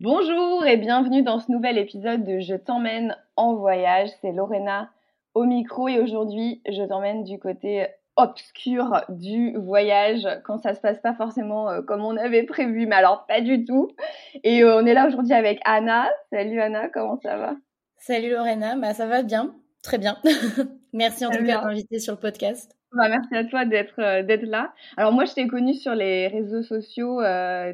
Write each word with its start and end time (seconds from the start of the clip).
Bonjour 0.00 0.64
et 0.64 0.76
bienvenue 0.76 1.24
dans 1.24 1.40
ce 1.40 1.50
nouvel 1.50 1.76
épisode 1.76 2.22
de 2.22 2.38
Je 2.38 2.54
t'emmène 2.54 3.16
en 3.34 3.56
voyage. 3.56 4.10
C'est 4.20 4.30
Lorena 4.30 4.92
au 5.34 5.42
micro 5.42 5.88
et 5.88 5.98
aujourd'hui 5.98 6.62
je 6.68 6.84
t'emmène 6.84 7.24
du 7.24 7.40
côté 7.40 7.88
obscur 8.14 9.02
du 9.08 9.56
voyage 9.56 10.28
quand 10.44 10.58
ça 10.58 10.76
se 10.76 10.80
passe 10.80 11.00
pas 11.00 11.14
forcément 11.14 11.68
euh, 11.68 11.82
comme 11.82 12.04
on 12.04 12.16
avait 12.16 12.44
prévu, 12.44 12.86
mais 12.86 12.94
alors 12.94 13.26
pas 13.26 13.40
du 13.40 13.64
tout. 13.64 13.88
Et 14.44 14.62
euh, 14.62 14.80
on 14.80 14.86
est 14.86 14.94
là 14.94 15.08
aujourd'hui 15.08 15.32
avec 15.32 15.58
Anna. 15.64 16.08
Salut 16.32 16.60
Anna, 16.60 16.88
comment 16.90 17.18
ça 17.20 17.36
va? 17.36 17.56
Salut 17.96 18.30
Lorena, 18.30 18.76
bah 18.76 18.94
ça 18.94 19.06
va 19.08 19.24
bien, 19.24 19.52
très 19.82 19.98
bien. 19.98 20.16
merci 20.92 21.26
en 21.26 21.30
tout 21.30 21.44
cas 21.44 21.58
de 21.58 21.64
m'inviter 21.64 21.98
sur 21.98 22.14
le 22.14 22.20
podcast. 22.20 22.76
Bah, 22.92 23.08
merci 23.08 23.34
à 23.34 23.42
toi 23.42 23.64
d'être 23.64 23.98
euh, 23.98 24.22
d'être 24.22 24.46
là. 24.46 24.72
Alors 24.96 25.12
moi 25.12 25.24
je 25.24 25.34
t'ai 25.34 25.48
connue 25.48 25.74
sur 25.74 25.96
les 25.96 26.28
réseaux 26.28 26.62
sociaux 26.62 27.20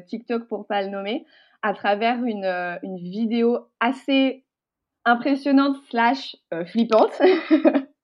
TikTok 0.07 0.47
pour 0.47 0.65
pas 0.65 0.81
le 0.81 0.87
nommer 0.87 1.23
à 1.65 1.73
travers 1.73 2.23
une, 2.23 2.45
une 2.83 2.97
vidéo 2.97 3.59
assez 3.79 4.45
impressionnante 5.05 5.77
slash 5.89 6.35
flippante 6.67 7.19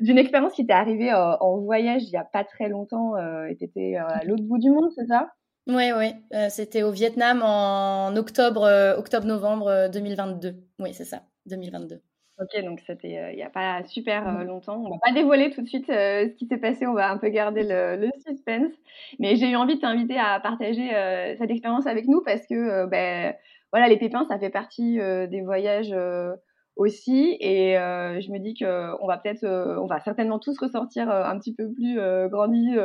d'une 0.00 0.18
expérience 0.18 0.52
qui 0.52 0.66
t'est 0.66 0.72
arrivée 0.72 1.12
euh, 1.12 1.36
en 1.38 1.58
voyage 1.58 2.02
il 2.04 2.10
y 2.10 2.16
a 2.16 2.24
pas 2.24 2.44
très 2.44 2.68
longtemps 2.68 3.16
euh, 3.16 3.52
t'étais 3.58 3.96
euh, 3.96 4.06
à 4.06 4.24
l'autre 4.24 4.42
bout 4.42 4.58
du 4.58 4.70
monde, 4.70 4.90
c'est 4.94 5.06
ça? 5.06 5.32
Oui, 5.68 5.90
oui. 5.96 6.12
C'était 6.48 6.84
au 6.84 6.92
Vietnam 6.92 7.42
en 7.42 8.14
octobre, 8.14 8.94
octobre-novembre 8.98 9.88
2022. 9.92 10.54
Oui, 10.78 10.94
c'est 10.94 11.04
ça, 11.04 11.22
2022. 11.46 12.00
Ok, 12.38 12.62
donc 12.64 12.80
c'était 12.86 13.32
il 13.32 13.36
n'y 13.36 13.42
a 13.42 13.50
pas 13.50 13.82
super 13.84 14.44
longtemps. 14.44 14.82
On 14.84 14.90
va 14.90 14.98
pas 15.02 15.12
dévoiler 15.12 15.50
tout 15.50 15.62
de 15.62 15.68
suite 15.68 15.86
ce 15.86 16.34
qui 16.34 16.46
s'est 16.46 16.58
passé, 16.58 16.86
on 16.86 16.92
va 16.92 17.10
un 17.10 17.16
peu 17.16 17.28
garder 17.28 17.62
le, 17.62 17.96
le 17.96 18.10
suspense. 18.26 18.72
Mais 19.18 19.36
j'ai 19.36 19.50
eu 19.50 19.56
envie 19.56 19.76
de 19.76 19.80
t'inviter 19.80 20.18
à 20.18 20.38
partager 20.40 20.90
cette 21.38 21.50
expérience 21.50 21.86
avec 21.86 22.06
nous 22.06 22.22
parce 22.22 22.46
que 22.46 22.86
ben, 22.86 23.34
voilà, 23.72 23.88
les 23.88 23.96
pépins, 23.96 24.26
ça 24.28 24.38
fait 24.38 24.50
partie 24.50 24.98
des 24.98 25.40
voyages 25.42 25.94
aussi. 26.76 27.36
Et 27.40 27.76
euh, 27.78 28.20
je 28.20 28.30
me 28.30 28.38
dis 28.38 28.54
que 28.54 29.02
on 29.02 29.06
va 29.06 29.18
peut-être, 29.18 29.44
euh, 29.44 29.80
on 29.80 29.86
va 29.86 30.00
certainement 30.00 30.38
tous 30.38 30.58
ressortir 30.58 31.10
euh, 31.10 31.24
un 31.24 31.38
petit 31.38 31.54
peu 31.54 31.72
plus 31.72 31.98
grandis 32.30 32.76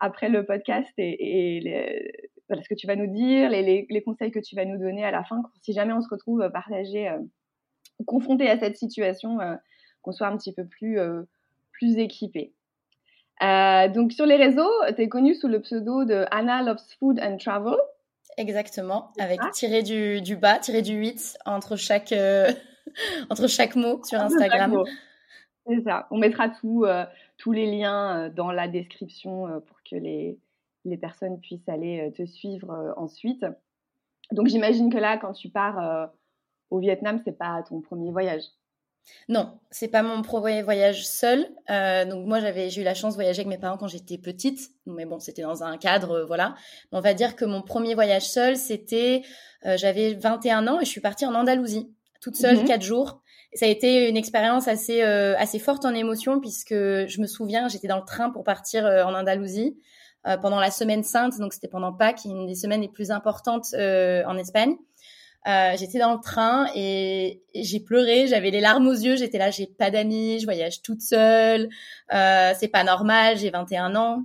après 0.00 0.28
le 0.28 0.44
podcast 0.44 0.92
et, 0.98 1.58
et 1.58 2.12
voilà, 2.48 2.62
ce 2.62 2.68
que 2.68 2.74
tu 2.74 2.86
vas 2.86 2.96
nous 2.96 3.12
dire, 3.12 3.50
les, 3.50 3.86
les, 3.88 4.02
conseils 4.02 4.30
que 4.30 4.40
tu 4.40 4.54
vas 4.54 4.64
nous 4.64 4.78
donner 4.78 5.04
à 5.04 5.10
la 5.10 5.24
fin, 5.24 5.42
si 5.62 5.72
jamais 5.72 5.92
on 5.92 6.02
se 6.02 6.08
retrouve 6.10 6.50
partagé, 6.52 7.10
confronté 8.04 8.48
à 8.48 8.58
cette 8.58 8.76
situation, 8.76 9.38
qu'on 10.02 10.12
soit 10.12 10.26
un 10.26 10.36
petit 10.36 10.52
peu 10.52 10.64
plus, 10.66 10.98
plus 11.72 11.98
équipé. 11.98 12.52
donc 13.40 14.12
sur 14.12 14.26
les 14.26 14.36
réseaux, 14.36 14.70
tu 14.94 15.02
es 15.02 15.08
connue 15.08 15.34
sous 15.34 15.48
le 15.48 15.60
pseudo 15.60 16.04
de 16.04 16.24
Anna 16.30 16.62
Loves 16.62 16.84
Food 16.98 17.20
and 17.20 17.38
Travel. 17.38 17.76
Exactement, 18.38 19.12
avec 19.18 19.40
tiré 19.52 19.82
du, 19.82 20.22
du 20.22 20.36
bas, 20.36 20.58
tiré 20.58 20.80
du 20.82 20.94
8 20.94 21.38
entre 21.44 21.76
chaque, 21.76 22.14
entre 23.30 23.46
chaque 23.46 23.76
mot 23.76 24.02
sur 24.04 24.20
Instagram. 24.20 24.84
C'est 25.66 25.82
ça. 25.82 26.06
On 26.10 26.18
mettra 26.18 26.48
tout, 26.48 26.84
euh, 26.84 27.04
tous 27.38 27.52
les 27.52 27.70
liens 27.70 28.26
euh, 28.26 28.30
dans 28.30 28.50
la 28.50 28.68
description 28.68 29.46
euh, 29.46 29.60
pour 29.60 29.76
que 29.88 29.96
les, 29.96 30.38
les 30.84 30.96
personnes 30.96 31.40
puissent 31.40 31.68
aller 31.68 32.12
te 32.16 32.26
suivre 32.26 32.94
ensuite. 32.96 33.46
Donc 34.32 34.48
j'imagine 34.48 34.92
que 34.92 34.98
là, 34.98 35.18
quand 35.18 35.32
tu 35.32 35.48
pars 35.48 36.10
au 36.72 36.78
Vietnam, 36.78 37.20
c'est 37.24 37.36
pas 37.36 37.62
ton 37.68 37.80
premier 37.80 38.10
voyage? 38.10 38.42
Non, 39.28 39.58
c'est 39.70 39.88
pas 39.88 40.02
mon 40.02 40.22
premier 40.22 40.62
voyage 40.62 41.06
seul. 41.06 41.40
donc 41.68 42.26
moi, 42.26 42.38
j'avais, 42.38 42.70
j'ai 42.70 42.82
eu 42.82 42.84
la 42.84 42.94
chance 42.94 43.14
de 43.14 43.16
voyager 43.16 43.40
avec 43.40 43.48
mes 43.48 43.58
parents 43.58 43.76
quand 43.76 43.88
j'étais 43.88 44.16
petite. 44.16 44.70
Mais 44.86 45.06
bon, 45.06 45.18
c'était 45.18 45.42
dans 45.42 45.64
un 45.64 45.76
cadre, 45.76 46.24
voilà. 46.26 46.54
on 46.92 47.00
va 47.00 47.12
dire 47.12 47.34
que 47.34 47.44
mon 47.44 47.62
premier 47.62 47.94
voyage 47.94 48.28
seul, 48.28 48.56
c'était, 48.56 49.22
j'avais 49.64 50.14
21 50.14 50.68
ans 50.68 50.80
et 50.80 50.84
je 50.84 50.90
suis 50.90 51.00
partie 51.00 51.26
en 51.26 51.34
Andalousie 51.34 51.92
toute 52.22 52.36
seule 52.36 52.58
mhm. 52.58 52.64
quatre 52.64 52.82
jours. 52.82 53.20
Et 53.52 53.58
ça 53.58 53.66
a 53.66 53.68
été 53.68 54.08
une 54.08 54.16
expérience 54.16 54.66
assez 54.66 55.02
euh, 55.02 55.36
assez 55.36 55.58
forte 55.58 55.84
en 55.84 55.92
émotion 55.92 56.40
puisque 56.40 56.72
je 56.72 57.20
me 57.20 57.26
souviens, 57.26 57.68
j'étais 57.68 57.88
dans 57.88 57.98
le 57.98 58.04
train 58.06 58.30
pour 58.30 58.44
partir 58.44 58.86
euh, 58.86 59.04
en 59.04 59.12
Andalousie 59.12 59.78
euh, 60.26 60.38
pendant 60.38 60.60
la 60.60 60.70
semaine 60.70 61.02
sainte, 61.02 61.38
donc 61.38 61.52
c'était 61.52 61.68
pendant 61.68 61.92
Pâques, 61.92 62.24
une 62.24 62.46
des 62.46 62.54
semaines 62.54 62.80
les 62.80 62.88
plus 62.88 63.10
importantes 63.10 63.74
en 63.74 64.38
Espagne. 64.38 64.76
J'étais 65.46 65.98
dans 65.98 66.14
le 66.14 66.20
train 66.20 66.66
et, 66.74 67.42
j'ai 67.54 67.80
pleuré, 67.80 68.26
j'avais 68.26 68.50
les 68.50 68.60
larmes 68.60 68.86
aux 68.86 68.92
yeux, 68.92 69.16
j'étais 69.16 69.38
là, 69.38 69.50
j'ai 69.50 69.66
pas 69.66 69.90
d'amis, 69.90 70.38
je 70.40 70.44
voyage 70.44 70.82
toute 70.82 71.02
seule, 71.02 71.68
c'est 72.10 72.70
pas 72.72 72.84
normal, 72.84 73.38
j'ai 73.38 73.50
21 73.50 73.94
ans, 73.96 74.24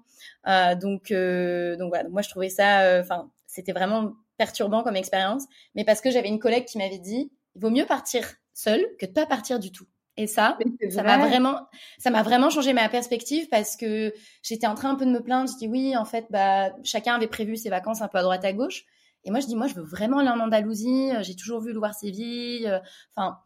donc 0.80 1.12
donc 1.12 1.90
voilà, 1.90 2.10
moi 2.10 2.22
je 2.22 2.30
trouvais 2.30 2.50
ça, 2.50 3.00
enfin 3.02 3.30
c'était 3.48 3.74
vraiment 3.74 4.14
perturbant 4.38 4.84
comme 4.84 4.96
expérience, 4.96 5.44
mais 5.76 5.84
parce 5.84 6.02
que 6.02 6.12
j'avais 6.12 6.30
une 6.30 6.40
collègue 6.40 6.66
qui 6.66 6.78
m'avait 6.78 7.00
dit 7.00 7.32
il 7.56 7.62
vaut 7.62 7.72
mieux 7.72 7.86
partir 7.86 8.24
seul 8.54 8.86
que 9.00 9.06
de 9.06 9.12
pas 9.12 9.26
partir 9.26 9.60
du 9.60 9.72
tout. 9.72 9.88
Et 10.20 10.26
ça, 10.26 10.58
ça 10.90 11.04
m'a 11.04 11.20
vraiment, 11.20 11.68
ça 12.00 12.10
m'a 12.10 12.24
vraiment 12.24 12.50
changé 12.50 12.74
ma 12.74 12.90
perspective 12.90 13.48
parce 13.50 13.78
que 13.78 14.14
j'étais 14.42 14.66
en 14.66 14.74
train 14.74 14.90
un 14.90 14.96
peu 14.96 15.06
de 15.06 15.12
me 15.12 15.22
plaindre. 15.22 15.50
Je 15.52 15.58
dis 15.58 15.68
oui, 15.68 15.96
en 15.96 16.06
fait, 16.06 16.26
bah, 16.32 16.72
chacun 16.84 17.14
avait 17.14 17.28
prévu 17.28 17.56
ses 17.56 17.70
vacances 17.70 18.02
un 18.02 18.08
peu 18.08 18.18
à 18.18 18.24
droite 18.24 18.44
à 18.44 18.52
gauche. 18.52 18.86
Et 19.24 19.32
moi, 19.32 19.40
je 19.40 19.48
dis, 19.48 19.56
moi, 19.56 19.68
je 19.68 19.76
veux 19.76 19.84
vraiment 19.84 20.20
aller 20.20 20.30
en 20.30 20.40
Andalousie. 20.40 21.12
J'ai 21.22 21.36
toujours 21.36 21.60
vu 21.60 21.74
Loire 21.74 21.94
Séville. 21.94 22.82
Enfin, 23.16 23.40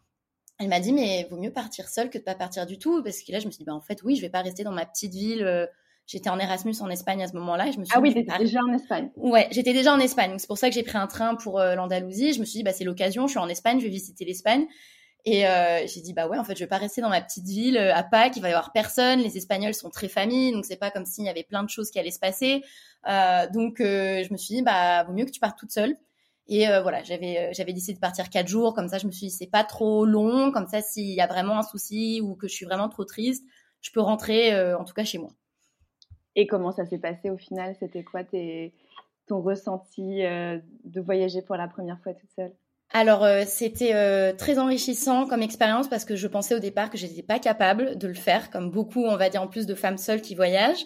elle 0.60 0.70
m'a 0.70 0.80
dit, 0.80 0.94
mais 0.94 1.28
vaut 1.30 1.38
mieux 1.38 1.52
partir 1.52 1.90
seul 1.90 2.10
que 2.10 2.18
de 2.18 2.24
pas 2.24 2.36
partir 2.36 2.66
du 2.66 2.78
tout. 2.78 3.02
Parce 3.04 3.22
que 3.22 3.32
là, 3.32 3.40
je 3.40 3.48
me 3.48 3.52
suis 3.52 3.60
dit, 3.60 3.66
bah, 3.66 3.74
en 3.74 3.82
fait, 3.82 4.04
oui, 4.04 4.16
je 4.16 4.22
vais 4.22 4.30
pas 4.30 4.42
rester 4.42 4.64
dans 4.64 4.72
ma 4.72 4.86
petite 4.86 5.14
ville. 5.14 5.44
Euh, 5.44 5.66
j'étais 6.12 6.30
en 6.30 6.40
Erasmus 6.40 6.76
en 6.82 6.90
Espagne 6.90 7.24
à 7.24 7.28
ce 7.28 7.34
moment-là 7.34 7.68
et 7.68 7.72
je 7.72 7.80
me 7.80 7.86
suis 7.86 7.94
ah 7.96 8.02
oui 8.02 8.14
t'étais 8.14 8.38
déjà 8.38 8.60
en 8.60 8.74
Espagne 8.74 9.12
ouais 9.16 9.48
j'étais 9.52 9.74
déjà 9.74 9.94
en 9.94 10.00
Espagne 10.00 10.36
c'est 10.38 10.48
pour 10.48 10.58
ça 10.58 10.68
que 10.68 10.76
j'ai 10.76 10.84
pris 10.84 10.98
un 10.98 11.08
train 11.08 11.36
pour 11.36 11.60
euh, 11.60 11.76
l'Andalousie 11.76 12.34
je 12.34 12.40
me 12.40 12.46
suis 12.46 12.58
dit 12.58 12.64
bah 12.64 12.74
c'est 12.74 12.84
l'occasion 12.84 13.28
je 13.28 13.32
suis 13.32 13.40
en 13.40 13.48
Espagne 13.48 13.80
je 13.80 13.86
vais 13.86 13.92
visiter 13.92 14.26
l'Espagne 14.26 14.66
et 15.26 15.48
euh, 15.48 15.86
j'ai 15.88 16.02
dit 16.02 16.14
bah 16.14 16.28
ouais 16.28 16.38
en 16.38 16.44
fait 16.44 16.56
je 16.56 16.64
vais 16.64 16.68
pas 16.68 16.78
rester 16.78 17.02
dans 17.02 17.10
ma 17.10 17.22
petite 17.22 17.46
ville 17.46 17.78
euh, 17.78 17.94
à 17.94 18.04
Pâques 18.04 18.36
il 18.38 18.42
va 18.42 18.50
y 18.50 18.52
avoir 18.52 18.72
personne 18.72 19.20
les 19.20 19.38
Espagnols 19.38 19.74
sont 19.74 19.90
très 19.90 20.08
familles 20.08 20.52
donc 20.52 20.66
c'est 20.66 20.78
pas 20.78 20.92
comme 20.92 21.06
s'il 21.06 21.26
y 21.26 21.30
avait 21.30 21.44
plein 21.44 21.64
de 21.64 21.70
choses 21.70 21.92
qui 21.92 22.00
allaient 22.00 22.12
se 22.12 22.20
passer. 22.20 22.64
Donc 23.54 23.78
je 23.80 24.32
me 24.32 24.38
suis 24.38 24.56
dit 24.56 24.62
bah 24.62 25.04
vaut 25.04 25.14
mieux 25.14 25.26
que 25.26 25.32
tu 25.32 25.40
partes 25.40 25.58
toute 25.58 25.72
seule. 25.72 25.96
Et 26.48 26.66
voilà 26.66 27.04
j'avais 27.04 27.54
j'avais 27.54 27.74
décidé 27.74 27.94
de 27.94 28.00
partir 28.00 28.30
quatre 28.30 28.48
jours 28.48 28.74
comme 28.74 28.88
ça 28.88 28.98
je 28.98 29.08
me 29.08 29.12
suis 29.12 29.28
dit 29.28 29.32
c'est 29.32 29.50
pas 29.50 29.64
trop 29.64 30.06
long 30.06 30.52
comme 30.52 30.68
ça 30.68 30.82
s'il 30.82 31.14
y 31.14 31.22
a 31.22 31.28
vraiment 31.28 31.58
un 31.60 31.64
souci 31.64 32.22
ou 32.22 32.36
que 32.36 32.48
je 32.48 32.54
suis 32.54 32.66
vraiment 32.66 32.90
trop 32.90 33.06
triste 33.06 33.46
je 33.82 33.92
peux 33.92 34.02
rentrer 34.02 34.74
en 34.74 34.84
tout 34.84 34.94
cas 34.94 35.04
chez 35.04 35.18
moi. 35.18 35.32
Et 36.36 36.48
comment 36.48 36.72
ça 36.72 36.86
s'est 36.86 36.98
passé 36.98 37.30
au 37.30 37.38
final? 37.38 37.76
C'était 37.80 38.04
quoi 38.04 38.24
tes, 38.24 38.74
ton 39.28 39.42
ressenti 39.42 40.24
euh, 40.24 40.60
de 40.84 41.02
voyager 41.02 41.42
pour 41.42 41.56
la 41.56 41.68
première 41.68 42.00
fois 42.02 42.14
toute 42.14 42.32
seule? 42.32 42.54
Alors 42.94 43.24
euh, 43.24 43.44
c'était 43.46 43.94
euh, 43.94 44.34
très 44.34 44.60
enrichissant 44.60 45.26
comme 45.26 45.42
expérience 45.42 45.88
parce 45.88 46.06
que 46.06 46.16
je 46.16 46.28
pensais 46.28 46.56
au 46.56 46.60
départ 46.60 46.90
que 46.90 46.98
j'étais 46.98 47.24
pas 47.24 47.40
capable 47.40 47.98
de 47.98 48.08
le 48.08 48.14
faire, 48.14 48.50
comme 48.50 48.70
beaucoup, 48.70 49.06
on 49.06 49.18
va 49.18 49.30
dire 49.30 49.42
en 49.42 49.48
plus 49.48 49.66
de 49.66 49.76
femmes 49.76 49.98
seules 49.98 50.22
qui 50.22 50.36
voyagent. 50.36 50.86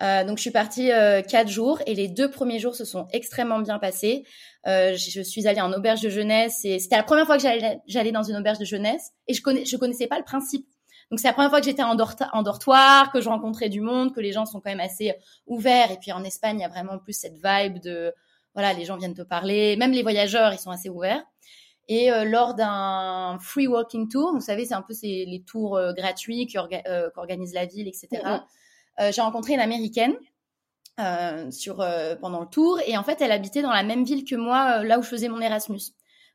donc 0.00 0.38
je 0.38 0.42
suis 0.42 0.50
partie 0.50 0.88
quatre 1.28 1.48
jours 1.48 1.80
et 1.86 1.94
les 1.94 2.08
deux 2.08 2.30
premiers 2.30 2.58
jours 2.58 2.74
se 2.74 2.84
sont 2.84 3.06
extrêmement 3.12 3.60
bien 3.60 3.78
passés. 3.78 4.24
je 4.66 5.22
suis 5.22 5.46
allée 5.46 5.60
en 5.60 5.72
auberge 5.72 6.00
de 6.00 6.08
jeunesse 6.08 6.64
et 6.64 6.78
c'était 6.78 6.96
la 6.96 7.02
première 7.02 7.26
fois 7.26 7.36
que 7.36 7.42
j'allais 7.86 8.12
dans 8.12 8.22
une 8.22 8.36
auberge 8.36 8.58
de 8.58 8.64
jeunesse 8.64 9.10
et 9.28 9.34
je 9.34 9.42
connais 9.42 9.64
je 9.64 9.76
connaissais 9.76 10.06
pas 10.08 10.18
le 10.18 10.24
principe 10.24 10.66
donc 11.12 11.20
c'est 11.20 11.28
la 11.28 11.34
première 11.34 11.50
fois 11.50 11.60
que 11.60 11.66
j'étais 11.66 11.82
en, 11.82 11.94
dortoir, 11.94 13.12
que 13.12 13.20
je 13.20 13.28
rencontrais 13.28 13.68
du 13.68 13.82
monde, 13.82 14.14
que 14.14 14.20
les 14.20 14.32
gens 14.32 14.46
sont 14.46 14.62
quand 14.62 14.70
même 14.70 14.80
assez 14.80 15.12
ouverts. 15.46 15.90
Et 15.90 15.98
puis 15.98 16.10
en 16.10 16.24
Espagne, 16.24 16.60
il 16.60 16.62
y 16.62 16.64
a 16.64 16.70
vraiment 16.70 16.98
plus 16.98 17.12
cette 17.12 17.34
vibe 17.34 17.80
de 17.82 18.14
voilà, 18.54 18.72
les 18.72 18.84
gens 18.84 18.96
viennent 18.96 19.14
te 19.14 19.22
parler, 19.22 19.76
même 19.76 19.92
les 19.92 20.02
voyageurs, 20.02 20.52
ils 20.52 20.58
sont 20.58 20.70
assez 20.70 20.88
ouverts. 20.88 21.22
Et 21.88 22.10
lors 22.24 22.54
d'un 22.54 23.38
free 23.40 23.66
walking 23.66 24.08
tour, 24.08 24.32
vous 24.32 24.40
savez, 24.40 24.64
c'est 24.64 24.74
un 24.74 24.82
peu 24.82 24.94
les 25.02 25.42
tours 25.46 25.78
gratuits 25.96 26.46
qu'organise 26.46 27.52
la 27.54 27.66
ville, 27.66 27.88
etc. 27.88 28.08
j'ai 29.10 29.20
rencontré 29.20 29.54
une 29.54 29.60
américaine 29.60 30.14
sur 31.50 31.84
pendant 32.20 32.40
le 32.40 32.46
tour 32.46 32.78
et 32.86 32.96
en 32.96 33.02
fait 33.02 33.20
elle 33.20 33.32
habitait 33.32 33.62
dans 33.62 33.72
la 33.72 33.82
même 33.82 34.04
ville 34.04 34.24
que 34.24 34.36
moi 34.36 34.84
là 34.84 35.00
où 35.00 35.02
je 35.02 35.08
faisais 35.08 35.28
mon 35.28 35.40
Erasmus. 35.40 35.80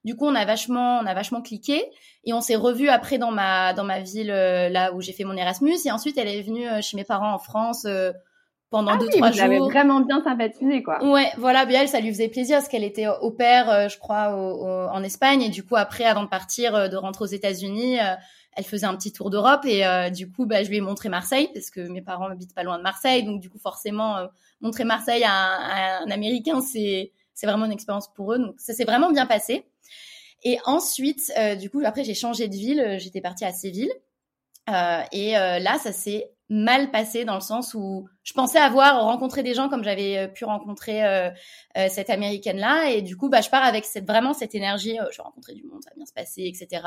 Du 0.08 0.16
coup, 0.16 0.26
on 0.26 0.36
a 0.36 0.46
vachement, 0.46 1.00
on 1.00 1.06
a 1.06 1.14
vachement 1.14 1.42
cliqué 1.42 1.84
et 2.24 2.32
on 2.32 2.40
s'est 2.40 2.56
revu 2.56 2.88
après 2.88 3.18
dans 3.18 3.32
ma 3.32 3.74
dans 3.74 3.84
ma 3.84 4.00
ville 4.00 4.32
euh, 4.32 4.70
là 4.70 4.94
où 4.94 5.02
j'ai 5.02 5.12
fait 5.12 5.26
mon 5.26 5.36
Erasmus 5.36 5.76
et 5.86 5.92
ensuite 5.92 6.18
elle 6.18 6.30
est 6.30 6.44
venue 6.44 6.66
euh, 6.66 6.82
chez 6.82 6.96
mes 6.96 7.04
parents 7.04 7.34
en 7.34 7.40
France 7.40 7.84
euh, 7.86 8.14
pendant 8.70 8.92
ah 8.94 8.98
deux 8.98 9.10
trois 9.10 9.32
jours. 9.32 9.70
Vraiment 9.70 10.02
bien 10.02 10.24
sympathisé 10.24 10.84
quoi. 10.84 11.04
Ouais, 11.04 11.30
voilà, 11.38 11.66
bien 11.66 11.82
elle 11.82 11.90
ça 11.90 12.00
lui 12.00 12.10
faisait 12.10 12.28
plaisir 12.28 12.58
parce 12.58 12.68
qu'elle 12.68 12.84
était 12.84 13.08
au 13.08 13.32
père, 13.32 13.90
je 13.90 13.98
crois, 13.98 14.30
en 14.92 15.04
Espagne 15.04 15.42
et 15.42 15.50
du 15.50 15.64
coup 15.64 15.76
après 15.76 16.06
avant 16.06 16.24
de 16.24 16.30
partir 16.30 16.90
de 16.90 16.96
rentrer 16.98 17.24
aux 17.24 17.28
États-Unis. 17.28 17.98
elle 18.56 18.64
faisait 18.64 18.86
un 18.86 18.96
petit 18.96 19.12
tour 19.12 19.30
d'Europe 19.30 19.66
et 19.66 19.84
du 20.12 20.30
coup, 20.32 20.46
bah, 20.46 20.64
je 20.64 20.70
lui 20.70 20.78
ai 20.78 20.82
montré 20.82 21.10
Marseille 21.10 21.50
parce 21.54 21.70
que 21.70 21.82
mes 21.82 22.02
parents 22.02 22.26
habitent 22.28 22.56
pas 22.56 22.64
loin 22.64 22.78
de 22.78 22.84
Marseille, 22.84 23.24
donc 23.24 23.40
du 23.40 23.50
coup 23.50 23.60
forcément 23.60 24.18
montrer 24.62 24.84
Marseille 24.84 25.24
à 25.24 25.32
un, 25.32 25.60
à 25.60 26.04
un 26.04 26.12
Américain, 26.12 26.62
c'est 26.62 27.12
c'est 27.38 27.46
vraiment 27.46 27.66
une 27.66 27.72
expérience 27.72 28.12
pour 28.14 28.34
eux. 28.34 28.40
Donc 28.40 28.56
ça 28.58 28.74
s'est 28.74 28.84
vraiment 28.84 29.12
bien 29.12 29.28
passé. 29.28 29.64
Et 30.44 30.58
ensuite, 30.66 31.32
euh, 31.38 31.56
du 31.56 31.70
coup, 31.70 31.82
après, 31.86 32.04
j'ai 32.04 32.16
changé 32.16 32.48
de 32.48 32.56
ville. 32.56 32.80
Euh, 32.80 32.98
j'étais 32.98 33.22
partie 33.22 33.46
à 33.46 33.52
Séville. 33.52 33.92
Euh, 34.70 35.02
et 35.12 35.32
là, 35.32 35.78
ça 35.80 35.94
s'est 35.94 36.30
mal 36.50 36.92
passé 36.92 37.26
dans 37.26 37.36
le 37.36 37.42
sens 37.42 37.74
où 37.74 38.08
je 38.24 38.34
pensais 38.34 38.58
avoir 38.58 39.04
rencontré 39.04 39.44
des 39.44 39.54
gens 39.54 39.70
comme 39.70 39.84
j'avais 39.84 40.30
pu 40.30 40.46
rencontrer 40.46 41.02
cette 41.90 42.10
américaine 42.10 42.58
là 42.58 42.90
et 42.90 43.02
du 43.02 43.18
coup 43.18 43.30
bah 43.30 43.42
je 43.42 43.50
pars 43.50 43.64
avec 43.64 43.84
cette 43.84 44.08
vraiment 44.08 44.34
cette 44.34 44.56
énergie 44.56 44.98
je 45.12 45.18
vais 45.18 45.24
rencontrer 45.24 45.54
du 45.54 45.64
monde 45.64 45.84
ça 45.84 45.90
va 45.90 45.96
bien 45.98 46.06
se 46.06 46.14
passer 46.14 46.44
etc 46.44 46.82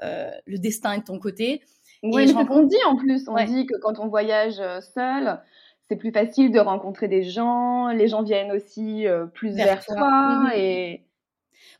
le 0.00 0.58
destin 0.58 0.92
est 0.92 1.00
de 1.00 1.04
ton 1.04 1.18
côté. 1.18 1.62
Oui 2.02 2.28
c'est 2.28 2.34
ce 2.34 2.44
qu'on 2.44 2.62
dit 2.62 2.84
en 2.86 2.96
plus. 2.96 3.28
On 3.28 3.44
dit 3.44 3.66
que 3.66 3.76
quand 3.82 3.98
on 3.98 4.08
voyage 4.08 4.60
seul 4.94 5.40
c'est 5.88 5.96
plus 5.96 6.12
facile 6.12 6.52
de 6.52 6.60
rencontrer 6.60 7.08
des 7.08 7.24
gens. 7.24 7.88
Les 7.88 8.06
gens 8.06 8.22
viennent 8.22 8.52
aussi 8.52 9.06
plus 9.34 9.50
vers, 9.50 9.84
toi, 9.84 10.08
mmh 10.08 10.50
et 10.54 11.04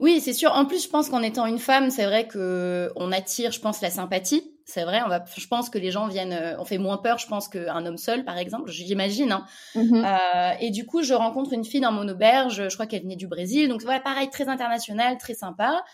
oui, 0.00 0.20
c'est 0.20 0.32
sûr. 0.32 0.52
En 0.54 0.64
plus, 0.64 0.82
je 0.82 0.88
pense 0.88 1.10
qu'en 1.10 1.22
étant 1.22 1.44
une 1.44 1.58
femme, 1.58 1.90
c'est 1.90 2.06
vrai 2.06 2.26
que 2.26 2.90
on 2.96 3.12
attire, 3.12 3.52
je 3.52 3.60
pense, 3.60 3.82
la 3.82 3.90
sympathie. 3.90 4.42
C'est 4.70 4.84
vrai. 4.84 5.00
On 5.05 5.08
va, 5.08 5.25
je 5.37 5.46
pense 5.49 5.69
que 5.69 5.78
les 5.78 5.90
gens 5.90 6.06
viennent, 6.06 6.32
euh, 6.32 6.56
on 6.61 6.64
fait 6.64 6.78
moins 6.78 6.96
peur, 6.96 7.19
je 7.19 7.26
pense, 7.26 7.49
qu'un 7.49 7.84
homme 7.84 7.96
seul, 7.96 8.25
par 8.25 8.38
exemple. 8.38 8.70
J'imagine. 8.70 9.32
Hein. 9.32 9.44
Mm-hmm. 9.75 10.05
Euh, 10.05 10.56
et 10.61 10.70
du 10.70 10.87
coup, 10.87 11.02
je 11.02 11.12
rencontre 11.12 11.52
une 11.52 11.64
fille 11.64 11.81
dans 11.81 11.90
mon 11.90 12.06
auberge. 12.08 12.69
Je 12.69 12.75
crois 12.75 12.87
qu'elle 12.87 13.02
venait 13.02 13.17
du 13.17 13.26
Brésil. 13.26 13.69
Donc 13.69 13.82
voilà, 13.82 13.99
pareil, 13.99 14.31
très 14.31 14.49
international, 14.49 15.19
très 15.19 15.34
sympa. 15.34 15.84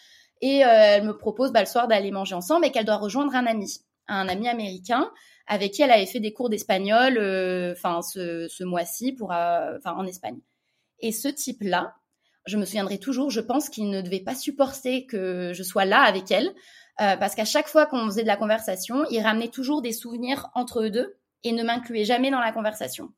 Et 0.43 0.63
euh, 0.65 0.69
elle 0.69 1.05
me 1.05 1.17
propose 1.17 1.53
bah, 1.53 1.61
le 1.61 1.67
soir 1.67 1.89
d'aller 1.89 2.11
manger 2.11 2.35
ensemble 2.35 2.67
et 2.67 2.71
qu'elle 2.71 2.85
doit 2.85 2.99
rejoindre 2.99 3.35
un 3.35 3.47
ami, 3.47 3.81
un 4.09 4.29
ami 4.29 4.49
américain 4.49 5.11
avec 5.47 5.73
qui 5.73 5.83
elle 5.83 5.93
avait 5.93 6.07
fait 6.07 6.21
des 6.21 6.33
cours 6.33 6.51
d'espagnol, 6.51 7.13
enfin 7.73 8.03
ce, 8.03 8.49
ce 8.49 8.65
mois-ci 8.65 9.13
pour, 9.13 9.31
enfin 9.31 9.95
en 9.97 10.05
Espagne. 10.05 10.41
Et 10.99 11.13
ce 11.13 11.29
type-là, 11.29 11.95
je 12.47 12.57
me 12.57 12.65
souviendrai 12.65 12.99
toujours, 12.99 13.31
je 13.31 13.41
pense 13.41 13.69
qu'il 13.69 13.89
ne 13.89 14.01
devait 14.01 14.21
pas 14.21 14.35
supporter 14.35 15.07
que 15.07 15.53
je 15.55 15.63
sois 15.63 15.85
là 15.85 16.01
avec 16.01 16.31
elle, 16.33 16.53
euh, 17.01 17.17
parce 17.17 17.35
qu'à 17.35 17.45
chaque 17.45 17.69
fois 17.69 17.87
qu'on 17.87 18.07
faisait 18.07 18.23
de 18.23 18.27
la 18.27 18.37
conversation, 18.37 19.05
il 19.11 19.21
ramenait 19.21 19.49
toujours 19.49 19.83
des 19.83 19.93
souvenirs 19.93 20.51
entre 20.55 20.83
eux 20.83 20.91
deux 20.91 21.17
et 21.45 21.53
ne 21.53 21.63
m'incluait 21.63 22.05
jamais 22.05 22.31
dans 22.31 22.41
la 22.41 22.53
conversation. 22.53 23.13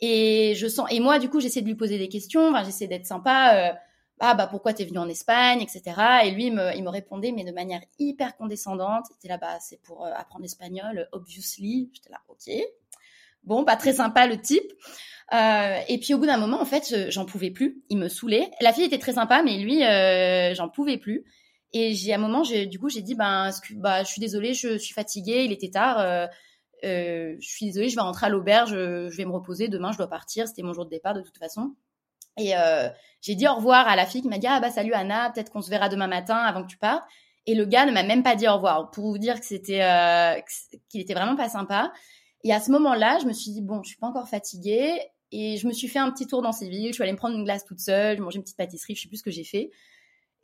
Et 0.00 0.54
je 0.56 0.66
sens, 0.66 0.86
et 0.90 1.00
moi 1.00 1.18
du 1.18 1.30
coup 1.30 1.40
j'essaie 1.40 1.62
de 1.62 1.66
lui 1.66 1.74
poser 1.74 1.98
des 1.98 2.08
questions, 2.08 2.50
enfin, 2.50 2.64
j'essaie 2.64 2.86
d'être 2.86 3.06
sympa. 3.06 3.70
Euh, 3.70 3.74
ah 4.18 4.34
bah 4.34 4.46
pourquoi 4.46 4.72
t'es 4.72 4.84
venu 4.84 4.98
en 4.98 5.08
Espagne, 5.08 5.60
etc. 5.60 5.82
Et 6.24 6.30
lui 6.30 6.46
il 6.46 6.54
me, 6.54 6.74
il 6.74 6.82
me 6.82 6.88
répondait 6.88 7.32
mais 7.32 7.44
de 7.44 7.52
manière 7.52 7.80
hyper 7.98 8.36
condescendante. 8.36 9.06
Il 9.22 9.28
là 9.28 9.38
bas 9.38 9.58
c'est 9.60 9.80
pour 9.82 10.04
euh, 10.04 10.10
apprendre 10.14 10.42
l'espagnol, 10.42 11.08
obviously. 11.12 11.90
J'étais 11.94 12.10
là 12.10 12.20
ok. 12.28 12.50
Bon, 13.44 13.64
pas 13.64 13.76
très 13.76 13.94
sympa 13.94 14.26
le 14.26 14.40
type. 14.40 14.72
Euh, 15.32 15.78
et 15.88 15.98
puis 15.98 16.14
au 16.14 16.18
bout 16.18 16.26
d'un 16.26 16.36
moment, 16.36 16.60
en 16.60 16.64
fait, 16.64 17.10
j'en 17.10 17.24
pouvais 17.24 17.50
plus. 17.50 17.82
Il 17.88 17.98
me 17.98 18.08
saoulait. 18.08 18.50
La 18.60 18.72
fille 18.72 18.84
était 18.84 18.98
très 18.98 19.14
sympa, 19.14 19.42
mais 19.42 19.58
lui, 19.58 19.84
euh, 19.84 20.54
j'en 20.54 20.68
pouvais 20.68 20.98
plus. 20.98 21.24
Et 21.78 21.92
j'ai 21.92 22.14
à 22.14 22.16
un 22.16 22.18
moment, 22.18 22.40
du 22.40 22.78
coup, 22.78 22.88
j'ai 22.88 23.02
dit, 23.02 23.14
ben, 23.14 23.50
bah, 23.72 24.02
je 24.02 24.08
suis 24.08 24.20
désolée, 24.20 24.54
je, 24.54 24.78
suis 24.78 24.94
fatiguée, 24.94 25.44
il 25.44 25.52
était 25.52 25.68
tard. 25.68 25.98
Euh, 25.98 26.26
euh, 26.84 27.36
je 27.38 27.46
suis 27.46 27.66
désolée, 27.66 27.90
je 27.90 27.96
vais 27.96 28.00
rentrer 28.00 28.24
à 28.24 28.28
l'auberge, 28.30 28.70
je 28.70 29.14
vais 29.14 29.26
me 29.26 29.32
reposer. 29.32 29.68
Demain, 29.68 29.92
je 29.92 29.98
dois 29.98 30.08
partir. 30.08 30.48
C'était 30.48 30.62
mon 30.62 30.72
jour 30.72 30.86
de 30.86 30.90
départ 30.90 31.12
de 31.12 31.20
toute 31.20 31.36
façon. 31.36 31.74
Et 32.38 32.52
j'ai 33.20 33.34
dit 33.34 33.46
au 33.46 33.54
revoir 33.56 33.86
à 33.88 33.94
la 33.94 34.06
fille 34.06 34.22
qui 34.22 34.28
m'a 34.28 34.38
dit, 34.38 34.46
ah 34.46 34.58
bah 34.58 34.70
salut 34.70 34.94
Anna, 34.94 35.30
peut-être 35.30 35.52
qu'on 35.52 35.60
se 35.60 35.68
verra 35.68 35.90
demain 35.90 36.06
matin 36.06 36.36
avant 36.36 36.62
que 36.62 36.68
tu 36.68 36.78
partes. 36.78 37.04
Et 37.44 37.54
le 37.54 37.66
gars 37.66 37.84
ne 37.84 37.92
m'a 37.92 38.02
même 38.02 38.22
pas 38.22 38.36
dit 38.36 38.48
au 38.48 38.54
revoir 38.54 38.90
pour 38.90 39.04
vous 39.04 39.18
dire 39.18 39.38
que 39.38 39.46
c'était 39.46 40.42
qu'il 40.88 41.02
était 41.02 41.14
vraiment 41.14 41.36
pas 41.36 41.50
sympa. 41.50 41.92
Et 42.42 42.54
à 42.54 42.60
ce 42.60 42.70
moment-là, 42.70 43.18
je 43.20 43.26
me 43.26 43.34
suis 43.34 43.52
dit 43.52 43.60
bon, 43.60 43.82
je 43.82 43.88
suis 43.88 43.98
pas 43.98 44.06
encore 44.06 44.28
fatiguée 44.28 44.98
et 45.30 45.58
je 45.58 45.66
me 45.66 45.72
suis 45.72 45.88
fait 45.88 45.98
un 45.98 46.10
petit 46.10 46.26
tour 46.26 46.40
dans 46.40 46.52
ces 46.52 46.70
villes. 46.70 46.88
Je 46.88 46.94
suis 46.94 47.02
allée 47.02 47.12
me 47.12 47.18
prendre 47.18 47.36
une 47.36 47.44
glace 47.44 47.66
toute 47.66 47.80
seule, 47.80 48.20
manger 48.20 48.36
une 48.36 48.44
petite 48.44 48.56
pâtisserie, 48.56 48.94
je 48.94 49.02
sais 49.02 49.08
plus 49.08 49.18
ce 49.18 49.22
que 49.22 49.30
j'ai 49.30 49.44
fait. 49.44 49.70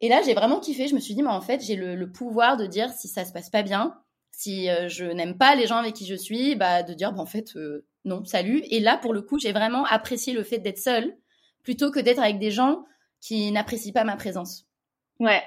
Et 0.02 0.08
là, 0.08 0.20
j'ai 0.24 0.34
vraiment 0.34 0.58
kiffé. 0.58 0.88
Je 0.88 0.94
me 0.94 1.00
suis 1.00 1.14
dit, 1.14 1.24
en 1.24 1.40
fait, 1.40 1.62
j'ai 1.64 1.76
le, 1.76 2.10
pouvoir 2.10 2.56
de 2.56 2.66
dire 2.66 2.90
si 2.90 3.06
ça 3.08 3.24
se 3.24 3.32
passe 3.32 3.50
pas 3.50 3.62
bien, 3.62 3.96
si 4.32 4.68
euh, 4.68 4.88
je 4.88 5.04
n'aime 5.04 5.38
pas 5.38 5.54
les 5.54 5.68
gens 5.68 5.76
avec 5.76 5.94
qui 5.94 6.06
je 6.06 6.16
suis, 6.16 6.56
bah, 6.56 6.82
de 6.82 6.92
dire, 6.92 7.12
bah, 7.12 7.22
en 7.22 7.26
fait, 7.26 7.54
euh, 7.56 7.86
non, 8.04 8.24
salut. 8.24 8.62
Et 8.70 8.80
là, 8.80 8.98
pour 8.98 9.14
le 9.14 9.22
coup, 9.22 9.38
j'ai 9.38 9.52
vraiment 9.52 9.84
apprécié 9.84 10.32
le 10.32 10.42
fait 10.42 10.58
d'être 10.58 10.80
seule 10.80 11.16
plutôt 11.62 11.92
que 11.92 12.00
d'être 12.00 12.18
avec 12.18 12.40
des 12.40 12.50
gens 12.50 12.84
qui 13.20 13.52
n'apprécient 13.52 13.92
pas 13.92 14.02
ma 14.02 14.16
présence. 14.16 14.66
Ouais. 15.20 15.42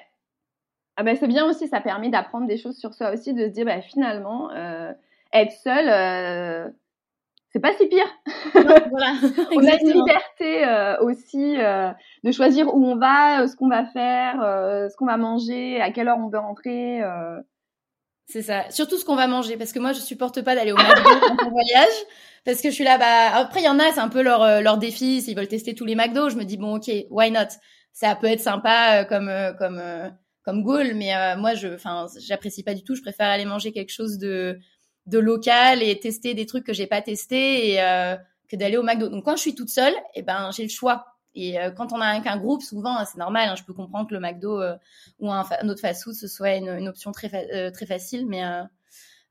Ah 0.96 1.04
ben, 1.04 1.18
c'est 1.20 1.28
bien 1.28 1.46
aussi, 1.46 1.68
ça 1.68 1.82
permet 1.82 2.08
d'apprendre 2.10 2.48
des 2.48 2.58
choses 2.58 2.78
sur 2.78 2.94
soi 2.94 3.12
aussi, 3.12 3.34
de 3.34 3.48
se 3.48 3.52
dire, 3.52 3.66
bah, 3.66 3.82
finalement, 3.82 4.52
euh, 4.52 4.94
être 5.34 5.52
seule, 5.52 6.74
c'est 7.56 7.62
pas 7.62 7.74
si 7.78 7.88
pire. 7.88 8.06
voilà, 8.54 9.14
on 9.54 9.66
a 9.66 9.80
une 9.80 9.94
liberté 9.94 10.68
euh, 10.68 11.00
aussi 11.00 11.56
euh, 11.58 11.90
de 12.26 12.32
choisir 12.34 12.68
où 12.76 12.86
on 12.86 12.98
va, 12.98 13.44
euh, 13.44 13.48
ce 13.48 13.56
qu'on 13.56 13.70
va 13.70 13.86
faire, 13.86 14.42
ce 14.92 14.96
qu'on 14.98 15.06
va 15.06 15.16
manger, 15.16 15.80
à 15.80 15.90
quelle 15.92 16.10
heure 16.10 16.18
on 16.20 16.28
veut 16.28 16.38
rentrer. 16.38 17.02
C'est 18.28 18.42
ça. 18.42 18.70
Surtout 18.72 18.98
ce 18.98 19.06
qu'on 19.06 19.16
va 19.16 19.28
manger, 19.28 19.56
parce 19.56 19.72
que 19.72 19.80
moi 19.80 19.94
je 19.94 20.00
supporte 20.00 20.42
pas 20.42 20.54
d'aller 20.54 20.74
au 20.74 20.76
McDo 20.76 21.02
quand 21.22 21.48
on 21.48 21.50
voyage, 21.52 21.94
parce 22.44 22.62
que 22.62 22.70
je 22.70 22.74
suis 22.74 22.84
là. 22.84 22.98
Bah 22.98 23.38
après 23.38 23.62
il 23.62 23.66
y 23.66 23.70
en 23.70 23.80
a, 23.80 23.90
c'est 23.94 24.02
un 24.02 24.10
peu 24.10 24.22
leur 24.22 24.62
leur 24.62 24.78
défi. 24.78 25.22
S'ils 25.22 25.38
veulent 25.38 25.48
tester 25.48 25.76
tous 25.76 25.86
les 25.86 25.96
McDo, 25.96 26.30
je 26.30 26.36
me 26.36 26.44
dis 26.44 26.58
bon 26.58 26.76
ok, 26.76 26.92
why 27.10 27.32
not? 27.32 27.56
Ça 27.94 28.16
peut 28.16 28.28
être 28.28 28.42
sympa 28.42 29.06
comme 29.06 29.32
comme 29.58 29.82
comme 30.44 30.62
goal, 30.62 30.94
mais 30.96 31.38
moi 31.38 31.54
je, 31.54 31.74
enfin 31.74 32.08
j'apprécie 32.20 32.64
pas 32.64 32.74
du 32.74 32.84
tout. 32.84 32.96
Je 32.96 33.02
préfère 33.02 33.28
aller 33.28 33.46
manger 33.46 33.72
quelque 33.72 33.94
chose 33.94 34.18
de 34.18 34.60
de 35.06 35.20
local 35.20 35.84
et 35.84 36.00
tester 36.00 36.34
des 36.34 36.46
trucs 36.46 36.66
que 36.66 36.74
j'ai 36.74 36.88
pas 36.88 37.02
testé 37.02 37.72
et 37.72 37.82
euh, 37.82 38.16
que 38.50 38.56
d'aller 38.56 38.78
au 38.78 38.84
McDo. 38.84 39.10
Donc 39.10 39.26
quand 39.26 39.36
je 39.36 39.42
suis 39.42 39.56
toute 39.56 39.70
seule, 39.70 39.94
eh 40.16 40.22
ben 40.22 40.52
j'ai 40.52 40.64
le 40.64 40.70
choix. 40.70 41.06
Et 41.36 41.60
euh, 41.60 41.70
quand 41.70 41.92
on 41.92 42.00
a 42.00 42.08
un, 42.08 42.38
groupe, 42.38 42.62
souvent 42.62 43.04
c'est 43.06 43.18
normal. 43.18 43.50
Hein, 43.50 43.56
je 43.56 43.64
peux 43.64 43.74
comprendre 43.74 44.08
que 44.10 44.14
le 44.14 44.20
McDo 44.20 44.62
euh, 44.62 44.76
ou 45.20 45.32
un, 45.32 45.44
autre 45.68 45.82
fast-food 45.82 46.14
ce 46.14 46.28
soit 46.28 46.56
une, 46.56 46.70
une 46.70 46.88
option 46.88 47.12
très 47.12 47.72
très 47.72 47.86
facile, 47.86 48.26
mais 48.26 48.42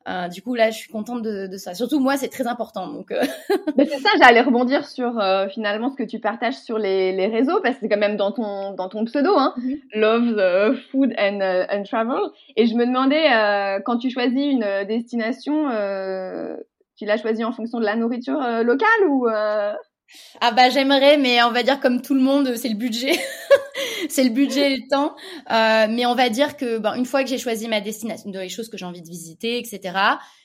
euh, 0.06 0.28
du 0.28 0.42
coup, 0.42 0.54
là, 0.54 0.70
je 0.70 0.76
suis 0.76 0.90
contente 0.90 1.22
de, 1.22 1.46
de 1.46 1.56
ça. 1.56 1.74
Surtout, 1.74 1.98
moi, 1.98 2.16
c'est 2.16 2.28
très 2.28 2.46
important. 2.46 2.88
Donc, 2.88 3.10
euh. 3.10 3.22
Mais 3.76 3.86
c'est 3.86 3.98
ça, 3.98 4.10
j'allais 4.20 4.42
rebondir 4.42 4.86
sur 4.86 5.18
euh, 5.18 5.48
finalement 5.48 5.90
ce 5.90 5.96
que 5.96 6.02
tu 6.02 6.18
partages 6.18 6.56
sur 6.56 6.78
les, 6.78 7.12
les 7.12 7.26
réseaux, 7.26 7.60
parce 7.62 7.76
que 7.76 7.82
c'est 7.82 7.88
quand 7.88 7.98
même 7.98 8.16
dans 8.16 8.32
ton, 8.32 8.72
dans 8.74 8.88
ton 8.88 9.04
pseudo, 9.06 9.30
hein, 9.36 9.54
mm-hmm. 9.56 9.80
Love 9.94 10.36
the 10.36 10.78
Food 10.90 11.14
and, 11.18 11.40
and, 11.70 11.82
Travel. 11.84 12.20
Et 12.56 12.66
je 12.66 12.74
me 12.74 12.84
demandais, 12.84 13.80
quand 13.84 13.96
tu 13.96 14.10
choisis 14.10 14.38
une 14.38 14.84
destination, 14.86 15.68
tu 16.96 17.06
l'as 17.06 17.16
choisie 17.16 17.44
en 17.44 17.52
fonction 17.52 17.78
de 17.80 17.84
la 17.84 17.96
nourriture 17.96 18.40
locale 18.62 19.08
ou 19.08 19.26
ah 20.40 20.52
bah 20.52 20.70
j'aimerais, 20.70 21.16
mais 21.16 21.42
on 21.42 21.50
va 21.50 21.62
dire 21.62 21.80
comme 21.80 22.02
tout 22.02 22.14
le 22.14 22.20
monde, 22.20 22.56
c'est 22.56 22.68
le 22.68 22.76
budget, 22.76 23.12
c'est 24.08 24.24
le 24.24 24.30
budget 24.30 24.72
et 24.72 24.76
le 24.76 24.88
temps. 24.88 25.14
Euh, 25.50 25.86
mais 25.88 26.06
on 26.06 26.14
va 26.14 26.28
dire 26.28 26.56
que 26.56 26.78
ben, 26.78 26.94
une 26.94 27.06
fois 27.06 27.22
que 27.22 27.30
j'ai 27.30 27.38
choisi 27.38 27.68
ma 27.68 27.80
destination, 27.80 28.30
de 28.30 28.38
les 28.38 28.48
choses 28.48 28.68
que 28.68 28.76
j'ai 28.76 28.84
envie 28.84 29.02
de 29.02 29.08
visiter, 29.08 29.58
etc. 29.58 29.98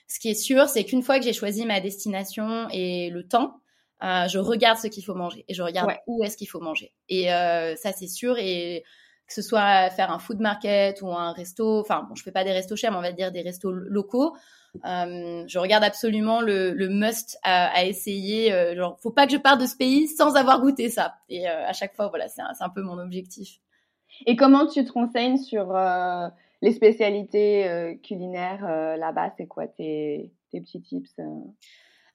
Ce 0.08 0.20
qui 0.20 0.30
est 0.30 0.36
sûr, 0.36 0.68
c'est 0.70 0.84
qu'une 0.86 1.04
fois 1.04 1.20
que 1.20 1.26
j'ai 1.26 1.34
choisi 1.34 1.66
ma 1.66 1.80
destination 1.80 2.68
et 2.72 3.10
le 3.10 3.28
temps, 3.28 3.62
euh, 4.04 4.28
je 4.28 4.40
regarde 4.40 4.78
ce 4.78 4.88
qu'il 4.88 5.04
faut 5.04 5.16
manger 5.16 5.44
et 5.48 5.54
je 5.54 5.62
regarde 5.62 5.92
où 6.08 6.24
est-ce 6.24 6.38
qu'il 6.38 6.48
faut 6.48 6.62
manger. 6.62 6.94
Et 7.10 7.34
euh, 7.34 7.76
ça 7.76 7.92
c'est 7.92 8.08
sûr. 8.08 8.38
Et 8.38 8.84
que 9.30 9.36
ce 9.36 9.44
soit 9.44 9.92
faire 9.92 10.12
un 10.12 10.18
food 10.18 10.40
market 10.40 11.02
ou 11.04 11.10
un 11.10 11.32
resto, 11.32 11.80
enfin 11.80 12.06
bon, 12.10 12.16
je 12.16 12.24
fais 12.24 12.32
pas 12.32 12.44
des 12.44 12.52
restos 12.52 12.76
chers, 12.76 12.92
mais 12.92 12.98
on 12.98 13.02
va 13.02 13.12
dire 13.12 13.32
des 13.32 13.42
restos 13.42 13.72
locaux. 13.72 14.36
Euh, 14.86 15.44
je 15.48 15.60
regarde 15.60 15.84
absolument 15.84 16.42
le, 16.42 16.74
must 16.90 17.38
à, 17.44 17.68
à 17.68 17.84
essayer. 17.84 18.52
Euh, 18.52 18.76
genre, 18.76 19.00
faut 19.02 19.12
pas 19.12 19.28
que 19.28 19.34
je 19.34 19.38
parte 19.38 19.62
de 19.62 19.68
ce 19.68 19.78
pays 19.78 20.08
sans 20.08 20.36
avoir 20.36 20.62
goûté 20.62 20.90
ça. 20.90 21.16
Et 21.30 21.48
euh, 21.48 21.68
à 21.68 21.74
chaque 21.74 21.96
fois, 21.96 22.08
voilà, 22.08 22.28
c'est 22.28 22.42
un, 22.42 22.52
un, 22.60 22.70
peu 22.70 22.82
mon 22.82 22.98
objectif. 22.98 23.60
Et 24.26 24.36
comment 24.36 24.66
tu 24.66 24.84
te 24.84 24.92
renseignes 24.92 25.38
sur 25.38 25.76
euh, 25.76 26.28
les 26.64 26.74
spécialités 26.74 28.00
culinaires 28.04 28.66
là-bas? 28.98 29.32
C'est 29.38 29.48
quoi 29.48 29.68
tes 29.68 30.32
petits 30.52 30.82
tips 30.82 31.16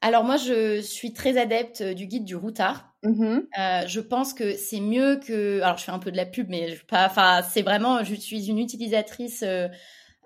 Alors 0.04 0.23
moi, 0.23 0.37
je 0.37 0.82
suis 0.82 1.14
très 1.14 1.38
adepte 1.38 1.82
du 1.82 2.04
guide 2.04 2.26
du 2.26 2.37
routard. 2.37 2.92
Mmh 3.04 3.38
euh, 3.58 3.87
je 3.87 4.00
pense 4.00 4.34
que 4.34 4.54
c'est 4.54 4.80
mieux 4.80 5.16
que. 5.16 5.62
Alors, 5.62 5.78
je 5.78 5.84
fais 5.84 5.92
un 5.92 5.99
peu 5.99 6.12
de 6.12 6.16
la 6.18 6.26
pub, 6.26 6.50
mais 6.50 6.76
je 6.76 6.84
pas. 6.84 7.06
Enfin, 7.06 7.40
c'est 7.40 7.62
vraiment. 7.62 8.04
Je 8.04 8.14
suis 8.14 8.50
une 8.50 8.58
utilisatrice, 8.58 9.42
euh, 9.42 9.66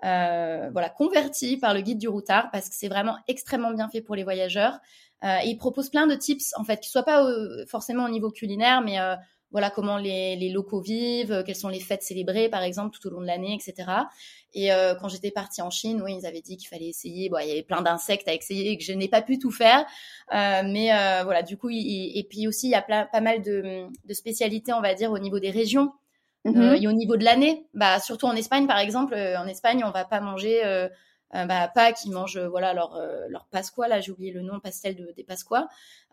euh, 0.03 0.69
voilà, 0.73 0.89
convertie 0.89 1.55
par 1.55 1.73
le 1.73 1.79
guide 1.79 1.97
du 1.97 2.09
routard 2.09 2.49
parce 2.51 2.67
que 2.67 2.75
c'est 2.75 2.89
vraiment 2.89 3.15
extrêmement 3.29 3.71
bien 3.71 3.87
fait 3.87 4.01
pour 4.01 4.17
les 4.17 4.25
voyageurs. 4.25 4.79
et 5.23 5.47
il 5.47 5.55
propose 5.55 5.89
plein 5.89 6.07
de 6.07 6.15
tips, 6.15 6.51
en 6.57 6.65
fait, 6.65 6.81
qui 6.81 6.89
soient 6.89 7.03
pas 7.03 7.25
forcément 7.65 8.03
au 8.03 8.09
niveau 8.09 8.31
culinaire, 8.31 8.81
mais 8.81 8.97
voilà 9.51 9.69
comment 9.69 9.97
les, 9.97 10.35
les, 10.35 10.49
locaux 10.49 10.81
vivent, 10.81 11.43
quelles 11.45 11.55
sont 11.55 11.69
les 11.69 11.79
fêtes 11.79 12.03
célébrées 12.03 12.49
par 12.49 12.61
exemple 12.61 12.97
tout 12.97 13.07
au 13.07 13.11
long 13.11 13.21
de 13.21 13.25
l'année, 13.25 13.55
etc. 13.55 13.89
Et 14.53 14.71
euh, 14.71 14.95
quand 14.95 15.09
j'étais 15.09 15.31
partie 15.31 15.61
en 15.61 15.69
Chine, 15.69 16.01
oui, 16.03 16.17
ils 16.19 16.25
avaient 16.25 16.41
dit 16.41 16.57
qu'il 16.57 16.67
fallait 16.67 16.87
essayer. 16.87 17.29
Bon, 17.29 17.37
il 17.39 17.47
y 17.47 17.51
avait 17.51 17.63
plein 17.63 17.81
d'insectes 17.81 18.27
à 18.27 18.33
essayer 18.33 18.71
et 18.71 18.77
que 18.77 18.83
je 18.83 18.93
n'ai 18.93 19.07
pas 19.07 19.21
pu 19.21 19.37
tout 19.37 19.51
faire. 19.51 19.85
Euh, 20.33 20.61
mais 20.65 20.91
euh, 20.93 21.23
voilà, 21.23 21.43
du 21.43 21.57
coup, 21.57 21.69
et 21.69 22.25
puis 22.29 22.47
aussi 22.47 22.67
il 22.67 22.71
y 22.71 22.75
a 22.75 22.81
pas 22.81 23.21
mal 23.21 23.41
de, 23.41 23.85
de, 24.05 24.13
spécialités, 24.13 24.73
on 24.73 24.81
va 24.81 24.93
dire, 24.93 25.11
au 25.11 25.19
niveau 25.19 25.39
des 25.39 25.51
régions. 25.51 25.91
Mm-hmm. 26.45 26.81
et 26.81 26.87
au 26.87 26.93
niveau 26.93 27.17
de 27.17 27.25
l'année, 27.25 27.65
bah 27.73 27.99
surtout 27.99 28.25
en 28.25 28.33
Espagne 28.33 28.65
par 28.65 28.79
exemple, 28.79 29.13
en 29.13 29.45
Espagne 29.45 29.83
on 29.83 29.91
va 29.91 30.05
pas 30.05 30.21
manger 30.21 30.61
euh, 31.35 31.45
bah, 31.45 31.67
Pâques, 31.67 32.05
ils 32.05 32.11
mangent 32.11 32.39
voilà 32.39 32.73
leur 32.73 32.95
euh, 32.95 33.27
leur 33.29 33.45
Pasqua 33.51 33.87
là, 33.87 33.99
j'ai 34.01 34.11
oublié 34.11 34.31
le 34.31 34.41
nom 34.41 34.59
pastel 34.59 34.95
de, 34.95 35.11
des 35.15 35.23
Pasqua, 35.23 35.67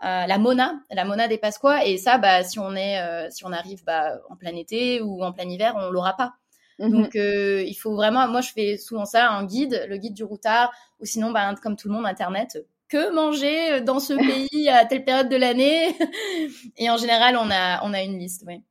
euh, 0.05 0.27
la 0.27 0.39
Mona, 0.39 0.81
la 0.91 1.05
Mona 1.05 1.29
des 1.29 1.39
Pasqua 1.39 1.87
et 1.87 1.97
ça 1.97 2.19
bah 2.19 2.43
si 2.43 2.59
on 2.59 2.75
est 2.75 3.01
euh, 3.01 3.29
si 3.31 3.45
on 3.45 3.53
arrive 3.53 3.85
bah 3.85 4.19
en 4.29 4.37
plein 4.37 4.55
été 4.55 5.01
ou 5.01 5.23
en 5.23 5.33
plein 5.33 5.49
hiver, 5.49 5.75
on 5.77 5.91
l'aura 5.91 6.17
pas. 6.17 6.35
Mhm. 6.79 6.91
Donc 6.91 7.15
il 7.15 7.75
faut 7.75 7.95
vraiment 7.95 8.29
moi 8.29 8.43
je 8.43 8.53
fais 8.53 8.77
souvent 8.77 9.07
ça 9.07 9.31
un 9.31 9.45
guide, 9.45 9.87
le 9.89 9.97
guide 9.97 10.15
du 10.15 10.25
routard 10.25 10.71
ou 11.01 11.07
sinon 11.07 11.31
bah 11.31 11.55
comme 11.63 11.77
tout 11.77 11.89
le 11.89 11.95
monde 11.95 12.07
internet 12.07 12.59
que 12.89 13.13
manger 13.13 13.81
dans 13.81 13.99
ce 13.99 14.13
pays 14.51 14.69
à 14.69 14.85
telle 14.85 15.05
période 15.05 15.31
de 15.31 15.37
l'année? 15.37 15.97
Et 16.77 16.91
en 16.91 16.99
général 16.99 17.37
on 17.37 17.51
a 17.51 17.83
on 17.85 17.95
a 17.95 18.03
une 18.03 18.19
liste, 18.19 18.45
oui. 18.47 18.63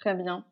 Très 0.00 0.14
bien. 0.14 0.44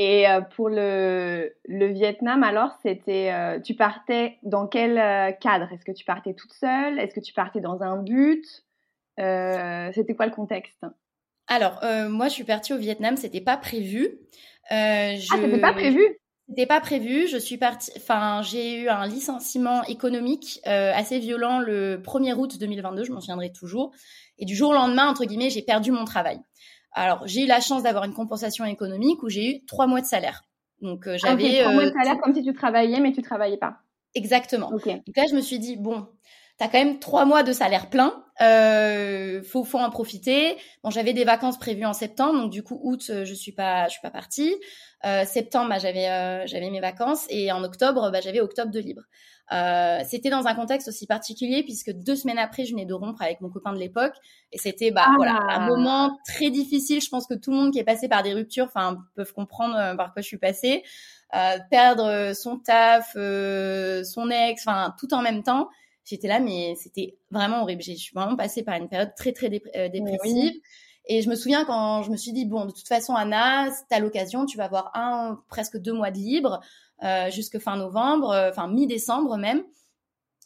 Et 0.00 0.28
euh, 0.28 0.40
pour 0.40 0.68
le, 0.68 1.52
le, 1.64 1.86
Vietnam, 1.88 2.44
alors, 2.44 2.70
c'était, 2.84 3.32
euh, 3.32 3.58
tu 3.58 3.74
partais 3.74 4.38
dans 4.44 4.68
quel 4.68 4.96
euh, 4.96 5.32
cadre? 5.32 5.72
Est-ce 5.72 5.84
que 5.84 5.90
tu 5.90 6.04
partais 6.04 6.34
toute 6.34 6.52
seule? 6.52 7.00
Est-ce 7.00 7.16
que 7.16 7.20
tu 7.20 7.32
partais 7.32 7.60
dans 7.60 7.82
un 7.82 8.00
but? 8.00 8.44
C'était 9.18 10.14
quoi 10.14 10.26
le 10.26 10.32
contexte? 10.32 10.86
Alors, 11.48 11.80
moi, 12.08 12.28
je 12.28 12.34
suis 12.34 12.44
partie 12.44 12.72
au 12.72 12.78
Vietnam, 12.78 13.16
c'était 13.16 13.40
pas 13.40 13.56
prévu. 13.56 14.08
Je... 14.70 15.28
Ah, 15.32 15.36
c'était 15.36 15.58
pas 15.58 15.72
prévu? 15.72 16.04
c'était 16.48 16.66
pas 16.66 16.80
prévu. 16.80 17.26
Je 17.26 17.36
suis 17.36 17.56
partie. 17.56 17.90
Enfin, 17.96 18.42
j'ai 18.42 18.82
eu 18.82 18.88
un 18.88 19.06
licenciement 19.08 19.82
économique 19.84 20.60
assez 20.64 21.18
violent 21.18 21.58
le 21.58 21.96
1er 21.96 22.34
août 22.34 22.58
2022. 22.60 23.02
Je 23.02 23.12
m'en 23.12 23.20
souviendrai 23.20 23.50
toujours. 23.50 23.90
Et 24.38 24.44
du 24.44 24.54
jour 24.54 24.70
au 24.70 24.74
lendemain, 24.74 25.08
entre 25.08 25.24
guillemets, 25.24 25.50
j'ai 25.50 25.62
perdu 25.62 25.90
mon 25.90 26.04
travail. 26.04 26.38
Alors, 26.98 27.26
j'ai 27.26 27.44
eu 27.44 27.46
la 27.46 27.60
chance 27.60 27.82
d'avoir 27.82 28.04
une 28.04 28.14
compensation 28.14 28.64
économique 28.64 29.22
où 29.22 29.28
j'ai 29.28 29.50
eu 29.50 29.64
trois 29.66 29.86
mois 29.86 30.00
de 30.00 30.06
salaire. 30.06 30.42
Donc, 30.80 31.06
euh, 31.06 31.16
j'avais. 31.16 31.60
trois 31.60 31.72
mois 31.72 31.84
de 31.84 31.90
euh, 31.90 31.92
salaire 31.92 32.18
comme 32.20 32.34
si 32.34 32.42
tu 32.42 32.52
travaillais, 32.52 33.00
mais 33.00 33.12
tu 33.12 33.22
travaillais 33.22 33.56
pas. 33.56 33.78
Exactement. 34.14 34.70
Donc 34.70 34.86
là, 34.86 35.24
je 35.30 35.34
me 35.34 35.40
suis 35.40 35.58
dit, 35.58 35.76
bon, 35.76 36.06
tu 36.58 36.64
as 36.64 36.68
quand 36.68 36.78
même 36.78 36.98
trois 36.98 37.24
mois 37.24 37.42
de 37.42 37.52
salaire 37.52 37.88
plein. 37.88 38.24
Euh, 38.40 39.42
faut, 39.42 39.64
faut 39.64 39.78
en 39.78 39.90
profiter. 39.90 40.56
Bon, 40.82 40.90
j'avais 40.90 41.12
des 41.12 41.24
vacances 41.24 41.58
prévues 41.58 41.84
en 41.84 41.92
septembre, 41.92 42.40
donc 42.40 42.50
du 42.50 42.62
coup 42.62 42.80
août, 42.82 43.04
euh, 43.10 43.24
je 43.24 43.34
suis 43.34 43.52
pas, 43.52 43.86
je 43.86 43.92
suis 43.92 44.00
pas 44.00 44.10
partie. 44.10 44.54
Euh, 45.04 45.24
septembre, 45.24 45.68
bah, 45.70 45.78
j'avais, 45.78 46.46
j'avais 46.46 46.70
mes 46.70 46.80
vacances 46.80 47.26
et 47.28 47.52
en 47.52 47.62
octobre, 47.62 48.10
bah, 48.10 48.20
j'avais 48.20 48.40
octobre 48.40 48.70
de 48.70 48.80
libre. 48.80 49.02
Euh, 49.50 50.00
c'était 50.06 50.28
dans 50.28 50.46
un 50.46 50.54
contexte 50.54 50.88
aussi 50.88 51.06
particulier 51.06 51.62
puisque 51.62 51.90
deux 51.90 52.16
semaines 52.16 52.38
après, 52.38 52.66
je 52.66 52.72
venais 52.72 52.84
de 52.84 52.92
rompre 52.92 53.22
avec 53.22 53.40
mon 53.40 53.48
copain 53.48 53.72
de 53.72 53.78
l'époque 53.78 54.14
et 54.52 54.58
c'était 54.58 54.90
bah 54.90 55.06
voilà 55.16 55.36
un 55.36 55.64
ah. 55.64 55.66
moment 55.66 56.18
très 56.26 56.50
difficile. 56.50 57.00
Je 57.00 57.08
pense 57.08 57.26
que 57.26 57.34
tout 57.34 57.50
le 57.50 57.56
monde 57.56 57.72
qui 57.72 57.78
est 57.78 57.84
passé 57.84 58.08
par 58.08 58.22
des 58.22 58.34
ruptures, 58.34 58.66
enfin, 58.66 58.98
peuvent 59.14 59.32
comprendre 59.32 59.74
euh, 59.76 59.94
par 59.94 60.12
quoi 60.12 60.20
je 60.20 60.26
suis 60.26 60.38
passée. 60.38 60.82
Euh, 61.34 61.58
perdre 61.70 62.32
son 62.34 62.58
taf, 62.58 63.12
euh, 63.16 64.04
son 64.04 64.30
ex, 64.30 64.66
enfin 64.66 64.94
tout 64.98 65.12
en 65.14 65.22
même 65.22 65.42
temps. 65.42 65.68
J'étais 66.04 66.28
là, 66.28 66.40
mais 66.40 66.74
c'était 66.76 67.16
vraiment 67.30 67.62
horrible. 67.62 67.82
Je 67.82 67.92
suis 67.92 68.14
vraiment 68.14 68.36
passée 68.36 68.62
par 68.62 68.76
une 68.76 68.88
période 68.88 69.14
très 69.14 69.32
très 69.32 69.48
dépressive. 69.48 70.54
Et 71.08 71.22
je 71.22 71.30
me 71.30 71.34
souviens 71.34 71.64
quand 71.64 72.02
je 72.02 72.10
me 72.10 72.16
suis 72.16 72.32
dit 72.32 72.44
bon, 72.44 72.66
de 72.66 72.70
toute 72.70 72.86
façon, 72.86 73.14
Anna, 73.14 73.70
t'as 73.88 73.98
l'occasion, 73.98 74.44
tu 74.44 74.58
vas 74.58 74.64
avoir 74.64 74.90
un 74.94 75.42
presque 75.48 75.78
deux 75.78 75.94
mois 75.94 76.10
de 76.10 76.18
libre 76.18 76.60
euh, 77.02 77.30
jusque 77.30 77.58
fin 77.58 77.76
novembre, 77.76 78.30
euh, 78.30 78.50
enfin 78.50 78.68
mi-décembre 78.68 79.36
même. 79.38 79.64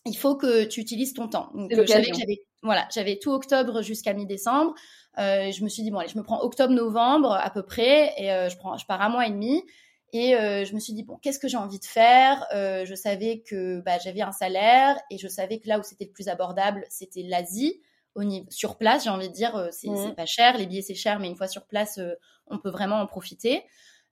Il 0.04 0.16
faut 0.16 0.36
que 0.36 0.64
tu 0.64 0.80
utilises 0.80 1.14
ton 1.14 1.28
temps. 1.28 1.50
Donc, 1.54 1.72
euh, 1.72 1.84
j'avais, 1.86 2.44
voilà, 2.62 2.88
j'avais 2.94 3.18
tout 3.18 3.32
octobre 3.32 3.82
jusqu'à 3.82 4.14
mi-décembre. 4.14 4.74
Euh, 5.18 5.50
je 5.50 5.62
me 5.64 5.68
suis 5.68 5.82
dit 5.82 5.90
bon 5.90 5.98
allez, 5.98 6.08
je 6.08 6.16
me 6.16 6.22
prends 6.22 6.40
octobre-novembre 6.40 7.32
à 7.32 7.50
peu 7.50 7.62
près 7.62 8.14
et 8.16 8.32
euh, 8.32 8.48
je 8.48 8.56
prends, 8.56 8.76
je 8.78 8.86
pars 8.86 9.02
un 9.02 9.08
mois 9.08 9.26
et 9.26 9.30
demi. 9.30 9.64
Et 10.12 10.36
euh, 10.36 10.64
je 10.64 10.74
me 10.74 10.80
suis 10.80 10.92
dit 10.92 11.02
bon, 11.02 11.16
qu'est-ce 11.16 11.38
que 11.38 11.48
j'ai 11.48 11.56
envie 11.56 11.78
de 11.78 11.84
faire? 11.84 12.46
Je 12.52 12.94
savais 12.94 13.42
que 13.46 13.80
bah, 13.80 13.98
j'avais 13.98 14.20
un 14.20 14.32
salaire 14.32 15.00
et 15.10 15.18
je 15.18 15.26
savais 15.26 15.58
que 15.58 15.68
là 15.68 15.78
où 15.78 15.82
c'était 15.82 16.04
le 16.04 16.12
plus 16.12 16.28
abordable, 16.28 16.84
c'était 16.88 17.22
l'Asie. 17.22 17.80
Au 18.14 18.24
niveau, 18.24 18.46
sur 18.50 18.76
place, 18.76 19.04
j'ai 19.04 19.10
envie 19.10 19.28
de 19.28 19.34
dire, 19.34 19.68
c'est, 19.70 19.88
mmh. 19.88 19.96
c'est 19.96 20.14
pas 20.14 20.26
cher, 20.26 20.58
les 20.58 20.66
billets 20.66 20.82
c'est 20.82 20.94
cher, 20.94 21.18
mais 21.18 21.28
une 21.28 21.36
fois 21.36 21.48
sur 21.48 21.66
place, 21.66 21.98
on 22.46 22.58
peut 22.58 22.70
vraiment 22.70 23.00
en 23.00 23.06
profiter. 23.06 23.62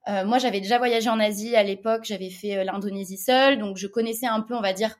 Euh, 0.07 0.25
moi, 0.25 0.39
j'avais 0.39 0.61
déjà 0.61 0.77
voyagé 0.77 1.09
en 1.09 1.19
Asie 1.19 1.55
à 1.55 1.63
l'époque, 1.63 2.05
j'avais 2.05 2.29
fait 2.29 2.57
euh, 2.57 2.63
l'Indonésie 2.63 3.17
seule, 3.17 3.59
donc 3.59 3.77
je 3.77 3.87
connaissais 3.87 4.25
un 4.25 4.41
peu, 4.41 4.55
on 4.55 4.61
va 4.61 4.73
dire, 4.73 4.95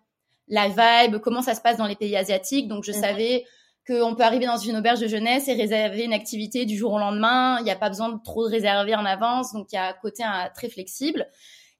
la 0.47 0.67
vibe, 0.67 1.17
comment 1.17 1.41
ça 1.41 1.55
se 1.55 1.61
passe 1.61 1.77
dans 1.77 1.87
les 1.87 1.95
pays 1.95 2.15
asiatiques. 2.15 2.67
Donc, 2.67 2.83
je 2.83 2.91
savais 2.91 3.45
qu'on 3.87 4.15
peut 4.15 4.23
arriver 4.23 4.45
dans 4.45 4.57
une 4.57 4.77
auberge 4.77 4.99
de 4.99 5.07
jeunesse 5.07 5.47
et 5.47 5.53
réserver 5.53 6.03
une 6.03 6.13
activité 6.13 6.65
du 6.65 6.77
jour 6.77 6.93
au 6.93 6.99
lendemain. 6.99 7.57
Il 7.59 7.63
n'y 7.63 7.71
a 7.71 7.75
pas 7.75 7.89
besoin 7.89 8.09
de 8.09 8.21
trop 8.23 8.41
réserver 8.41 8.93
en 8.93 9.05
avance, 9.05 9.53
donc 9.53 9.71
il 9.71 9.75
y 9.75 9.79
a 9.79 9.87
un 9.87 9.93
côté 9.93 10.23
très 10.53 10.69
flexible. 10.69 11.27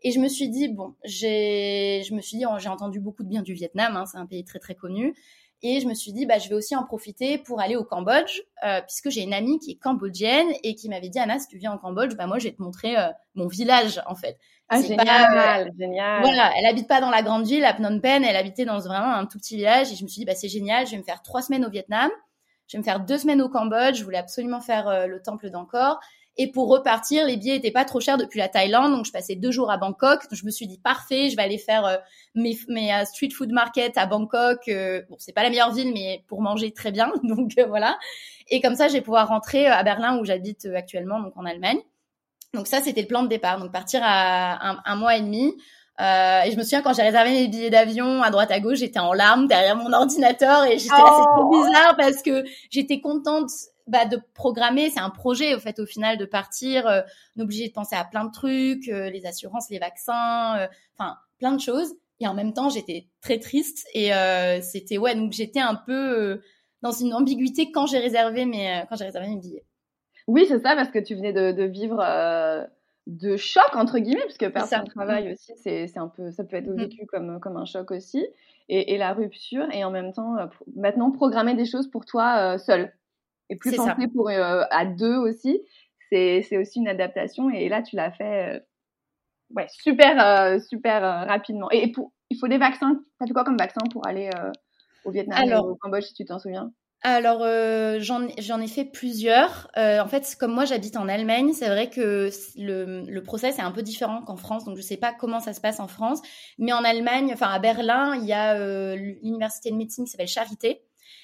Et 0.01 0.12
je 0.12 0.20
me 0.20 0.28
suis 0.28 0.50
dit, 0.50 0.70
bon, 0.70 0.96
j'ai, 1.04 2.01
je 2.08 2.16
me 2.16 2.22
suis 2.22 2.38
dit, 2.38 2.46
oh, 2.48 2.58
j'ai 2.58 2.70
entendu 2.70 3.00
beaucoup 3.00 3.24
de 3.24 3.30
bien 3.30 3.44
du 3.44 3.54
Vietnam, 3.54 3.98
hein, 3.98 4.06
c'est 4.06 4.18
un 4.18 4.25
pays 4.25 4.44
très 4.44 4.58
très 4.58 4.74
connu. 4.74 5.13
Et 5.63 5.80
je 5.80 5.88
me 5.88 5.94
suis 5.94 6.12
dit, 6.12 6.25
bah, 6.25 6.39
je 6.39 6.50
vais 6.50 6.56
aussi 6.56 6.75
en 6.75 6.84
profiter 6.84 7.38
pour 7.38 7.62
aller 7.62 7.75
au 7.75 7.84
Cambodge, 7.84 8.41
euh, 8.65 8.82
puisque 8.82 9.12
j'ai 9.12 9.22
une 9.22 9.34
amie 9.34 9.60
qui 9.60 9.72
est 9.72 9.75
cambodgienne 9.75 10.48
et 10.63 10.74
qui 10.74 10.89
m'avait 10.89 11.10
dit, 11.10 11.20
Anna, 11.20 11.38
si 11.38 11.48
tu 11.48 11.58
viens 11.58 11.74
au 11.74 11.77
Cambodge, 11.77 12.15
bah, 12.15 12.25
moi, 12.25 12.39
je 12.39 12.46
vais 12.46 12.53
te 12.53 12.62
montrer 12.62 12.98
euh, 12.98 13.10
mon 13.36 13.48
village, 13.48 14.01
en 14.08 14.15
fait. 14.15 14.39
Ah, 14.70 14.82
génial, 14.82 15.68
euh, 15.68 15.72
génial. 15.77 16.22
Voilà, 16.22 16.51
elle 16.58 16.65
habite 16.65 16.88
pas 16.88 17.00
dans 17.00 17.12
la 17.12 17.22
grande 17.22 17.46
ville, 17.46 17.63
à 17.63 17.75
Phnom 17.75 18.00
Penh, 18.00 18.24
elle 18.24 18.36
habitait 18.36 18.65
dans 18.65 18.80
vraiment 18.80 19.13
un 19.13 19.25
tout 19.27 19.38
petit 19.38 19.56
village. 19.56 19.91
Et 19.91 19.96
je 19.96 20.03
me 20.03 20.08
suis 20.08 20.22
dit, 20.22 20.25
bah, 20.25 20.36
c'est 20.36 20.50
génial, 20.50 20.88
je 20.88 20.91
vais 20.91 20.98
me 20.98 21.03
faire 21.03 21.22
trois 21.22 21.44
semaines 21.44 21.65
au 21.65 21.70
Vietnam, 21.70 22.10
je 22.68 22.77
vais 22.77 22.80
me 22.80 22.84
faire 22.84 23.00
deux 23.00 23.20
semaines 23.20 23.41
au 23.41 23.50
Cambodge, 23.50 23.98
je 23.98 24.03
voulais 24.03 24.18
absolument 24.18 24.62
faire 24.62 25.08
le 25.08 25.22
temple 25.22 25.51
d'Angkor. 25.51 26.00
Et 26.38 26.50
pour 26.52 26.70
repartir, 26.70 27.26
les 27.26 27.36
billets 27.36 27.58
étaient 27.58 27.72
pas 27.72 27.84
trop 27.84 28.00
chers 28.00 28.18
depuis 28.18 28.40
la 28.40 28.48
Thaïlande, 28.48 28.94
donc 28.94 29.06
je 29.06 29.12
passais 29.12 29.36
deux 29.36 29.52
jours 29.52 29.70
à 29.70 29.78
Bangkok. 29.78 30.24
Donc 30.24 30.34
je 30.34 30.46
me 30.46 30.52
suis 30.52 30.66
dit 30.66 30.78
parfait, 30.78 31.30
je 31.30 31.36
vais 31.36 31.44
aller 31.44 31.58
faire 31.58 31.86
euh, 31.86 31.98
mes, 32.36 32.58
mes 32.70 32.94
euh, 32.94 33.06
street 33.06 33.32
food 33.32 33.52
market 33.52 33.98
à 33.98 34.06
Bangkok. 34.06 34.60
Euh, 34.70 35.02
bon, 35.10 35.18
c'est 35.20 35.34
pas 35.34 35.44
la 35.44 35.50
meilleure 35.50 35.74
ville, 35.74 35.92
mais 35.94 36.24
pour 36.28 36.42
manger 36.42 36.72
très 36.72 36.92
bien, 36.92 37.12
donc 37.24 37.54
voilà. 37.68 37.98
Et 38.50 38.62
comme 38.62 38.76
ça, 38.76 38.88
je 38.88 38.94
vais 38.94 39.02
pouvoir 39.02 39.28
rentrer 39.28 39.68
à 39.68 39.84
Berlin 39.84 40.18
où 40.20 40.26
j'habite 40.26 40.66
actuellement, 40.74 41.20
donc 41.20 41.34
en 41.36 41.46
Allemagne. 41.46 41.80
Donc 42.54 42.68
ça, 42.68 42.82
c'était 42.82 43.02
le 43.02 43.08
plan 43.08 43.24
de 43.24 43.28
départ. 43.28 43.60
Donc 43.60 43.72
partir 43.72 44.02
à 44.04 44.82
un, 44.86 44.96
mois 44.96 45.16
et 45.16 45.22
demi. 45.22 45.54
Euh, 46.00 46.42
et 46.44 46.52
je 46.52 46.58
me 46.58 46.64
souviens 46.64 46.82
quand 46.82 46.94
j'ai 46.94 47.04
réservé 47.04 47.32
mes 47.32 47.48
billets 47.48 47.70
d'avion 47.70 48.24
à 48.24 48.32
droite 48.32 48.52
à 48.52 48.60
gauche, 48.60 48.80
j'étais 48.80 49.00
en 49.00 49.14
larmes 49.14 49.48
derrière 49.48 49.76
mon 49.76 49.94
ordinateur 49.94 50.66
et 50.66 50.80
j'étais 50.80 50.96
trop 50.96 51.50
oh. 51.52 51.64
bizarre 51.64 51.96
parce 51.96 52.22
que 52.24 52.44
j'étais 52.70 53.02
contente 53.02 53.50
bah, 53.88 54.06
de 54.06 54.18
programmer, 54.34 54.90
c'est 54.90 55.00
un 55.00 55.10
projet 55.10 55.56
au 55.56 55.60
fait 55.60 55.80
au 55.80 55.86
final 55.86 56.18
de 56.18 56.26
partir. 56.26 56.88
Euh, 56.88 57.02
on 57.36 57.42
est 57.42 57.44
obligé 57.44 57.68
de 57.68 57.74
penser 57.74 57.96
à 57.96 58.04
plein 58.04 58.26
de 58.26 58.32
trucs, 58.32 58.88
euh, 58.88 59.10
les 59.10 59.26
assurances, 59.26 59.70
les 59.70 59.80
vaccins, 59.80 60.60
euh, 60.60 60.68
enfin 60.98 61.18
plein 61.40 61.54
de 61.54 61.60
choses. 61.60 61.94
Et 62.20 62.28
en 62.28 62.34
même 62.34 62.54
temps, 62.54 62.70
j'étais 62.70 63.08
très 63.22 63.40
triste 63.40 63.88
et 63.96 64.12
c'était 64.62 65.00
ouais 65.00 65.16
donc 65.16 65.32
j'étais 65.32 65.60
un 65.60 65.74
peu 65.74 66.40
dans 66.84 66.92
une 66.92 67.16
ambiguïté 67.16 67.72
quand 67.72 67.88
j'ai 67.88 67.98
réservé 67.98 68.46
mes 68.46 68.84
quand 68.88 68.96
j'ai 68.96 69.06
réservé 69.06 69.30
mes 69.30 69.38
billets. 69.38 69.66
Oui, 70.28 70.46
c'est 70.48 70.60
ça 70.60 70.76
parce 70.76 70.92
que 70.92 71.00
tu 71.00 71.16
venais 71.16 71.34
de, 71.34 71.52
de 71.52 71.64
vivre 71.64 71.98
de 73.08 73.38
choc 73.38 73.76
entre 73.76 73.98
guillemets 73.98 74.22
parce 74.22 74.38
que 74.38 74.46
perdre 74.46 74.70
son 74.70 74.84
travail 74.84 75.34
aussi 75.34 75.54
c'est 75.64 75.98
un 75.98 76.10
peu 76.10 76.30
ça 76.30 76.44
peut 76.44 76.58
être 76.58 76.70
mm-hmm. 76.70 76.80
vécu 76.80 77.08
comme 77.08 77.40
comme 77.40 77.58
un 77.58 77.66
choc 77.66 77.90
aussi 77.90 78.24
et, 78.70 78.94
et, 78.94 79.00
la 79.00 79.14
rupture 79.14 79.66
et 79.72 79.84
en 79.84 79.90
même 79.90 80.14
temps 80.14 80.36
maintenant 80.76 81.10
programmer 81.10 81.56
des 81.56 81.66
choses 81.66 81.90
pour 81.90 82.06
toi 82.06 82.60
seul 82.60 82.94
et 83.51 83.58
plus 83.58 83.75
pensé 83.75 84.08
pour 84.08 84.29
euh, 84.29 84.63
à 84.72 84.86
deux 84.86 85.17
aussi. 85.17 85.62
C'est 86.10 86.58
aussi 86.58 86.79
une 86.79 86.89
adaptation 86.89 87.50
et 87.50 87.70
là 87.70 87.81
tu 87.81 87.96
l'as 87.96 88.12
fait 88.12 88.55
euh, 88.55 88.60
ouais 89.55 89.67
super 89.70 90.25
euh, 90.25 90.60
super 90.60 91.01
rapidement. 91.27 91.70
Et 91.72 91.91
pour, 91.91 92.12
il 92.29 92.38
faut 92.38 92.48
des 92.48 92.58
vaccins. 92.58 93.01
T'as 93.20 93.27
fait 93.27 93.34
quoi 93.34 93.43
comme 93.43 93.58
vaccin 93.58 93.81
pour 93.91 94.08
aller 94.08 94.29
au 95.05 95.12
Vietnam 95.12 95.38
Alors, 95.41 95.67
au 95.67 95.75
Cambodge 95.75 96.05
si 96.05 96.13
tu 96.13 96.25
t'en 96.25 96.39
souviens? 96.39 96.72
Alors 97.03 97.39
j'en 98.00 98.62
ai 98.62 98.67
fait 98.67 98.86
plusieurs. 98.86 99.70
en 99.75 100.08
fait, 100.08 100.36
comme 100.39 100.53
moi 100.53 100.65
j'habite 100.65 100.98
en 100.98 101.08
Allemagne, 101.08 101.53
c'est 101.53 101.67
vrai 101.67 101.89
que 101.89 102.29
le, 102.58 103.03
le 103.10 103.24
process 103.24 103.58
est 103.58 103.63
un 103.63 103.72
peu 103.72 103.81
différent 103.81 104.22
qu'en 104.22 104.36
France, 104.36 104.65
donc 104.65 104.77
je 104.77 104.81
sais 104.81 104.98
pas 104.98 105.13
comment 105.13 105.39
ça 105.39 105.53
se 105.53 105.62
passe 105.62 105.79
en 105.79 105.88
France. 105.88 106.22
Mais 106.58 106.74
en 106.74 106.84
Allemagne, 106.84 107.31
enfin 107.34 107.48
à 107.48 107.60
Berlin, 107.60 108.15
il 108.15 108.25
y 108.25 108.34
a 108.34 108.96
l'université 108.96 109.72
de 109.72 109.77
médecine 109.77 110.05
qui 110.05 110.12
s'appelle 110.12 110.27
Charité, 110.27 110.84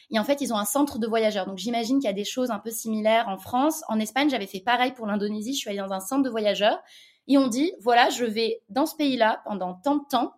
Et 0.09 0.19
en 0.19 0.23
fait, 0.23 0.41
ils 0.41 0.53
ont 0.53 0.57
un 0.57 0.65
centre 0.65 0.99
de 0.99 1.07
voyageurs. 1.07 1.45
Donc 1.45 1.57
j'imagine 1.57 1.99
qu'il 1.99 2.07
y 2.07 2.09
a 2.09 2.13
des 2.13 2.25
choses 2.25 2.51
un 2.51 2.59
peu 2.59 2.71
similaires 2.71 3.27
en 3.27 3.37
France. 3.37 3.83
En 3.87 3.99
Espagne, 3.99 4.29
j'avais 4.29 4.47
fait 4.47 4.61
pareil 4.61 4.93
pour 4.93 5.07
l'Indonésie. 5.07 5.53
Je 5.53 5.59
suis 5.59 5.69
allée 5.69 5.79
dans 5.79 5.91
un 5.91 5.99
centre 5.99 6.23
de 6.23 6.29
voyageurs. 6.29 6.79
Et 7.27 7.37
on 7.37 7.47
dit, 7.47 7.73
voilà, 7.81 8.09
je 8.09 8.23
vais 8.23 8.61
dans 8.69 8.85
ce 8.85 8.95
pays-là 8.95 9.41
pendant 9.45 9.73
tant 9.73 9.97
de 9.97 10.03
temps 10.09 10.33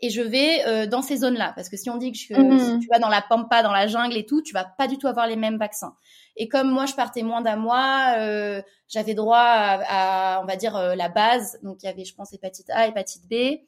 et 0.00 0.10
je 0.10 0.20
vais 0.20 0.66
euh, 0.66 0.86
dans 0.86 1.02
ces 1.02 1.18
zones-là. 1.18 1.52
Parce 1.54 1.68
que 1.68 1.76
si 1.76 1.88
on 1.88 1.96
dit 1.96 2.10
que 2.10 2.18
je, 2.18 2.24
si 2.24 2.78
tu 2.80 2.88
vas 2.88 2.98
dans 2.98 3.08
la 3.08 3.22
pampa, 3.22 3.62
dans 3.62 3.70
la 3.70 3.86
jungle 3.86 4.16
et 4.16 4.26
tout, 4.26 4.42
tu 4.42 4.52
vas 4.52 4.64
pas 4.64 4.88
du 4.88 4.98
tout 4.98 5.06
avoir 5.06 5.28
les 5.28 5.36
mêmes 5.36 5.58
vaccins. 5.58 5.94
Et 6.36 6.48
comme 6.48 6.68
moi, 6.68 6.86
je 6.86 6.94
partais 6.94 7.22
moins 7.22 7.42
d'un 7.42 7.56
mois, 7.56 8.14
euh, 8.18 8.60
j'avais 8.88 9.14
droit 9.14 9.38
à, 9.38 10.38
à, 10.38 10.42
on 10.42 10.46
va 10.46 10.56
dire, 10.56 10.74
euh, 10.76 10.96
la 10.96 11.08
base. 11.08 11.60
Donc, 11.62 11.84
il 11.84 11.86
y 11.86 11.88
avait, 11.88 12.04
je 12.04 12.14
pense, 12.16 12.32
hépatite 12.32 12.68
A, 12.70 12.88
hépatite 12.88 13.28
B. 13.30 13.60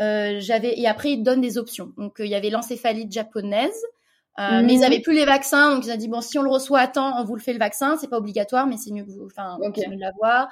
J'avais 0.00 0.78
et 0.78 0.86
après 0.86 1.10
ils 1.10 1.18
te 1.18 1.24
donnent 1.24 1.40
des 1.40 1.58
options. 1.58 1.92
Donc 1.96 2.16
il 2.20 2.28
y 2.28 2.36
avait 2.36 2.50
l'encéphalite 2.50 3.10
japonaise, 3.10 3.82
euh, 4.38 4.58
Mhm. 4.60 4.66
mais 4.66 4.74
ils 4.74 4.84
avaient 4.84 5.00
plus 5.00 5.14
les 5.14 5.24
vaccins, 5.24 5.74
donc 5.74 5.84
ils 5.86 5.92
ont 5.92 5.96
dit 5.96 6.08
bon 6.08 6.20
si 6.20 6.38
on 6.38 6.42
le 6.42 6.50
reçoit 6.50 6.80
à 6.80 6.86
temps, 6.88 7.18
on 7.20 7.24
vous 7.24 7.34
le 7.34 7.40
fait 7.40 7.52
le 7.52 7.58
vaccin, 7.58 7.96
c'est 7.98 8.08
pas 8.08 8.18
obligatoire, 8.18 8.66
mais 8.66 8.76
c'est 8.76 8.92
mieux 8.92 9.04
que 9.04 9.10
vous, 9.10 9.26
enfin 9.26 9.58
Ok. 9.62 9.74
c'est 9.76 9.88
mieux 9.88 9.96
de 9.96 10.00
l'avoir. 10.00 10.48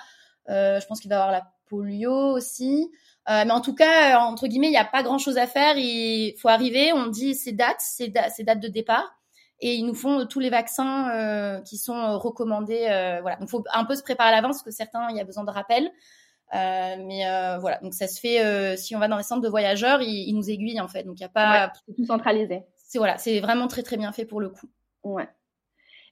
Euh, 0.49 0.81
je 0.81 0.87
pense 0.87 1.01
qu'il 1.01 1.11
va 1.11 1.17
avoir 1.17 1.33
la 1.33 1.43
polio 1.69 2.13
aussi. 2.33 2.91
Euh, 3.29 3.43
mais 3.45 3.51
en 3.51 3.61
tout 3.61 3.75
cas, 3.75 4.15
euh, 4.15 4.19
entre 4.21 4.47
guillemets, 4.47 4.69
il 4.69 4.71
n'y 4.71 4.77
a 4.77 4.85
pas 4.85 5.03
grand 5.03 5.19
chose 5.19 5.37
à 5.37 5.49
faire. 5.49 5.75
Il 5.77 6.35
faut 6.39 6.49
arriver, 6.49 6.93
on 6.93 7.07
dit 7.09 7.35
ces 7.35 7.51
dates, 7.53 7.81
ces, 7.81 8.07
da- 8.09 8.31
ces 8.31 8.45
dates 8.45 8.61
de 8.61 8.69
départ, 8.69 9.17
et 9.59 9.75
ils 9.75 9.85
nous 9.85 9.95
font 9.95 10.21
euh, 10.21 10.25
tous 10.27 10.39
les 10.39 10.49
vaccins 10.51 11.11
euh, 11.11 11.61
qui 11.63 11.77
sont 11.77 12.19
recommandés. 12.21 12.87
euh, 12.89 13.19
voilà, 13.23 13.37
donc 13.39 13.49
faut 13.49 13.65
un 13.75 13.85
peu 13.85 13.97
se 13.97 14.03
préparer 14.05 14.29
à 14.29 14.33
l'avance 14.33 14.57
parce 14.59 14.63
que 14.65 14.71
certains, 14.71 15.09
il 15.11 15.17
y 15.17 15.21
a 15.21 15.25
besoin 15.25 15.43
de 15.43 15.51
rappel. 15.51 15.91
Euh, 16.55 16.97
mais 17.05 17.27
euh, 17.29 17.59
voilà, 17.59 17.79
donc 17.83 17.95
ça 17.95 18.07
se 18.07 18.21
fait. 18.21 18.45
euh, 18.45 18.77
si 18.77 18.95
on 18.95 19.01
va 19.01 19.09
dans 19.09 19.17
les 19.17 19.25
centres 19.25 19.43
de 19.43 19.49
voyageurs, 19.49 20.01
ils, 20.03 20.29
ils 20.29 20.35
nous 20.35 20.49
aiguillent 20.49 20.81
en 20.81 20.87
fait. 20.87 21.03
Donc 21.03 21.19
il 21.19 21.23
y 21.23 21.27
a 21.27 21.29
pas. 21.29 21.73
C'est 21.89 21.95
tout 21.97 22.05
centralisé. 22.07 22.63
C'est 22.87 22.99
voilà, 22.99 23.19
c'est 23.19 23.41
vraiment 23.41 23.67
très 23.69 23.83
très 23.83 23.97
bien 23.97 24.13
fait 24.13 24.25
pour 24.25 24.41
le 24.41 24.49
coup. 24.49 24.69
Ouais. 25.03 25.29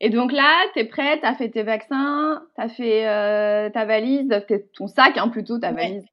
Et 0.00 0.10
donc 0.10 0.32
là, 0.32 0.52
t'es 0.74 0.84
prête, 0.84 1.20
t'as 1.22 1.34
fait 1.34 1.48
tes 1.50 1.62
vaccins, 1.62 2.42
t'as 2.56 2.68
fait 2.68 3.06
euh, 3.08 3.70
ta 3.70 3.84
valise, 3.84 4.28
ton 4.76 4.88
sac 4.88 5.16
hein, 5.16 5.28
plutôt, 5.28 5.58
ta 5.58 5.70
Ouais. 5.72 5.88
valise. 5.88 6.04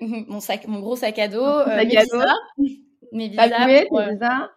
mon 0.00 0.40
sac, 0.40 0.66
mon 0.68 0.78
gros 0.80 0.94
sac 0.96 1.18
à 1.18 1.26
dos, 1.28 1.42
euh, 1.44 1.64
sac 1.64 1.88
mes 1.88 1.96
à 1.96 2.04
dos. 2.04 2.18
visas, 2.18 2.78
mes 3.12 3.28
visas. 3.28 3.64
joué, 3.64 3.86
pour, 3.88 3.98
tes 3.98 4.04
euh, 4.04 4.10
visas. 4.12 4.50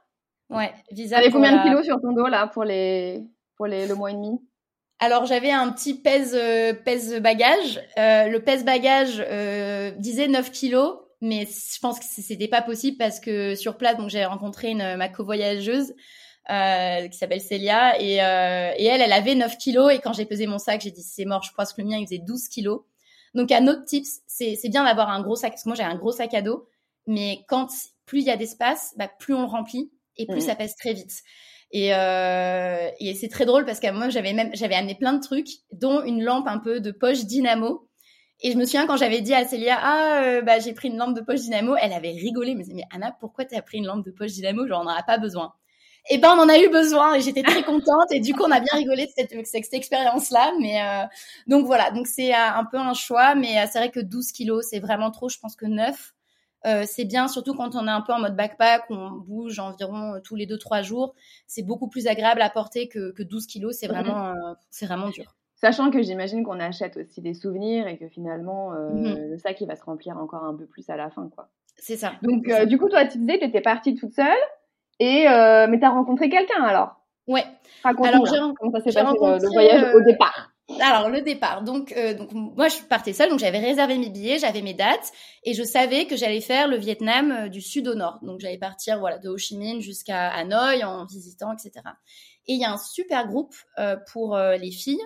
ouais, 0.52 0.72
visas 0.92 1.16
T'avais 1.18 1.32
combien 1.32 1.58
de 1.58 1.64
kilos 1.64 1.86
sur 1.86 2.00
ton 2.00 2.14
dos 2.14 2.28
là 2.28 2.48
pour 2.48 2.64
les 2.64 3.24
pour 3.58 3.66
les 3.66 3.88
le 3.88 3.96
mois 3.96 4.12
et 4.12 4.14
demi? 4.14 4.40
Alors 5.00 5.26
j'avais 5.26 5.50
un 5.52 5.72
petit 5.72 5.96
pèse 6.00 6.36
euh, 6.40 6.74
pèse 6.74 7.20
bagage. 7.20 7.82
Euh, 7.98 8.28
le 8.28 8.40
pèse 8.44 8.64
bagage 8.64 9.24
euh, 9.28 9.90
disait 9.98 10.28
9 10.28 10.52
kilos, 10.52 11.00
mais 11.22 11.46
je 11.46 11.80
pense 11.80 12.00
que 12.00 12.06
c'était 12.06 12.48
pas 12.48 12.62
possible 12.62 12.98
parce 12.98 13.20
que 13.20 13.56
sur 13.56 13.78
place, 13.78 13.98
donc 13.98 14.10
j'ai 14.10 14.26
rencontré 14.26 14.70
une 14.72 14.96
ma 14.98 15.08
co-voyageuse 15.10 15.94
euh, 16.50 17.08
qui 17.08 17.18
s'appelle 17.18 17.42
Célia 17.42 18.00
et, 18.02 18.22
euh, 18.24 18.74
et 18.78 18.86
elle, 18.86 19.02
elle 19.02 19.14
avait 19.14 19.36
9 19.36 19.58
kilos 19.58 19.94
et 19.94 20.00
quand 20.00 20.14
j'ai 20.14 20.26
pesé 20.26 20.48
mon 20.48 20.58
sac, 20.58 20.82
j'ai 20.82 20.92
dit 20.92 21.04
c'est 21.04 21.26
mort, 21.26 21.44
je 21.44 21.52
pense 21.56 21.74
que 21.74 21.82
le 21.82 21.88
mien 21.88 21.98
il 22.00 22.06
faisait 22.06 22.18
12 22.20 22.48
kilos. 22.48 22.82
Donc 23.36 23.52
un 23.52 23.68
autre 23.68 23.86
tips, 23.86 24.22
c'est 24.28 24.56
c'est 24.56 24.70
bien 24.70 24.84
d'avoir 24.84 25.10
un 25.10 25.22
gros 25.22 25.36
sac 25.36 25.52
parce 25.52 25.64
que 25.64 25.70
moi 25.70 25.76
j'ai 25.76 25.84
un 25.84 25.96
gros 25.96 26.12
sac 26.12 26.34
à 26.34 26.42
dos, 26.42 26.68
mais 27.08 27.46
quand 27.48 27.68
plus 28.06 28.22
il 28.22 28.26
y 28.26 28.32
a 28.32 28.38
d'espace, 28.38 28.94
bah, 28.98 29.08
plus 29.20 29.34
on 29.34 29.42
le 29.42 29.48
remplit 29.48 29.92
et 30.18 30.26
plus 30.28 30.42
Mhm. 30.42 30.48
ça 30.48 30.56
pèse 30.56 30.76
très 30.76 30.94
vite. 30.94 31.22
Et, 31.72 31.94
euh, 31.96 32.90
et 33.00 33.14
c'est 33.16 33.30
très 33.30 33.46
drôle 33.46 33.64
parce 33.66 33.80
que 33.80 33.90
moi 33.92 34.10
j'avais 34.10 34.34
même 34.34 34.50
j'avais 34.54 34.76
amené 34.76 34.96
plein 34.96 35.14
de 35.14 35.22
trucs, 35.22 35.48
dont 35.72 36.04
une 36.04 36.24
lampe 36.24 36.48
un 36.48 36.58
peu 36.60 36.82
de 36.82 36.92
poche 36.92 37.26
dynamo. 37.26 37.88
Et 38.42 38.52
je 38.52 38.58
me 38.58 38.66
souviens 38.66 38.88
quand 38.88 38.98
j'avais 38.98 39.22
dit 39.22 39.34
à 39.34 39.46
Célia 39.46 39.78
ah 39.80 40.24
euh, 40.24 40.42
bah 40.42 40.60
j'ai 40.60 40.74
pris 40.74 40.90
une 40.90 40.98
lampe 40.98 41.16
de 41.16 41.22
poche 41.22 41.42
dynamo, 41.42 41.76
elle 41.80 41.94
avait 41.94 42.12
rigolé, 42.12 42.56
mais 42.56 42.66
mais 42.74 42.84
Anna 42.92 43.16
pourquoi 43.20 43.46
t'as 43.46 43.62
pris 43.62 43.78
une 43.78 43.86
lampe 43.86 44.06
de 44.06 44.12
poche 44.12 44.32
dynamo? 44.32 44.68
Genre 44.68 44.82
on 44.82 44.86
n'en 44.86 44.92
a 44.92 45.04
pas 45.04 45.18
besoin. 45.18 45.54
Et 46.10 46.18
ben 46.18 46.34
on 46.36 46.42
en 46.42 46.50
a 46.50 46.58
eu 46.58 46.70
besoin 46.70 47.14
et 47.14 47.22
j'étais 47.22 47.44
très 47.44 47.64
contente 47.64 48.12
et 48.12 48.20
du 48.20 48.34
coup 48.34 48.44
on 48.44 48.52
a 48.52 48.60
bien 48.60 48.74
rigolé 48.74 49.06
de 49.06 49.12
cette, 49.16 49.48
cette 49.48 49.74
expérience 49.74 50.32
là. 50.32 50.52
Mais 50.60 50.82
euh, 50.82 51.06
donc 51.48 51.66
voilà 51.66 51.92
donc 51.92 52.08
c'est 52.08 52.34
euh, 52.34 52.38
un 52.38 52.66
peu 52.66 52.78
un 52.78 52.94
choix, 52.94 53.36
mais 53.36 53.60
euh, 53.60 53.66
c'est 53.72 53.80
vrai 53.80 53.92
que 53.92 54.00
12 54.00 54.32
kilos 54.32 54.66
c'est 54.70 54.80
vraiment 54.80 55.12
trop. 55.12 55.30
Je 55.30 55.38
pense 55.40 55.56
que 55.56 55.66
9 55.66 56.14
euh, 56.66 56.84
c'est 56.86 57.06
bien, 57.06 57.28
surtout 57.28 57.56
quand 57.56 57.76
on 57.76 57.88
est 57.88 57.92
un 57.92 58.02
peu 58.02 58.14
en 58.14 58.20
mode 58.20 58.36
backpack, 58.36 58.84
on 58.90 59.12
bouge 59.12 59.60
environ 59.60 60.20
tous 60.24 60.36
les 60.36 60.46
2-3 60.46 60.84
jours. 60.84 61.16
C'est 61.48 61.64
beaucoup 61.64 61.88
plus 61.88 62.08
agréable 62.08 62.42
à 62.42 62.50
porter 62.50 62.88
que, 62.88 63.12
que 63.12 63.24
12 63.24 63.48
kilos. 63.48 63.76
C'est 63.80 63.88
vraiment, 63.88 64.30
euh, 64.30 64.54
c'est 64.70 64.86
vraiment 64.86 65.10
dur. 65.10 65.36
Sachant 65.62 65.92
que 65.92 66.02
j'imagine 66.02 66.44
qu'on 66.44 66.60
achète 66.60 66.98
aussi 66.98 67.22
des 67.22 67.36
souvenirs 67.36 67.88
et 67.88 67.98
que 67.98 68.08
finalement 68.08 68.74
euh, 68.74 68.90
Mhm. 68.90 69.30
le 69.32 69.38
sac 69.38 69.62
il 69.62 69.68
va 69.68 69.76
se 69.76 69.84
remplir 69.84 70.18
encore 70.18 70.44
un 70.44 70.56
peu 70.56 70.66
plus 70.66 70.90
à 70.90 70.98
la 70.98 71.10
fin 71.12 71.30
quoi. 71.30 71.50
C'est 71.78 71.98
ça. 71.98 72.14
Donc 72.24 72.48
euh, 72.50 72.66
du 72.66 72.78
coup 72.80 72.90
toi 72.90 73.06
tu 73.06 73.20
disais 73.20 73.38
que 73.40 73.46
t'étais 73.46 73.62
partie 73.62 73.94
toute 73.96 74.14
seule 74.14 74.26
et 75.00 75.28
euh, 75.30 75.68
mais 75.70 75.80
t'as 75.80 75.90
rencontré 75.90 76.30
quelqu'un 76.30 76.64
alors? 76.64 76.96
Ouais. 77.28 77.44
Alors, 77.84 78.26
j'ai 78.26 78.40
ren- 78.40 78.54
comment 78.60 78.72
ça 78.72 78.80
s'est 78.82 78.92
j'ai 78.92 79.00
passé 79.04 79.18
le- 79.20 79.20
le, 79.20 79.28
rencontré, 79.28 79.48
voyage 79.54 79.84
euh, 79.84 79.98
au 79.98 80.02
départ? 80.04 80.52
Alors 80.80 81.10
le 81.10 81.22
départ, 81.22 81.64
donc 81.64 81.92
euh, 81.92 82.14
donc 82.14 82.32
moi 82.34 82.68
je 82.70 82.78
partais 82.84 83.14
seule, 83.14 83.30
donc 83.30 83.40
j'avais 83.40 83.60
réservé 83.60 83.98
mes 83.98 84.10
billets, 84.10 84.40
j'avais 84.40 84.62
mes 84.62 84.74
dates 84.74 85.12
et 85.44 85.54
je 85.54 85.64
savais 85.64 86.06
que 86.06 86.16
j'allais 86.16 86.40
faire 86.42 86.68
le 86.68 86.78
Vietnam 86.78 87.32
euh, 87.32 87.48
du 87.50 87.62
sud 87.62 87.88
au 87.88 87.94
nord. 87.96 88.20
Donc 88.22 88.40
j'allais 88.40 88.58
partir 88.58 88.98
voilà 89.00 89.18
de 89.20 89.30
Ho 89.30 89.38
Chi 89.38 89.58
Minh 89.58 89.82
jusqu'à 89.82 90.30
Hanoï 90.30 90.84
en 90.84 91.06
visitant 91.06 91.52
etc. 91.52 91.72
Et 92.48 92.54
il 92.54 92.60
y 92.60 92.66
a 92.66 92.72
un 92.72 92.78
super 92.78 93.28
groupe 93.28 93.54
euh, 93.80 93.98
pour 94.12 94.36
euh, 94.36 94.56
les 94.58 94.72
filles 94.72 95.02
euh, 95.02 95.06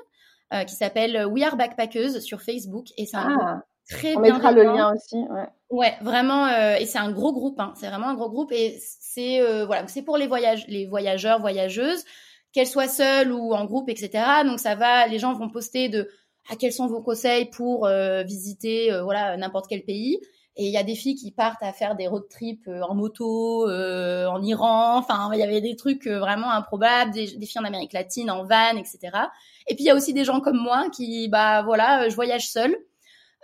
qui 0.64 0.76
s'appelle 0.76 1.26
We 1.26 1.44
Are 1.44 1.58
Backpackers 1.58 2.22
sur 2.22 2.42
Facebook 2.42 2.88
et 2.98 3.06
c'est 3.06 3.18
un 3.18 3.38
Ah, 3.42 3.62
très 3.90 4.16
on 4.16 4.22
mettra 4.22 4.52
le 4.52 4.64
lien 4.64 4.94
aussi. 4.94 5.18
Ouais. 5.18 5.48
Ouais, 5.70 5.96
vraiment, 6.02 6.46
euh, 6.46 6.76
et 6.76 6.86
c'est 6.86 7.00
un 7.00 7.12
gros 7.12 7.34
groupe, 7.34 7.60
hein, 7.60 7.74
c'est 7.76 7.88
vraiment 7.88 8.08
un 8.08 8.14
gros 8.14 8.30
groupe, 8.30 8.52
et 8.52 8.78
c'est 8.80 9.42
euh, 9.42 9.66
voilà, 9.66 9.88
c'est 9.88 10.04
pour 10.04 10.18
les 10.18 10.28
voyages, 10.28 10.66
les 10.68 10.86
voyageurs, 10.86 11.42
voyageuses, 11.42 12.06
qu'elles 12.54 12.68
soient 12.68 12.88
seules 12.88 13.32
ou 13.32 13.54
en 13.54 13.66
groupe, 13.66 13.90
etc. 13.90 14.24
Donc 14.46 14.60
ça 14.60 14.76
va, 14.76 15.08
les 15.08 15.20
gens 15.20 15.34
vont 15.34 15.50
poster 15.50 15.90
de 15.90 16.10
ah, 16.50 16.56
quels 16.56 16.72
sont 16.72 16.88
vos 16.88 17.02
conseils 17.02 17.46
pour 17.46 17.88
euh, 17.88 18.24
visiter 18.24 18.94
euh, 18.94 19.04
voilà 19.04 19.36
n'importe 19.38 19.66
quel 19.68 19.84
pays. 19.84 20.20
Et 20.58 20.68
il 20.68 20.72
y 20.72 20.78
a 20.78 20.84
des 20.84 20.96
filles 20.96 21.16
qui 21.16 21.32
partent 21.32 21.64
à 21.64 21.74
faire 21.74 21.96
des 21.96 22.08
road 22.08 22.30
trips 22.30 22.68
euh, 22.68 22.82
en 22.82 22.96
moto, 22.96 23.70
euh, 23.70 24.26
en 24.28 24.42
Iran. 24.42 24.98
Enfin, 24.98 25.30
il 25.34 25.40
y 25.40 25.44
avait 25.44 25.60
des 25.60 25.76
trucs 25.76 26.08
euh, 26.08 26.20
vraiment 26.20 26.50
improbables, 26.50 27.12
des, 27.12 27.36
des 27.36 27.46
filles 27.46 27.62
en 27.62 27.66
Amérique 27.66 27.92
latine, 27.92 28.32
en 28.32 28.46
van, 28.46 28.78
etc. 28.78 29.18
Et 29.68 29.76
puis 29.76 29.84
il 29.84 29.88
y 29.88 29.90
a 29.92 29.96
aussi 29.96 30.14
des 30.14 30.24
gens 30.26 30.42
comme 30.42 30.58
moi 30.58 30.90
qui, 30.92 31.28
bah 31.28 31.62
voilà, 31.64 32.04
euh, 32.04 32.10
je 32.10 32.16
voyage 32.16 32.50
seule. 32.50 32.76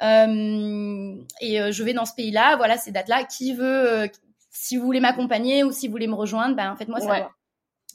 Euh, 0.03 1.15
et 1.41 1.61
euh, 1.61 1.71
je 1.71 1.83
vais 1.83 1.93
dans 1.93 2.05
ce 2.05 2.13
pays-là, 2.15 2.55
voilà 2.57 2.77
ces 2.77 2.91
dates-là. 2.91 3.23
Qui 3.25 3.53
veut, 3.53 3.91
euh, 3.91 4.07
si 4.49 4.77
vous 4.77 4.85
voulez 4.85 4.99
m'accompagner 4.99 5.63
ou 5.63 5.71
si 5.71 5.87
vous 5.87 5.91
voulez 5.91 6.07
me 6.07 6.15
rejoindre, 6.15 6.55
ben 6.55 6.75
faites-moi 6.75 6.99
Ouais. 6.99 7.05
savoir. 7.07 7.31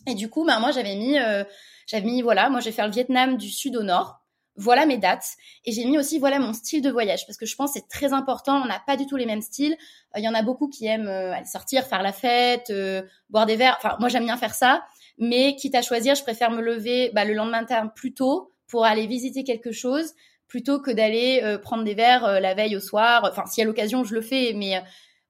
Et 0.06 0.14
du 0.14 0.28
coup, 0.30 0.44
ben 0.44 0.60
moi 0.60 0.70
j'avais 0.70 0.94
mis, 0.94 1.18
euh, 1.18 1.42
j'avais 1.86 2.04
mis 2.04 2.22
voilà, 2.22 2.48
moi 2.48 2.60
je 2.60 2.66
vais 2.66 2.72
faire 2.72 2.86
le 2.86 2.92
Vietnam 2.92 3.36
du 3.36 3.50
sud 3.50 3.76
au 3.76 3.82
nord. 3.82 4.20
Voilà 4.56 4.86
mes 4.86 4.96
dates 4.96 5.36
et 5.64 5.72
j'ai 5.72 5.84
mis 5.84 5.98
aussi 5.98 6.18
voilà 6.18 6.38
mon 6.38 6.52
style 6.54 6.80
de 6.80 6.90
voyage 6.90 7.26
parce 7.26 7.36
que 7.36 7.46
je 7.46 7.54
pense 7.56 7.72
c'est 7.74 7.88
très 7.88 8.12
important. 8.12 8.62
On 8.62 8.66
n'a 8.66 8.80
pas 8.86 8.96
du 8.96 9.06
tout 9.06 9.16
les 9.16 9.26
mêmes 9.26 9.42
styles. 9.42 9.76
Euh, 10.14 10.18
Il 10.18 10.24
y 10.24 10.28
en 10.28 10.34
a 10.34 10.42
beaucoup 10.42 10.68
qui 10.68 10.86
aiment 10.86 11.08
euh, 11.08 11.32
aller 11.32 11.46
sortir, 11.46 11.84
faire 11.84 12.02
la 12.02 12.12
fête, 12.12 12.70
euh, 12.70 13.02
boire 13.28 13.46
des 13.46 13.56
verres. 13.56 13.76
Enfin 13.78 13.96
moi 14.00 14.08
j'aime 14.08 14.24
bien 14.24 14.36
faire 14.36 14.54
ça, 14.54 14.84
mais 15.18 15.56
quitte 15.56 15.74
à 15.74 15.82
choisir, 15.82 16.14
je 16.14 16.22
préfère 16.22 16.50
me 16.50 16.62
lever 16.62 17.10
bah, 17.14 17.24
le 17.24 17.34
lendemain 17.34 17.60
matin 17.60 17.92
plus 17.94 18.14
tôt 18.14 18.52
pour 18.66 18.84
aller 18.84 19.06
visiter 19.06 19.44
quelque 19.44 19.72
chose 19.72 20.14
plutôt 20.48 20.80
que 20.80 20.90
d'aller 20.90 21.40
euh, 21.42 21.58
prendre 21.58 21.84
des 21.84 21.94
verres 21.94 22.24
euh, 22.24 22.40
la 22.40 22.54
veille 22.54 22.76
au 22.76 22.80
soir. 22.80 23.28
Enfin, 23.30 23.44
s'il 23.46 23.62
y 23.62 23.64
a 23.64 23.66
l'occasion, 23.66 24.04
je 24.04 24.14
le 24.14 24.20
fais, 24.22 24.52
mais 24.54 24.80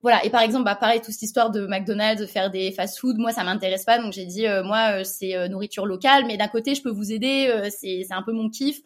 voilà. 0.03 0.25
Et 0.25 0.31
par 0.31 0.43
exemple, 0.43 0.65
bah 0.65 0.77
pareil, 0.77 1.01
toute 1.01 1.13
cette 1.13 1.23
histoire 1.23 1.51
de 1.51 1.67
McDonald's, 1.67 2.21
de 2.21 2.27
faire 2.27 2.51
des 2.51 2.71
fast-food, 2.71 3.17
moi 3.19 3.33
ça 3.33 3.43
m'intéresse 3.43 3.85
pas, 3.85 3.99
donc 3.99 4.13
j'ai 4.13 4.25
dit 4.25 4.47
euh, 4.47 4.63
moi 4.63 5.01
euh, 5.01 5.05
c'est 5.05 5.35
euh, 5.35 5.49
nourriture 5.49 5.85
locale, 5.85 6.27
mais 6.27 6.37
d'un 6.37 6.49
côté 6.49 6.77
je 6.77 6.83
peux 6.83 6.91
vous 6.91 7.13
aider, 7.13 7.53
c'est 7.77 8.07
un 8.11 8.23
peu 8.23 8.33
mon 8.33 8.49
kiff. 8.49 8.81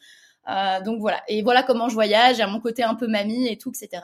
Euh, 0.49 0.81
donc 0.83 1.01
voilà. 1.01 1.23
Et 1.29 1.43
voilà 1.43 1.63
comment 1.63 1.89
je 1.89 1.95
voyage, 1.95 2.41
à 2.41 2.47
mon 2.47 2.61
côté 2.61 2.83
un 2.83 2.95
peu 2.95 3.07
mamie 3.07 3.49
et 3.49 3.59
tout, 3.59 3.71
etc. 3.71 4.03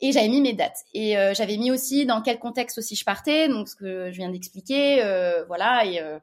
Et 0.00 0.12
j'avais 0.12 0.28
mis 0.28 0.40
mes 0.40 0.52
dates. 0.52 0.84
Et 0.94 1.18
euh, 1.18 1.34
j'avais 1.34 1.56
mis 1.56 1.70
aussi 1.70 2.06
dans 2.06 2.22
quel 2.22 2.38
contexte 2.38 2.78
aussi 2.78 2.94
je 2.94 3.04
partais, 3.04 3.48
donc 3.48 3.68
ce 3.68 3.74
que 3.74 4.10
je 4.12 4.16
viens 4.16 4.30
d'expliquer, 4.30 5.02
euh, 5.02 5.44
voilà. 5.46 5.84
Et, 5.84 6.00
euh, 6.00 6.18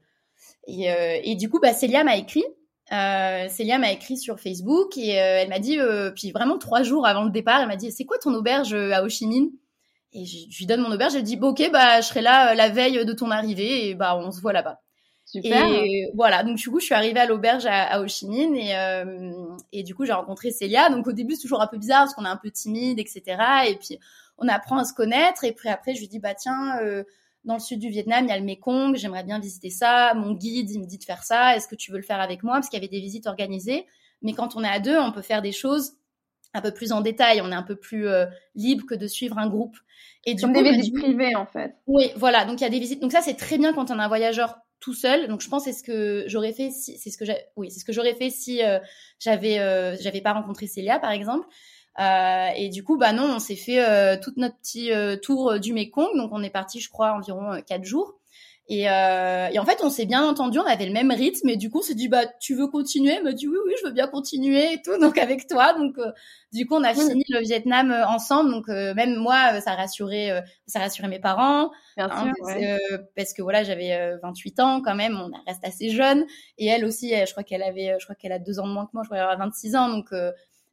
et, 0.67 0.91
euh, 0.91 1.19
et 1.23 1.35
du 1.35 1.49
coup, 1.49 1.59
bah, 1.59 1.73
Célia 1.73 2.03
m'a 2.03 2.17
écrit. 2.17 2.43
Célia 2.89 3.79
m'a 3.79 3.91
écrit 3.91 4.15
sur 4.17 4.39
Facebook 4.39 4.95
et 4.95 5.09
elle 5.09 5.49
m'a 5.49 5.59
dit, 5.59 5.79
puis 6.15 6.31
vraiment 6.31 6.59
trois 6.59 6.83
jours 6.83 7.07
avant 7.07 7.23
le 7.23 7.31
départ, 7.31 7.59
elle 7.61 7.67
m'a 7.67 7.75
dit, 7.75 7.91
c'est 7.91 8.05
quoi 8.05 8.19
ton 8.19 8.33
auberge 8.35 8.75
à 8.75 9.03
Ho 9.03 9.09
Chi 9.09 9.25
Minh? 9.25 9.49
Et 10.13 10.23
je, 10.23 10.57
lui 10.57 10.65
donne 10.67 10.81
mon 10.81 10.91
auberge, 10.91 11.15
elle 11.15 11.23
dit, 11.23 11.35
bon, 11.35 11.49
ok, 11.49 11.71
bah 11.73 11.99
je 12.01 12.07
serai 12.07 12.21
là 12.21 12.53
la 12.53 12.69
veille 12.69 13.03
de 13.03 13.13
ton 13.13 13.31
arrivée 13.31 13.89
et 13.89 13.95
bah 13.95 14.15
on 14.15 14.31
se 14.31 14.39
voit 14.39 14.53
là-bas. 14.53 14.81
Super. 15.25 15.65
Et 15.67 16.07
voilà, 16.13 16.43
donc 16.43 16.57
du 16.57 16.69
coup, 16.69 16.79
je 16.79 16.85
suis 16.85 16.93
arrivée 16.93 17.19
à 17.19 17.25
l'auberge 17.25 17.65
à, 17.65 17.83
à 17.83 17.99
Ho 17.99 18.07
Chi 18.07 18.27
Minh 18.27 18.55
et, 18.55 18.75
euh, 18.75 19.31
et 19.71 19.83
du 19.83 19.95
coup, 19.95 20.05
j'ai 20.05 20.13
rencontré 20.13 20.51
Célia. 20.51 20.89
Donc 20.89 21.07
au 21.07 21.11
début, 21.11 21.35
c'est 21.35 21.41
toujours 21.41 21.61
un 21.61 21.67
peu 21.67 21.77
bizarre 21.77 22.03
parce 22.03 22.13
qu'on 22.13 22.25
est 22.25 22.29
un 22.29 22.37
peu 22.37 22.51
timide, 22.51 22.99
etc. 22.99 23.23
Et 23.67 23.75
puis, 23.75 23.99
on 24.37 24.47
apprend 24.47 24.77
à 24.77 24.85
se 24.85 24.93
connaître. 24.93 25.43
Et 25.43 25.51
puis 25.51 25.67
après, 25.67 25.95
je 25.95 25.99
lui 25.99 26.07
dis, 26.07 26.19
bah 26.19 26.35
tiens, 26.35 26.77
euh, 26.81 27.03
dans 27.43 27.55
le 27.55 27.59
sud 27.59 27.79
du 27.79 27.89
Vietnam, 27.89 28.25
il 28.25 28.29
y 28.29 28.33
a 28.33 28.37
le 28.37 28.45
Mekong, 28.45 28.95
j'aimerais 28.95 29.23
bien 29.23 29.39
visiter 29.39 29.71
ça. 29.71 30.13
Mon 30.13 30.33
guide, 30.33 30.69
il 30.69 30.79
me 30.79 30.85
dit 30.85 30.99
de 30.99 31.03
faire 31.03 31.23
ça. 31.23 31.55
Est-ce 31.55 31.67
que 31.67 31.75
tu 31.75 31.91
veux 31.91 31.97
le 31.97 32.03
faire 32.03 32.21
avec 32.21 32.43
moi? 32.43 32.53
Parce 32.55 32.69
qu'il 32.69 32.77
y 32.77 32.81
avait 32.81 32.87
des 32.87 33.01
visites 33.01 33.25
organisées. 33.25 33.85
Mais 34.21 34.33
quand 34.33 34.55
on 34.55 34.63
est 34.63 34.69
à 34.69 34.79
deux, 34.79 34.97
on 34.97 35.11
peut 35.11 35.21
faire 35.23 35.41
des 35.41 35.51
choses 35.51 35.93
un 36.53 36.61
peu 36.61 36.71
plus 36.71 36.93
en 36.93 37.01
détail, 37.01 37.41
on 37.41 37.51
est 37.51 37.55
un 37.55 37.63
peu 37.63 37.75
plus 37.75 38.07
libre 38.55 38.85
que 38.87 38.95
de 38.95 39.07
suivre 39.07 39.37
un 39.37 39.49
groupe. 39.49 39.75
Et 40.23 40.37
Comme 40.37 40.53
des 40.53 40.63
visites 40.63 40.95
privées 40.95 41.35
en 41.35 41.45
fait. 41.45 41.75
Oui, 41.85 42.11
voilà. 42.15 42.45
Donc 42.45 42.61
il 42.61 42.63
y 42.63 42.67
a 42.67 42.69
des 42.69 42.79
visites. 42.79 43.01
Donc 43.01 43.11
ça 43.11 43.21
c'est 43.21 43.35
très 43.35 43.57
bien 43.57 43.73
quand 43.73 43.91
on 43.91 43.99
a 43.99 44.05
un 44.05 44.07
voyageur 44.07 44.57
tout 44.79 44.93
seul. 44.93 45.27
Donc 45.27 45.41
je 45.41 45.49
pense 45.49 45.63
c'est 45.63 45.73
ce 45.73 45.83
que 45.83 46.25
j'aurais 46.27 46.53
fait 46.53 46.69
si 46.69 46.97
c'est 46.97 47.09
ce 47.09 47.17
que 47.17 47.25
oui 47.55 47.71
c'est 47.71 47.79
ce 47.79 47.85
que 47.85 47.93
j'aurais 47.93 48.15
fait 48.15 48.29
si 48.29 48.61
j'avais 49.19 49.55
j'avais 50.01 50.21
pas 50.21 50.33
rencontré 50.33 50.67
Célia 50.67 50.99
par 50.99 51.11
exemple. 51.11 51.47
Euh, 51.99 52.49
et 52.55 52.69
du 52.69 52.83
coup, 52.83 52.97
bah 52.97 53.13
non, 53.13 53.35
on 53.35 53.39
s'est 53.39 53.55
fait 53.55 53.83
euh, 53.83 54.17
toute 54.21 54.37
notre 54.37 54.57
petit 54.57 54.91
euh, 54.91 55.15
tour 55.15 55.59
du 55.59 55.73
Mekong. 55.73 56.15
Donc 56.15 56.31
on 56.33 56.43
est 56.43 56.49
parti, 56.49 56.79
je 56.79 56.89
crois, 56.89 57.13
environ 57.13 57.61
quatre 57.65 57.85
jours. 57.85 58.19
Et, 58.67 58.89
euh, 58.89 59.47
et, 59.51 59.59
en 59.59 59.65
fait, 59.65 59.79
on 59.83 59.89
s'est 59.89 60.05
bien 60.05 60.23
entendu, 60.23 60.57
on 60.57 60.65
avait 60.65 60.85
le 60.87 60.91
même 60.91 61.11
rythme, 61.11 61.49
et 61.49 61.55
du 61.55 61.69
coup, 61.69 61.79
on 61.79 61.81
s'est 61.81 61.93
dit, 61.93 62.07
bah, 62.07 62.25
tu 62.39 62.55
veux 62.55 62.67
continuer? 62.67 63.13
Elle 63.13 63.23
me 63.23 63.33
dit, 63.33 63.47
oui, 63.47 63.57
oui, 63.65 63.73
je 63.79 63.87
veux 63.87 63.93
bien 63.93 64.07
continuer 64.07 64.73
et 64.73 64.81
tout, 64.81 64.97
donc 64.99 65.17
avec 65.17 65.47
toi. 65.47 65.73
Donc, 65.73 65.97
du 66.51 66.65
coup, 66.65 66.75
on 66.75 66.83
a 66.83 66.93
fini 66.93 67.23
le 67.29 67.41
Vietnam 67.41 67.91
ensemble. 68.07 68.51
Donc, 68.51 68.67
même 68.67 69.15
moi, 69.17 69.61
ça 69.61 69.75
rassurait, 69.75 70.43
ça 70.65 70.79
rassurait 70.79 71.07
mes 71.07 71.19
parents, 71.19 71.71
bien 71.95 72.09
hein, 72.09 72.23
sûr, 72.23 72.33
parce, 72.39 73.03
parce, 73.15 73.33
que 73.33 73.41
voilà, 73.41 73.63
j'avais 73.63 74.17
28 74.23 74.59
ans 74.59 74.81
quand 74.81 74.95
même, 74.95 75.15
on 75.15 75.31
reste 75.45 75.63
assez 75.63 75.89
jeune, 75.89 76.25
et 76.57 76.65
elle 76.65 76.85
aussi, 76.85 77.09
je 77.09 77.31
crois 77.31 77.43
qu'elle 77.43 77.63
avait, 77.63 77.97
je 77.99 78.05
crois 78.05 78.15
qu'elle 78.15 78.31
a 78.31 78.39
deux 78.39 78.59
ans 78.59 78.67
de 78.67 78.73
moins 78.73 78.85
que 78.85 78.91
moi, 78.93 79.03
je 79.03 79.09
crois 79.09 79.19
qu'elle 79.19 79.29
a 79.29 79.35
26 79.35 79.75
ans, 79.75 79.89
donc 79.89 80.11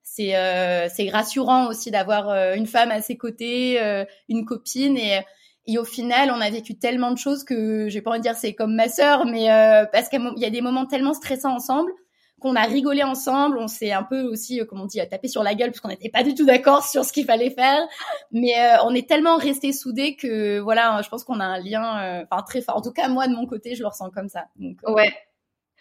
c'est 0.03 0.37
euh, 0.37 0.89
c'est 0.89 1.09
rassurant 1.11 1.69
aussi 1.69 1.91
d'avoir 1.91 2.29
euh, 2.29 2.55
une 2.55 2.67
femme 2.67 2.91
à 2.91 3.01
ses 3.01 3.17
côtés, 3.17 3.81
euh, 3.81 4.05
une 4.29 4.45
copine. 4.45 4.97
Et 4.97 5.21
et 5.66 5.79
au 5.79 5.85
final, 5.85 6.31
on 6.31 6.40
a 6.40 6.51
vécu 6.51 6.77
tellement 6.77 7.12
de 7.12 7.18
choses 7.18 7.44
que 7.44 7.88
j'ai 7.88 8.03
pas 8.03 8.11
envie 8.11 8.18
de 8.18 8.25
dire 8.25 8.37
c'est 8.37 8.55
comme 8.55 8.75
ma 8.75 8.88
sœur, 8.88 9.27
mais 9.27 9.46
parce 9.92 10.09
qu'il 10.09 10.20
y 10.37 10.44
a 10.44 10.51
des 10.51 10.61
moments 10.61 10.87
tellement 10.87 11.14
stressants 11.14 11.55
ensemble 11.55 11.92
qu'on 12.40 12.57
a 12.57 12.62
rigolé 12.62 13.05
ensemble, 13.05 13.57
on 13.59 13.68
s'est 13.68 13.92
un 13.92 14.03
peu 14.03 14.22
aussi, 14.22 14.61
comme 14.68 14.81
on 14.81 14.87
dit, 14.87 14.98
tapé 15.09 15.29
sur 15.29 15.44
la 15.44 15.55
gueule 15.55 15.70
parce 15.70 15.79
qu'on 15.79 15.90
n'était 15.90 16.09
pas 16.09 16.25
du 16.25 16.35
tout 16.35 16.44
d'accord 16.44 16.85
sur 16.88 17.05
ce 17.05 17.12
qu'il 17.12 17.25
fallait 17.25 17.51
faire, 17.51 17.87
mais 18.33 18.55
on 18.85 18.92
est 18.94 19.09
tellement 19.09 19.37
restés 19.37 19.72
soudés 19.72 20.16
que 20.16 20.59
voilà, 20.59 21.01
je 21.05 21.09
pense 21.09 21.22
qu'on 21.22 21.38
a 21.38 21.44
un 21.44 21.61
lien, 21.61 22.25
enfin 22.29 22.42
très 22.42 22.61
fort. 22.61 22.77
En 22.77 22.83
tout 22.83 22.90
cas, 22.90 23.09
moi 23.09 23.29
de 23.29 23.35
mon 23.35 23.46
côté, 23.46 23.77
je 23.77 23.83
le 23.83 23.87
ressens 23.87 24.11
comme 24.11 24.29
ça. 24.29 24.46
Donc, 24.57 24.79
ouais, 24.88 25.12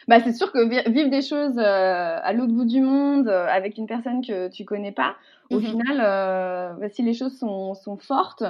bah, 0.07 0.19
c'est 0.23 0.33
sûr 0.33 0.51
que 0.51 0.89
vivre 0.89 1.09
des 1.09 1.21
choses 1.21 1.57
euh, 1.57 2.17
à 2.21 2.33
l'autre 2.33 2.53
bout 2.53 2.65
du 2.65 2.81
monde 2.81 3.27
euh, 3.27 3.45
avec 3.47 3.77
une 3.77 3.85
personne 3.85 4.25
que 4.25 4.49
tu 4.49 4.65
connais 4.65 4.91
pas, 4.91 5.15
au 5.51 5.59
mmh 5.59 5.63
final, 5.63 6.01
euh, 6.01 6.73
bah, 6.73 6.89
si 6.89 7.03
les 7.03 7.13
choses 7.13 7.37
sont, 7.37 7.75
sont 7.75 7.97
fortes, 7.97 8.43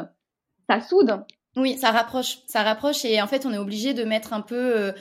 ça 0.69 0.81
soude. 0.81 1.23
Oui, 1.55 1.77
ça 1.77 1.91
rapproche, 1.91 2.39
ça 2.47 2.63
rapproche 2.63 3.03
et 3.05 3.21
en 3.21 3.27
fait, 3.27 3.45
on 3.45 3.53
est 3.53 3.57
obligé 3.57 3.93
de 3.93 4.03
mettre 4.03 4.33
un 4.33 4.41
peu 4.41 4.93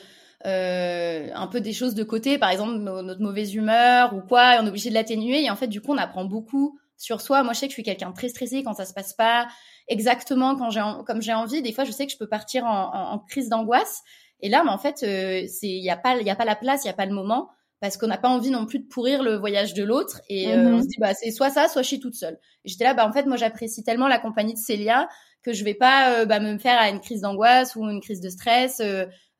euh, 0.47 1.29
un 1.35 1.47
peu 1.47 1.61
des 1.61 1.73
choses 1.73 1.95
de 1.95 2.03
côté, 2.03 2.39
par 2.39 2.51
exemple 2.51 2.73
notre 2.79 3.21
mauvaise 3.21 3.55
humeur 3.55 4.15
ou 4.15 4.21
quoi, 4.21 4.57
et 4.57 4.59
on 4.59 4.67
est 4.67 4.69
obligé 4.69 4.89
de 4.89 4.95
l'atténuer 4.95 5.45
et 5.45 5.51
en 5.51 5.57
fait, 5.57 5.69
du 5.69 5.81
coup, 5.81 5.93
on 5.93 5.99
apprend 5.99 6.25
beaucoup 6.25 6.79
sur 6.97 7.21
soi. 7.21 7.43
Moi, 7.43 7.53
je 7.53 7.61
sais 7.61 7.67
que 7.67 7.73
je 7.73 7.75
suis 7.75 7.83
quelqu'un 7.83 8.11
de 8.11 8.15
très 8.15 8.29
stressé 8.29 8.63
quand 8.63 8.75
ça 8.75 8.85
se 8.85 8.95
passe 8.95 9.13
pas 9.13 9.49
exactement 9.89 10.57
quand 10.57 10.71
j'ai 10.71 10.83
comme 11.07 11.23
j'ai 11.23 11.35
envie. 11.35 11.63
Des 11.63 11.73
fois, 11.73 11.85
je 11.85 11.93
sais 11.93 12.07
que 12.07 12.13
je 12.13 12.19
peux 12.19 12.29
partir 12.29 12.65
en, 12.65 13.19
crise 13.29 13.49
d'angoisse 13.49 14.03
et 14.41 14.49
là, 14.49 14.63
mais 14.65 14.71
en 14.71 14.79
fait, 14.79 15.03
euh, 15.03 15.47
il 15.63 15.85
y 15.85 15.91
a 15.91 15.97
pas 15.97 16.17
il 16.17 16.27
y 16.27 16.31
a 16.31 16.37
pas 16.37 16.45
la 16.45 16.57
place, 16.57 16.85
il 16.85 16.89
y 16.89 16.91
a 16.91 16.95
pas 16.95 17.07
le 17.07 17.15
moment 17.15 17.51
parce 17.81 17.97
qu'on 17.97 18.07
n'a 18.07 18.19
pas 18.19 18.29
envie 18.29 18.51
non 18.51 18.67
plus 18.67 18.79
de 18.79 18.87
pourrir 18.87 19.23
le 19.23 19.37
voyage 19.37 19.75
de 19.75 19.83
l'autre 19.83 20.21
et 20.29 20.53
euh, 20.53 20.69
on 20.69 20.77
mhm. 20.77 20.83
se 20.83 20.89
dit 20.89 20.97
bah 20.99 21.15
c'est 21.15 21.31
soit 21.31 21.51
ça, 21.51 21.69
soit 21.69 21.83
je 21.83 21.89
suis 21.89 22.01
toute 22.01 22.15
seule. 22.15 22.39
J'étais 22.65 22.85
là 22.85 22.95
bah 22.95 23.07
en 23.07 23.13
fait 23.13 23.27
moi 23.27 23.37
j'apprécie 23.37 23.83
tellement 23.83 24.09
la 24.09 24.19
compagnie 24.19 24.55
de 24.55 24.59
Célia 24.59 25.09
que 25.43 25.53
je 25.53 25.65
vais 25.65 25.75
pas 25.75 26.13
euh, 26.13 26.25
bah, 26.27 26.41
me 26.41 26.59
faire 26.59 26.79
à 26.79 26.89
une 26.91 27.01
crise 27.01 27.23
d'angoisse 27.23 27.77
ou 27.77 27.89
une 27.89 28.01
crise 28.01 28.21
de 28.21 28.29
stress 28.29 28.83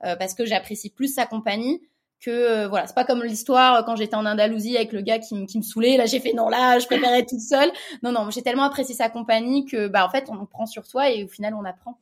parce 0.01 0.33
que 0.33 0.47
j'apprécie 0.47 0.91
plus 0.91 1.13
sa 1.15 1.27
compagnie 1.27 1.83
que 2.21 2.67
voilà 2.67 2.87
c'est 2.87 2.95
pas 2.95 3.05
comme 3.05 3.23
l'histoire 3.23 3.85
quand 3.85 3.97
j'étais 3.97 4.15
en 4.15 4.25
Andalousie 4.25 4.77
avec 4.77 4.93
le 4.93 5.03
gars 5.03 5.19
qui, 5.19 5.47
qui 5.47 5.59
me 5.59 5.63
saoulait 5.63 5.99
là 5.99 6.07
j'ai 6.07 6.21
fait 6.21 6.33
non 6.33 6.49
là 6.49 6.79
je 6.79 6.87
préférais 6.87 7.27
toute 7.27 7.41
seule 7.41 7.71
non 8.03 8.13
non 8.13 8.31
j'ai 8.31 8.43
tellement 8.43 8.65
apprécié 8.65 8.95
sa 8.95 9.11
compagnie 9.11 9.67
que 9.67 9.89
bah 9.89 10.07
en 10.07 10.11
fait 10.11 10.31
on 10.31 10.47
prend 10.47 10.65
sur 10.65 10.87
soi 10.87 11.11
et 11.11 11.25
au 11.25 11.29
final 11.29 11.55
on 11.55 11.65
apprend 11.67 11.99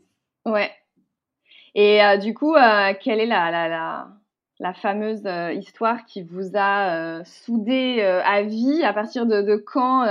ouais 0.46 0.70
et 1.74 2.02
euh, 2.02 2.16
du 2.16 2.34
coup, 2.34 2.54
euh, 2.54 2.92
quelle 3.00 3.20
est 3.20 3.26
la, 3.26 3.50
la, 3.50 3.68
la, 3.68 4.08
la 4.60 4.74
fameuse 4.74 5.22
euh, 5.26 5.52
histoire 5.52 6.04
qui 6.04 6.22
vous 6.22 6.50
a 6.54 7.22
soudé 7.24 8.02
à 8.02 8.42
vie 8.42 8.82
À 8.84 8.92
partir 8.92 9.26
de, 9.26 9.42
de 9.42 9.56
quand 9.56 10.04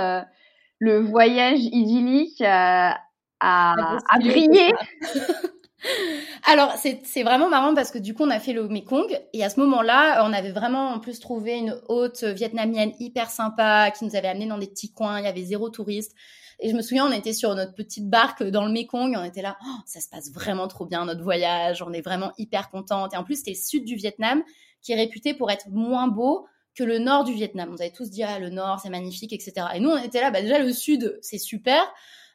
le 0.80 1.00
voyage 1.00 1.60
idyllique 1.60 2.42
a, 2.42 3.00
a, 3.40 3.76
brillé? 4.20 4.74
Alors, 6.46 6.74
c'est 6.76 7.24
vraiment 7.24 7.50
marrant 7.50 7.76
parce 7.76 7.92
que 7.92 8.00
du 8.00 8.14
coup, 8.14 8.24
on 8.24 8.30
a 8.30 8.40
fait 8.40 8.54
le 8.54 8.68
Mekong 8.68 9.20
et 9.34 9.44
à 9.44 9.50
ce 9.50 9.60
moment-là, 9.60 10.26
on 10.26 10.34
avait 10.34 10.52
vraiment 10.52 10.90
en 10.90 11.00
plus 11.00 11.20
trouvé 11.20 11.58
une 11.58 11.80
hôte 11.88 12.24
vietnamienne 12.24 12.94
hyper 13.00 13.30
sympa 13.30 13.92
qui 13.92 14.06
nous 14.06 14.16
avait 14.16 14.28
amené 14.28 14.48
dans 14.48 14.58
des 14.58 14.68
petits 14.68 14.92
coins. 14.92 15.20
Il 15.20 15.26
y 15.26 15.28
avait 15.28 15.44
zéro 15.44 15.70
touriste. 15.70 16.16
Et 16.60 16.70
je 16.70 16.76
me 16.76 16.82
souviens, 16.82 17.06
on 17.08 17.12
était 17.12 17.34
sur 17.34 17.54
notre 17.54 17.76
petite 17.76 18.10
barque 18.10 18.44
dans 18.44 18.66
le 18.66 18.72
Mekong, 18.72 19.16
on 19.16 19.24
était 19.24 19.44
là, 19.44 19.58
oh, 19.64 19.80
ça 19.86 20.00
se 20.02 20.10
passe 20.10 20.32
vraiment 20.32 20.68
trop 20.68 20.86
bien 20.86 21.06
notre 21.06 21.24
voyage, 21.24 21.84
on 21.84 21.94
est 21.94 22.02
vraiment 22.02 22.32
hyper 22.38 22.70
contente. 22.70 23.14
Et 23.14 23.18
en 23.18 23.24
plus, 23.24 23.36
c'était 23.36 23.52
le 23.52 23.58
sud 23.58 23.86
du 23.86 23.96
Vietnam 23.96 24.42
qui 24.82 24.92
est 24.92 24.96
réputé 24.96 25.34
pour 25.34 25.52
être 25.52 25.68
moins 25.70 26.08
beau 26.08 26.48
que 26.76 26.84
le 26.84 27.00
nord 27.00 27.24
du 27.24 27.34
Vietnam. 27.34 27.70
On 27.72 27.76
avait 27.76 27.92
tous 27.92 28.10
dit, 28.10 28.24
ah, 28.24 28.40
le 28.40 28.50
nord, 28.50 28.80
c'est 28.80 28.90
magnifique, 28.90 29.34
etc. 29.34 29.68
Et 29.76 29.80
nous, 29.80 29.90
on 29.90 29.98
était 29.98 30.22
là, 30.22 30.32
bah, 30.32 30.42
déjà, 30.42 30.60
le 30.60 30.72
sud, 30.72 31.18
c'est 31.22 31.40
super. 31.40 31.82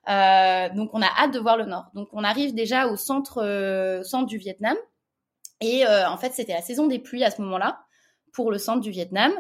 Euh, 0.09 0.69
donc, 0.71 0.91
on 0.93 1.03
a 1.03 1.07
hâte 1.07 1.33
de 1.33 1.39
voir 1.39 1.57
le 1.57 1.65
nord. 1.65 1.87
Donc, 1.95 2.09
on 2.13 2.25
arrive 2.25 2.55
déjà 2.55 2.89
au 2.89 2.97
centre, 2.97 3.43
euh, 3.43 4.03
centre 4.03 4.27
du 4.27 4.39
Vietnam. 4.39 4.77
Et 5.61 5.87
euh, 5.87 6.09
en 6.09 6.17
fait, 6.17 6.33
c'était 6.33 6.55
la 6.55 6.63
saison 6.63 6.89
des 6.89 6.99
pluies 6.99 7.25
à 7.25 7.31
ce 7.31 7.41
moment-là 7.43 7.85
pour 8.33 8.51
le 8.51 8.59
centre 8.59 8.81
du 8.81 8.91
Vietnam. 8.91 9.33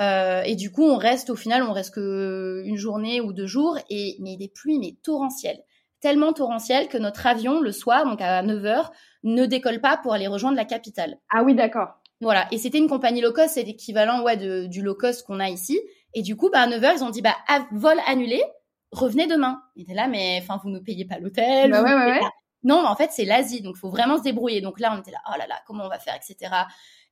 Euh, 0.00 0.42
et 0.42 0.54
du 0.54 0.70
coup, 0.70 0.84
on 0.84 0.96
reste 0.96 1.30
au 1.30 1.36
final, 1.36 1.62
on 1.62 1.72
reste 1.72 1.94
que 1.94 2.62
une 2.64 2.76
journée 2.76 3.20
ou 3.20 3.32
deux 3.32 3.46
jours, 3.46 3.78
et 3.90 4.16
mais 4.20 4.36
des 4.36 4.48
pluies 4.48 4.78
mais 4.78 4.96
torrentielles, 5.02 5.60
tellement 6.00 6.32
torrentielles 6.32 6.88
que 6.88 6.98
notre 6.98 7.26
avion 7.26 7.60
le 7.60 7.72
soir, 7.72 8.04
donc 8.04 8.20
à 8.20 8.42
9 8.42 8.62
h 8.62 8.90
ne 9.24 9.46
décolle 9.46 9.80
pas 9.80 9.96
pour 9.96 10.12
aller 10.12 10.28
rejoindre 10.28 10.56
la 10.56 10.64
capitale. 10.64 11.18
Ah 11.30 11.42
oui, 11.42 11.54
d'accord. 11.54 11.88
Voilà, 12.20 12.46
et 12.52 12.58
c'était 12.58 12.78
une 12.78 12.88
compagnie 12.88 13.20
low 13.20 13.32
cost, 13.32 13.54
c'est 13.54 13.62
l'équivalent 13.62 14.22
ouais 14.22 14.36
de, 14.36 14.66
du 14.66 14.82
low 14.82 14.94
cost 14.94 15.26
qu'on 15.26 15.40
a 15.40 15.48
ici. 15.48 15.80
Et 16.14 16.22
du 16.22 16.36
coup, 16.36 16.50
bah 16.50 16.60
à 16.60 16.66
9 16.66 16.80
h 16.80 16.92
ils 16.96 17.04
ont 17.04 17.10
dit 17.10 17.22
bah 17.22 17.36
vol 17.72 17.98
annulé, 18.06 18.42
revenez 18.92 19.26
demain. 19.26 19.62
Il 19.74 19.82
était 19.82 19.94
là, 19.94 20.06
mais 20.06 20.38
enfin 20.40 20.60
vous 20.62 20.70
ne 20.70 20.78
payez 20.78 21.06
pas 21.06 21.18
l'hôtel. 21.18 21.70
Bah 21.72 21.82
ouais, 21.82 21.94
ouais, 21.94 22.04
ouais. 22.04 22.20
Non, 22.62 22.84
en 22.84 22.94
fait 22.94 23.10
c'est 23.12 23.24
l'Asie, 23.24 23.62
donc 23.62 23.76
faut 23.76 23.90
vraiment 23.90 24.18
se 24.18 24.22
débrouiller. 24.22 24.60
Donc 24.60 24.78
là, 24.78 24.92
on 24.96 25.00
était 25.00 25.10
là, 25.12 25.18
oh 25.28 25.38
là 25.38 25.46
là, 25.48 25.56
comment 25.66 25.84
on 25.84 25.88
va 25.88 25.98
faire, 25.98 26.14
etc 26.14 26.50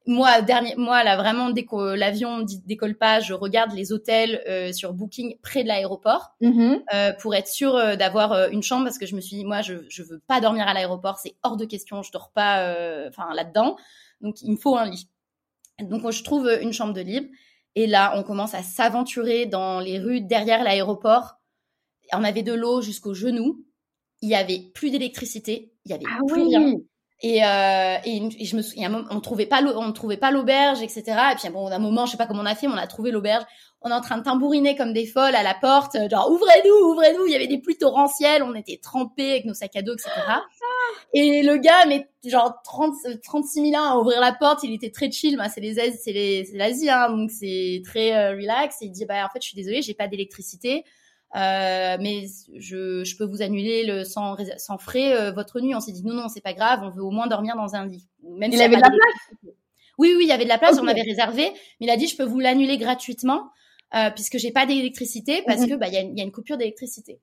moi, 0.07 0.41
dernier, 0.41 0.75
moi 0.77 1.03
là 1.03 1.17
vraiment 1.17 1.51
dès 1.51 1.65
que 1.65 1.95
l'avion 1.95 2.45
décolle 2.65 2.97
pas, 2.97 3.21
je 3.21 3.35
regarde 3.35 3.73
les 3.73 3.93
hôtels 3.93 4.43
euh, 4.49 4.73
sur 4.73 4.93
Booking 4.93 5.37
près 5.43 5.63
de 5.63 5.69
l'aéroport 5.69 6.37
mm-hmm. 6.41 6.83
euh, 6.95 7.13
pour 7.15 7.35
être 7.35 7.49
sûr 7.49 7.75
euh, 7.75 7.97
d'avoir 7.97 8.33
euh, 8.33 8.49
une 8.51 8.63
chambre 8.63 8.85
parce 8.85 8.99
que 8.99 9.07
je 9.07 9.17
me 9.17 9.21
suis 9.21 9.37
dit 9.37 9.45
moi 9.45 9.63
je 9.63 9.75
je 9.89 10.03
veux 10.03 10.21
pas 10.21 10.41
dormir 10.41 10.69
à 10.69 10.75
l'aéroport, 10.75 11.19
c'est 11.19 11.35
hors 11.43 11.57
de 11.57 11.65
question, 11.65 12.03
je 12.03 12.13
dors 12.13 12.31
pas 12.31 12.61
euh, 12.61 13.09
enfin 13.09 13.35
là-dedans. 13.35 13.77
Donc 14.21 14.41
il 14.43 14.53
me 14.53 14.57
faut 14.57 14.77
un 14.77 14.89
lit. 14.89 15.09
Donc 15.81 16.09
je 16.11 16.23
trouve 16.23 16.49
une 16.63 16.73
chambre 16.73 16.93
de 16.95 17.01
libre 17.01 17.29
et 17.75 17.87
là 17.87 18.13
on 18.17 18.23
commence 18.23 18.55
à 18.55 18.63
s'aventurer 18.63 19.47
dans 19.47 19.81
les 19.81 19.99
rues 19.99 20.21
derrière 20.21 20.63
l'aéroport. 20.63 21.41
On 22.13 22.23
avait 22.23 22.45
de 22.45 22.53
l'eau 22.53 22.81
jusqu'aux 22.81 23.15
genoux. 23.15 23.65
Il 24.23 24.31
y 24.31 24.37
avait 24.37 24.71
plus 24.73 24.91
d'électricité, 24.91 25.75
il 25.85 25.91
y 25.91 25.95
avait 25.95 26.05
ah 26.09 26.21
plus 26.27 26.43
rien. 26.43 26.75
Et, 27.23 27.43
euh, 27.43 27.97
et, 28.05 28.45
je 28.45 28.57
me 28.57 28.63
souviens, 28.63 29.07
on 29.11 29.21
trouvait 29.21 29.47
pas 29.47 29.63
on 29.63 29.93
trouvait 29.93 30.19
pas 30.19 30.31
l'auberge, 30.31 30.83
etc. 30.83 31.05
Et 31.33 31.37
puis 31.37 31.49
bon, 31.49 31.71
d'un 31.71 31.79
moment, 31.79 32.05
je 32.05 32.13
sais 32.13 32.17
pas 32.19 32.27
comment 32.27 32.43
on 32.43 32.47
a 32.47 32.55
fait, 32.55 32.67
mais 32.67 32.75
on 32.75 32.79
a 32.79 32.87
trouvé 32.87 33.11
l'auberge. 33.11 33.45
On 33.81 33.91
est 33.91 33.95
en 33.95 34.01
train 34.01 34.19
de 34.19 34.23
tambouriner 34.23 34.77
comme 34.77 34.93
des 34.93 35.07
folles 35.07 35.35
à 35.35 35.43
la 35.43 35.55
porte, 35.55 35.97
genre 36.11 36.31
ouvrez-nous, 36.31 36.91
ouvrez-nous. 36.91 37.27
Il 37.27 37.33
y 37.33 37.35
avait 37.35 37.47
des 37.47 37.59
pluies 37.59 37.79
torrentielles, 37.79 38.43
on 38.43 38.55
était 38.55 38.79
trempés 38.83 39.31
avec 39.31 39.45
nos 39.45 39.55
sacs 39.55 39.77
à 39.77 39.83
dos, 39.83 39.95
etc. 39.95 40.11
Et 41.15 41.43
le 41.43 41.57
gars, 41.57 41.87
mais 41.87 42.09
genre 42.25 42.55
30, 42.65 42.95
36 43.23 43.71
000 43.71 43.83
ans 43.83 43.93
à 43.93 43.97
ouvrir 43.99 44.21
la 44.21 44.33
porte, 44.33 44.63
il 44.65 44.75
était 44.75 44.91
très 44.91 45.11
chill. 45.11 45.37
Bah, 45.37 45.49
c'est 45.49 45.61
les 45.61 45.75
c'est 45.93 46.13
les, 46.13 46.45
c'est 46.45 46.57
l'Asie, 46.57 46.91
hein, 46.91 47.11
donc 47.11 47.31
c'est 47.31 47.83
très 47.85 48.15
euh, 48.15 48.33
relax. 48.33 48.83
Et 48.83 48.87
il 48.87 48.91
dit 48.91 49.07
bah 49.07 49.25
en 49.25 49.29
fait, 49.33 49.41
je 49.41 49.49
suis 49.49 49.57
désolée, 49.57 49.81
j'ai 49.81 49.95
pas 49.95 50.09
d'électricité. 50.09 50.85
Euh, 51.37 51.99
mais 52.01 52.25
je, 52.55 53.05
je, 53.05 53.17
peux 53.17 53.25
vous 53.25 53.43
annuler 53.43 53.85
le, 53.85 54.05
sans, 54.05 54.37
sans 54.57 54.79
frais 54.79 55.15
euh, 55.15 55.33
votre 55.33 55.61
nuit. 55.61 55.75
On 55.75 55.81
s'est 55.81 55.93
dit 55.93 56.03
non, 56.03 56.15
non, 56.15 56.29
c'est 56.29 56.41
pas 56.41 56.55
grave, 56.55 56.81
on 56.83 56.91
veut 56.91 57.03
au 57.03 57.11
moins 57.11 57.27
dormir 57.27 57.57
dans 57.57 57.75
un 57.75 57.87
lit. 57.87 58.09
Même 58.23 58.53
il 58.53 58.63
avait 58.63 58.77
de 58.77 58.81
la 58.81 58.89
place 58.89 59.53
Oui, 59.99 60.15
oui, 60.17 60.25
il 60.25 60.29
y 60.29 60.33
avait 60.33 60.45
de 60.45 60.49
la 60.49 60.59
place, 60.59 60.79
on 60.81 60.87
avait 60.87 61.03
réservé, 61.03 61.51
mais 61.81 61.87
il 61.87 61.91
a 61.91 61.97
dit 61.97 62.07
je 62.07 62.17
peux 62.17 62.25
vous 62.25 62.41
l'annuler 62.41 62.79
gratuitement 62.79 63.51
euh, 63.95 64.11
puisque 64.11 64.39
j'ai 64.39 64.51
pas 64.51 64.65
d'électricité 64.65 65.43
parce 65.47 65.61
mhm. 65.61 65.69
que 65.69 65.75
bah 65.75 65.89
il 65.89 65.95
y 65.95 65.99
a, 65.99 66.03
y 66.03 66.21
a, 66.21 66.25
une 66.25 66.33
coupure 66.33 66.57
d'électricité. 66.57 67.21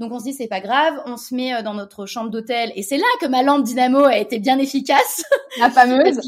Donc 0.00 0.10
on 0.10 0.18
se 0.18 0.24
dit 0.24 0.32
c'est 0.32 0.48
pas 0.48 0.60
grave, 0.60 1.00
on 1.06 1.16
se 1.16 1.32
met 1.32 1.54
euh, 1.54 1.62
dans 1.62 1.74
notre 1.74 2.06
chambre 2.06 2.30
d'hôtel 2.30 2.72
et 2.74 2.82
c'est 2.82 2.98
là 2.98 3.06
que 3.20 3.26
ma 3.26 3.44
lampe 3.44 3.62
dynamo 3.62 4.00
a 4.04 4.16
été 4.16 4.40
bien 4.40 4.58
efficace. 4.58 5.22
La 5.60 5.70
fameuse. 5.70 6.18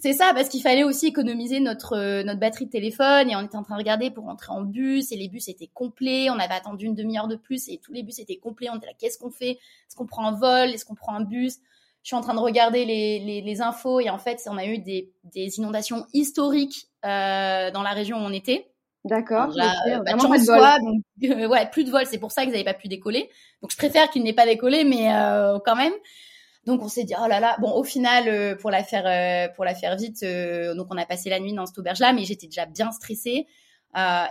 C'est 0.00 0.12
ça, 0.12 0.32
parce 0.34 0.48
qu'il 0.48 0.62
fallait 0.62 0.84
aussi 0.84 1.06
économiser 1.06 1.60
notre 1.60 1.96
euh, 1.96 2.22
notre 2.24 2.40
batterie 2.40 2.66
de 2.66 2.70
téléphone 2.70 3.30
et 3.30 3.36
on 3.36 3.42
était 3.42 3.56
en 3.56 3.62
train 3.62 3.74
de 3.74 3.80
regarder 3.80 4.10
pour 4.10 4.24
rentrer 4.24 4.52
en 4.52 4.62
bus 4.62 5.12
et 5.12 5.16
les 5.16 5.28
bus 5.28 5.48
étaient 5.48 5.70
complets. 5.72 6.30
On 6.30 6.38
avait 6.38 6.54
attendu 6.54 6.86
une 6.86 6.94
demi-heure 6.94 7.28
de 7.28 7.36
plus 7.36 7.68
et 7.68 7.78
tous 7.78 7.92
les 7.92 8.02
bus 8.02 8.18
étaient 8.18 8.36
complets. 8.36 8.68
On 8.70 8.76
était 8.76 8.86
là, 8.86 8.92
qu'est-ce 8.98 9.18
qu'on 9.18 9.30
fait? 9.30 9.52
Est-ce 9.52 9.96
qu'on 9.96 10.06
prend 10.06 10.26
un 10.26 10.32
vol? 10.32 10.70
Est-ce 10.70 10.84
qu'on 10.84 10.94
prend 10.94 11.14
un 11.14 11.24
bus? 11.24 11.58
Je 12.02 12.08
suis 12.08 12.16
en 12.16 12.20
train 12.20 12.34
de 12.34 12.40
regarder 12.40 12.84
les, 12.84 13.18
les, 13.20 13.40
les, 13.40 13.60
infos 13.62 13.98
et 13.98 14.10
en 14.10 14.18
fait, 14.18 14.38
on 14.46 14.58
a 14.58 14.66
eu 14.66 14.78
des, 14.78 15.10
des 15.32 15.58
inondations 15.58 16.04
historiques 16.12 16.88
euh, 17.06 17.70
dans 17.70 17.82
la 17.82 17.92
région 17.92 18.18
où 18.18 18.20
on 18.20 18.32
était. 18.32 18.70
D'accord. 19.04 19.48
Là, 19.54 19.74
bah, 20.04 20.12
donc, 20.12 20.30
ouais, 21.50 21.66
plus 21.70 21.84
de 21.84 21.90
vol. 21.90 22.04
C'est 22.06 22.18
pour 22.18 22.32
ça 22.32 22.42
qu'ils 22.42 22.52
n'avaient 22.52 22.64
pas 22.64 22.74
pu 22.74 22.88
décoller. 22.88 23.30
Donc 23.62 23.70
je 23.70 23.76
préfère 23.76 24.10
qu'ils 24.10 24.22
n'aient 24.22 24.34
pas 24.34 24.46
décollé, 24.46 24.84
mais 24.84 25.14
euh, 25.14 25.58
quand 25.64 25.76
même. 25.76 25.92
Donc 26.66 26.82
on 26.82 26.88
s'est 26.88 27.04
dit 27.04 27.14
oh 27.22 27.26
là 27.26 27.40
là. 27.40 27.56
Bon, 27.60 27.72
au 27.72 27.84
final, 27.84 28.28
euh, 28.28 28.54
pour 28.56 28.70
la 28.70 28.82
faire 28.82 29.04
euh, 29.06 29.52
pour 29.54 29.64
la 29.64 29.74
faire 29.74 29.96
vite, 29.96 30.22
euh, 30.22 30.74
donc 30.74 30.88
on 30.90 30.96
a 30.96 31.06
passé 31.06 31.30
la 31.30 31.40
nuit 31.40 31.52
dans 31.52 31.66
cette 31.66 31.78
auberge 31.78 32.00
là, 32.00 32.12
mais 32.12 32.24
j'étais 32.24 32.46
déjà 32.46 32.66
bien 32.66 32.90
stressée. 32.92 33.46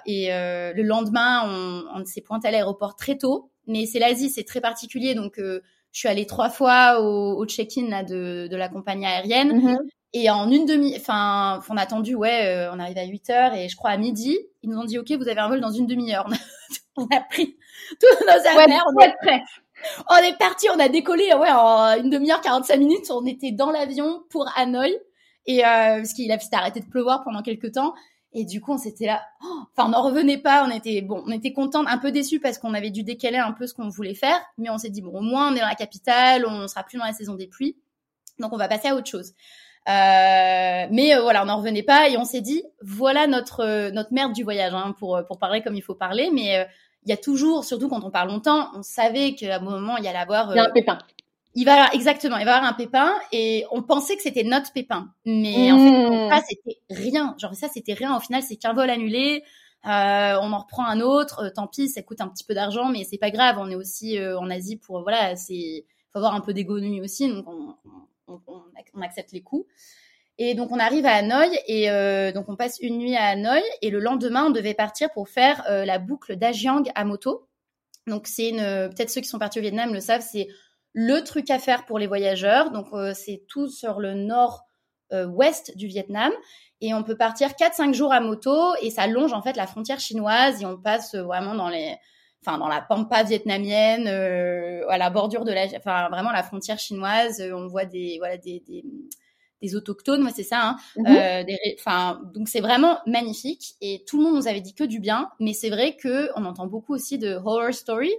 et 0.05 0.27
le 0.29 0.81
lendemain, 0.81 1.43
on, 1.45 1.83
on 1.93 2.05
s'est 2.05 2.21
pointé 2.21 2.47
à 2.47 2.51
l'aéroport 2.51 2.95
très 2.95 3.17
tôt. 3.17 3.49
Mais 3.65 3.85
c'est 3.85 3.99
l'Asie, 3.99 4.29
c'est 4.29 4.43
très 4.43 4.59
particulier, 4.59 5.15
donc 5.15 5.35
je 5.37 5.61
suis 5.91 6.09
allée 6.09 6.25
trois 6.25 6.49
fois 6.49 6.99
au, 6.99 7.37
au 7.37 7.45
check-in 7.45 7.87
là 7.87 8.03
de, 8.03 8.47
de 8.49 8.55
la 8.57 8.67
compagnie 8.67 9.05
aérienne. 9.05 9.59
Mm-hmm. 9.59 9.77
Et 10.15 10.29
en 10.29 10.49
une 10.51 10.65
demi, 10.67 10.93
enfin, 10.95 11.59
on 11.69 11.77
a 11.77 11.81
attendu, 11.81 12.13
ouais, 12.13 12.45
euh, 12.45 12.71
on 12.71 12.77
arrive 12.77 12.99
à 12.99 13.03
8 13.03 13.29
heures 13.31 13.53
et 13.55 13.67
je 13.67 13.75
crois 13.75 13.89
à 13.89 13.97
midi, 13.97 14.37
ils 14.61 14.69
nous 14.69 14.77
ont 14.77 14.83
dit, 14.83 14.99
OK, 14.99 15.11
vous 15.11 15.27
avez 15.27 15.39
un 15.39 15.49
vol 15.49 15.59
dans 15.59 15.71
une 15.71 15.87
demi-heure. 15.87 16.27
on 16.95 17.05
a 17.05 17.21
pris 17.21 17.57
toutes 17.99 18.21
nos 18.21 18.31
affaires. 18.31 18.83
on, 18.95 18.99
est, 19.01 19.15
prêt. 19.23 19.41
On 20.09 20.17
est 20.17 20.37
parti, 20.37 20.67
on 20.75 20.79
a 20.79 20.89
décollé, 20.89 21.33
ouais, 21.33 21.51
en 21.51 21.97
une 22.01 22.09
demi-heure, 22.09 22.41
45 22.41 22.77
minutes, 22.77 23.11
on 23.11 23.25
était 23.25 23.51
dans 23.51 23.71
l'avion 23.71 24.23
pour 24.29 24.49
Hanoï. 24.55 24.97
Et, 25.45 25.65
euh, 25.65 25.97
parce 25.97 26.13
qu'il 26.13 26.31
s'était 26.39 26.55
arrêté 26.55 26.79
de 26.79 26.85
pleuvoir 26.85 27.23
pendant 27.23 27.41
quelques 27.41 27.73
temps. 27.73 27.93
Et 28.35 28.45
du 28.45 28.61
coup, 28.61 28.73
on 28.73 28.77
s'était 28.77 29.05
là, 29.05 29.21
oh, 29.43 29.63
enfin, 29.71 29.87
on 29.87 29.91
n'en 29.91 30.01
revenait 30.01 30.39
pas. 30.39 30.65
On 30.65 30.71
était 30.71 31.01
bon, 31.01 31.23
on 31.27 31.31
était 31.31 31.53
contente, 31.53 31.85
un 31.87 31.99
peu 31.99 32.11
déçus 32.11 32.39
parce 32.39 32.57
qu'on 32.57 32.73
avait 32.73 32.89
dû 32.89 33.03
décaler 33.03 33.37
un 33.37 33.51
peu 33.51 33.67
ce 33.67 33.73
qu'on 33.73 33.89
voulait 33.89 34.15
faire, 34.15 34.39
mais 34.57 34.69
on 34.69 34.77
s'est 34.77 34.89
dit 34.89 35.01
bon, 35.01 35.11
au 35.11 35.21
moins 35.21 35.51
on 35.51 35.55
est 35.55 35.59
dans 35.59 35.67
la 35.67 35.75
capitale, 35.75 36.45
on 36.47 36.67
sera 36.67 36.83
plus 36.83 36.97
dans 36.97 37.05
la 37.05 37.13
saison 37.13 37.35
des 37.35 37.47
pluies, 37.47 37.77
donc 38.39 38.51
on 38.51 38.57
va 38.57 38.67
passer 38.67 38.87
à 38.87 38.95
autre 38.95 39.07
chose. 39.07 39.33
Euh, 39.87 40.87
mais 40.91 41.13
euh, 41.13 41.21
voilà, 41.21 41.43
on 41.43 41.45
n'en 41.45 41.57
revenait 41.57 41.83
pas 41.83 42.07
et 42.09 42.17
on 42.17 42.23
s'est 42.23 42.41
dit 42.41 42.63
voilà 42.81 43.27
notre 43.27 43.59
euh, 43.59 43.91
notre 43.91 44.13
merde 44.13 44.31
du 44.31 44.43
voyage 44.43 44.73
hein, 44.73 44.95
pour 44.97 45.21
pour 45.27 45.37
parler 45.39 45.61
comme 45.61 45.75
il 45.75 45.83
faut 45.83 45.93
parler. 45.95 46.29
Mais 46.33 46.65
il 47.05 47.09
y 47.09 47.13
a 47.13 47.17
toujours, 47.17 47.65
surtout 47.65 47.89
quand 47.89 48.03
on 48.03 48.11
parle 48.11 48.29
longtemps, 48.29 48.69
on 48.75 48.83
savait 48.83 49.35
qu'à 49.35 49.57
un 49.57 49.59
moment 49.59 49.97
il 49.97 50.03
y 50.03 50.07
allait 50.07 50.17
avoir 50.19 50.51
il 50.51 50.57
y 50.57 50.59
a 50.59 50.65
un 50.65 50.71
pépin. 50.71 50.97
Il 51.55 51.65
va 51.65 51.73
avoir, 51.73 51.93
exactement, 51.93 52.37
il 52.37 52.45
va 52.45 52.55
avoir 52.55 52.69
un 52.69 52.73
pépin 52.73 53.13
et 53.31 53.65
on 53.71 53.83
pensait 53.83 54.15
que 54.15 54.23
c'était 54.23 54.43
notre 54.43 54.73
pépin, 54.73 55.13
mais 55.25 55.71
en 55.71 55.77
fait 55.77 56.09
mmh. 56.09 56.29
ça 56.29 56.41
c'était 56.47 56.79
rien. 56.89 57.35
Genre 57.37 57.55
ça 57.55 57.67
c'était 57.69 57.93
rien. 57.93 58.15
Au 58.15 58.19
final 58.19 58.41
c'est 58.41 58.55
qu'un 58.55 58.73
vol 58.73 58.89
annulé. 58.89 59.43
Euh, 59.85 60.37
on 60.41 60.53
en 60.53 60.59
reprend 60.59 60.85
un 60.85 61.01
autre, 61.01 61.51
tant 61.53 61.67
pis, 61.67 61.89
ça 61.89 62.01
coûte 62.01 62.21
un 62.21 62.29
petit 62.29 62.45
peu 62.45 62.53
d'argent, 62.53 62.87
mais 62.87 63.03
c'est 63.03 63.17
pas 63.17 63.31
grave. 63.31 63.57
On 63.59 63.69
est 63.69 63.75
aussi 63.75 64.17
en 64.19 64.49
Asie 64.49 64.77
pour 64.77 65.01
voilà, 65.01 65.35
c'est 65.35 65.85
faut 66.13 66.19
avoir 66.19 66.35
un 66.35 66.41
peu 66.41 66.53
d'économie 66.53 67.01
aussi, 67.01 67.27
donc 67.27 67.45
on, 67.47 67.75
on, 68.27 69.01
accepte 69.01 69.31
les 69.31 69.41
coups. 69.41 69.67
Et 70.37 70.55
donc 70.55 70.71
on 70.71 70.79
arrive 70.79 71.05
à 71.05 71.13
Hanoï 71.13 71.59
et 71.67 71.91
euh, 71.91 72.31
donc 72.31 72.49
on 72.49 72.55
passe 72.55 72.79
une 72.79 72.97
nuit 72.97 73.15
à 73.15 73.25
Hanoï 73.25 73.61
et 73.81 73.91
le 73.91 73.99
lendemain 73.99 74.45
on 74.45 74.49
devait 74.49 74.73
partir 74.73 75.11
pour 75.11 75.29
faire 75.29 75.63
euh, 75.69 75.85
la 75.85 75.99
boucle 75.99 76.35
d'Ajiang 76.35 76.83
à 76.95 77.05
moto. 77.05 77.47
Donc 78.07 78.27
c'est 78.27 78.49
une 78.49 78.89
peut-être 78.89 79.09
ceux 79.09 79.21
qui 79.21 79.27
sont 79.27 79.39
partis 79.39 79.59
au 79.59 79.61
Vietnam 79.61 79.93
le 79.93 79.99
savent, 79.99 80.25
c'est 80.27 80.47
le 80.93 81.23
truc 81.23 81.49
à 81.51 81.59
faire 81.59 81.85
pour 81.85 81.99
les 81.99 82.07
voyageurs. 82.07 82.71
Donc 82.71 82.87
euh, 82.93 83.13
c'est 83.13 83.43
tout 83.47 83.67
sur 83.67 83.99
le 83.99 84.13
nord 84.13 84.63
ouest 85.27 85.77
du 85.77 85.85
Vietnam 85.85 86.31
et 86.81 86.95
on 86.95 87.03
peut 87.03 87.15
partir 87.15 87.49
4-5 87.49 87.93
jours 87.93 88.11
à 88.11 88.19
moto 88.19 88.73
et 88.81 88.89
ça 88.89 89.05
longe 89.05 89.31
en 89.31 89.43
fait 89.43 89.55
la 89.55 89.67
frontière 89.67 89.99
chinoise 89.99 90.63
et 90.63 90.65
on 90.65 90.75
passe 90.75 91.13
vraiment 91.13 91.53
dans 91.53 91.69
les 91.69 91.95
enfin 92.45 92.57
dans 92.57 92.67
la 92.67 92.81
pampa 92.81 93.23
vietnamienne, 93.23 94.07
euh, 94.07 94.87
à 94.89 94.97
la 94.97 95.09
bordure 95.09 95.45
de 95.45 95.51
la, 95.51 95.65
enfin 95.77 96.09
vraiment 96.09 96.31
la 96.31 96.43
frontière 96.43 96.79
chinoise, 96.79 97.39
euh, 97.41 97.53
on 97.53 97.67
voit 97.67 97.85
des 97.85 98.17
voilà 98.19 98.37
des, 98.37 98.61
des, 98.67 98.83
des 99.63 99.75
autochtones, 99.75 100.21
moi 100.21 100.31
c'est 100.35 100.43
ça. 100.43 100.61
Hein, 100.61 100.75
mhm. 100.97 101.05
euh, 101.07 102.13
donc 102.33 102.47
c'est 102.47 102.59
vraiment 102.59 102.99
magnifique 103.07 103.75
et 103.81 104.03
tout 104.05 104.17
le 104.17 104.23
monde 104.23 104.35
nous 104.35 104.47
avait 104.47 104.61
dit 104.61 104.75
que 104.75 104.83
du 104.83 104.99
bien, 104.99 105.29
mais 105.39 105.53
c'est 105.53 105.69
vrai 105.69 105.95
que 105.95 106.29
on 106.35 106.45
entend 106.45 106.67
beaucoup 106.67 106.93
aussi 106.93 107.17
de 107.17 107.35
horror 107.35 107.73
story. 107.73 108.13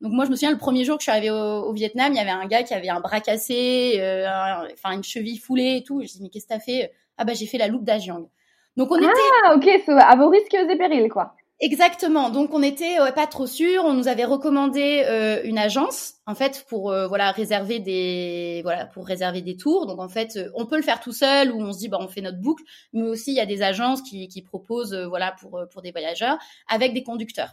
Donc 0.00 0.12
moi 0.12 0.24
je 0.24 0.30
me 0.30 0.36
souviens 0.36 0.50
le 0.50 0.58
premier 0.58 0.84
jour 0.84 0.96
que 0.96 1.02
je 1.02 1.04
suis 1.04 1.12
arrivée 1.12 1.30
au, 1.30 1.72
Vietnam, 1.72 2.12
il 2.12 2.16
y 2.16 2.20
avait 2.20 2.30
un 2.30 2.46
gars 2.46 2.62
qui 2.62 2.74
avait 2.74 2.88
un 2.88 3.00
bras 3.00 3.20
cassé, 3.20 3.94
euh, 3.98 4.26
enfin 4.72 4.92
une 4.92 5.04
cheville 5.04 5.38
foulée 5.38 5.78
et 5.78 5.82
tout. 5.82 6.02
Je 6.02 6.06
dis 6.06 6.18
mais 6.22 6.28
qu'est-ce 6.28 6.46
que 6.46 6.54
t'as 6.54 6.60
fait? 6.60 6.92
Ah 7.16 7.24
bah 7.24 7.34
j'ai 7.34 7.46
fait 7.46 7.58
la 7.58 7.68
loupe 7.68 7.84
d'Ajiang. 7.84 8.28
Donc 8.76 8.90
on 8.90 8.96
ah, 8.96 9.00
était 9.00 9.10
ah 9.44 9.54
ok, 9.56 9.98
à 9.98 10.16
vos 10.16 10.28
risques 10.28 10.54
et 10.54 10.76
périls 10.76 11.08
quoi. 11.08 11.34
Exactement. 11.62 12.30
Donc 12.30 12.54
on 12.54 12.62
était 12.62 12.96
pas 13.14 13.26
trop 13.26 13.46
sûr. 13.46 13.84
On 13.84 13.92
nous 13.92 14.08
avait 14.08 14.24
recommandé 14.24 15.04
euh, 15.06 15.42
une 15.44 15.58
agence 15.58 16.14
en 16.26 16.34
fait 16.34 16.64
pour 16.68 16.90
euh, 16.90 17.06
voilà 17.06 17.32
réserver 17.32 17.80
des 17.80 18.60
voilà 18.62 18.86
pour 18.86 19.06
réserver 19.06 19.42
des 19.42 19.58
tours. 19.58 19.86
Donc 19.86 20.00
en 20.00 20.08
fait 20.08 20.36
euh, 20.36 20.50
on 20.54 20.64
peut 20.64 20.76
le 20.76 20.82
faire 20.82 21.00
tout 21.00 21.12
seul 21.12 21.52
ou 21.52 21.60
on 21.60 21.74
se 21.74 21.78
dit 21.78 21.88
bah 21.88 21.98
on 22.00 22.08
fait 22.08 22.22
notre 22.22 22.38
boucle, 22.38 22.64
mais 22.94 23.02
aussi 23.02 23.32
il 23.32 23.36
y 23.36 23.40
a 23.40 23.46
des 23.46 23.60
agences 23.60 24.00
qui, 24.00 24.26
qui 24.28 24.40
proposent 24.40 24.94
voilà 24.94 25.32
pour 25.32 25.60
pour 25.70 25.82
des 25.82 25.90
voyageurs 25.90 26.38
avec 26.66 26.94
des 26.94 27.02
conducteurs. 27.02 27.52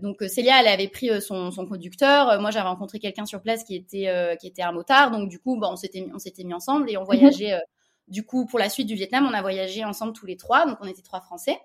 donc 0.00 0.22
Célia 0.28 0.60
elle 0.60 0.68
avait 0.68 0.88
pris 0.88 1.20
son, 1.20 1.50
son 1.50 1.66
conducteur. 1.66 2.40
Moi 2.40 2.52
j'avais 2.52 2.68
rencontré 2.68 3.00
quelqu'un 3.00 3.26
sur 3.26 3.42
place 3.42 3.64
qui 3.64 3.74
était 3.74 4.36
qui 4.40 4.46
était 4.46 4.62
un 4.62 4.72
motard. 4.72 5.10
Donc 5.10 5.28
du 5.28 5.40
coup 5.40 5.58
bah, 5.58 5.68
on 5.72 5.76
s'était 5.76 6.06
on 6.14 6.20
s'était 6.20 6.44
mis 6.44 6.54
ensemble 6.54 6.88
et 6.88 6.96
on 6.96 7.00
mhm. 7.00 7.06
voyageait. 7.06 7.58
du 8.06 8.24
coup 8.24 8.46
pour 8.46 8.60
la 8.60 8.68
suite 8.68 8.86
du 8.86 8.94
Vietnam 8.94 9.26
on 9.28 9.34
a 9.34 9.42
voyagé 9.42 9.84
ensemble 9.84 10.12
tous 10.12 10.26
les 10.26 10.36
trois. 10.36 10.66
Donc 10.66 10.78
on 10.80 10.86
était 10.86 11.02
trois 11.02 11.20
Français. 11.20 11.58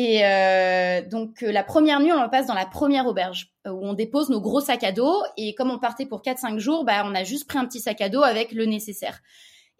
Et 0.00 0.24
euh, 0.24 1.02
donc 1.02 1.42
euh, 1.42 1.50
la 1.50 1.64
première 1.64 1.98
nuit, 1.98 2.12
on 2.12 2.22
le 2.22 2.30
passe 2.30 2.46
dans 2.46 2.54
la 2.54 2.66
première 2.66 3.08
auberge 3.08 3.50
euh, 3.66 3.72
où 3.72 3.84
on 3.84 3.94
dépose 3.94 4.30
nos 4.30 4.40
gros 4.40 4.60
sacs 4.60 4.84
à 4.84 4.92
dos. 4.92 5.24
Et 5.36 5.56
comme 5.56 5.72
on 5.72 5.80
partait 5.80 6.06
pour 6.06 6.22
4-5 6.22 6.58
jours, 6.58 6.84
bah, 6.84 7.02
on 7.04 7.16
a 7.16 7.24
juste 7.24 7.48
pris 7.48 7.58
un 7.58 7.66
petit 7.66 7.80
sac 7.80 8.00
à 8.00 8.08
dos 8.08 8.22
avec 8.22 8.52
le 8.52 8.64
nécessaire. 8.64 9.18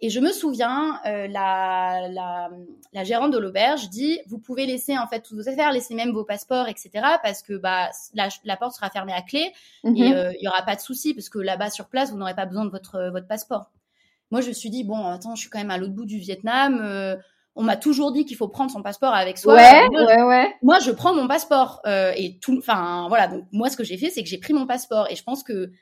Et 0.01 0.11
je 0.11 0.19
me 0.19 0.33
souviens, 0.33 1.01
la, 1.05 2.09
la, 2.09 2.51
la, 2.93 3.05
gérante 3.05 3.33
de 3.33 3.39
l'auberge 3.39 3.91
dit, 3.91 4.21
vous 4.27 4.39
pouvez 4.39 4.67
laisser 4.67 4.99
en 4.99 5.07
fait 5.07 5.21
toutes 5.21 5.37
vos 5.37 5.49
affaires, 5.49 5.71
laisser 5.73 5.95
même 5.95 6.11
vos 6.11 6.25
passeports, 6.25 6.69
etc. 6.69 6.91
Parce 7.23 7.43
que 7.43 7.55
bah 7.55 7.91
la, 8.15 8.29
la 8.45 8.57
porte 8.57 8.75
sera 8.75 8.91
fermée 8.91 9.13
à 9.13 9.23
clé 9.23 9.53
et 9.85 9.89
mhm. 9.89 9.97
il 9.99 10.39
y 10.41 10.49
aura 10.49 10.63
pas 10.63 10.77
de 10.77 10.81
souci 10.81 11.15
parce 11.15 11.29
que 11.29 11.41
là-bas 11.41 11.71
sur 11.71 11.89
place, 11.89 12.13
vous 12.13 12.17
n'aurez 12.17 12.37
pas 12.37 12.47
besoin 12.47 12.65
de 12.65 12.71
votre 12.71 13.11
votre 13.11 13.27
passeport. 13.27 13.73
Moi, 14.31 14.41
je 14.41 14.49
me 14.49 14.53
suis 14.53 14.71
dit 14.71 14.85
bon, 14.85 15.05
attends, 15.05 15.35
je 15.35 15.41
suis 15.41 15.51
quand 15.51 15.59
même 15.59 15.73
à 15.73 15.79
l'autre 15.79 15.95
bout 15.95 16.07
du 16.07 16.19
Vietnam 16.19 16.81
on 17.59 17.65
m'a 17.65 17.77
toujours 17.77 18.13
dit 18.13 18.25
qu'il 18.25 18.37
faut 18.37 18.47
prendre 18.47 18.71
son 18.71 18.83
passeport 18.83 19.13
avec 19.13 19.37
soi. 19.37 19.55
Ouais, 19.55 19.89
moi, 19.91 20.05
ouais, 20.05 20.23
ouais. 20.23 20.55
Moi, 20.63 20.79
je 20.79 20.93
prends 20.93 21.13
mon 21.13 21.27
passeport 21.27 21.81
euh, 21.87 22.13
et 22.17 22.39
tout. 22.39 22.57
Enfin, 22.57 23.07
voilà. 23.09 23.27
Donc 23.27 23.47
moi, 23.51 23.69
ce 23.69 23.77
que 23.77 23.83
j'ai 23.83 23.99
fait, 23.99 24.11
c'est 24.11 24.23
que 24.23 24.29
j'ai 24.29 24.39
pris 24.39 24.55
mon 24.55 24.65
passeport 24.65 25.09
et 25.11 25.17
je 25.17 25.25
pense 25.25 25.43
que 25.43 25.73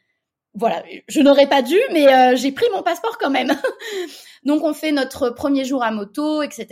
voilà, 0.54 0.82
je 1.06 1.20
n'aurais 1.20 1.48
pas 1.48 1.60
dû, 1.60 1.76
mais 1.92 2.10
euh, 2.10 2.34
j'ai 2.34 2.50
pris 2.50 2.64
mon 2.72 2.82
passeport 2.82 3.18
quand 3.18 3.28
même. 3.28 3.52
donc 4.46 4.64
on 4.64 4.72
fait 4.72 4.90
notre 4.90 5.28
premier 5.28 5.66
jour 5.66 5.82
à 5.82 5.90
moto, 5.90 6.40
etc. 6.40 6.66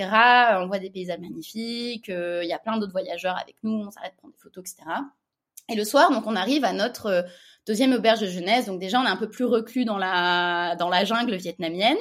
On 0.54 0.68
voit 0.68 0.78
des 0.78 0.88
paysages 0.88 1.20
magnifiques. 1.20 2.08
Euh, 2.08 2.40
il 2.42 2.48
y 2.48 2.54
a 2.54 2.58
plein 2.58 2.78
d'autres 2.78 2.92
voyageurs 2.92 3.36
avec 3.36 3.56
nous. 3.62 3.84
On 3.86 3.90
s'arrête 3.90 4.14
prendre 4.16 4.32
des 4.32 4.40
photos, 4.40 4.64
etc. 4.64 4.88
Et 5.68 5.74
le 5.74 5.84
soir, 5.84 6.12
donc 6.12 6.26
on 6.26 6.34
arrive 6.34 6.64
à 6.64 6.72
notre 6.72 7.26
deuxième 7.66 7.92
auberge 7.92 8.20
de 8.20 8.26
jeunesse. 8.26 8.64
Donc 8.64 8.80
déjà, 8.80 9.00
on 9.00 9.04
est 9.04 9.08
un 9.08 9.16
peu 9.16 9.28
plus 9.28 9.44
reclus 9.44 9.84
dans 9.84 9.98
la 9.98 10.76
dans 10.76 10.88
la 10.88 11.04
jungle 11.04 11.34
vietnamienne. 11.34 11.98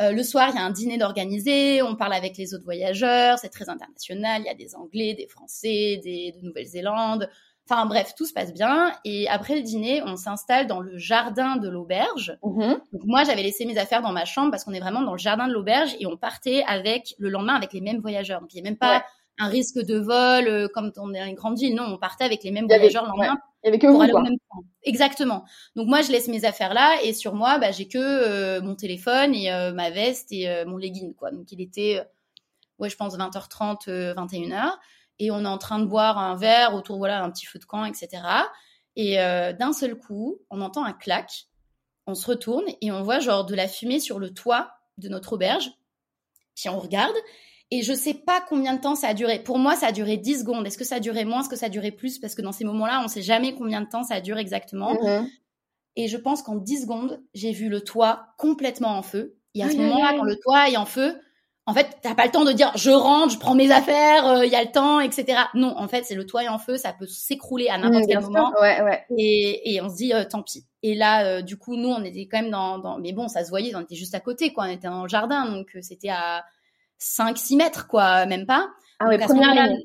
Euh, 0.00 0.12
le 0.12 0.22
soir, 0.22 0.48
il 0.50 0.56
y 0.56 0.58
a 0.58 0.64
un 0.64 0.70
dîner 0.70 0.96
d'organiser, 0.96 1.82
on 1.82 1.96
parle 1.96 2.14
avec 2.14 2.36
les 2.38 2.54
autres 2.54 2.64
voyageurs, 2.64 3.38
c'est 3.38 3.50
très 3.50 3.68
international, 3.68 4.40
il 4.42 4.46
y 4.46 4.50
a 4.50 4.54
des 4.54 4.74
Anglais, 4.74 5.14
des 5.14 5.26
Français, 5.26 6.00
des 6.02 6.32
de 6.32 6.46
Nouvelle-Zélande. 6.46 7.28
Enfin 7.68 7.86
bref, 7.86 8.14
tout 8.16 8.26
se 8.26 8.32
passe 8.32 8.52
bien. 8.52 8.92
Et 9.04 9.28
après 9.28 9.54
le 9.54 9.62
dîner, 9.62 10.02
on 10.02 10.16
s'installe 10.16 10.66
dans 10.66 10.80
le 10.80 10.98
jardin 10.98 11.56
de 11.56 11.68
l'auberge. 11.68 12.36
Mm-hmm. 12.42 12.78
Donc 12.92 13.02
moi, 13.04 13.24
j'avais 13.24 13.42
laissé 13.42 13.64
mes 13.66 13.78
affaires 13.78 14.02
dans 14.02 14.12
ma 14.12 14.24
chambre 14.24 14.50
parce 14.50 14.64
qu'on 14.64 14.72
est 14.72 14.80
vraiment 14.80 15.02
dans 15.02 15.12
le 15.12 15.18
jardin 15.18 15.46
de 15.46 15.52
l'auberge 15.52 15.94
et 16.00 16.06
on 16.06 16.16
partait 16.16 16.64
avec 16.66 17.14
le 17.18 17.28
lendemain 17.28 17.54
avec 17.54 17.72
les 17.72 17.80
mêmes 17.80 18.00
voyageurs. 18.00 18.40
Donc 18.40 18.52
il 18.52 18.60
n'y 18.60 18.66
a 18.66 18.70
même 18.70 18.78
pas 18.78 19.04
un 19.38 19.48
risque 19.48 19.78
de 19.78 19.98
vol 19.98 20.48
euh, 20.48 20.68
comme 20.72 20.92
on 20.96 21.12
est 21.14 21.20
dans 21.20 21.26
une 21.26 21.34
grande 21.34 21.58
ville. 21.58 21.74
Non, 21.74 21.84
on 21.84 21.98
partait 21.98 22.24
avec 22.24 22.44
les 22.44 22.50
mêmes 22.50 22.66
voyageurs 22.66 23.04
le 23.04 23.10
lendemain. 23.10 23.38
Il 23.62 23.66
y 23.66 23.68
avait 23.68 23.78
que 23.78 23.86
vous, 23.86 23.98
quoi. 23.98 24.24
Exactement. 24.82 25.44
Donc 25.76 25.86
moi, 25.86 26.02
je 26.02 26.10
laisse 26.10 26.26
mes 26.26 26.44
affaires 26.44 26.74
là 26.74 26.98
et 27.04 27.12
sur 27.12 27.34
moi, 27.34 27.58
bah, 27.58 27.70
j'ai 27.70 27.86
que 27.86 27.98
euh, 27.98 28.60
mon 28.60 28.74
téléphone 28.74 29.34
et 29.34 29.52
euh, 29.52 29.72
ma 29.72 29.90
veste 29.90 30.32
et 30.32 30.48
euh, 30.48 30.64
mon 30.66 30.76
legging, 30.76 31.14
quoi. 31.14 31.30
Donc 31.30 31.52
il 31.52 31.60
était, 31.60 32.02
ouais, 32.78 32.90
je 32.90 32.96
pense 32.96 33.16
20h30, 33.16 34.14
21h, 34.14 34.72
et 35.20 35.30
on 35.30 35.44
est 35.44 35.48
en 35.48 35.58
train 35.58 35.78
de 35.78 35.86
boire 35.86 36.18
un 36.18 36.34
verre 36.34 36.74
autour, 36.74 36.98
voilà, 36.98 37.22
un 37.22 37.30
petit 37.30 37.46
feu 37.46 37.60
de 37.60 37.64
camp, 37.64 37.84
etc. 37.84 38.22
Et 38.96 39.16
d'un 39.16 39.72
seul 39.72 39.96
coup, 39.96 40.40
on 40.50 40.60
entend 40.60 40.84
un 40.84 40.92
clac, 40.92 41.46
on 42.06 42.14
se 42.14 42.26
retourne 42.26 42.64
et 42.80 42.90
on 42.90 43.02
voit 43.02 43.20
genre 43.20 43.46
de 43.46 43.54
la 43.54 43.68
fumée 43.68 44.00
sur 44.00 44.18
le 44.18 44.34
toit 44.34 44.72
de 44.98 45.08
notre 45.08 45.34
auberge. 45.34 45.70
Puis 46.56 46.68
on 46.68 46.80
regarde 46.80 47.14
et 47.74 47.80
je 47.80 47.94
sais 47.94 48.12
pas 48.12 48.44
combien 48.46 48.74
de 48.74 48.82
temps 48.82 48.94
ça 48.94 49.08
a 49.08 49.14
duré. 49.14 49.38
Pour 49.38 49.58
moi, 49.58 49.76
ça 49.76 49.86
a 49.86 49.92
duré 49.92 50.18
10 50.18 50.40
secondes. 50.40 50.66
Est-ce 50.66 50.76
que 50.76 50.84
ça 50.84 50.96
a 50.96 51.00
duré 51.00 51.24
moins? 51.24 51.40
Est-ce 51.40 51.48
que 51.48 51.56
ça 51.56 51.66
a 51.66 51.70
duré 51.70 51.90
plus? 51.90 52.18
Parce 52.18 52.34
que 52.34 52.42
dans 52.42 52.52
ces 52.52 52.64
moments-là, 52.64 53.00
on 53.02 53.08
sait 53.08 53.22
jamais 53.22 53.54
combien 53.54 53.80
de 53.80 53.88
temps 53.88 54.02
ça 54.02 54.20
dure 54.20 54.36
exactement. 54.36 54.92
Mhm. 55.02 55.26
Et 55.96 56.06
je 56.06 56.18
pense 56.18 56.42
qu'en 56.42 56.56
10 56.56 56.82
secondes, 56.82 57.22
j'ai 57.32 57.50
vu 57.50 57.70
le 57.70 57.80
toit 57.80 58.26
complètement 58.36 58.98
en 58.98 59.00
feu. 59.00 59.38
Et 59.54 59.62
à 59.62 59.70
ce 59.70 59.76
moment-là, 59.78 60.12
quand 60.18 60.24
le 60.24 60.36
toit 60.36 60.68
est 60.68 60.76
en 60.76 60.84
feu, 60.84 61.18
en 61.64 61.72
fait, 61.72 61.96
t'as 62.02 62.14
pas 62.14 62.26
le 62.26 62.30
temps 62.30 62.44
de 62.44 62.52
dire 62.52 62.72
je 62.76 62.90
rentre, 62.90 63.32
je 63.32 63.38
prends 63.38 63.54
mes 63.54 63.70
affaires, 63.70 64.26
euh, 64.26 64.44
il 64.44 64.52
y 64.52 64.56
a 64.56 64.62
le 64.62 64.70
temps, 64.70 65.00
etc. 65.00 65.38
Non, 65.54 65.74
en 65.78 65.88
fait, 65.88 66.04
c'est 66.04 66.14
le 66.14 66.26
toit 66.26 66.44
est 66.44 66.48
en 66.48 66.58
feu, 66.58 66.76
ça 66.76 66.92
peut 66.92 67.06
s'écrouler 67.06 67.68
à 67.68 67.78
n'importe 67.78 68.04
quel 68.06 68.20
moment. 68.20 68.52
Ouais, 68.60 68.82
ouais. 68.82 69.02
Et, 69.16 69.74
et, 69.74 69.80
on 69.80 69.88
se 69.88 69.94
dit 69.94 70.12
euh, 70.12 70.24
tant 70.28 70.42
pis. 70.42 70.66
Et 70.82 70.94
là, 70.94 71.24
euh, 71.24 71.40
du 71.40 71.56
coup, 71.56 71.76
nous, 71.76 71.88
on 71.88 72.04
était 72.04 72.26
quand 72.26 72.42
même 72.42 72.50
dans, 72.50 72.78
dans, 72.78 72.98
mais 72.98 73.12
bon, 73.12 73.28
ça 73.28 73.44
se 73.44 73.48
voyait, 73.48 73.74
on 73.74 73.80
était 73.80 73.94
juste 73.94 74.14
à 74.14 74.20
côté, 74.20 74.52
quoi. 74.52 74.64
On 74.64 74.70
était 74.70 74.88
dans 74.88 75.04
le 75.04 75.08
jardin, 75.08 75.46
donc 75.50 75.74
c'était 75.80 76.10
à 76.10 76.44
5-6 77.02 77.56
mètres, 77.56 77.86
quoi, 77.88 78.26
même 78.26 78.46
pas. 78.46 78.68
Ah 79.00 79.08
ouais, 79.08 79.18
première 79.18 79.54
ligne. 79.54 79.78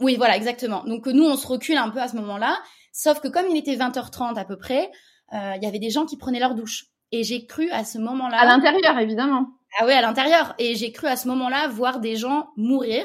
Oui, 0.00 0.16
voilà, 0.16 0.36
exactement. 0.36 0.84
Donc 0.84 1.06
nous, 1.06 1.24
on 1.24 1.36
se 1.36 1.46
recule 1.46 1.76
un 1.76 1.90
peu 1.90 2.00
à 2.00 2.08
ce 2.08 2.16
moment-là. 2.16 2.58
Sauf 2.92 3.20
que 3.20 3.28
comme 3.28 3.46
il 3.50 3.56
était 3.56 3.76
20h30 3.76 4.38
à 4.38 4.44
peu 4.44 4.56
près, 4.56 4.90
euh, 5.32 5.54
il 5.56 5.62
y 5.62 5.66
avait 5.66 5.78
des 5.78 5.90
gens 5.90 6.06
qui 6.06 6.16
prenaient 6.16 6.38
leur 6.38 6.54
douche. 6.54 6.86
Et 7.10 7.24
j'ai 7.24 7.46
cru 7.46 7.70
à 7.70 7.84
ce 7.84 7.98
moment-là. 7.98 8.38
À 8.38 8.46
l'intérieur, 8.46 8.98
évidemment. 8.98 9.48
Ah 9.78 9.86
oui, 9.86 9.92
à 9.92 10.02
l'intérieur. 10.02 10.54
Et 10.58 10.76
j'ai 10.76 10.92
cru 10.92 11.06
à 11.06 11.16
ce 11.16 11.26
moment-là 11.28 11.68
voir 11.68 12.00
des 12.00 12.16
gens 12.16 12.50
mourir 12.56 13.04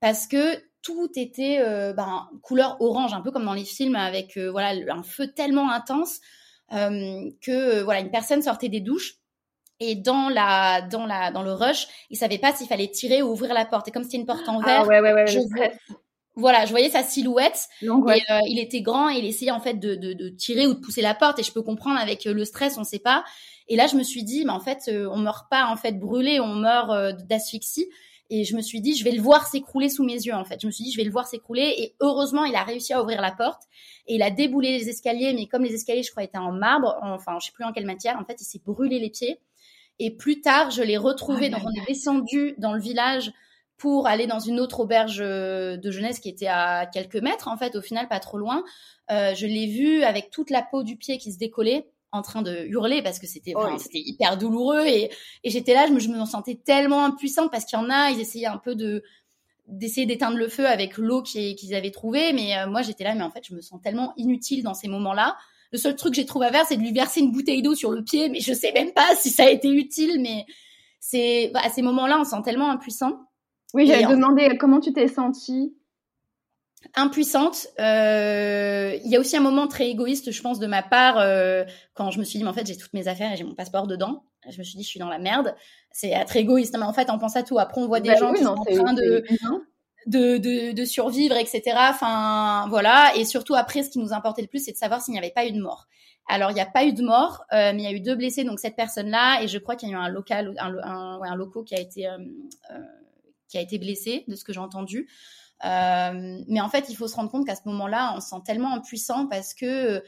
parce 0.00 0.26
que 0.26 0.62
tout 0.82 1.08
était 1.16 1.58
euh, 1.60 1.92
ben, 1.92 2.28
couleur 2.42 2.76
orange, 2.80 3.14
un 3.14 3.20
peu 3.20 3.30
comme 3.30 3.44
dans 3.44 3.54
les 3.54 3.64
films 3.64 3.96
avec 3.96 4.36
euh, 4.36 4.50
voilà 4.50 4.74
un 4.92 5.02
feu 5.02 5.32
tellement 5.32 5.70
intense 5.70 6.20
que 6.68 7.82
voilà 7.82 8.00
une 8.00 8.10
personne 8.10 8.42
sortait 8.42 8.68
des 8.68 8.80
douches 8.80 9.18
et 9.80 9.94
dans 9.94 10.28
la 10.28 10.82
dans 10.82 11.06
la 11.06 11.30
dans 11.30 11.42
le 11.42 11.52
rush, 11.52 11.86
il 12.10 12.16
savait 12.16 12.38
pas 12.38 12.52
s'il 12.52 12.66
fallait 12.66 12.88
tirer 12.88 13.22
ou 13.22 13.32
ouvrir 13.32 13.54
la 13.54 13.64
porte. 13.64 13.88
Et 13.88 13.90
comme 13.90 14.04
c'était 14.04 14.16
une 14.16 14.26
porte 14.26 14.48
en 14.48 14.60
ah 14.60 14.66
verre, 14.66 14.82
ah 14.84 14.86
ouais, 14.86 15.00
ouais, 15.00 15.12
ouais, 15.12 15.26
je, 15.26 15.38
voilà, 16.36 16.66
je 16.66 16.70
voyais 16.70 16.90
sa 16.90 17.02
silhouette. 17.02 17.68
Et, 17.82 17.86
euh, 17.86 18.40
il 18.46 18.58
était 18.58 18.82
grand 18.82 19.08
et 19.08 19.18
il 19.18 19.24
essayait 19.24 19.50
en 19.50 19.60
fait 19.60 19.74
de, 19.74 19.94
de, 19.94 20.12
de, 20.12 20.28
tirer 20.28 20.66
ou 20.66 20.74
de 20.74 20.78
pousser 20.78 21.00
la 21.00 21.14
porte. 21.14 21.38
Et 21.38 21.42
je 21.42 21.50
peux 21.50 21.62
comprendre 21.62 21.98
avec 21.98 22.26
euh, 22.26 22.34
le 22.34 22.44
stress, 22.44 22.76
on 22.78 22.84
sait 22.84 22.98
pas. 22.98 23.24
Et 23.68 23.76
là, 23.76 23.86
je 23.86 23.96
me 23.96 24.02
suis 24.02 24.22
dit, 24.22 24.44
mais 24.44 24.52
en 24.52 24.60
fait, 24.60 24.82
euh, 24.88 25.08
on 25.10 25.16
meurt 25.16 25.48
pas 25.50 25.66
en 25.66 25.76
fait 25.76 25.98
brûlé, 25.98 26.38
on 26.38 26.54
meurt 26.54 27.16
d'asphyxie. 27.26 27.88
Et 28.28 28.44
je 28.44 28.56
me 28.56 28.60
suis 28.60 28.80
dit, 28.80 28.96
je 28.96 29.04
vais 29.04 29.12
le 29.12 29.22
voir 29.22 29.46
s'écrouler 29.46 29.88
sous 29.88 30.04
mes 30.04 30.14
yeux. 30.14 30.34
En 30.34 30.44
fait, 30.44 30.60
je 30.60 30.66
me 30.66 30.72
suis 30.72 30.84
dit, 30.84 30.92
je 30.92 30.96
vais 30.96 31.04
le 31.04 31.10
voir 31.10 31.26
s'écrouler. 31.26 31.74
Et 31.78 31.94
heureusement, 32.00 32.44
il 32.44 32.54
a 32.54 32.64
réussi 32.64 32.92
à 32.92 33.02
ouvrir 33.02 33.22
la 33.22 33.30
porte 33.30 33.62
et 34.06 34.16
il 34.16 34.22
a 34.22 34.30
déboulé 34.30 34.76
les 34.76 34.88
escaliers. 34.88 35.32
Mais 35.32 35.46
comme 35.46 35.62
les 35.62 35.74
escaliers, 35.74 36.02
je 36.02 36.10
crois, 36.10 36.24
étaient 36.24 36.38
en 36.38 36.52
marbre, 36.52 36.98
enfin, 37.02 37.38
je 37.40 37.46
sais 37.46 37.52
plus 37.52 37.64
en 37.64 37.72
quelle 37.72 37.86
matière. 37.86 38.18
En 38.20 38.24
fait, 38.24 38.40
il 38.40 38.44
s'est 38.44 38.60
brûlé 38.64 38.98
les 38.98 39.10
pieds. 39.10 39.38
Et 39.98 40.10
plus 40.10 40.40
tard, 40.40 40.70
je 40.70 40.82
l'ai 40.82 40.96
retrouvé. 40.96 41.48
donc, 41.48 41.62
on 41.64 41.82
est 41.82 41.86
descendu 41.86 42.54
dans 42.58 42.74
le 42.74 42.80
village 42.80 43.32
pour 43.76 44.06
aller 44.06 44.26
dans 44.26 44.38
une 44.38 44.58
autre 44.60 44.80
auberge 44.80 45.20
euh, 45.20 45.76
de 45.76 45.90
jeunesse 45.90 46.18
qui 46.18 46.28
était 46.28 46.46
à 46.46 46.86
quelques 46.86 47.16
mètres, 47.16 47.48
en 47.48 47.56
fait, 47.56 47.76
au 47.76 47.82
final, 47.82 48.08
pas 48.08 48.20
trop 48.20 48.38
loin. 48.38 48.64
Euh, 49.10 49.34
je 49.34 49.46
l'ai 49.46 49.66
vu 49.66 50.02
avec 50.02 50.30
toute 50.30 50.50
la 50.50 50.62
peau 50.62 50.82
du 50.82 50.96
pied 50.96 51.18
qui 51.18 51.32
se 51.32 51.38
décollait 51.38 51.88
en 52.12 52.22
train 52.22 52.42
de 52.42 52.64
hurler 52.66 53.02
parce 53.02 53.18
que 53.18 53.26
c'était 53.26 53.52
c'était 53.78 53.98
hyper 53.98 54.38
douloureux 54.38 54.86
et, 54.86 55.10
et 55.44 55.50
j'étais 55.50 55.74
là 55.74 55.86
je 55.86 55.92
me, 55.92 55.98
je 55.98 56.08
me 56.08 56.24
sentais 56.24 56.54
tellement 56.54 57.04
impuissante 57.04 57.50
parce 57.50 57.64
qu'il 57.64 57.78
y 57.78 57.82
en 57.82 57.90
a 57.90 58.10
ils 58.10 58.20
essayaient 58.20 58.46
un 58.46 58.58
peu 58.58 58.74
de 58.74 59.02
d'essayer 59.66 60.06
d'éteindre 60.06 60.36
le 60.36 60.48
feu 60.48 60.66
avec 60.66 60.96
l'eau 60.96 61.22
qu'ils 61.22 61.74
avaient 61.74 61.90
trouvée 61.90 62.32
mais 62.32 62.56
euh, 62.56 62.68
moi 62.68 62.82
j'étais 62.82 63.04
là 63.04 63.14
mais 63.14 63.22
en 63.22 63.30
fait 63.30 63.44
je 63.44 63.54
me 63.54 63.60
sens 63.60 63.80
tellement 63.82 64.14
inutile 64.16 64.62
dans 64.62 64.72
ces 64.72 64.88
moments-là 64.88 65.36
le 65.72 65.78
seul 65.78 65.96
truc 65.96 66.12
que 66.12 66.16
j'ai 66.20 66.26
trouvé 66.26 66.46
à 66.46 66.52
faire 66.52 66.66
c'est 66.66 66.76
de 66.76 66.82
lui 66.82 66.92
verser 66.92 67.20
une 67.20 67.32
bouteille 67.32 67.62
d'eau 67.62 67.74
sur 67.74 67.90
le 67.90 68.02
pied 68.02 68.28
mais 68.28 68.40
je 68.40 68.52
sais 68.52 68.72
même 68.72 68.92
pas 68.92 69.14
si 69.18 69.30
ça 69.30 69.44
a 69.44 69.50
été 69.50 69.68
utile 69.68 70.20
mais 70.20 70.44
c'est 71.00 71.50
bah, 71.52 71.60
à 71.64 71.70
ces 71.70 71.82
moments-là 71.82 72.18
on 72.20 72.24
se 72.24 72.30
sent 72.30 72.42
tellement 72.44 72.70
impuissant 72.70 73.26
oui, 73.74 73.86
j'avais 73.86 74.06
demandé 74.06 74.56
comment 74.58 74.80
tu 74.80 74.92
t'es 74.92 75.08
sentie? 75.08 75.76
Impuissante. 76.94 77.66
Euh, 77.80 78.96
il 79.04 79.10
y 79.10 79.16
a 79.16 79.20
aussi 79.20 79.36
un 79.36 79.40
moment 79.40 79.66
très 79.66 79.88
égoïste, 79.90 80.30
je 80.30 80.40
pense, 80.40 80.58
de 80.58 80.66
ma 80.66 80.82
part, 80.82 81.18
euh, 81.18 81.64
quand 81.94 82.10
je 82.10 82.18
me 82.18 82.24
suis 82.24 82.38
dit, 82.38 82.44
mais 82.44 82.50
en 82.50 82.54
fait, 82.54 82.66
j'ai 82.66 82.76
toutes 82.76 82.94
mes 82.94 83.08
affaires 83.08 83.32
et 83.32 83.36
j'ai 83.36 83.44
mon 83.44 83.54
passeport 83.54 83.86
dedans. 83.86 84.24
Je 84.48 84.58
me 84.58 84.62
suis 84.62 84.76
dit, 84.76 84.84
je 84.84 84.88
suis 84.88 85.00
dans 85.00 85.08
la 85.08 85.18
merde. 85.18 85.54
C'est 85.90 86.12
très 86.24 86.40
égoïste, 86.40 86.76
mais 86.78 86.84
en 86.84 86.92
fait, 86.92 87.10
on 87.10 87.18
pense 87.18 87.36
à 87.36 87.42
tout. 87.42 87.58
Après, 87.58 87.80
on 87.80 87.86
voit 87.86 88.00
des 88.00 88.10
bah 88.10 88.16
gens 88.16 88.32
qui 88.32 88.44
sont 88.44 88.50
en 88.50 88.64
train 88.64 88.94
de, 88.94 89.24
de, 90.06 90.38
de, 90.38 90.72
de, 90.72 90.84
survivre, 90.84 91.36
etc. 91.36 91.62
Enfin, 91.90 92.66
voilà. 92.68 93.12
Et 93.16 93.24
surtout, 93.24 93.54
après, 93.54 93.82
ce 93.82 93.90
qui 93.90 93.98
nous 93.98 94.12
importait 94.12 94.42
le 94.42 94.48
plus, 94.48 94.64
c'est 94.64 94.72
de 94.72 94.76
savoir 94.76 95.02
s'il 95.02 95.12
n'y 95.12 95.18
avait 95.18 95.30
pas 95.30 95.46
eu 95.46 95.52
de 95.52 95.60
mort. 95.60 95.86
Alors, 96.28 96.50
il 96.50 96.54
n'y 96.54 96.60
a 96.60 96.66
pas 96.66 96.84
eu 96.84 96.92
de 96.92 97.02
mort, 97.02 97.44
euh, 97.52 97.72
mais 97.74 97.82
il 97.82 97.84
y 97.84 97.86
a 97.86 97.92
eu 97.92 98.00
deux 98.00 98.16
blessés, 98.16 98.44
donc 98.44 98.58
cette 98.58 98.76
personne-là, 98.76 99.42
et 99.42 99.48
je 99.48 99.58
crois 99.58 99.76
qu'il 99.76 99.88
y 99.88 99.92
a 99.92 99.94
eu 99.94 99.98
un 99.98 100.08
local, 100.08 100.54
un, 100.58 100.74
un, 100.82 101.20
un 101.22 101.36
loco 101.36 101.62
qui 101.62 101.74
a 101.74 101.80
été 101.80 102.08
qui 103.48 103.58
a 103.58 103.60
été 103.60 103.78
blessé, 103.78 104.24
de 104.28 104.34
ce 104.34 104.44
que 104.44 104.52
j'ai 104.52 104.60
entendu. 104.60 105.08
Euh, 105.64 106.42
mais 106.48 106.60
en 106.60 106.68
fait, 106.68 106.86
il 106.88 106.96
faut 106.96 107.08
se 107.08 107.16
rendre 107.16 107.30
compte 107.30 107.46
qu'à 107.46 107.56
ce 107.56 107.62
moment-là, 107.66 108.14
on 108.16 108.20
se 108.20 108.28
sent 108.28 108.42
tellement 108.44 108.74
impuissant 108.74 109.26
parce 109.26 109.54
que, 109.54 110.02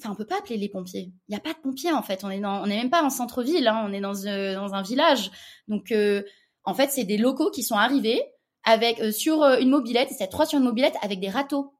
enfin, 0.00 0.10
on 0.12 0.14
peut 0.14 0.26
pas 0.26 0.38
appeler 0.38 0.56
les 0.56 0.68
pompiers. 0.68 1.12
Il 1.28 1.32
n'y 1.32 1.36
a 1.36 1.40
pas 1.40 1.52
de 1.52 1.58
pompiers 1.58 1.92
en 1.92 2.02
fait. 2.02 2.24
On 2.24 2.30
est 2.30 2.40
dans, 2.40 2.62
on 2.62 2.66
n'est 2.66 2.76
même 2.76 2.90
pas 2.90 3.02
en 3.02 3.10
centre-ville. 3.10 3.68
Hein, 3.68 3.84
on 3.86 3.92
est 3.92 4.00
dans, 4.00 4.26
euh, 4.26 4.54
dans 4.54 4.74
un 4.74 4.82
village. 4.82 5.30
Donc, 5.68 5.92
euh, 5.92 6.22
en 6.64 6.74
fait, 6.74 6.90
c'est 6.90 7.04
des 7.04 7.18
locaux 7.18 7.50
qui 7.50 7.62
sont 7.62 7.76
arrivés 7.76 8.22
avec 8.64 9.02
sur 9.12 9.42
une 9.44 9.70
mobilette. 9.70 10.08
C'était 10.10 10.26
trois 10.26 10.46
sur 10.46 10.58
une 10.58 10.64
mobilette 10.64 10.96
avec 11.02 11.20
des 11.20 11.28
râteaux. 11.28 11.74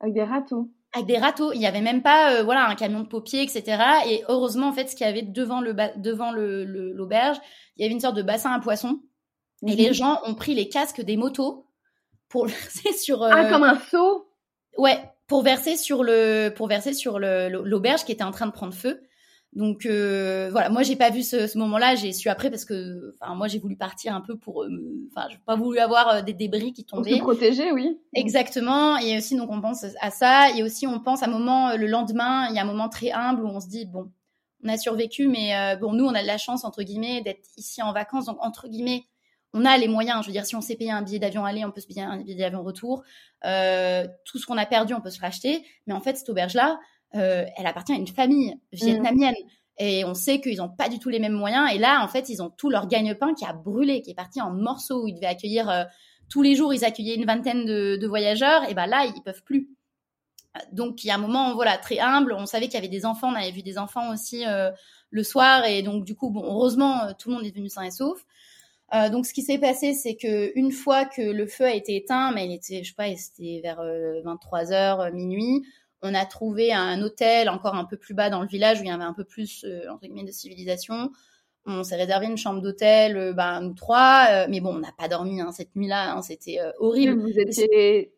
Avec 0.00 0.14
des 0.14 0.24
râteaux. 0.24 0.70
Avec 0.92 1.06
des 1.06 1.18
râteaux. 1.18 1.52
Il 1.52 1.58
n'y 1.58 1.66
avait 1.66 1.80
même 1.80 2.02
pas, 2.02 2.42
voilà, 2.42 2.66
un 2.66 2.74
camion 2.74 3.00
de 3.00 3.08
pompiers, 3.08 3.42
etc. 3.42 3.82
Et 4.08 4.24
heureusement, 4.28 4.68
en 4.68 4.72
fait, 4.72 4.88
ce 4.88 4.96
qu'il 4.96 5.06
y 5.06 5.10
avait 5.10 5.22
devant 5.22 5.60
le 5.60 5.74
devant 5.96 6.32
le 6.32 6.64
l'auberge, 6.64 7.38
il 7.76 7.82
y 7.82 7.84
avait 7.84 7.94
une 7.94 8.00
sorte 8.00 8.16
de 8.16 8.22
bassin 8.22 8.52
à 8.52 8.60
poissons 8.60 9.00
et 9.66 9.76
les 9.76 9.88
mhm. 9.88 9.94
gens 9.94 10.20
ont 10.24 10.34
pris 10.34 10.54
les 10.54 10.68
casques 10.68 11.02
des 11.02 11.16
motos 11.16 11.66
pour 12.28 12.46
verser 12.46 12.92
sur. 12.92 13.22
Ah, 13.22 13.44
euh, 13.44 13.50
comme 13.50 13.64
un 13.64 13.78
seau? 13.78 14.30
Ouais, 14.78 14.98
pour 15.26 15.42
verser 15.42 15.76
sur 15.76 16.02
le, 16.02 16.50
pour 16.50 16.68
verser 16.68 16.94
sur 16.94 17.18
l'auberge 17.18 18.04
qui 18.04 18.12
était 18.12 18.24
en 18.24 18.30
train 18.30 18.46
de 18.46 18.52
prendre 18.52 18.74
feu. 18.74 19.02
Donc 19.52 19.84
euh, 19.84 20.48
voilà, 20.52 20.68
moi 20.68 20.84
j'ai 20.84 20.94
pas 20.94 21.10
vu 21.10 21.22
ce, 21.22 21.48
ce 21.48 21.58
moment-là, 21.58 21.96
j'ai 21.96 22.12
su 22.12 22.28
après 22.28 22.50
parce 22.50 22.64
que, 22.64 23.16
enfin 23.20 23.34
moi 23.34 23.48
j'ai 23.48 23.58
voulu 23.58 23.76
partir 23.76 24.14
un 24.14 24.20
peu 24.20 24.36
pour, 24.36 24.62
euh, 24.62 24.68
enfin 25.10 25.26
j'ai 25.28 25.38
pas 25.44 25.56
voulu 25.56 25.80
avoir 25.80 26.22
des 26.22 26.34
débris 26.34 26.72
qui 26.72 26.84
tombaient. 26.84 27.18
Pour 27.18 27.32
se 27.32 27.38
protéger, 27.38 27.72
oui. 27.72 27.98
Exactement. 28.14 28.96
Et 28.98 29.16
aussi 29.18 29.36
donc 29.36 29.50
on 29.50 29.60
pense 29.60 29.84
à 30.00 30.10
ça, 30.10 30.50
et 30.56 30.62
aussi 30.62 30.86
on 30.86 31.00
pense 31.00 31.24
à 31.24 31.26
un 31.26 31.30
moment 31.30 31.76
le 31.76 31.88
lendemain, 31.88 32.48
il 32.48 32.54
y 32.54 32.60
a 32.60 32.62
un 32.62 32.66
moment 32.66 32.88
très 32.88 33.10
humble 33.10 33.42
où 33.42 33.48
on 33.48 33.58
se 33.60 33.68
dit 33.68 33.86
bon, 33.86 34.12
on 34.62 34.68
a 34.68 34.76
survécu, 34.76 35.26
mais 35.26 35.76
bon 35.80 35.94
nous 35.94 36.04
on 36.04 36.14
a 36.14 36.22
de 36.22 36.28
la 36.28 36.38
chance 36.38 36.64
entre 36.64 36.84
guillemets 36.84 37.20
d'être 37.22 37.48
ici 37.56 37.82
en 37.82 37.92
vacances, 37.92 38.26
donc 38.26 38.38
entre 38.40 38.68
guillemets 38.68 39.04
on 39.52 39.64
a 39.64 39.76
les 39.78 39.88
moyens. 39.88 40.22
Je 40.22 40.28
veux 40.28 40.32
dire, 40.32 40.46
si 40.46 40.54
on 40.56 40.60
s'est 40.60 40.76
payé 40.76 40.90
un 40.90 41.02
billet 41.02 41.18
d'avion 41.18 41.44
aller, 41.44 41.64
on 41.64 41.70
peut 41.70 41.80
se 41.80 41.86
payer 41.86 42.02
un 42.02 42.18
billet 42.18 42.36
d'avion 42.36 42.62
retour. 42.62 43.02
Euh, 43.44 44.06
tout 44.24 44.38
ce 44.38 44.46
qu'on 44.46 44.56
a 44.56 44.66
perdu, 44.66 44.94
on 44.94 45.00
peut 45.00 45.10
se 45.10 45.20
racheter. 45.20 45.64
Mais 45.86 45.94
en 45.94 46.00
fait, 46.00 46.16
cette 46.16 46.28
auberge-là, 46.28 46.78
euh, 47.14 47.44
elle 47.56 47.66
appartient 47.66 47.92
à 47.92 47.96
une 47.96 48.06
famille 48.06 48.54
vietnamienne. 48.72 49.34
Et 49.78 50.04
on 50.04 50.14
sait 50.14 50.40
qu'ils 50.40 50.58
n'ont 50.58 50.68
pas 50.68 50.88
du 50.88 50.98
tout 50.98 51.08
les 51.08 51.18
mêmes 51.18 51.32
moyens. 51.32 51.70
Et 51.72 51.78
là, 51.78 52.02
en 52.04 52.08
fait, 52.08 52.28
ils 52.28 52.42
ont 52.42 52.50
tout 52.50 52.68
leur 52.68 52.86
gagne-pain 52.86 53.34
qui 53.34 53.44
a 53.46 53.52
brûlé, 53.52 54.02
qui 54.02 54.10
est 54.10 54.14
parti 54.14 54.40
en 54.40 54.50
morceaux, 54.50 55.06
ils 55.06 55.14
devaient 55.14 55.26
accueillir 55.26 55.70
euh, 55.70 55.84
tous 56.28 56.42
les 56.42 56.54
jours, 56.54 56.74
ils 56.74 56.84
accueillaient 56.84 57.16
une 57.16 57.24
vingtaine 57.24 57.64
de, 57.64 58.06
voyageurs. 58.06 58.68
Et 58.68 58.74
ben 58.74 58.86
là, 58.86 59.06
ils 59.06 59.22
peuvent 59.22 59.42
plus. 59.42 59.70
Donc, 60.72 61.02
il 61.04 61.06
y 61.06 61.10
a 61.10 61.14
un 61.14 61.18
moment, 61.18 61.54
voilà, 61.54 61.78
très 61.78 61.98
humble. 61.98 62.32
On 62.32 62.46
savait 62.46 62.66
qu'il 62.66 62.74
y 62.74 62.78
avait 62.78 62.88
des 62.88 63.06
enfants. 63.06 63.30
On 63.32 63.34
avait 63.34 63.52
vu 63.52 63.62
des 63.62 63.78
enfants 63.78 64.12
aussi 64.12 64.44
le 65.10 65.22
soir. 65.22 65.64
Et 65.64 65.82
donc, 65.82 66.04
du 66.04 66.14
coup, 66.14 66.30
bon, 66.30 66.44
heureusement, 66.44 67.14
tout 67.18 67.30
le 67.30 67.36
monde 67.36 67.44
est 67.44 67.54
venu 67.54 67.68
sain 67.68 67.82
et 67.82 67.90
sauf. 67.90 68.24
Euh, 68.92 69.08
donc 69.08 69.26
ce 69.26 69.32
qui 69.32 69.42
s'est 69.42 69.58
passé, 69.58 69.94
c'est 69.94 70.16
que 70.16 70.56
une 70.58 70.72
fois 70.72 71.04
que 71.04 71.22
le 71.22 71.46
feu 71.46 71.64
a 71.64 71.74
été 71.74 71.96
éteint, 71.96 72.32
mais 72.32 72.46
il 72.46 72.52
était, 72.52 72.82
je 72.82 72.88
sais 72.88 72.94
pas, 72.96 73.14
c'était 73.16 73.60
vers 73.62 73.80
23 74.24 74.72
euh, 74.72 74.74
heures, 74.74 75.00
euh, 75.00 75.10
minuit, 75.12 75.62
on 76.02 76.14
a 76.14 76.24
trouvé 76.24 76.72
un 76.72 77.02
hôtel 77.02 77.48
encore 77.48 77.74
un 77.74 77.84
peu 77.84 77.96
plus 77.96 78.14
bas 78.14 78.30
dans 78.30 78.42
le 78.42 78.48
village 78.48 78.80
où 78.80 78.84
il 78.84 78.88
y 78.88 78.92
avait 78.92 79.04
un 79.04 79.12
peu 79.12 79.24
plus 79.24 79.66
entre 79.90 80.02
guillemets 80.02 80.24
de 80.24 80.32
civilisation. 80.32 81.10
On 81.66 81.84
s'est 81.84 81.96
réservé 81.96 82.26
une 82.26 82.38
chambre 82.38 82.62
d'hôtel, 82.62 83.34
ben 83.34 83.60
nous 83.60 83.74
trois, 83.74 84.46
mais 84.48 84.60
bon, 84.60 84.74
on 84.76 84.78
n'a 84.78 84.92
pas 84.96 85.08
dormi 85.08 85.40
hein, 85.40 85.52
cette 85.52 85.76
nuit-là, 85.76 86.14
hein, 86.14 86.22
c'était 86.22 86.58
horrible. 86.78 87.20
Vous 87.20 87.38
étiez 87.38 88.14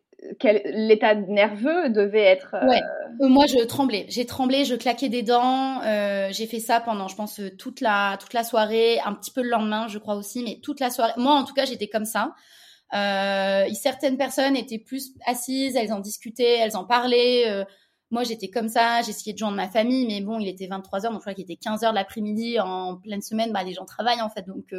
l'état 0.65 1.15
nerveux 1.15 1.89
devait 1.89 2.23
être. 2.23 2.55
Ouais. 2.67 2.81
Euh, 3.21 3.27
moi, 3.27 3.45
je 3.47 3.63
tremblais. 3.63 4.05
J'ai 4.09 4.25
tremblé, 4.25 4.65
je 4.65 4.75
claquais 4.75 5.09
des 5.09 5.23
dents. 5.23 5.81
Euh, 5.81 6.29
j'ai 6.31 6.47
fait 6.47 6.59
ça 6.59 6.79
pendant, 6.79 7.07
je 7.07 7.15
pense, 7.15 7.41
toute 7.57 7.81
la 7.81 8.17
toute 8.19 8.33
la 8.33 8.43
soirée, 8.43 8.99
un 9.05 9.13
petit 9.13 9.31
peu 9.31 9.41
le 9.41 9.49
lendemain, 9.49 9.87
je 9.87 9.99
crois 9.99 10.15
aussi, 10.15 10.43
mais 10.43 10.59
toute 10.61 10.79
la 10.79 10.89
soirée. 10.89 11.13
Moi, 11.17 11.33
en 11.33 11.43
tout 11.43 11.53
cas, 11.53 11.65
j'étais 11.65 11.87
comme 11.87 12.05
ça. 12.05 12.33
Euh, 12.93 13.65
certaines 13.73 14.17
personnes 14.17 14.55
étaient 14.55 14.79
plus 14.79 15.13
assises, 15.25 15.75
elles 15.75 15.93
en 15.93 15.99
discutaient, 15.99 16.57
elles 16.57 16.77
en 16.77 16.85
parlaient. 16.85 17.49
Euh, 17.49 17.63
moi, 18.11 18.23
j'étais 18.23 18.49
comme 18.49 18.69
ça, 18.69 19.01
j'essayais 19.01 19.33
de 19.33 19.39
joindre 19.39 19.57
ma 19.57 19.67
famille, 19.67 20.05
mais 20.05 20.21
bon, 20.21 20.39
il 20.39 20.47
était 20.47 20.67
23 20.67 20.99
h 20.99 21.03
donc 21.03 21.13
je 21.15 21.19
crois 21.19 21.33
qu'il 21.33 21.43
était 21.43 21.55
15 21.55 21.81
h 21.81 21.89
de 21.89 21.95
l'après-midi 21.95 22.59
en 22.59 22.97
pleine 22.97 23.21
semaine. 23.21 23.51
Bah, 23.51 23.63
les 23.63 23.73
gens 23.73 23.85
travaillent 23.85 24.21
en 24.21 24.29
fait, 24.29 24.45
donc 24.47 24.73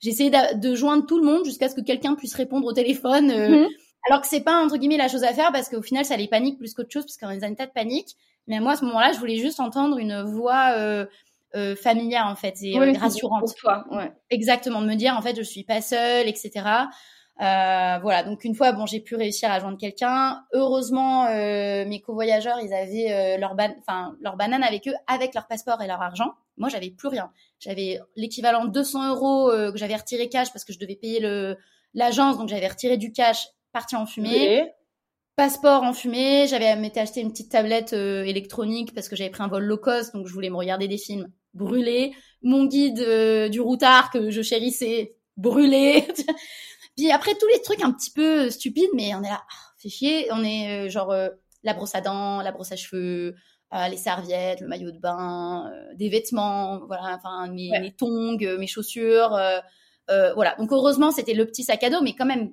j'essayais 0.00 0.30
de, 0.30 0.58
de, 0.60 0.74
joindre 0.74 1.06
tout 1.06 1.18
le 1.18 1.24
monde 1.24 1.44
jusqu'à 1.46 1.70
ce 1.70 1.74
que 1.74 1.80
quelqu'un 1.80 2.14
puisse 2.14 2.34
répondre 2.34 2.66
au 2.66 2.72
téléphone. 2.72 3.28
Mmh. 3.28 3.68
Alors 4.08 4.22
que 4.22 4.26
c'est 4.28 4.40
pas 4.40 4.62
entre 4.62 4.76
guillemets 4.76 4.96
la 4.96 5.08
chose 5.08 5.24
à 5.24 5.32
faire 5.32 5.52
parce 5.52 5.68
qu'au 5.68 5.82
final 5.82 6.04
ça 6.04 6.16
les 6.16 6.28
panique 6.28 6.58
plus 6.58 6.74
qu'autre 6.74 6.90
chose 6.90 7.04
parce 7.04 7.16
qu'on 7.16 7.30
est 7.30 7.38
dans 7.38 7.46
un 7.46 7.52
état 7.52 7.66
de 7.66 7.72
panique. 7.72 8.16
Mais 8.46 8.60
moi 8.60 8.72
à 8.72 8.76
ce 8.76 8.84
moment-là, 8.86 9.12
je 9.12 9.18
voulais 9.18 9.36
juste 9.36 9.60
entendre 9.60 9.98
une 9.98 10.22
voix 10.22 10.72
euh, 10.76 11.06
euh, 11.54 11.76
familière 11.76 12.26
en 12.26 12.36
fait 12.36 12.54
et 12.62 12.78
euh, 12.78 12.92
rassurante. 12.98 13.40
Pour 13.40 13.54
toi, 13.54 13.84
ouais. 13.90 14.10
Exactement, 14.30 14.80
de 14.80 14.86
me 14.86 14.94
dire 14.94 15.14
en 15.16 15.22
fait 15.22 15.36
je 15.36 15.42
suis 15.42 15.64
pas 15.64 15.82
seule, 15.82 16.26
etc. 16.26 16.50
Euh, 17.40 17.98
voilà, 18.02 18.24
donc 18.24 18.44
une 18.44 18.54
fois, 18.54 18.72
bon, 18.72 18.86
j'ai 18.86 19.00
pu 19.00 19.14
réussir 19.14 19.50
à 19.50 19.60
joindre 19.60 19.78
quelqu'un. 19.78 20.42
Heureusement, 20.52 21.26
euh, 21.26 21.84
mes 21.86 22.00
covoyageurs, 22.00 22.58
ils 22.60 22.72
avaient 22.72 23.12
euh, 23.12 23.38
leur, 23.38 23.54
ban 23.54 23.74
leur 24.20 24.36
banane 24.36 24.62
avec 24.62 24.88
eux, 24.88 24.94
avec 25.06 25.34
leur 25.34 25.46
passeport 25.46 25.80
et 25.82 25.86
leur 25.86 26.02
argent. 26.02 26.34
Moi, 26.56 26.68
j'avais 26.68 26.90
plus 26.90 27.08
rien. 27.08 27.30
J'avais 27.60 28.00
l'équivalent 28.16 28.64
de 28.64 28.70
200 28.70 29.14
euros 29.14 29.50
que 29.50 29.76
j'avais 29.76 29.96
retiré 29.96 30.28
cash 30.28 30.52
parce 30.52 30.64
que 30.64 30.72
je 30.72 30.78
devais 30.80 30.96
payer 30.96 31.20
l'agence, 31.94 32.38
donc 32.38 32.48
j'avais 32.48 32.66
retiré 32.66 32.96
du 32.96 33.12
cash 33.12 33.48
parti 33.72 33.94
en 33.94 34.06
fumée. 34.06 34.72
Passeport 35.38 35.84
en 35.84 35.92
fumée. 35.92 36.48
J'avais 36.48 36.74
m'étais 36.74 36.98
acheté 36.98 37.20
une 37.20 37.30
petite 37.30 37.52
tablette 37.52 37.92
euh, 37.92 38.24
électronique 38.24 38.92
parce 38.92 39.08
que 39.08 39.14
j'avais 39.14 39.30
pris 39.30 39.44
un 39.44 39.46
vol 39.46 39.62
low 39.62 39.76
cost, 39.76 40.12
donc 40.12 40.26
je 40.26 40.32
voulais 40.32 40.50
me 40.50 40.56
regarder 40.56 40.88
des 40.88 40.98
films 40.98 41.30
brûlés. 41.54 42.12
Mon 42.42 42.64
guide 42.64 42.98
euh, 42.98 43.48
du 43.48 43.60
routard 43.60 44.10
que 44.10 44.30
je 44.32 44.42
chérissais 44.42 45.14
brûlé. 45.36 46.04
Puis 46.98 47.12
après 47.12 47.36
tous 47.36 47.46
les 47.46 47.62
trucs 47.62 47.80
un 47.80 47.92
petit 47.92 48.10
peu 48.10 48.50
stupides, 48.50 48.90
mais 48.92 49.14
on 49.14 49.22
est 49.22 49.28
là, 49.28 49.40
ah, 49.40 49.54
fait 49.78 49.88
chier. 49.88 50.28
On 50.32 50.42
est 50.42 50.86
euh, 50.86 50.90
genre 50.90 51.12
euh, 51.12 51.28
la 51.62 51.72
brosse 51.72 51.94
à 51.94 52.00
dents, 52.00 52.42
la 52.42 52.50
brosse 52.50 52.72
à 52.72 52.76
cheveux, 52.76 53.36
euh, 53.72 53.86
les 53.86 53.96
serviettes, 53.96 54.60
le 54.60 54.66
maillot 54.66 54.90
de 54.90 54.98
bain, 54.98 55.70
des 55.94 56.08
vêtements, 56.08 56.80
voilà, 56.88 57.14
enfin 57.14 57.46
mes, 57.46 57.70
mes 57.78 57.92
tongs, 57.92 58.36
mes 58.58 58.66
chaussures, 58.66 59.38
voilà. 60.08 60.56
Donc 60.58 60.72
heureusement 60.72 61.12
c'était 61.12 61.34
le 61.34 61.46
petit 61.46 61.62
sac 61.62 61.84
à 61.84 61.90
dos, 61.90 62.02
mais 62.02 62.16
quand 62.16 62.26
même 62.26 62.50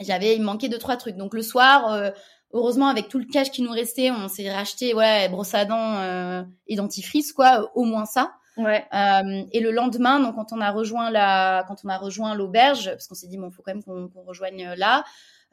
j'avais 0.00 0.36
il 0.36 0.42
manquait 0.42 0.70
deux 0.70 0.78
trois 0.78 0.96
trucs. 0.96 1.16
Donc 1.16 1.34
le 1.34 1.42
soir, 1.42 2.12
heureusement 2.54 2.88
avec 2.88 3.10
tout 3.10 3.18
le 3.18 3.26
cash 3.26 3.50
qui 3.50 3.60
nous 3.60 3.72
restait, 3.72 4.10
on 4.10 4.28
s'est 4.28 4.50
racheté 4.50 4.94
ouais 4.94 5.28
brosse 5.28 5.52
à 5.52 5.66
dents, 5.66 6.46
et 6.66 6.76
dentifrice 6.76 7.34
quoi, 7.34 7.70
au 7.74 7.84
moins 7.84 8.06
ça. 8.06 8.32
Ouais. 8.56 8.84
Euh, 8.94 9.44
et 9.52 9.60
le 9.60 9.70
lendemain, 9.70 10.20
donc 10.20 10.34
quand 10.34 10.52
on 10.52 10.60
a 10.60 10.70
rejoint 10.70 11.10
la, 11.10 11.64
quand 11.68 11.76
on 11.84 11.88
a 11.88 11.98
rejoint 11.98 12.34
l'auberge, 12.34 12.90
parce 12.90 13.06
qu'on 13.06 13.14
s'est 13.14 13.28
dit 13.28 13.36
bon, 13.36 13.50
faut 13.50 13.62
quand 13.62 13.74
même 13.74 13.82
qu'on 13.82 14.22
rejoigne 14.22 14.72
là. 14.76 15.04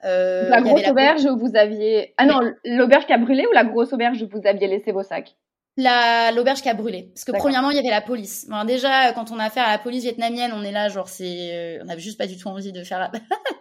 Euh, 0.05 0.49
la 0.49 0.61
grosse 0.61 0.87
auberge 0.89 1.25
où 1.25 1.37
vous 1.37 1.55
aviez, 1.55 2.13
ah 2.17 2.25
non, 2.25 2.39
l'auberge 2.65 3.05
qui 3.05 3.13
a 3.13 3.17
brûlé 3.17 3.45
ou 3.45 3.53
la 3.53 3.63
grosse 3.63 3.93
auberge 3.93 4.21
où 4.21 4.27
vous 4.27 4.45
aviez 4.45 4.67
laissé 4.67 4.91
vos 4.91 5.03
sacs? 5.03 5.35
La 5.75 6.31
l'auberge 6.31 6.61
qui 6.61 6.69
a 6.69 6.75
brûlé 6.75 7.09
parce 7.13 7.25
que 7.25 7.31
premièrement 7.31 7.71
il 7.71 7.75
y 7.75 7.79
avait 7.79 7.89
la 7.89 8.01
police. 8.01 8.45
Alors 8.49 8.65
déjà 8.65 9.11
quand 9.13 9.31
on 9.31 9.39
a 9.39 9.45
affaire 9.45 9.65
à 9.65 9.71
la 9.71 9.79
police 9.79 10.03
vietnamienne, 10.03 10.51
on 10.53 10.63
est 10.63 10.71
là 10.71 10.89
genre 10.89 11.09
c'est 11.09 11.79
on 11.83 11.89
avait 11.89 12.01
juste 12.01 12.17
pas 12.17 12.27
du 12.27 12.37
tout 12.37 12.47
envie 12.47 12.71
de 12.71 12.83
faire 12.83 12.99
la, 12.99 13.11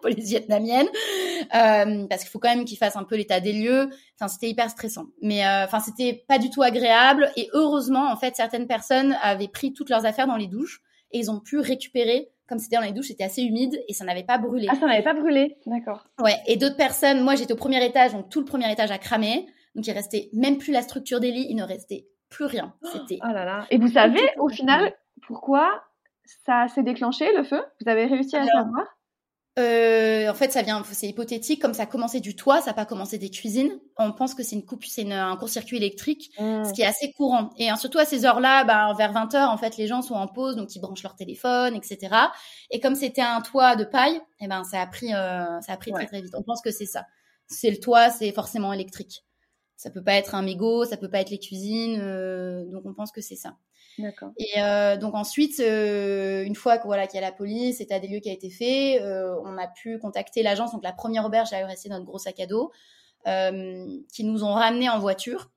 police 0.03 0.29
vietnamienne 0.29 0.87
euh, 1.55 2.07
parce 2.09 2.23
qu'il 2.23 2.31
faut 2.31 2.39
quand 2.39 2.55
même 2.55 2.65
qu'ils 2.65 2.77
fassent 2.77 2.97
un 2.97 3.05
peu 3.05 3.17
l'état 3.17 3.41
des 3.41 3.53
lieux. 3.53 3.89
Enfin 4.21 4.29
c'était 4.29 4.49
hyper 4.49 4.69
stressant. 4.69 5.07
Mais 5.23 5.47
euh, 5.47 5.65
enfin 5.65 5.81
c'était 5.81 6.25
pas 6.29 6.39
du 6.39 6.51
tout 6.51 6.63
agréable 6.63 7.31
et 7.37 7.49
heureusement 7.55 8.11
en 8.13 8.17
fait 8.17 8.37
certaines 8.37 8.67
personnes 8.67 9.17
avaient 9.23 9.49
pris 9.49 9.73
toutes 9.73 9.89
leurs 9.89 10.05
affaires 10.05 10.27
dans 10.27 10.37
les 10.37 10.49
douches 10.49 10.83
et 11.13 11.19
ils 11.19 11.31
ont 11.31 11.41
pu 11.41 11.59
récupérer 11.59 12.29
comme 12.49 12.59
c'était 12.59 12.77
dans 12.77 12.83
les 12.83 12.93
douches, 12.93 13.07
c'était 13.07 13.25
assez 13.25 13.41
humide 13.41 13.83
et 13.89 13.95
ça 13.95 14.05
n'avait 14.05 14.25
pas 14.25 14.37
brûlé. 14.37 14.67
Ah, 14.71 14.75
ça 14.79 14.87
n'avait 14.87 15.03
pas 15.03 15.15
brûlé, 15.15 15.57
d'accord. 15.65 16.05
Ouais, 16.19 16.37
et 16.47 16.59
d'autres 16.59 16.77
personnes, 16.77 17.23
moi 17.23 17.35
j'étais 17.35 17.55
au 17.55 17.57
premier 17.57 17.83
étage, 17.83 18.13
donc 18.13 18.29
tout 18.29 18.41
le 18.41 18.45
premier 18.45 18.71
étage 18.71 18.91
a 18.91 18.99
cramé. 18.99 19.47
Donc 19.75 19.87
il 19.87 19.93
restait 19.93 20.31
même 20.33 20.59
plus 20.59 20.73
la 20.73 20.83
structure 20.83 21.21
des 21.21 21.31
lits, 21.31 21.47
il 21.49 21.57
ne 21.57 21.65
restait 21.65 22.07
plus 22.29 22.45
rien. 22.45 22.75
C'était. 22.93 23.19
Oh 23.23 23.33
là 23.33 23.45
là. 23.45 23.67
Et 23.71 23.79
vous 23.79 23.89
savez 23.89 24.21
au 24.39 24.49
final 24.49 24.95
pourquoi 25.27 25.83
ça 26.45 26.67
s'est 26.69 26.83
déclenché 26.83 27.33
le 27.37 27.45
feu? 27.45 27.63
Vous 27.81 27.91
avez 27.91 28.07
réussi 28.07 28.37
à 28.37 28.45
savoir? 28.47 28.87
euh, 29.59 30.31
en 30.31 30.35
fait, 30.35 30.51
ça 30.51 30.63
vient, 30.63 30.83
c'est 30.91 31.09
hypothétique. 31.09 31.61
Comme 31.61 31.75
ça 31.75 31.83
a 31.83 31.87
commencé 31.87 32.21
du 32.21 32.35
toit, 32.35 32.61
ça 32.61 32.71
n'a 32.71 32.75
pas 32.75 32.87
commencé 32.87 33.19
des 33.19 33.29
cuisines. 33.29 33.79
On 33.99 34.13
pense 34.13 34.35
que 34.35 34.43
c'est 34.43 34.57
une 34.57 34.65
coupe, 34.65 34.85
c'est 34.85 35.11
un 35.13 35.37
court-circuit 35.37 35.77
électrique, 35.77 36.33
mmh. 36.39 36.65
ce 36.65 36.73
qui 36.73 36.81
est 36.81 36.87
assez 36.87 37.13
courant. 37.13 37.51
Et 37.59 37.69
hein, 37.69 37.77
surtout 37.77 37.99
à 37.99 38.07
ces 38.07 38.25
heures-là, 38.25 38.65
bah, 38.65 38.95
vers 38.97 39.13
20 39.13 39.35
h 39.35 39.47
en 39.47 39.59
fait, 39.59 39.77
les 39.77 39.87
gens 39.87 40.01
sont 40.01 40.15
en 40.15 40.27
pause, 40.27 40.57
donc 40.57 40.75
ils 40.75 40.81
branchent 40.81 41.03
leur 41.03 41.17
téléphone, 41.17 41.77
etc. 41.77 42.17
Et 42.71 42.81
comme 42.81 42.95
c'était 42.95 43.21
un 43.21 43.43
toit 43.43 43.77
de 43.77 43.85
paille, 43.85 44.21
eh 44.41 44.49
ben, 44.49 44.65
ça 44.65 44.81
a 44.81 44.87
pris, 44.87 45.13
euh, 45.13 45.61
ça 45.61 45.75
a 45.75 45.77
pris 45.77 45.93
très 45.93 46.07
très 46.07 46.23
vite. 46.23 46.35
On 46.35 46.43
pense 46.43 46.63
que 46.63 46.71
c'est 46.71 46.87
ça. 46.87 47.05
C'est 47.47 47.71
le 47.71 47.79
toit, 47.79 48.09
c'est 48.09 48.33
forcément 48.33 48.73
électrique. 48.73 49.23
Ça 49.83 49.91
peut 49.91 50.05
pas 50.05 50.15
être 50.15 50.37
un 50.37 50.43
mégot, 50.43 50.85
ça 50.85 50.97
peut 50.97 51.11
pas 51.11 51.21
être 51.21 51.31
les 51.31 51.41
cuisines, 51.41 51.99
euh, 52.01 52.65
donc 52.67 52.87
on 52.87 52.95
pense 52.95 53.11
que 53.11 53.21
c'est 53.21 53.35
ça. 53.35 53.57
D'accord. 53.99 54.31
Et 54.39 54.63
euh, 54.63 54.97
donc 54.97 55.17
ensuite, 55.17 55.59
euh, 55.59 56.45
une 56.45 56.55
fois 56.55 56.79
que 56.79 56.87
voilà 56.87 57.09
qu'il 57.09 57.21
y 57.21 57.23
a 57.25 57.27
la 57.27 57.33
police, 57.33 57.81
état 57.81 57.99
des 57.99 58.07
lieux 58.07 58.21
qui 58.21 58.31
a 58.31 58.33
été 58.33 58.49
fait, 58.49 59.03
on 59.03 59.59
a 59.59 59.67
pu 59.67 59.99
contacter 59.99 60.45
l'agence, 60.45 60.71
donc 60.71 60.85
la 60.85 60.93
première 60.93 61.25
auberge 61.25 61.53
a 61.53 61.67
resté 61.67 61.89
notre 61.89 62.05
gros 62.05 62.19
sac 62.19 62.39
à 62.39 62.47
dos, 62.47 62.71
qui 63.25 64.23
nous 64.23 64.45
ont 64.45 64.53
ramenés 64.53 64.89
en 64.89 65.01
voiture. 65.01 65.51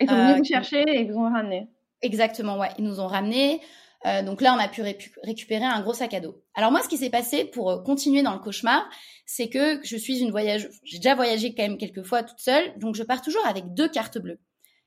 Ils 0.00 0.08
sont 0.08 0.16
venus 0.16 0.38
vous 0.38 0.44
chercher 0.44 0.80
et 0.80 1.02
ils 1.02 1.12
vous 1.12 1.18
ont 1.18 1.30
ramené. 1.30 1.68
Exactement, 2.00 2.58
ouais, 2.58 2.70
ils 2.78 2.84
nous 2.84 2.98
ont 2.98 3.08
ramenés. 3.08 3.60
Euh, 4.06 4.22
donc 4.22 4.40
là, 4.40 4.54
on 4.54 4.58
a 4.58 4.68
pu 4.68 4.82
récupérer 5.22 5.64
un 5.64 5.80
gros 5.80 5.94
sac 5.94 6.12
à 6.14 6.20
dos. 6.20 6.42
Alors 6.54 6.70
moi, 6.70 6.82
ce 6.82 6.88
qui 6.88 6.98
s'est 6.98 7.10
passé 7.10 7.44
pour 7.44 7.70
euh, 7.70 7.82
continuer 7.82 8.22
dans 8.22 8.34
le 8.34 8.38
cauchemar, 8.38 8.88
c'est 9.24 9.48
que 9.48 9.80
je 9.82 9.96
suis 9.96 10.20
une 10.20 10.30
voyage. 10.30 10.68
J'ai 10.84 10.98
déjà 10.98 11.14
voyagé 11.14 11.54
quand 11.54 11.62
même 11.62 11.78
quelques 11.78 12.02
fois 12.02 12.22
toute 12.22 12.40
seule, 12.40 12.78
donc 12.78 12.96
je 12.96 13.02
pars 13.02 13.22
toujours 13.22 13.46
avec 13.46 13.72
deux 13.72 13.88
cartes 13.88 14.18
bleues. 14.18 14.40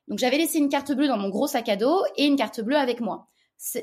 Donc 0.08 0.20
j'avais 0.20 0.38
laissé 0.38 0.60
une 0.60 0.70
carte 0.70 0.92
bleue 0.92 1.08
dans 1.08 1.18
mon 1.18 1.30
gros 1.30 1.48
sac 1.48 1.68
à 1.68 1.76
dos 1.76 2.00
et 2.16 2.26
une 2.26 2.36
carte 2.36 2.62
bleue 2.62 2.78
avec 2.78 3.02
moi. 3.02 3.28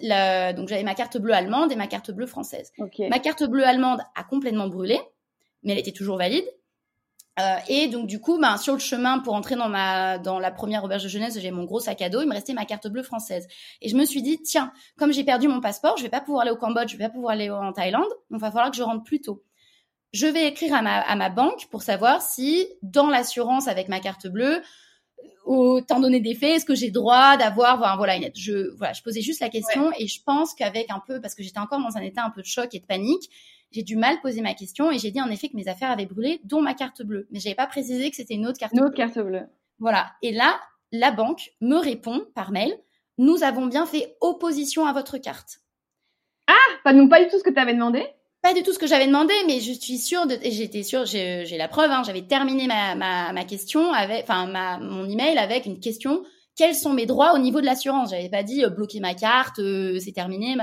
donc 0.00 0.68
j'avais 0.68 0.84
ma 0.84 0.94
carte 0.94 1.18
bleue 1.18 1.34
allemande 1.34 1.70
et 1.72 1.76
ma 1.76 1.86
carte 1.86 2.12
bleue 2.12 2.26
française. 2.26 2.72
Ma 3.10 3.18
carte 3.18 3.44
bleue 3.44 3.66
allemande 3.66 4.00
a 4.14 4.24
complètement 4.24 4.68
brûlé, 4.68 4.98
mais 5.62 5.72
elle 5.72 5.78
était 5.78 5.92
toujours 5.92 6.16
valide. 6.16 6.46
Euh, 7.40 7.56
et 7.68 7.88
donc 7.88 8.06
du 8.06 8.20
coup, 8.20 8.38
ben, 8.38 8.56
sur 8.56 8.74
le 8.74 8.78
chemin 8.78 9.18
pour 9.18 9.34
entrer 9.34 9.56
dans 9.56 9.68
ma 9.68 10.18
dans 10.18 10.38
la 10.38 10.52
première 10.52 10.84
auberge 10.84 11.02
de 11.02 11.08
jeunesse, 11.08 11.38
j'ai 11.38 11.50
mon 11.50 11.64
gros 11.64 11.80
sac 11.80 12.00
à 12.02 12.08
dos. 12.08 12.22
Il 12.22 12.28
me 12.28 12.34
restait 12.34 12.52
ma 12.52 12.64
carte 12.64 12.86
bleue 12.86 13.02
française. 13.02 13.48
Et 13.80 13.88
je 13.88 13.96
me 13.96 14.04
suis 14.04 14.22
dit, 14.22 14.40
tiens, 14.42 14.72
comme 14.96 15.12
j'ai 15.12 15.24
perdu 15.24 15.48
mon 15.48 15.60
passeport, 15.60 15.96
je 15.96 16.04
vais 16.04 16.08
pas 16.08 16.20
pouvoir 16.20 16.42
aller 16.42 16.52
au 16.52 16.56
Cambodge, 16.56 16.92
je 16.92 16.96
vais 16.96 17.04
pas 17.04 17.10
pouvoir 17.10 17.32
aller 17.32 17.50
en 17.50 17.72
Thaïlande. 17.72 18.08
Donc 18.30 18.38
il 18.38 18.40
va 18.40 18.50
falloir 18.50 18.70
que 18.70 18.76
je 18.76 18.82
rentre 18.82 19.02
plus 19.02 19.20
tôt. 19.20 19.42
Je 20.12 20.26
vais 20.26 20.46
écrire 20.46 20.74
à 20.74 20.82
ma 20.82 21.00
à 21.00 21.16
ma 21.16 21.28
banque 21.28 21.66
pour 21.70 21.82
savoir 21.82 22.22
si 22.22 22.68
dans 22.82 23.10
l'assurance 23.10 23.66
avec 23.66 23.88
ma 23.88 23.98
carte 23.98 24.28
bleue, 24.28 24.62
au 25.44 25.80
temps 25.80 26.00
donné 26.00 26.20
des 26.20 26.34
faits, 26.34 26.56
est-ce 26.56 26.64
que 26.64 26.74
j'ai 26.74 26.90
droit 26.90 27.36
d'avoir 27.36 27.78
voilà, 27.78 27.96
voilà 27.96 28.16
une 28.16 28.30
Je 28.34 28.74
voilà, 28.76 28.92
je 28.92 29.02
posais 29.02 29.20
juste 29.20 29.40
la 29.40 29.48
question 29.48 29.90
et 29.98 30.06
je 30.06 30.22
pense 30.24 30.54
qu'avec 30.54 30.90
un 30.90 31.02
peu 31.06 31.20
parce 31.20 31.34
que 31.34 31.42
j'étais 31.42 31.58
encore 31.58 31.80
dans 31.80 31.96
un 31.96 32.00
état 32.00 32.24
un 32.24 32.30
peu 32.30 32.42
de 32.42 32.46
choc 32.46 32.74
et 32.74 32.80
de 32.80 32.86
panique, 32.86 33.28
j'ai 33.74 33.82
du 33.82 33.96
mal 33.96 34.20
poser 34.20 34.40
ma 34.40 34.54
question 34.54 34.92
et 34.92 34.98
j'ai 34.98 35.10
dit 35.10 35.20
en 35.20 35.30
effet 35.30 35.48
que 35.48 35.56
mes 35.56 35.66
affaires 35.66 35.90
avaient 35.90 36.06
brûlé, 36.06 36.40
dont 36.44 36.62
ma 36.62 36.74
carte 36.74 37.02
bleue. 37.02 37.26
Mais 37.30 37.40
j'avais 37.40 37.56
pas 37.56 37.66
précisé 37.66 38.08
que 38.10 38.16
c'était 38.16 38.34
une 38.34 38.46
autre 38.46 38.58
carte 38.58 38.72
une 38.72 38.84
autre 38.84 38.94
carte 38.94 39.18
bleue. 39.18 39.42
Voilà. 39.80 40.12
Et 40.22 40.32
là, 40.32 40.60
la 40.92 41.10
banque 41.10 41.50
me 41.60 41.76
répond 41.76 42.24
par 42.34 42.52
mail 42.52 42.72
Nous 43.18 43.42
avons 43.42 43.66
bien 43.66 43.84
fait 43.84 44.16
opposition 44.20 44.86
à 44.86 44.92
votre 44.92 45.18
carte. 45.18 45.60
Ah 46.46 46.54
Pas, 46.84 46.94
donc 46.94 47.10
pas 47.10 47.22
du 47.22 47.28
tout 47.28 47.38
ce 47.38 47.42
que 47.42 47.50
tu 47.50 47.58
avais 47.58 47.74
demandé? 47.74 48.06
Pas 48.42 48.54
du 48.54 48.62
tout 48.62 48.72
ce 48.72 48.78
que 48.78 48.86
j'avais 48.86 49.06
demandé, 49.06 49.32
mais 49.46 49.58
je 49.58 49.72
suis 49.72 49.96
sûre 49.96 50.26
de, 50.26 50.36
j'étais 50.44 50.82
sûre, 50.82 51.06
j'ai 51.06 51.56
la 51.56 51.66
preuve, 51.66 51.90
hein, 51.90 52.02
j'avais 52.04 52.22
terminé 52.22 52.66
ma, 52.66 52.94
ma, 52.94 53.32
ma, 53.32 53.44
question 53.44 53.90
avec, 53.92 54.24
enfin, 54.24 54.46
ma, 54.46 54.78
mon 54.78 55.08
email 55.08 55.38
avec 55.38 55.64
une 55.64 55.80
question, 55.80 56.22
quels 56.54 56.74
sont 56.74 56.92
mes 56.92 57.06
droits 57.06 57.32
au 57.34 57.38
niveau 57.38 57.62
de 57.62 57.66
l'assurance? 57.66 58.10
J'avais 58.10 58.28
pas 58.28 58.42
dit, 58.42 58.62
euh, 58.62 58.68
bloquer 58.68 59.00
ma 59.00 59.14
carte, 59.14 59.58
euh, 59.60 59.98
c'est 59.98 60.12
terminé, 60.12 60.56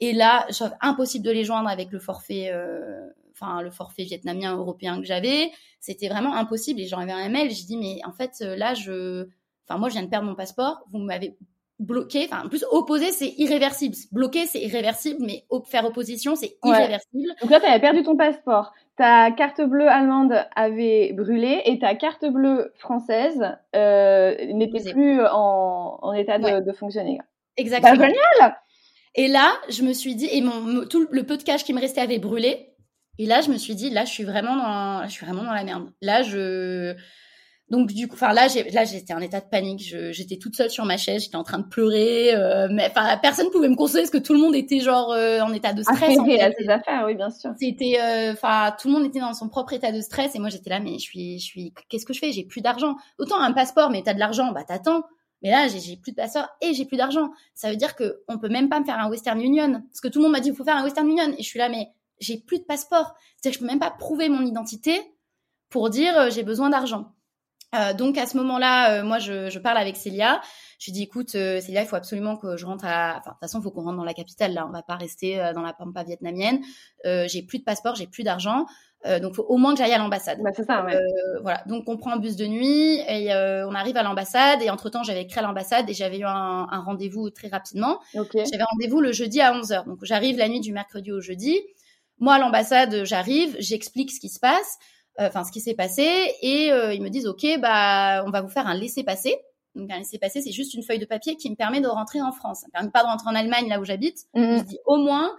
et 0.00 0.12
là, 0.12 0.46
impossible 0.80 1.24
de 1.24 1.30
les 1.30 1.44
joindre 1.44 1.68
avec 1.68 1.90
le 1.90 1.98
forfait, 1.98 2.50
euh, 2.52 3.06
enfin 3.32 3.62
le 3.62 3.70
forfait 3.70 4.04
vietnamien 4.04 4.56
européen 4.56 5.00
que 5.00 5.06
j'avais. 5.06 5.50
C'était 5.80 6.08
vraiment 6.08 6.34
impossible. 6.34 6.80
Et 6.80 6.86
j'en 6.86 6.98
avais 6.98 7.12
un 7.12 7.28
mail. 7.28 7.50
J'ai 7.50 7.64
dit 7.64 7.76
mais 7.76 7.98
en 8.04 8.12
fait 8.12 8.32
euh, 8.42 8.56
là 8.56 8.74
je, 8.74 9.26
enfin 9.68 9.78
moi 9.78 9.88
je 9.88 9.94
viens 9.94 10.02
de 10.02 10.08
perdre 10.08 10.26
mon 10.26 10.34
passeport. 10.34 10.84
Vous 10.92 10.98
m'avez 10.98 11.36
bloqué. 11.80 12.28
Enfin 12.30 12.44
en 12.44 12.48
plus 12.48 12.64
opposé 12.70 13.10
c'est 13.10 13.34
irréversible. 13.38 13.96
Bloqué 14.12 14.46
c'est 14.46 14.60
irréversible, 14.60 15.24
mais 15.24 15.44
faire 15.66 15.84
opposition 15.84 16.36
c'est 16.36 16.56
irréversible. 16.64 17.28
Donc 17.40 17.50
là 17.50 17.60
tu 17.60 17.66
avais 17.66 17.80
perdu 17.80 18.02
ton 18.04 18.16
passeport. 18.16 18.72
Ta 18.96 19.30
carte 19.32 19.60
bleue 19.62 19.88
allemande 19.88 20.44
avait 20.54 21.12
brûlé 21.12 21.62
et 21.64 21.78
ta 21.78 21.94
carte 21.96 22.24
bleue 22.24 22.72
française 22.76 23.56
euh, 23.74 24.34
n'était 24.52 24.92
plus 24.92 25.24
en, 25.24 25.98
en 26.02 26.12
état 26.12 26.38
de, 26.38 26.64
de 26.64 26.72
fonctionner. 26.72 27.18
Exactement. 27.56 27.96
Bah, 27.96 28.06
génial 28.06 28.56
et 29.18 29.26
là, 29.26 29.52
je 29.68 29.82
me 29.82 29.92
suis 29.92 30.14
dit, 30.14 30.28
et 30.30 30.40
mon, 30.40 30.86
tout 30.86 31.08
le 31.10 31.26
peu 31.26 31.36
de 31.36 31.42
cash 31.42 31.64
qui 31.64 31.74
me 31.74 31.80
restait 31.80 32.00
avait 32.00 32.20
brûlé. 32.20 32.68
Et 33.18 33.26
là, 33.26 33.40
je 33.40 33.50
me 33.50 33.58
suis 33.58 33.74
dit, 33.74 33.90
là, 33.90 34.04
je 34.04 34.12
suis 34.12 34.22
vraiment 34.22 34.54
dans, 34.54 35.08
je 35.08 35.10
suis 35.10 35.26
vraiment 35.26 35.42
dans 35.42 35.52
la 35.52 35.64
merde. 35.64 35.90
Là, 36.00 36.22
je, 36.22 36.94
donc 37.68 37.88
du 37.88 38.06
coup, 38.06 38.14
enfin 38.14 38.32
là, 38.32 38.46
j'ai, 38.46 38.70
là, 38.70 38.84
j'étais 38.84 39.14
en 39.14 39.18
état 39.18 39.40
de 39.40 39.46
panique. 39.50 39.92
j'étais 40.12 40.36
toute 40.36 40.54
seule 40.54 40.70
sur 40.70 40.84
ma 40.84 40.96
chaise, 40.96 41.24
j'étais 41.24 41.34
en 41.34 41.42
train 41.42 41.58
de 41.58 41.66
pleurer. 41.66 42.32
Euh, 42.32 42.68
mais 42.70 42.86
enfin, 42.88 43.18
personne 43.20 43.50
pouvait 43.50 43.68
me 43.68 43.74
consoler 43.74 44.04
parce 44.04 44.12
que 44.12 44.18
tout 44.18 44.34
le 44.34 44.38
monde 44.38 44.54
était 44.54 44.78
genre 44.78 45.10
euh, 45.10 45.40
en 45.40 45.52
état 45.52 45.72
de 45.72 45.82
stress. 45.82 46.16
en 46.16 46.24
fait. 46.24 46.40
à 46.40 46.52
ses 46.52 46.68
affaires, 46.68 47.02
oui, 47.06 47.16
bien 47.16 47.30
sûr. 47.30 47.50
C'était, 47.58 47.98
euh, 48.00 48.34
enfin, 48.34 48.72
tout 48.80 48.86
le 48.86 48.94
monde 48.94 49.04
était 49.04 49.18
dans 49.18 49.34
son 49.34 49.48
propre 49.48 49.72
état 49.72 49.90
de 49.90 50.00
stress 50.00 50.36
et 50.36 50.38
moi, 50.38 50.48
j'étais 50.48 50.70
là, 50.70 50.78
mais 50.78 50.92
je 50.92 51.02
suis, 51.02 51.40
je 51.40 51.44
suis, 51.44 51.74
qu'est-ce 51.88 52.06
que 52.06 52.12
je 52.12 52.20
fais? 52.20 52.30
J'ai 52.30 52.44
plus 52.44 52.60
d'argent. 52.60 52.94
Autant 53.18 53.40
un 53.40 53.50
passeport, 53.50 53.90
mais 53.90 54.02
t'as 54.04 54.14
de 54.14 54.20
l'argent, 54.20 54.52
bah 54.52 54.62
t'attends. 54.62 55.02
Mais 55.42 55.50
là, 55.50 55.68
j'ai 55.68 55.96
plus 55.96 56.12
de 56.12 56.16
passeport 56.16 56.48
et 56.60 56.74
j'ai 56.74 56.84
plus 56.84 56.96
d'argent. 56.96 57.30
Ça 57.54 57.70
veut 57.70 57.76
dire 57.76 57.94
que 57.94 58.22
on 58.28 58.38
peut 58.38 58.48
même 58.48 58.68
pas 58.68 58.80
me 58.80 58.84
faire 58.84 58.98
un 58.98 59.08
Western 59.08 59.40
Union. 59.40 59.82
Parce 59.88 60.00
que 60.00 60.08
tout 60.08 60.18
le 60.18 60.24
monde 60.24 60.32
m'a 60.32 60.40
dit, 60.40 60.48
il 60.48 60.54
faut 60.54 60.64
faire 60.64 60.76
un 60.76 60.84
Western 60.84 61.08
Union. 61.08 61.32
Et 61.38 61.42
je 61.42 61.48
suis 61.48 61.58
là, 61.58 61.68
mais 61.68 61.90
j'ai 62.20 62.38
plus 62.38 62.58
de 62.58 62.64
passeport. 62.64 63.14
C'est-à-dire 63.36 63.52
que 63.52 63.54
je 63.54 63.58
peux 63.60 63.70
même 63.70 63.78
pas 63.78 63.90
prouver 63.90 64.28
mon 64.28 64.42
identité 64.42 65.00
pour 65.70 65.90
dire 65.90 66.16
euh, 66.18 66.30
j'ai 66.30 66.42
besoin 66.42 66.70
d'argent. 66.70 67.12
Euh, 67.74 67.92
donc 67.92 68.16
à 68.16 68.26
ce 68.26 68.36
moment-là, 68.38 69.00
euh, 69.00 69.04
moi 69.04 69.18
je, 69.18 69.50
je, 69.50 69.58
parle 69.58 69.78
avec 69.78 69.96
Célia. 69.96 70.40
Je 70.78 70.86
lui 70.86 70.92
dis 70.92 71.02
écoute 71.02 71.34
euh, 71.34 71.60
Célia, 71.60 71.82
il 71.82 71.88
faut 71.88 71.96
absolument 71.96 72.36
que 72.36 72.56
je 72.56 72.64
rentre 72.64 72.84
à. 72.86 73.16
Enfin 73.18 73.30
de 73.30 73.34
toute 73.34 73.40
façon, 73.40 73.58
il 73.60 73.62
faut 73.62 73.70
qu'on 73.70 73.82
rentre 73.82 73.96
dans 73.96 74.04
la 74.04 74.14
capitale 74.14 74.52
là. 74.54 74.66
On 74.66 74.72
va 74.72 74.82
pas 74.82 74.96
rester 74.96 75.36
dans 75.54 75.62
la 75.62 75.72
pampa 75.72 76.04
vietnamienne. 76.04 76.60
j'ai 77.04 77.42
plus 77.42 77.58
de 77.58 77.64
passeport, 77.64 77.94
j'ai 77.94 78.06
plus 78.06 78.22
d'argent. 78.22 78.66
Euh, 79.06 79.20
donc, 79.20 79.34
faut 79.34 79.44
au 79.44 79.58
moins 79.58 79.74
que 79.74 79.78
j'aille 79.78 79.92
à 79.92 79.98
l'ambassade. 79.98 80.40
Bah, 80.42 80.50
c'est 80.54 80.64
ça, 80.64 80.84
ouais. 80.84 80.96
euh, 80.96 81.40
voilà. 81.42 81.62
Donc, 81.66 81.84
on 81.88 81.96
prend 81.96 82.12
un 82.12 82.18
bus 82.18 82.36
de 82.36 82.46
nuit 82.46 82.98
et 83.08 83.32
euh, 83.32 83.68
on 83.68 83.74
arrive 83.74 83.96
à 83.96 84.02
l'ambassade. 84.02 84.60
Et 84.60 84.70
entre 84.70 84.90
temps, 84.90 85.04
j'avais 85.04 85.22
écrit 85.22 85.38
à 85.38 85.42
l'ambassade 85.42 85.88
et 85.88 85.94
j'avais 85.94 86.18
eu 86.18 86.24
un, 86.24 86.66
un 86.70 86.80
rendez-vous 86.80 87.30
très 87.30 87.48
rapidement. 87.48 88.00
Okay. 88.14 88.44
J'avais 88.50 88.64
rendez-vous 88.64 89.00
le 89.00 89.12
jeudi 89.12 89.40
à 89.40 89.52
11h. 89.52 89.86
Donc, 89.86 89.98
j'arrive 90.02 90.36
la 90.36 90.48
nuit 90.48 90.60
du 90.60 90.72
mercredi 90.72 91.12
au 91.12 91.20
jeudi. 91.20 91.60
Moi, 92.18 92.34
à 92.34 92.38
l'ambassade, 92.38 93.04
j'arrive, 93.04 93.54
j'explique 93.60 94.10
ce 94.10 94.18
qui 94.18 94.28
se 94.28 94.40
passe, 94.40 94.78
euh, 95.20 95.28
enfin, 95.28 95.44
ce 95.44 95.52
qui 95.52 95.60
s'est 95.60 95.74
passé. 95.74 96.32
Et 96.42 96.72
euh, 96.72 96.92
ils 96.92 97.02
me 97.02 97.08
disent, 97.08 97.28
OK, 97.28 97.46
bah, 97.60 98.24
on 98.26 98.30
va 98.30 98.40
vous 98.40 98.48
faire 98.48 98.66
un 98.66 98.74
laissez-passer. 98.74 99.36
Donc, 99.74 99.90
un 99.90 99.98
laissez-passer, 99.98 100.42
c'est 100.42 100.52
juste 100.52 100.74
une 100.74 100.82
feuille 100.82 100.98
de 100.98 101.04
papier 101.06 101.36
qui 101.36 101.50
me 101.50 101.56
permet 101.56 101.80
de 101.80 101.86
rentrer 101.86 102.20
en 102.20 102.32
France. 102.32 102.60
Ça 102.60 102.66
me 102.66 102.72
permet 102.72 102.90
pas 102.90 103.02
de 103.02 103.08
rentrer 103.08 103.28
en 103.28 103.34
Allemagne, 103.34 103.68
là 103.68 103.80
où 103.80 103.84
j'habite. 103.84 104.26
Mm 104.34 104.58
Je 104.58 104.62
dis, 104.64 104.78
au 104.86 104.96
moins, 104.96 105.30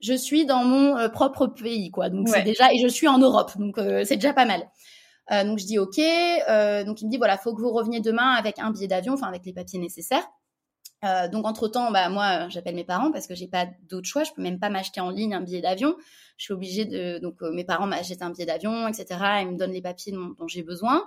je 0.00 0.14
suis 0.14 0.46
dans 0.46 0.64
mon 0.64 1.08
propre 1.10 1.46
pays, 1.46 1.90
quoi. 1.90 2.08
Donc 2.08 2.28
c'est 2.28 2.42
déjà 2.42 2.72
et 2.72 2.78
je 2.78 2.86
suis 2.86 3.08
en 3.08 3.18
Europe, 3.18 3.50
donc 3.58 3.80
c'est 4.04 4.14
déjà 4.14 4.32
pas 4.32 4.44
mal. 4.44 4.60
donc 5.44 5.58
je 5.58 5.66
dis 5.66 5.78
ok. 5.80 5.96
donc 6.86 7.02
il 7.02 7.06
me 7.06 7.10
dit 7.10 7.16
voilà, 7.16 7.36
faut 7.36 7.52
que 7.52 7.60
vous 7.60 7.72
reveniez 7.72 7.98
demain 7.98 8.30
avec 8.34 8.60
un 8.60 8.70
billet 8.70 8.86
d'avion, 8.86 9.14
enfin 9.14 9.26
avec 9.26 9.44
les 9.44 9.52
papiers 9.52 9.80
nécessaires. 9.80 10.22
Euh, 11.04 11.28
donc 11.28 11.46
entre 11.46 11.68
temps, 11.68 11.92
bah 11.92 12.08
moi 12.08 12.48
j'appelle 12.48 12.74
mes 12.74 12.84
parents 12.84 13.12
parce 13.12 13.26
que 13.26 13.34
j'ai 13.34 13.46
pas 13.46 13.66
d'autre 13.88 14.08
choix. 14.08 14.24
Je 14.24 14.32
peux 14.32 14.42
même 14.42 14.58
pas 14.58 14.68
m'acheter 14.70 15.00
en 15.00 15.10
ligne 15.10 15.34
un 15.34 15.40
billet 15.40 15.60
d'avion. 15.60 15.96
Je 16.36 16.44
suis 16.44 16.52
obligée 16.52 16.84
de 16.84 17.18
donc 17.18 17.42
euh, 17.42 17.52
mes 17.52 17.64
parents 17.64 17.86
m'achètent 17.86 18.22
un 18.22 18.30
billet 18.30 18.46
d'avion, 18.46 18.88
etc. 18.88 19.06
Ils 19.42 19.52
me 19.52 19.56
donnent 19.56 19.72
les 19.72 19.82
papiers 19.82 20.12
dont, 20.12 20.34
j'ai 20.48 20.62
besoin. 20.62 21.04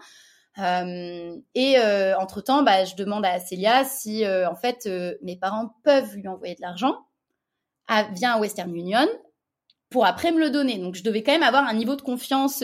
Euh, 0.60 1.36
et 1.56 1.78
euh, 1.78 2.18
entre 2.18 2.42
temps, 2.42 2.64
bah 2.64 2.84
je 2.86 2.96
demande 2.96 3.26
à 3.26 3.40
Célia 3.40 3.84
si 3.86 4.26
en 4.28 4.56
fait 4.56 4.90
mes 5.22 5.38
parents 5.38 5.76
peuvent 5.84 6.16
lui 6.16 6.28
envoyer 6.28 6.56
de 6.56 6.62
l'argent 6.62 6.98
à, 7.88 8.04
via 8.04 8.38
Western 8.38 8.74
Union 8.76 9.08
pour 9.90 10.06
après 10.06 10.32
me 10.32 10.40
le 10.40 10.50
donner. 10.50 10.78
Donc 10.78 10.96
je 10.96 11.04
devais 11.04 11.24
quand 11.24 11.34
même 11.34 11.44
avoir 11.44 11.68
un 11.68 11.74
niveau 11.74 11.96
de 11.96 12.02
confiance 12.02 12.64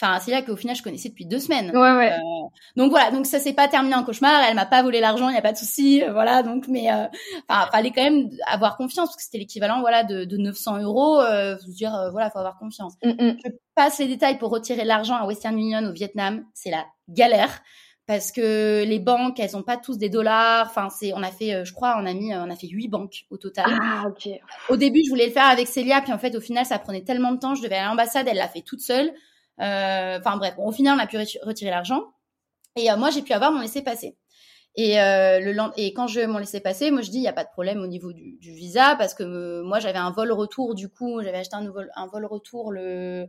Enfin, 0.00 0.20
c'est 0.20 0.30
là 0.30 0.42
qu'au 0.42 0.56
final, 0.56 0.76
je 0.76 0.82
connaissais 0.82 1.08
depuis 1.08 1.24
deux 1.24 1.38
semaines. 1.38 1.70
Ouais, 1.70 1.96
ouais. 1.96 2.12
Euh, 2.12 2.48
donc 2.76 2.90
voilà, 2.90 3.10
donc 3.10 3.24
ça 3.24 3.38
s'est 3.38 3.54
pas 3.54 3.66
terminé 3.66 3.94
en 3.94 4.04
cauchemar. 4.04 4.42
Elle 4.46 4.54
m'a 4.54 4.66
pas 4.66 4.82
volé 4.82 5.00
l'argent, 5.00 5.30
il 5.30 5.34
y 5.34 5.38
a 5.38 5.42
pas 5.42 5.52
de 5.52 5.56
souci. 5.56 6.02
Euh, 6.02 6.12
voilà, 6.12 6.42
donc 6.42 6.68
mais 6.68 6.92
euh, 6.92 7.06
enfin, 7.48 7.66
fallait 7.72 7.92
quand 7.92 8.02
même 8.02 8.28
avoir 8.46 8.76
confiance 8.76 9.08
parce 9.08 9.16
que 9.16 9.22
c'était 9.22 9.38
l'équivalent, 9.38 9.80
voilà, 9.80 10.04
de, 10.04 10.24
de 10.24 10.36
900 10.36 10.82
euros. 10.82 11.18
Euh, 11.20 11.56
faut 11.56 11.70
dire, 11.70 11.94
euh, 11.94 12.10
voilà, 12.10 12.30
faut 12.30 12.38
avoir 12.38 12.58
confiance. 12.58 12.92
Mm, 13.02 13.08
mm. 13.08 13.36
Je 13.42 13.50
passe 13.74 13.98
les 13.98 14.08
détails 14.08 14.36
pour 14.36 14.50
retirer 14.50 14.84
l'argent 14.84 15.16
à 15.16 15.24
Western 15.24 15.58
Union 15.58 15.82
au 15.88 15.92
Vietnam, 15.92 16.44
c'est 16.52 16.70
la 16.70 16.84
galère 17.08 17.62
parce 18.06 18.30
que 18.30 18.84
les 18.84 19.00
banques, 19.00 19.40
elles 19.40 19.56
ont 19.56 19.64
pas 19.64 19.76
tous 19.76 19.98
des 19.98 20.08
dollars. 20.08 20.66
Enfin, 20.68 20.90
c'est, 20.90 21.12
on 21.12 21.22
a 21.24 21.32
fait, 21.32 21.64
je 21.64 21.72
crois, 21.72 21.96
on 22.00 22.06
a 22.06 22.14
mis, 22.14 22.32
on 22.36 22.50
a 22.50 22.54
fait 22.54 22.68
huit 22.68 22.86
banques 22.86 23.24
au 23.30 23.36
total. 23.36 23.66
Ah, 23.68 24.04
ok. 24.06 24.28
Au 24.68 24.76
début, 24.76 25.02
je 25.04 25.10
voulais 25.10 25.26
le 25.26 25.32
faire 25.32 25.46
avec 25.46 25.66
Célia, 25.66 26.00
puis 26.00 26.12
en 26.12 26.18
fait, 26.18 26.36
au 26.36 26.40
final, 26.40 26.64
ça 26.64 26.78
prenait 26.78 27.02
tellement 27.02 27.32
de 27.32 27.38
temps. 27.38 27.56
Je 27.56 27.62
devais 27.62 27.74
aller 27.74 27.84
à 27.84 27.88
l'ambassade, 27.88 28.28
elle 28.28 28.36
l'a 28.36 28.46
fait 28.46 28.62
toute 28.62 28.80
seule. 28.80 29.12
Euh, 29.60 30.18
enfin 30.18 30.36
bref, 30.36 30.54
au 30.58 30.72
final, 30.72 30.96
on 30.96 31.02
a 31.02 31.06
pu 31.06 31.16
retirer 31.42 31.70
l'argent. 31.70 32.12
Et 32.76 32.90
euh, 32.90 32.96
moi, 32.96 33.10
j'ai 33.10 33.22
pu 33.22 33.32
avoir 33.32 33.52
mon 33.52 33.60
laissez-passer. 33.60 34.16
Et, 34.76 35.00
euh, 35.00 35.40
le, 35.40 35.54
et 35.78 35.94
quand 35.94 36.06
je 36.06 36.20
m'en 36.20 36.38
laissais 36.38 36.60
passer, 36.60 36.90
moi 36.90 37.00
je 37.00 37.10
dis 37.10 37.16
il 37.16 37.22
y 37.22 37.28
a 37.28 37.32
pas 37.32 37.44
de 37.44 37.48
problème 37.48 37.80
au 37.80 37.86
niveau 37.86 38.12
du, 38.12 38.36
du 38.36 38.52
visa 38.52 38.94
parce 38.96 39.14
que 39.14 39.62
moi 39.62 39.80
j'avais 39.80 39.96
un 39.98 40.10
vol 40.10 40.30
retour 40.32 40.74
du 40.74 40.90
coup, 40.90 41.22
j'avais 41.22 41.38
acheté 41.38 41.56
un, 41.56 41.62
nouveau, 41.62 41.80
un 41.94 42.06
vol 42.08 42.26
retour 42.26 42.72
le 42.72 43.26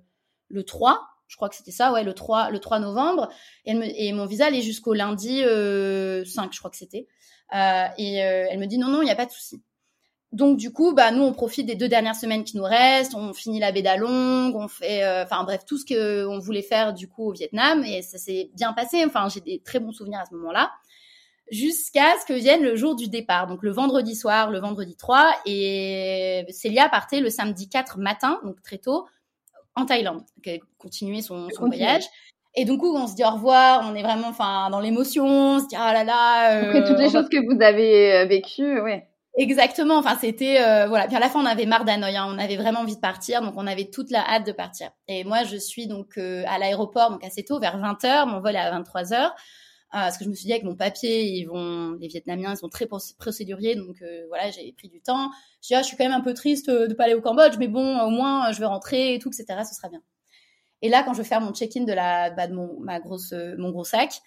le 0.50 0.64
3, 0.64 1.00
je 1.28 1.36
crois 1.36 1.50
que 1.50 1.56
c'était 1.56 1.72
ça, 1.72 1.92
ouais, 1.92 2.04
le 2.04 2.14
3 2.14 2.50
le 2.52 2.60
3 2.60 2.80
novembre. 2.80 3.30
Et, 3.66 4.12
mon 4.14 4.26
visa 4.26 4.48
allait 4.48 4.62
jusqu'au 4.62 4.94
lundi 4.94 5.44
euh, 5.44 6.24
5, 6.26 6.54
je 6.54 6.60
crois 6.60 6.72
que 6.72 6.78
c'était. 6.78 7.08
Euh, 7.56 7.86
et 7.98 8.16
elle 8.16 8.60
me 8.60 8.66
dit 8.66 8.78
non 8.78 8.88
non, 8.88 9.02
il 9.02 9.06
n'y 9.06 9.12
a 9.12 9.16
pas 9.16 9.26
de 9.26 9.32
souci. 9.32 9.62
Donc 10.34 10.58
du 10.58 10.74
coup, 10.74 10.94
bah 10.94 11.12
nous 11.12 11.24
on 11.24 11.32
profite 11.32 11.66
des 11.66 11.76
deux 11.76 11.88
dernières 11.88 12.16
semaines 12.16 12.44
qui 12.44 12.58
nous 12.58 12.64
restent, 12.64 13.16
on 13.16 13.34
finit 13.34 13.60
la 13.60 13.72
baie 13.72 13.82
d'Along, 13.82 14.54
on 14.56 14.68
fait, 14.68 15.04
euh, 15.04 15.24
enfin 15.24 15.44
bref 15.46 15.64
tout 15.66 15.78
ce 15.78 15.86
que 15.86 16.26
on 16.26 16.40
voulait 16.40 16.62
faire 16.62 16.94
du 16.94 17.08
coup 17.08 17.30
au 17.30 17.32
Vietnam. 17.32 17.84
Et 17.86 18.02
ça 18.02 18.18
s'est 18.18 18.52
bien 18.54 18.74
passé. 18.74 19.04
Enfin 19.06 19.30
j'ai 19.30 19.40
des 19.40 19.62
très 19.64 19.80
bons 19.80 19.94
souvenirs 19.94 20.20
à 20.20 20.26
ce 20.26 20.36
moment-là, 20.36 20.72
jusqu'à 21.50 22.20
ce 22.20 22.26
que 22.26 22.34
vienne 22.34 22.62
le 22.62 22.76
jour 22.76 22.96
du 22.96 23.08
départ, 23.08 23.48
donc 23.48 23.64
le 23.64 23.72
vendredi 23.72 24.16
soir, 24.16 24.52
le 24.52 24.60
vendredi 24.60 24.98
3 24.98 25.34
et 25.46 26.46
Célia 26.50 26.90
partait 26.90 27.22
le 27.22 27.30
samedi 27.30 27.70
4 27.70 27.98
matin, 27.98 28.42
donc 28.44 28.62
très 28.62 28.80
tôt, 28.80 29.08
en 29.78 29.86
Thaïlande, 29.86 30.24
continuait 30.78 31.22
son, 31.22 31.48
son 31.50 31.68
voyage. 31.68 32.04
Et 32.56 32.66
du 32.66 32.76
coup, 32.78 32.96
on 32.96 33.06
se 33.06 33.16
dit 33.16 33.24
au 33.24 33.30
revoir, 33.30 33.88
on 33.90 33.94
est 33.94 34.02
vraiment, 34.02 34.30
enfin, 34.30 34.70
dans 34.72 34.80
l'émotion, 34.80 35.26
on 35.26 35.60
se 35.60 35.68
dit 35.68 35.76
ah 35.78 35.94
là 35.94 36.04
là. 36.04 36.54
Euh, 36.54 36.68
Après 36.68 36.84
toutes 36.84 36.98
les 36.98 37.10
choses 37.10 37.30
que 37.30 37.38
vous 37.38 37.62
avez 37.62 38.14
euh, 38.14 38.26
vécues, 38.26 38.82
ouais. 38.82 39.08
Exactement. 39.38 39.98
Enfin, 39.98 40.18
c'était 40.20 40.60
euh, 40.60 40.88
voilà. 40.88 41.06
Puis 41.06 41.16
à 41.16 41.20
la 41.20 41.30
fin, 41.30 41.40
on 41.40 41.46
avait 41.46 41.68
marre 41.68 41.86
d'Hanoï. 41.86 42.18
Hein. 42.18 42.26
On 42.28 42.40
avait 42.40 42.58
vraiment 42.58 42.80
envie 42.80 42.96
de 42.96 43.00
partir, 43.02 43.42
donc 43.42 43.54
on 43.56 43.68
avait 43.68 43.86
toute 43.86 44.10
la 44.10 44.28
hâte 44.28 44.48
de 44.48 44.52
partir. 44.52 44.90
Et 45.08 45.24
moi, 45.24 45.44
je 45.44 45.56
suis 45.58 45.86
donc 45.86 46.18
euh, 46.18 46.44
à 46.48 46.58
l'aéroport, 46.58 47.12
donc 47.12 47.24
assez 47.24 47.46
tôt, 47.46 47.60
vers 47.60 47.78
20 47.78 48.04
h 48.04 48.28
Mon 48.28 48.40
vol 48.40 48.56
est 48.56 48.60
à 48.60 48.72
23 48.72 49.04
h 49.04 49.32
parce 49.92 50.18
que 50.18 50.26
je 50.26 50.30
me 50.30 50.36
suis 50.36 50.46
dit 50.46 50.52
avec 50.52 50.64
mon 50.64 50.76
papier, 50.76 51.24
ils 51.24 51.46
vont, 51.46 51.94
les 52.00 52.08
Vietnamiens, 52.08 52.54
ils 52.54 52.58
sont 52.58 52.70
très 52.70 52.88
procéduriers, 53.18 53.76
donc 53.76 54.04
voilà, 54.28 54.52
j'ai 54.52 54.72
pris 54.74 54.90
du 54.90 55.02
temps. 55.02 55.30
Je 55.62 55.68
dis, 55.68 55.76
ah, 55.76 55.82
je 55.82 55.88
suis 55.88 55.98
quand 55.98 56.04
même 56.04 56.14
un 56.14 56.22
peu 56.22 56.34
triste 56.34 56.70
de 56.70 56.94
pas 56.94 57.06
aller 57.06 57.14
au 57.14 57.22
Cambodge, 57.22 57.56
mais 57.58 57.68
bon, 57.68 58.00
au 58.00 58.10
moins, 58.10 58.52
je 58.52 58.60
vais 58.60 58.66
rentrer 58.66 59.14
et 59.14 59.20
tout, 59.20 59.30
etc. 59.30 59.62
Ce 59.68 59.76
sera 59.76 59.90
bien. 59.90 60.02
Et 60.82 60.90
là, 60.90 61.04
quand 61.04 61.14
je 61.14 61.20
vais 61.20 61.28
faire 61.28 61.42
mon 61.42 61.54
check-in 61.54 61.86
de 61.86 61.94
la, 61.94 62.30
bah, 62.30 62.48
de 62.48 62.54
mon, 62.54 62.80
ma 62.80 63.00
grosse, 63.00 63.34
mon 63.58 63.72
gros 63.72 63.86
sac, 63.86 64.22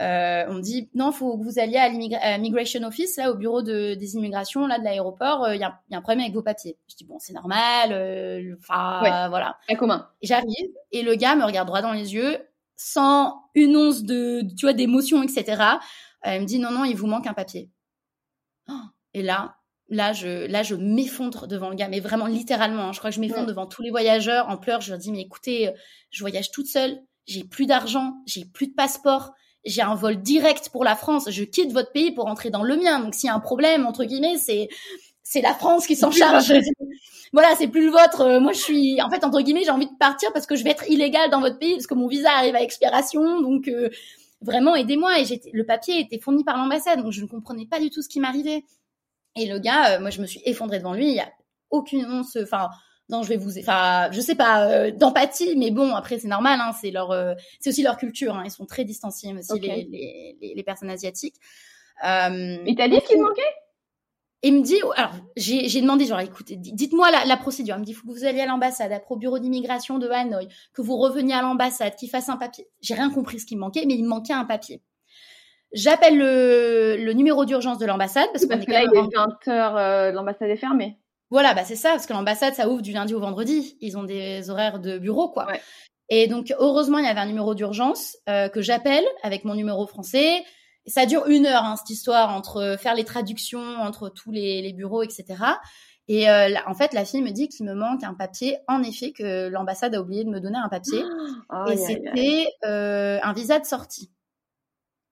euh, 0.00 0.44
on 0.48 0.54
me 0.54 0.60
dit 0.60 0.90
non, 0.94 1.12
faut 1.12 1.38
que 1.38 1.44
vous 1.44 1.60
alliez 1.60 1.76
à 1.76 1.88
l'immigration 1.88 2.82
office, 2.82 3.16
là 3.16 3.30
au 3.30 3.34
bureau 3.34 3.62
de, 3.62 3.94
des 3.94 4.16
immigrations, 4.16 4.66
là 4.66 4.78
de 4.78 4.84
l'aéroport. 4.84 5.46
Il 5.48 5.52
euh, 5.52 5.56
y, 5.56 5.62
a, 5.62 5.80
y, 5.90 5.94
a 5.94 5.98
un 5.98 6.00
problème 6.00 6.20
avec 6.20 6.34
vos 6.34 6.42
papiers. 6.42 6.76
Je 6.88 6.96
dis 6.96 7.04
bon, 7.04 7.18
c'est 7.20 7.32
normal. 7.32 7.92
Euh, 7.92 8.56
enfin 8.58 9.28
voilà. 9.28 9.56
Un 9.68 9.76
commun. 9.76 10.08
J'arrive 10.22 10.68
et 10.90 11.02
le 11.02 11.14
gars 11.14 11.36
me 11.36 11.44
regarde 11.44 11.68
droit 11.68 11.82
dans 11.82 11.92
les 11.92 12.14
yeux, 12.14 12.38
sans 12.76 13.42
une 13.54 13.76
once 13.76 14.02
de, 14.02 14.42
tu 14.56 14.66
vois, 14.66 14.72
d'émotion, 14.72 15.22
etc. 15.22 15.62
il 16.26 16.40
me 16.40 16.44
dit 16.44 16.58
non 16.58 16.70
non, 16.70 16.84
il 16.84 16.96
vous 16.96 17.06
manque 17.06 17.26
un 17.26 17.34
papier. 17.34 17.70
et 19.12 19.22
là, 19.22 19.56
là 19.88 20.12
je 20.12 20.46
là 20.46 20.62
je 20.62 20.74
m'effondre 20.74 21.46
devant 21.46 21.68
le 21.68 21.76
gars 21.76 21.88
mais 21.88 22.00
vraiment 22.00 22.26
littéralement 22.26 22.84
hein. 22.84 22.92
je 22.92 22.98
crois 22.98 23.10
que 23.10 23.16
je 23.16 23.20
m'effondre 23.20 23.46
devant 23.46 23.66
tous 23.66 23.82
les 23.82 23.90
voyageurs 23.90 24.48
en 24.48 24.56
pleurs 24.56 24.80
je 24.80 24.90
leur 24.90 24.98
dis 24.98 25.12
mais 25.12 25.20
écoutez 25.20 25.70
je 26.10 26.20
voyage 26.20 26.50
toute 26.50 26.66
seule 26.66 26.98
j'ai 27.26 27.44
plus 27.44 27.66
d'argent 27.66 28.14
j'ai 28.26 28.46
plus 28.46 28.68
de 28.68 28.72
passeport 28.72 29.34
j'ai 29.64 29.82
un 29.82 29.94
vol 29.94 30.20
direct 30.20 30.68
pour 30.70 30.84
la 30.84 30.96
France, 30.96 31.30
je 31.30 31.42
quitte 31.44 31.72
votre 31.72 31.92
pays 31.92 32.12
pour 32.12 32.26
entrer 32.26 32.50
dans 32.50 32.62
le 32.62 32.76
mien. 32.76 33.00
Donc 33.00 33.14
s'il 33.14 33.28
y 33.28 33.30
a 33.30 33.34
un 33.34 33.40
problème, 33.40 33.86
entre 33.86 34.04
guillemets, 34.04 34.36
c'est 34.36 34.68
c'est 35.24 35.40
la 35.40 35.54
France 35.54 35.86
qui 35.86 35.96
s'en 35.96 36.10
charge. 36.10 36.52
voilà, 37.32 37.56
c'est 37.56 37.66
plus 37.66 37.86
le 37.86 37.90
vôtre. 37.90 38.20
Euh, 38.20 38.40
moi, 38.40 38.52
je 38.52 38.60
suis, 38.60 39.02
en 39.02 39.10
fait, 39.10 39.24
entre 39.24 39.40
guillemets, 39.40 39.64
j'ai 39.64 39.70
envie 39.70 39.86
de 39.86 39.96
partir 39.98 40.32
parce 40.32 40.46
que 40.46 40.54
je 40.54 40.62
vais 40.62 40.70
être 40.70 40.88
illégale 40.88 41.30
dans 41.30 41.40
votre 41.40 41.58
pays 41.58 41.72
parce 41.72 41.86
que 41.86 41.94
mon 41.94 42.06
visa 42.06 42.30
arrive 42.30 42.54
à 42.54 42.62
expiration. 42.62 43.40
Donc, 43.40 43.66
euh, 43.66 43.88
vraiment, 44.42 44.76
aidez-moi. 44.76 45.18
Et 45.18 45.40
le 45.52 45.64
papier 45.64 45.98
était 45.98 46.18
fourni 46.18 46.44
par 46.44 46.58
l'ambassade, 46.58 47.02
donc 47.02 47.12
je 47.12 47.22
ne 47.22 47.26
comprenais 47.26 47.66
pas 47.66 47.80
du 47.80 47.90
tout 47.90 48.02
ce 48.02 48.08
qui 48.08 48.20
m'arrivait. 48.20 48.64
Et 49.34 49.46
le 49.46 49.58
gars, 49.58 49.96
euh, 49.96 50.00
moi, 50.00 50.10
je 50.10 50.20
me 50.20 50.26
suis 50.26 50.42
effondrée 50.44 50.78
devant 50.78 50.94
lui. 50.94 51.08
Il 51.08 51.16
y 51.16 51.20
a 51.20 51.32
aucune 51.70 52.04
enfin, 52.04 52.68
non, 53.08 53.22
je 53.22 53.30
vais 53.30 53.36
vous, 53.38 53.58
enfin, 53.58 54.10
je 54.12 54.20
sais 54.20 54.34
pas, 54.34 54.68
euh, 54.68 54.90
d'empathie, 54.90 55.56
mais 55.56 55.70
bon, 55.70 55.94
après 55.94 56.18
c'est 56.18 56.28
normal, 56.28 56.60
hein, 56.62 56.72
c'est 56.80 56.90
leur, 56.90 57.12
c'est 57.58 57.70
aussi 57.70 57.82
leur 57.82 57.96
culture, 57.96 58.34
hein, 58.34 58.44
ils 58.46 58.50
sont 58.50 58.64
très 58.64 58.84
distanciés 58.84 59.34
aussi 59.34 59.58
les, 59.58 59.84
les, 59.90 60.54
les, 60.54 60.62
personnes 60.62 60.88
asiatiques. 60.88 61.34
Euh, 62.02 62.58
Et 62.66 62.74
t'as 62.74 62.88
dit 62.88 63.00
ce 63.02 63.08
qu'il 63.08 63.20
manquait? 63.20 63.42
Il 64.44 64.58
me 64.58 64.62
dit, 64.62 64.76
alors 64.94 65.12
j'ai 65.36 65.80
demandé 65.80 66.04
genre, 66.04 66.20
écoutez, 66.20 66.56
dites-moi 66.56 67.10
la, 67.10 67.24
la, 67.24 67.36
procédure. 67.36 67.76
Il 67.76 67.80
me 67.80 67.84
dit, 67.84 67.94
faut 67.94 68.06
que 68.06 68.12
vous 68.12 68.24
alliez 68.24 68.42
à 68.42 68.46
l'ambassade, 68.46 68.92
au 69.08 69.16
bureau 69.16 69.38
d'immigration 69.38 69.98
de 69.98 70.06
Hanoï, 70.08 70.48
que 70.74 70.82
vous 70.82 70.96
reveniez 70.96 71.34
à 71.34 71.40
l'ambassade, 71.40 71.96
qu'il 71.96 72.10
fasse 72.10 72.28
un 72.28 72.36
papier. 72.36 72.68
J'ai 72.82 72.94
rien 72.94 73.08
compris 73.10 73.40
ce 73.40 73.46
qui 73.46 73.56
me 73.56 73.60
manquait, 73.60 73.84
mais 73.86 73.94
il 73.94 74.04
me 74.04 74.08
manquait 74.08 74.34
un 74.34 74.44
papier. 74.44 74.82
J'appelle 75.72 76.18
le, 76.18 76.96
le 76.98 77.12
numéro 77.14 77.46
d'urgence 77.46 77.78
de 77.78 77.86
l'ambassade 77.86 78.28
parce, 78.32 78.46
parce 78.46 78.64
que 78.64 78.70
là, 78.70 78.82
il 78.82 78.96
est 78.96 79.16
20 79.16 79.48
heures, 79.48 80.12
l'ambassade 80.12 80.50
est 80.50 80.56
fermée. 80.56 80.98
Voilà, 81.30 81.54
bah 81.54 81.64
c'est 81.64 81.74
ça, 81.74 81.90
parce 81.90 82.06
que 82.06 82.12
l'ambassade, 82.12 82.54
ça 82.54 82.68
ouvre 82.68 82.82
du 82.82 82.92
lundi 82.92 83.14
au 83.14 83.20
vendredi. 83.20 83.76
Ils 83.80 83.96
ont 83.96 84.04
des 84.04 84.50
horaires 84.50 84.78
de 84.78 84.98
bureau, 84.98 85.30
quoi. 85.30 85.46
Et 86.10 86.26
donc, 86.28 86.54
heureusement, 86.58 86.98
il 86.98 87.06
y 87.06 87.08
avait 87.08 87.20
un 87.20 87.26
numéro 87.26 87.54
d'urgence 87.54 88.18
euh, 88.28 88.48
que 88.48 88.60
j'appelle 88.60 89.04
avec 89.22 89.44
mon 89.44 89.54
numéro 89.54 89.86
français. 89.86 90.44
Et 90.86 90.90
ça 90.90 91.06
dure 91.06 91.26
une 91.26 91.46
heure, 91.46 91.64
hein, 91.64 91.76
cette 91.76 91.90
histoire, 91.90 92.34
entre 92.34 92.76
faire 92.78 92.94
les 92.94 93.04
traductions 93.04 93.78
entre 93.80 94.08
tous 94.08 94.30
les, 94.30 94.60
les 94.62 94.72
bureaux, 94.72 95.02
etc. 95.02 95.24
Et 96.06 96.28
euh, 96.28 96.54
en 96.66 96.74
fait, 96.74 96.92
la 96.92 97.04
fille 97.04 97.22
me 97.22 97.30
dit 97.30 97.48
qu'il 97.48 97.64
me 97.64 97.74
manque 97.74 98.04
un 98.04 98.14
papier. 98.14 98.58
En 98.68 98.82
effet, 98.82 99.12
que 99.12 99.48
l'ambassade 99.48 99.94
a 99.94 100.00
oublié 100.00 100.24
de 100.24 100.30
me 100.30 100.40
donner 100.40 100.58
un 100.58 100.68
papier. 100.68 101.02
et 101.70 101.76
c'était 101.76 102.46
euh, 102.64 103.18
un 103.22 103.32
visa 103.32 103.58
de 103.58 103.64
sortie. 103.64 104.10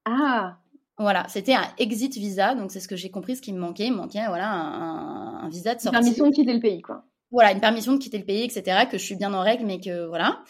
Ah 0.05 0.57
voilà, 0.99 1.25
c'était 1.27 1.55
un 1.55 1.65
exit 1.79 2.13
visa, 2.13 2.53
donc 2.53 2.71
c'est 2.71 2.79
ce 2.79 2.87
que 2.87 2.95
j'ai 2.95 3.09
compris, 3.09 3.35
ce 3.35 3.41
qui 3.41 3.51
me 3.51 3.59
manquait. 3.59 3.87
Il 3.87 3.93
me 3.93 3.97
manquait 3.97 4.25
voilà, 4.27 4.51
un, 4.51 5.49
visa 5.49 5.73
de 5.73 5.81
sortie. 5.81 5.97
Une 5.97 6.03
permission 6.03 6.27
de 6.27 6.35
quitter 6.35 6.53
le 6.53 6.59
pays, 6.59 6.83
quoi. 6.83 7.03
Voilà, 7.31 7.51
une 7.51 7.61
permission 7.61 7.93
de 7.93 7.97
quitter 7.97 8.19
le 8.19 8.25
pays, 8.25 8.43
etc., 8.43 8.85
que 8.89 8.99
je 8.99 9.03
suis 9.03 9.15
bien 9.15 9.33
en 9.33 9.41
règle, 9.41 9.65
mais 9.65 9.79
que 9.79 10.05
voilà. 10.05 10.43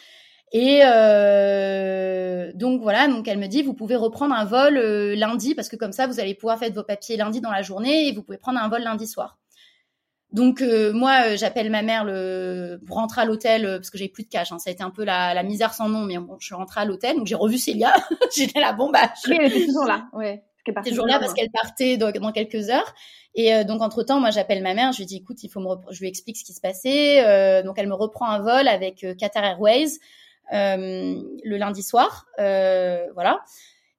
Et 0.53 0.81
euh, 0.85 2.51
donc 2.53 2.81
voilà, 2.81 3.07
donc 3.07 3.27
elle 3.27 3.39
me 3.39 3.47
dit, 3.47 3.63
vous 3.63 3.73
pouvez 3.73 3.95
reprendre 3.95 4.35
un 4.35 4.45
vol 4.45 4.77
euh, 4.77 5.15
lundi, 5.15 5.55
parce 5.55 5.67
que 5.67 5.75
comme 5.75 5.91
ça, 5.91 6.05
vous 6.05 6.19
allez 6.19 6.35
pouvoir 6.35 6.59
faire 6.59 6.71
vos 6.71 6.83
papiers 6.83 7.17
lundi 7.17 7.41
dans 7.41 7.49
la 7.49 7.63
journée, 7.63 8.07
et 8.07 8.11
vous 8.11 8.21
pouvez 8.21 8.37
prendre 8.37 8.59
un 8.59 8.69
vol 8.69 8.83
lundi 8.83 9.07
soir. 9.07 9.39
Donc 10.31 10.61
euh, 10.61 10.93
moi, 10.93 11.25
euh, 11.25 11.37
j'appelle 11.37 11.69
ma 11.69 11.81
mère 11.83 12.03
le... 12.03 12.79
pour 12.87 12.95
rentrer 12.97 13.21
à 13.21 13.25
l'hôtel 13.25 13.63
parce 13.77 13.91
que 13.91 13.99
j'ai 13.99 14.09
plus 14.09 14.23
de 14.23 14.29
cash. 14.29 14.51
Hein. 14.51 14.57
Ça 14.57 14.71
a 14.71 14.73
été 14.73 14.83
un 14.83 14.89
peu 14.89 15.03
la, 15.03 15.35
la 15.35 15.43
misère 15.43 15.75
sans 15.75 15.89
nom, 15.89 16.01
mais 16.01 16.17
bon, 16.17 16.37
je 16.39 16.45
suis 16.47 16.55
rentrée 16.55 16.81
à 16.81 16.85
l'hôtel, 16.85 17.17
donc 17.17 17.27
j'ai 17.27 17.35
revu 17.35 17.57
Célia. 17.57 17.93
J'étais 18.35 18.59
là, 18.59 18.73
bon 18.73 18.89
bah. 18.91 19.11
Oui, 19.27 19.37
elle 19.39 19.51
était 19.51 19.65
toujours 19.65 19.85
là. 19.85 20.07
Ouais. 20.13 20.43
Toujours 20.85 21.05
là 21.05 21.19
parce 21.19 21.33
qu'elle 21.33 21.51
partait 21.51 21.97
dans, 21.97 22.11
dans, 22.11 22.31
quelques 22.31 22.69
heures. 22.69 22.95
Et 23.35 23.53
euh, 23.53 23.63
donc 23.63 23.81
entre 23.81 24.01
temps, 24.03 24.19
moi 24.19 24.29
j'appelle 24.31 24.63
ma 24.63 24.73
mère. 24.73 24.91
Je 24.91 24.99
lui 24.99 25.05
dis, 25.05 25.17
écoute, 25.17 25.43
il 25.43 25.49
faut 25.49 25.59
me, 25.59 25.75
je 25.91 25.99
lui 25.99 26.07
explique 26.07 26.37
ce 26.37 26.43
qui 26.43 26.53
se 26.53 26.61
passait. 26.61 27.23
Euh, 27.25 27.63
donc 27.63 27.77
elle 27.77 27.87
me 27.87 27.95
reprend 27.95 28.27
un 28.27 28.39
vol 28.39 28.67
avec 28.67 29.05
Qatar 29.17 29.43
Airways 29.43 29.99
le 30.51 31.57
lundi 31.57 31.83
soir, 31.83 32.25
voilà. 32.37 33.43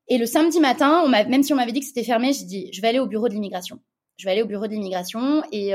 Et 0.09 0.19
le 0.19 0.27
samedi 0.27 0.61
matin, 0.61 1.03
on 1.05 1.09
même 1.09 1.43
si 1.43 1.53
on 1.53 1.57
m'avait 1.57 1.73
dit 1.73 1.81
que 1.81 1.87
c'était 1.87 2.05
fermé, 2.05 2.33
j'ai 2.33 2.45
dit, 2.45 2.71
je 2.73 2.81
vais 2.83 2.89
aller 2.89 2.99
au 2.99 3.07
bureau 3.07 3.29
de 3.29 3.35
l'immigration. 3.35 3.81
je 4.17 4.25
vais 4.25 4.33
aller 4.33 4.43
au 4.43 4.47
bureau 4.47 4.67
de 4.67 4.73
l'immigration 4.73 5.43
et, 5.51 5.71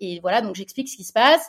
et 0.00 0.20
voilà, 0.20 0.40
donc 0.40 0.54
j'explique 0.54 0.88
ce 0.88 0.96
qui 0.96 1.04
se 1.04 1.12
passe. 1.12 1.48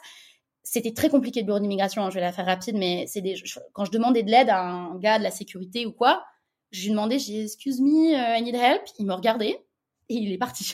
C'était 0.64 0.94
très 0.94 1.10
compliqué 1.10 1.42
le 1.42 1.46
bureau 1.46 1.60
d'immigration, 1.60 2.04
hein, 2.04 2.10
je 2.10 2.16
vais 2.16 2.22
la 2.22 2.32
faire 2.32 2.46
rapide, 2.46 2.76
mais 2.78 3.06
c'est 3.08 3.22
des, 3.22 3.36
quand 3.74 3.86
je 3.86 3.92
demandais 3.92 4.24
de 4.24 4.32
l'aide 4.32 4.50
à 4.50 4.62
un 4.62 4.98
gars 4.98 5.18
de 5.18 5.24
la 5.24 5.32
sécurité 5.32 5.86
ou 5.86 5.92
quoi, 5.92 6.24
je 6.72 6.84
lui 6.84 6.90
demandais, 6.90 7.20
j'ai 7.20 7.44
excuse 7.44 7.82
me, 7.82 8.14
I 8.38 8.42
need 8.42 8.56
help. 8.56 8.82
Il 8.98 9.06
me 9.06 9.14
regardait 9.14 9.64
et 10.10 10.16
il 10.16 10.32
est 10.32 10.38
parti. 10.38 10.74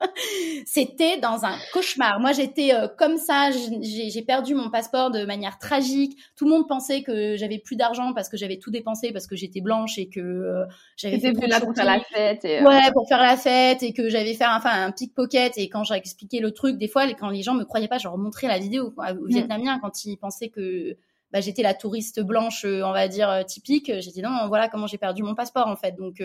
C'était 0.66 1.18
dans 1.18 1.44
un 1.44 1.56
cauchemar. 1.72 2.20
Moi, 2.20 2.32
j'étais 2.32 2.74
euh, 2.74 2.88
comme 2.88 3.18
ça. 3.18 3.50
J'ai 3.50 4.22
perdu 4.22 4.54
mon 4.54 4.70
passeport 4.70 5.10
de 5.10 5.24
manière 5.24 5.58
tragique. 5.58 6.18
Tout 6.36 6.46
le 6.46 6.52
monde 6.52 6.68
pensait 6.68 7.02
que 7.02 7.36
j'avais 7.36 7.58
plus 7.58 7.76
d'argent 7.76 8.12
parce 8.14 8.28
que 8.28 8.36
j'avais 8.36 8.58
tout 8.58 8.70
dépensé 8.70 9.12
parce 9.12 9.26
que 9.26 9.36
j'étais 9.36 9.60
blanche 9.60 9.98
et 9.98 10.08
que 10.08 10.20
euh, 10.20 10.64
j'avais 10.96 11.18
fait 11.18 11.32
plus 11.32 11.46
là 11.46 11.60
pour 11.60 11.74
faire 11.74 11.84
la 11.84 12.00
fête. 12.00 12.44
Et, 12.44 12.60
euh, 12.60 12.64
Ouais, 12.64 12.90
pour 12.92 13.06
faire 13.08 13.20
la 13.20 13.36
fête 13.36 13.82
et 13.82 13.92
que 13.92 14.08
j'avais 14.08 14.34
fait 14.34 14.46
enfin 14.46 14.86
un 14.86 14.92
pickpocket. 14.92 15.58
Et 15.58 15.68
quand 15.68 15.84
j'ai 15.84 15.94
expliqué 15.94 16.40
le 16.40 16.52
truc, 16.52 16.78
des 16.78 16.88
fois, 16.88 17.06
quand 17.14 17.30
les 17.30 17.42
gens 17.42 17.54
me 17.54 17.64
croyaient 17.64 17.88
pas, 17.88 17.98
je 17.98 18.04
leur 18.04 18.16
montrais 18.16 18.48
la 18.48 18.58
vidéo 18.58 18.94
aux 18.96 19.02
mm. 19.02 19.28
Vietnamiens 19.28 19.78
quand 19.80 20.04
ils 20.04 20.16
pensaient 20.16 20.48
que 20.48 20.96
bah, 21.32 21.40
j'étais 21.40 21.62
la 21.62 21.74
touriste 21.74 22.20
blanche, 22.20 22.64
on 22.64 22.92
va 22.92 23.06
dire 23.06 23.44
typique. 23.46 23.92
J'ai 24.00 24.10
dit 24.10 24.22
non, 24.22 24.48
voilà 24.48 24.68
comment 24.68 24.86
j'ai 24.86 24.98
perdu 24.98 25.22
mon 25.22 25.34
passeport 25.34 25.68
en 25.68 25.76
fait. 25.76 25.92
Donc 25.96 26.20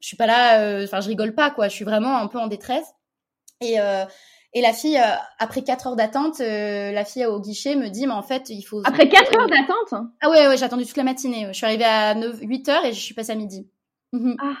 je 0.00 0.08
suis 0.08 0.16
pas 0.16 0.26
là, 0.26 0.60
euh, 0.60 0.84
enfin, 0.84 1.00
je 1.00 1.08
rigole 1.08 1.34
pas, 1.34 1.50
quoi. 1.50 1.68
Je 1.68 1.74
suis 1.74 1.84
vraiment 1.84 2.16
un 2.18 2.26
peu 2.28 2.38
en 2.38 2.46
détresse. 2.46 2.86
Et, 3.60 3.80
euh, 3.80 4.04
et 4.52 4.60
la 4.60 4.72
fille, 4.72 4.98
euh, 4.98 5.16
après 5.38 5.62
4 5.62 5.86
heures 5.88 5.96
d'attente, 5.96 6.38
la 6.38 7.04
fille 7.04 7.26
au 7.26 7.40
guichet 7.40 7.76
me 7.76 7.88
dit, 7.88 8.06
mais 8.06 8.12
en 8.12 8.22
fait, 8.22 8.50
il 8.50 8.62
faut. 8.62 8.82
Après 8.84 9.08
4 9.08 9.38
heures 9.38 9.48
d'attente? 9.48 10.04
Ah 10.20 10.30
ouais, 10.30 10.48
ouais, 10.48 10.56
j'ai 10.56 10.64
attendu 10.64 10.86
toute 10.86 10.96
la 10.96 11.04
matinée. 11.04 11.46
Je 11.48 11.52
suis 11.52 11.66
arrivée 11.66 11.84
à 11.84 12.14
9, 12.14 12.38
8 12.40 12.68
heures 12.68 12.84
et 12.84 12.92
je 12.92 13.00
suis 13.00 13.14
passée 13.14 13.32
à 13.32 13.36
midi. 13.36 13.68
Mhm. 14.12 14.36
Ah. 14.40 14.54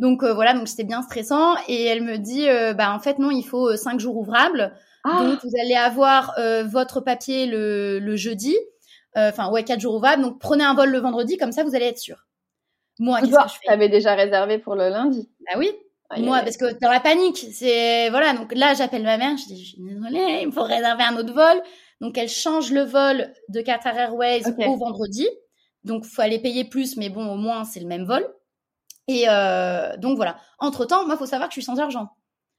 Donc 0.00 0.24
voilà, 0.24 0.54
donc 0.54 0.66
c'était 0.66 0.84
bien 0.84 1.02
stressant. 1.02 1.54
Et 1.68 1.84
elle 1.84 2.02
me 2.02 2.18
dit, 2.18 2.46
bah 2.76 2.92
en 2.92 2.98
fait 2.98 3.18
non, 3.18 3.30
il 3.30 3.44
faut 3.44 3.76
5 3.76 4.00
jours 4.00 4.16
ouvrables. 4.16 4.74
Ah. 5.04 5.22
Donc 5.22 5.38
vous 5.44 5.52
allez 5.60 5.74
avoir 5.76 6.34
votre 6.64 7.00
papier 7.00 7.46
le, 7.46 7.98
le 8.00 8.16
jeudi. 8.16 8.56
Enfin 9.14 9.50
ouais, 9.50 9.62
4 9.62 9.78
jours 9.80 9.94
ouvrables. 9.94 10.22
Donc 10.22 10.40
prenez 10.40 10.64
un 10.64 10.74
vol 10.74 10.90
le 10.90 10.98
vendredi, 10.98 11.36
comme 11.36 11.52
ça 11.52 11.62
vous 11.62 11.76
allez 11.76 11.86
être 11.86 11.98
sûr. 11.98 12.26
Moi, 12.98 13.20
qu'est-ce 13.20 13.32
que 13.32 13.66
je 13.66 13.72
avais 13.72 13.88
déjà 13.88 14.14
réservé 14.14 14.58
pour 14.58 14.74
le 14.74 14.88
lundi. 14.88 15.28
Bah 15.40 15.58
oui. 15.58 15.70
Moi, 16.16 16.40
parce 16.40 16.56
que 16.56 16.78
dans 16.80 16.90
la 16.90 17.00
panique, 17.00 17.44
c'est 17.52 18.08
voilà. 18.10 18.34
Donc 18.34 18.54
là, 18.54 18.74
j'appelle 18.74 19.02
ma 19.02 19.18
mère. 19.18 19.36
Je 19.36 19.46
dis, 19.46 19.64
je 19.64 19.70
suis 19.70 19.82
désolée, 19.82 20.40
il 20.42 20.46
me 20.46 20.52
faut 20.52 20.62
réserver 20.62 21.02
un 21.02 21.16
autre 21.16 21.32
vol. 21.32 21.60
Donc 22.00 22.16
elle 22.18 22.28
change 22.28 22.70
le 22.70 22.82
vol 22.82 23.32
de 23.48 23.60
Qatar 23.60 23.96
Airways 23.96 24.42
au 24.48 24.76
vendredi. 24.76 25.26
Donc 25.82 26.04
faut 26.04 26.22
aller 26.22 26.38
payer 26.38 26.64
plus, 26.64 26.96
mais 26.96 27.08
bon, 27.08 27.26
au 27.32 27.36
moins 27.36 27.64
c'est 27.64 27.80
le 27.80 27.86
même 27.86 28.04
vol. 28.04 28.26
Et 29.08 29.24
euh, 29.28 29.96
donc 29.96 30.16
voilà. 30.16 30.36
Entre 30.58 30.84
temps, 30.84 31.06
moi, 31.06 31.16
faut 31.16 31.26
savoir 31.26 31.48
que 31.48 31.54
je 31.54 31.60
suis 31.60 31.66
sans 31.66 31.80
argent 31.80 32.08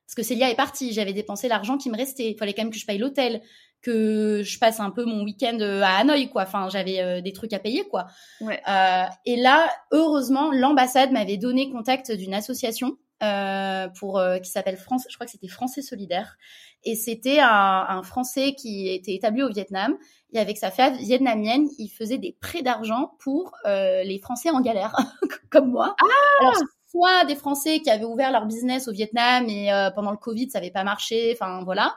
parce 0.05 0.15
que 0.15 0.23
Célia 0.23 0.49
est 0.51 0.55
partie. 0.55 0.93
J'avais 0.93 1.13
dépensé 1.13 1.47
l'argent 1.47 1.77
qui 1.77 1.89
me 1.89 1.97
restait. 1.97 2.31
Il 2.31 2.38
fallait 2.38 2.53
quand 2.53 2.63
même 2.63 2.71
que 2.71 2.77
je 2.77 2.86
paye 2.86 2.97
l'hôtel, 2.97 3.41
que 3.86 4.41
je 4.43 4.57
passe 4.57 4.79
un 4.79 4.89
peu 4.89 5.05
mon 5.05 5.23
week-end 5.23 5.59
euh, 5.61 5.83
à 5.83 5.99
Hanoï, 5.99 6.29
quoi. 6.29 6.41
Enfin, 6.41 6.69
j'avais 6.69 7.01
euh, 7.01 7.21
des 7.21 7.33
trucs 7.33 7.53
à 7.53 7.59
payer, 7.59 7.88
quoi. 7.88 8.07
Ouais. 8.41 8.59
Euh, 8.67 9.03
et 9.27 9.36
là, 9.36 9.69
heureusement, 9.91 10.51
l'ambassade 10.51 11.11
m'avait 11.11 11.38
donné 11.38 11.69
contact 11.69 12.11
d'une 12.11 12.33
association 12.33 12.97
euh, 13.21 13.88
pour 13.99 14.19
qui 14.41 14.49
s'appelle 14.49 14.77
France. 14.77 15.05
Je 15.07 15.15
crois 15.15 15.27
que 15.27 15.31
c'était 15.31 15.47
Français 15.47 15.83
Solidaire. 15.83 16.36
Et 16.83 16.95
c'était 16.95 17.39
un, 17.39 17.86
un, 17.88 18.01
Français 18.01 18.55
qui 18.55 18.89
était 18.89 19.13
établi 19.13 19.43
au 19.43 19.49
Vietnam. 19.49 19.95
Et 20.33 20.39
avec 20.39 20.57
sa 20.57 20.71
femme 20.71 20.97
vietnamienne, 20.97 21.67
il 21.77 21.89
faisait 21.89 22.17
des 22.17 22.36
prêts 22.41 22.63
d'argent 22.63 23.11
pour 23.19 23.51
les 23.65 24.19
Français 24.21 24.49
en 24.49 24.61
galère, 24.61 24.95
comme 25.51 25.69
moi. 25.69 25.95
Ah 26.01 26.05
Alors, 26.41 26.55
soit 26.89 27.25
des 27.25 27.36
Français 27.36 27.81
qui 27.81 27.91
avaient 27.91 28.05
ouvert 28.05 28.31
leur 28.31 28.47
business 28.47 28.88
au 28.88 28.91
Vietnam 28.91 29.47
et 29.47 29.69
pendant 29.95 30.11
le 30.11 30.17
Covid, 30.17 30.49
ça 30.49 30.59
n'avait 30.59 30.71
pas 30.71 30.83
marché. 30.83 31.36
Enfin, 31.36 31.63
voilà 31.63 31.95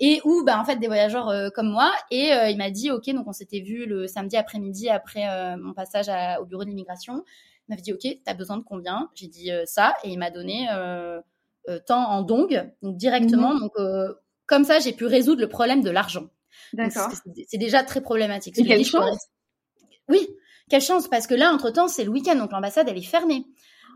et 0.00 0.20
ou 0.24 0.42
bah 0.44 0.58
en 0.58 0.64
fait 0.64 0.76
des 0.76 0.86
voyageurs 0.86 1.28
euh, 1.28 1.50
comme 1.50 1.68
moi. 1.68 1.92
Et 2.10 2.32
euh, 2.32 2.48
il 2.48 2.56
m'a 2.56 2.70
dit 2.70 2.90
ok 2.90 3.10
donc 3.10 3.28
on 3.28 3.32
s'était 3.32 3.60
vu 3.60 3.84
le 3.86 4.06
samedi 4.06 4.36
après-midi 4.36 4.88
après, 4.88 5.28
euh, 5.28 5.56
mon 5.58 5.74
passage 5.74 6.08
au 6.40 6.46
bureau 6.46 6.64
d'immigration 6.64 7.22
il 7.68 7.72
m'avait 7.72 7.82
dit 7.82 7.92
ok 7.92 8.06
t'as 8.24 8.34
besoin 8.34 8.56
de 8.56 8.64
combien? 8.64 9.10
J'ai 9.14 9.28
dit 9.28 9.50
ça. 9.66 9.94
Et 10.02 10.10
il 10.10 10.18
m'a 10.18 10.30
donné 10.30 10.66
temps 11.86 12.08
en 12.08 12.22
dong 12.22 12.68
donc 12.82 12.96
directement. 12.96 13.54
Mhm. 13.54 13.60
donc 13.60 13.72
comme 14.46 14.64
ça 14.64 14.80
j'ai 14.80 14.92
pu 14.92 15.04
résoudre 15.04 15.40
le 15.40 15.48
problème 15.48 15.82
de 15.82 15.90
l'argent. 15.90 16.26
D'accord. 16.72 17.10
c'est 17.46 17.58
déjà 17.58 17.84
très 17.84 18.00
problématique. 18.00 18.58
Et 18.58 18.64
quelle 18.64 18.84
chance. 18.84 19.28
Oui 20.08 20.26
quelle 20.68 20.82
chance. 20.82 21.08
Parce 21.08 21.26
que 21.26 21.34
là 21.34 21.52
entre 21.52 21.70
temps 21.70 21.88
c'est 21.88 22.04
le 22.04 22.10
week-end. 22.10 22.36
Donc 22.36 22.50
l'ambassade 22.52 22.88
elle 22.88 22.98
est 22.98 23.02
fermée. 23.02 23.44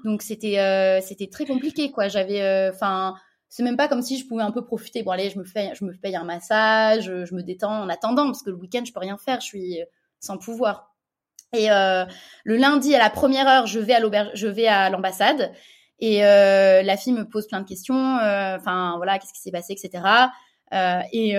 Donc 0.04 0.22
c'était 0.22 1.00
c'était 1.02 1.28
très 1.28 1.46
compliqué 1.46 1.90
quoi. 1.90 2.06
J'avais 2.08 2.70
enfin 2.72 3.14
c'est 3.48 3.62
même 3.62 3.76
pas 3.76 3.88
comme 3.88 4.02
si 4.02 4.18
je 4.18 4.26
pouvais 4.26 4.42
un 4.42 4.50
peu 4.50 4.64
profiter. 4.64 5.02
Bon, 5.02 5.12
allez, 5.12 5.30
je 5.30 5.38
me 5.38 5.44
fais, 5.44 5.72
je 5.74 5.84
me 5.84 5.92
paye 5.96 6.16
un 6.16 6.24
massage, 6.24 7.04
je 7.04 7.34
me 7.34 7.42
détends 7.42 7.82
en 7.82 7.88
attendant, 7.88 8.26
parce 8.26 8.42
que 8.42 8.50
le 8.50 8.56
week-end, 8.56 8.82
je 8.84 8.92
peux 8.92 9.00
rien 9.00 9.16
faire, 9.16 9.40
je 9.40 9.46
suis 9.46 9.78
sans 10.20 10.38
pouvoir. 10.38 10.94
Et 11.54 11.70
euh, 11.70 12.04
le 12.44 12.56
lundi 12.56 12.94
à 12.94 12.98
la 12.98 13.10
première 13.10 13.46
heure, 13.46 13.66
je 13.66 13.78
vais 13.78 14.66
à 14.66 14.90
l'ambassade, 14.90 15.52
et 16.00 16.24
euh, 16.24 16.82
la 16.82 16.96
fille 16.96 17.12
me 17.12 17.28
pose 17.28 17.46
plein 17.46 17.60
de 17.60 17.68
questions. 17.68 18.18
Euh, 18.18 18.56
enfin, 18.56 18.94
voilà, 18.96 19.18
qu'est-ce 19.18 19.32
qui 19.32 19.40
s'est 19.40 19.52
passé, 19.52 19.72
etc. 19.72 20.04
et 21.12 21.36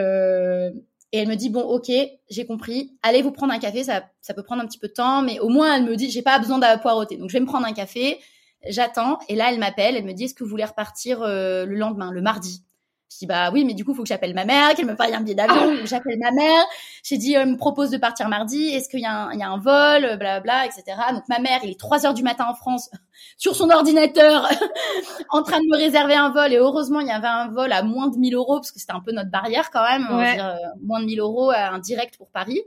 et 1.11 1.19
elle 1.19 1.27
me 1.29 1.35
dit 1.35 1.49
bon 1.49 1.61
ok 1.61 1.91
j'ai 2.29 2.45
compris 2.45 2.97
allez 3.03 3.21
vous 3.21 3.31
prendre 3.31 3.53
un 3.53 3.59
café 3.59 3.83
ça 3.83 4.03
ça 4.21 4.33
peut 4.33 4.43
prendre 4.43 4.63
un 4.63 4.65
petit 4.65 4.79
peu 4.79 4.87
de 4.87 4.93
temps 4.93 5.21
mais 5.21 5.39
au 5.39 5.49
moins 5.49 5.75
elle 5.75 5.83
me 5.83 5.95
dit 5.95 6.09
j'ai 6.09 6.23
pas 6.23 6.39
besoin 6.39 6.57
de 6.57 6.81
poireauter 6.81 7.15
donc 7.15 7.29
je 7.29 7.33
vais 7.33 7.39
me 7.39 7.45
prendre 7.45 7.65
un 7.65 7.73
café 7.73 8.19
J'attends 8.67 9.19
et 9.27 9.35
là 9.35 9.51
elle 9.51 9.59
m'appelle, 9.59 9.95
elle 9.95 10.05
me 10.05 10.13
dit 10.13 10.25
est-ce 10.25 10.33
que 10.33 10.43
vous 10.43 10.49
voulez 10.49 10.65
repartir 10.65 11.21
euh, 11.21 11.65
le 11.65 11.75
lendemain, 11.75 12.11
le 12.11 12.21
mardi? 12.21 12.63
Je 13.11 13.19
dis 13.19 13.25
bah 13.27 13.51
oui, 13.53 13.63
mais 13.63 13.73
du 13.73 13.85
coup 13.85 13.93
faut 13.93 14.01
que 14.01 14.09
j'appelle 14.09 14.33
ma 14.33 14.45
mère, 14.45 14.73
qu'elle 14.73 14.87
me 14.87 14.95
paye 14.95 15.13
un 15.13 15.21
billet 15.21 15.35
d'avion. 15.35 15.77
Ah. 15.79 15.85
J'appelle 15.85 16.17
ma 16.19 16.31
mère. 16.31 16.65
J'ai 17.03 17.17
dit 17.17 17.33
elle 17.33 17.49
me 17.51 17.57
propose 17.57 17.91
de 17.91 17.97
partir 17.97 18.27
mardi. 18.29 18.67
Est-ce 18.69 18.89
qu'il 18.89 18.99
y, 18.99 19.05
a 19.05 19.27
un, 19.27 19.31
il 19.31 19.39
y 19.39 19.43
a 19.43 19.49
un 19.49 19.59
vol, 19.59 20.17
bla 20.17 20.65
etc. 20.65 20.83
Donc 21.13 21.23
ma 21.29 21.39
mère, 21.39 21.59
il 21.63 21.69
est 21.69 21.79
3 21.79 22.05
heures 22.05 22.13
du 22.13 22.23
matin 22.23 22.45
en 22.49 22.55
France 22.55 22.89
sur 23.37 23.55
son 23.55 23.69
ordinateur 23.69 24.49
en 25.29 25.43
train 25.43 25.59
de 25.59 25.65
me 25.71 25.77
réserver 25.77 26.15
un 26.15 26.31
vol 26.31 26.51
et 26.51 26.57
heureusement 26.57 26.99
il 26.99 27.07
y 27.07 27.11
avait 27.11 27.27
un 27.27 27.49
vol 27.49 27.71
à 27.71 27.83
moins 27.83 28.07
de 28.07 28.17
1000 28.17 28.35
euros 28.35 28.55
parce 28.55 28.71
que 28.71 28.79
c'était 28.79 28.93
un 28.93 29.01
peu 29.01 29.11
notre 29.11 29.29
barrière 29.29 29.69
quand 29.71 29.83
même, 29.83 30.07
dire, 30.07 30.45
euh, 30.45 30.55
moins 30.81 30.99
de 30.99 31.05
1000 31.05 31.19
euros 31.19 31.51
un 31.51 31.79
direct 31.79 32.17
pour 32.17 32.29
Paris 32.31 32.61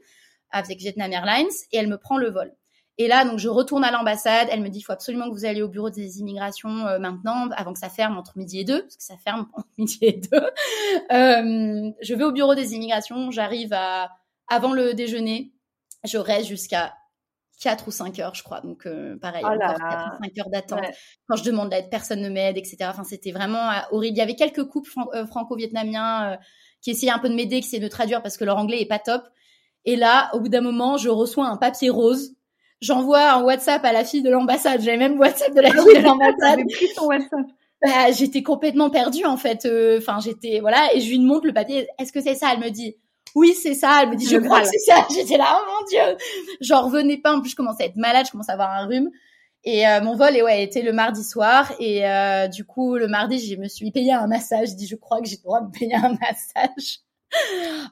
avec 0.51 0.78
Vietnam 0.78 1.12
Airlines 1.12 1.51
et 1.72 1.78
elle 1.78 1.88
me 1.88 1.99
prend 1.99 2.16
le 2.16 2.30
vol. 2.30 2.55
Et 3.01 3.07
là, 3.07 3.24
donc, 3.24 3.38
je 3.38 3.49
retourne 3.49 3.84
à 3.84 3.92
l'ambassade. 3.92 4.49
Elle 4.51 4.61
me 4.61 4.68
dit, 4.68 4.80
il 4.80 4.82
faut 4.82 4.92
absolument 4.92 5.28
que 5.28 5.34
vous 5.34 5.44
alliez 5.44 5.62
au 5.62 5.68
bureau 5.68 5.88
des 5.88 6.18
immigrations 6.18 6.84
euh, 6.86 6.99
maintenant, 6.99 7.49
avant 7.57 7.72
que 7.72 7.78
ça 7.78 7.88
ferme 7.88 8.18
entre 8.18 8.36
midi 8.36 8.59
et 8.59 8.64
deux, 8.64 8.82
parce 8.82 8.96
que 8.96 9.05
ça 9.05 9.16
ferme 9.16 9.46
entre 9.55 9.68
midi 9.78 9.99
et 10.03 10.20
deux. 10.20 10.51
Euh, 11.12 11.92
je 12.03 12.14
vais 12.14 12.24
au 12.24 12.32
bureau 12.32 12.57
des 12.57 12.74
immigrations. 12.74 13.30
J'arrive 13.30 13.72
à 13.72 14.11
avant 14.49 14.72
le 14.72 14.94
déjeuner. 14.94 15.53
Je 16.05 16.18
reste 16.18 16.49
jusqu'à 16.49 16.94
4 17.61 17.86
ou 17.86 17.90
5 17.92 18.18
heures, 18.18 18.34
je 18.34 18.42
crois. 18.42 18.62
Donc, 18.62 18.84
euh, 18.86 19.16
pareil, 19.18 19.44
oh 19.44 19.49
encore 19.49 19.78
4 19.78 20.18
ou 20.20 20.24
5 20.24 20.38
heures 20.38 20.51
d'attente. 20.51 20.94
Quand 21.28 21.36
je 21.36 21.44
demande 21.44 21.70
d'aide, 21.70 21.90
personne 21.90 22.20
ne 22.20 22.30
m'aide, 22.30 22.57
etc. 22.57 22.78
Enfin, 22.82 23.05
c'était 23.05 23.32
vraiment 23.32 23.70
horrible. 23.92 24.16
Il 24.16 24.18
y 24.18 24.22
avait 24.22 24.34
quelques 24.34 24.64
couples 24.64 24.90
franco-vietnamiens 25.28 26.38
qui 26.80 26.90
essayaient 26.90 27.12
un 27.12 27.18
peu 27.20 27.28
de 27.28 27.34
m'aider, 27.34 27.61
qui 27.61 27.66
essayaient 27.66 27.82
de 27.82 27.88
traduire 27.88 28.22
parce 28.22 28.36
que 28.36 28.44
leur 28.44 28.57
anglais 28.57 28.80
est 28.80 28.86
pas 28.86 28.99
top. 28.99 29.22
Et 29.84 29.94
là, 29.94 30.30
au 30.32 30.40
bout 30.40 30.49
d'un 30.49 30.61
moment, 30.61 30.96
je 30.96 31.09
reçois 31.09 31.46
un 31.46 31.57
papier 31.57 31.90
rose 31.90 32.38
j'envoie 32.81 33.33
un 33.33 33.43
WhatsApp 33.43 33.85
à 33.85 33.93
la 33.93 34.05
fille 34.05 34.22
de 34.22 34.31
l'ambassade. 34.31 34.81
J'avais 34.81 34.97
même 34.97 35.18
WhatsApp 35.18 35.55
de 35.55 35.61
la 35.61 35.70
ah 35.70 35.83
fille 35.83 35.99
de 35.99 36.05
l'ambassade. 36.05 36.61
WhatsApp. 37.03 37.47
Bah, 37.81 38.11
j'étais 38.11 38.43
complètement 38.43 38.91
perdue 38.91 39.24
en 39.24 39.37
fait. 39.37 39.64
Euh, 39.64 39.99
enfin, 39.99 40.18
j'étais 40.20 40.61
voilà, 40.61 40.95
et 40.95 41.01
je 41.01 41.09
lui 41.09 41.20
montre 41.20 41.47
le 41.47 41.53
papier. 41.53 41.87
Est-ce 41.99 42.12
que 42.12 42.20
c'est 42.20 42.35
ça? 42.35 42.49
Elle 42.53 42.61
me 42.61 42.70
dit 42.70 42.97
oui, 43.35 43.55
c'est 43.55 43.74
ça. 43.74 44.01
Elle 44.03 44.11
me 44.11 44.16
dit 44.16 44.26
je, 44.26 44.37
crois 44.39 44.62
que 44.62 44.68
c'est 44.68 44.79
ça. 44.79 45.07
J'étais 45.14 45.37
là, 45.37 45.61
oh 45.61 45.64
mon 45.66 45.87
dieu. 45.87 46.16
J'en 46.61 46.87
revenais 46.87 47.18
pas. 47.18 47.35
En 47.35 47.41
plus, 47.41 47.51
je 47.51 47.57
commençais 47.57 47.85
à 47.85 47.87
être 47.87 47.97
malade. 47.97 48.26
Je 48.26 48.33
commençais 48.33 48.51
à 48.51 48.55
avoir 48.55 48.70
un 48.70 48.87
rhume. 48.87 49.11
Et 49.64 49.87
euh, 49.87 50.01
mon 50.01 50.16
vol, 50.16 50.37
et 50.37 50.43
ouais, 50.43 50.62
était 50.62 50.83
le 50.83 50.93
mardi 50.93 51.24
soir. 51.24 51.72
Et 51.79 52.07
euh, 52.07 52.49
du 52.49 52.64
coup, 52.64 52.97
le 52.97 53.07
mardi, 53.07 53.39
je 53.39 53.57
me 53.57 53.68
suis 53.68 53.91
payé 53.91 54.12
un 54.12 54.26
massage. 54.26 54.70
Je 54.70 54.74
dis, 54.74 54.87
je 54.87 54.97
crois 54.97 55.20
que 55.20 55.29
j'ai 55.29 55.37
le 55.37 55.43
droit 55.43 55.61
de 55.61 55.66
me 55.66 55.72
payer 55.72 55.95
un 55.95 56.16
massage. 56.20 57.01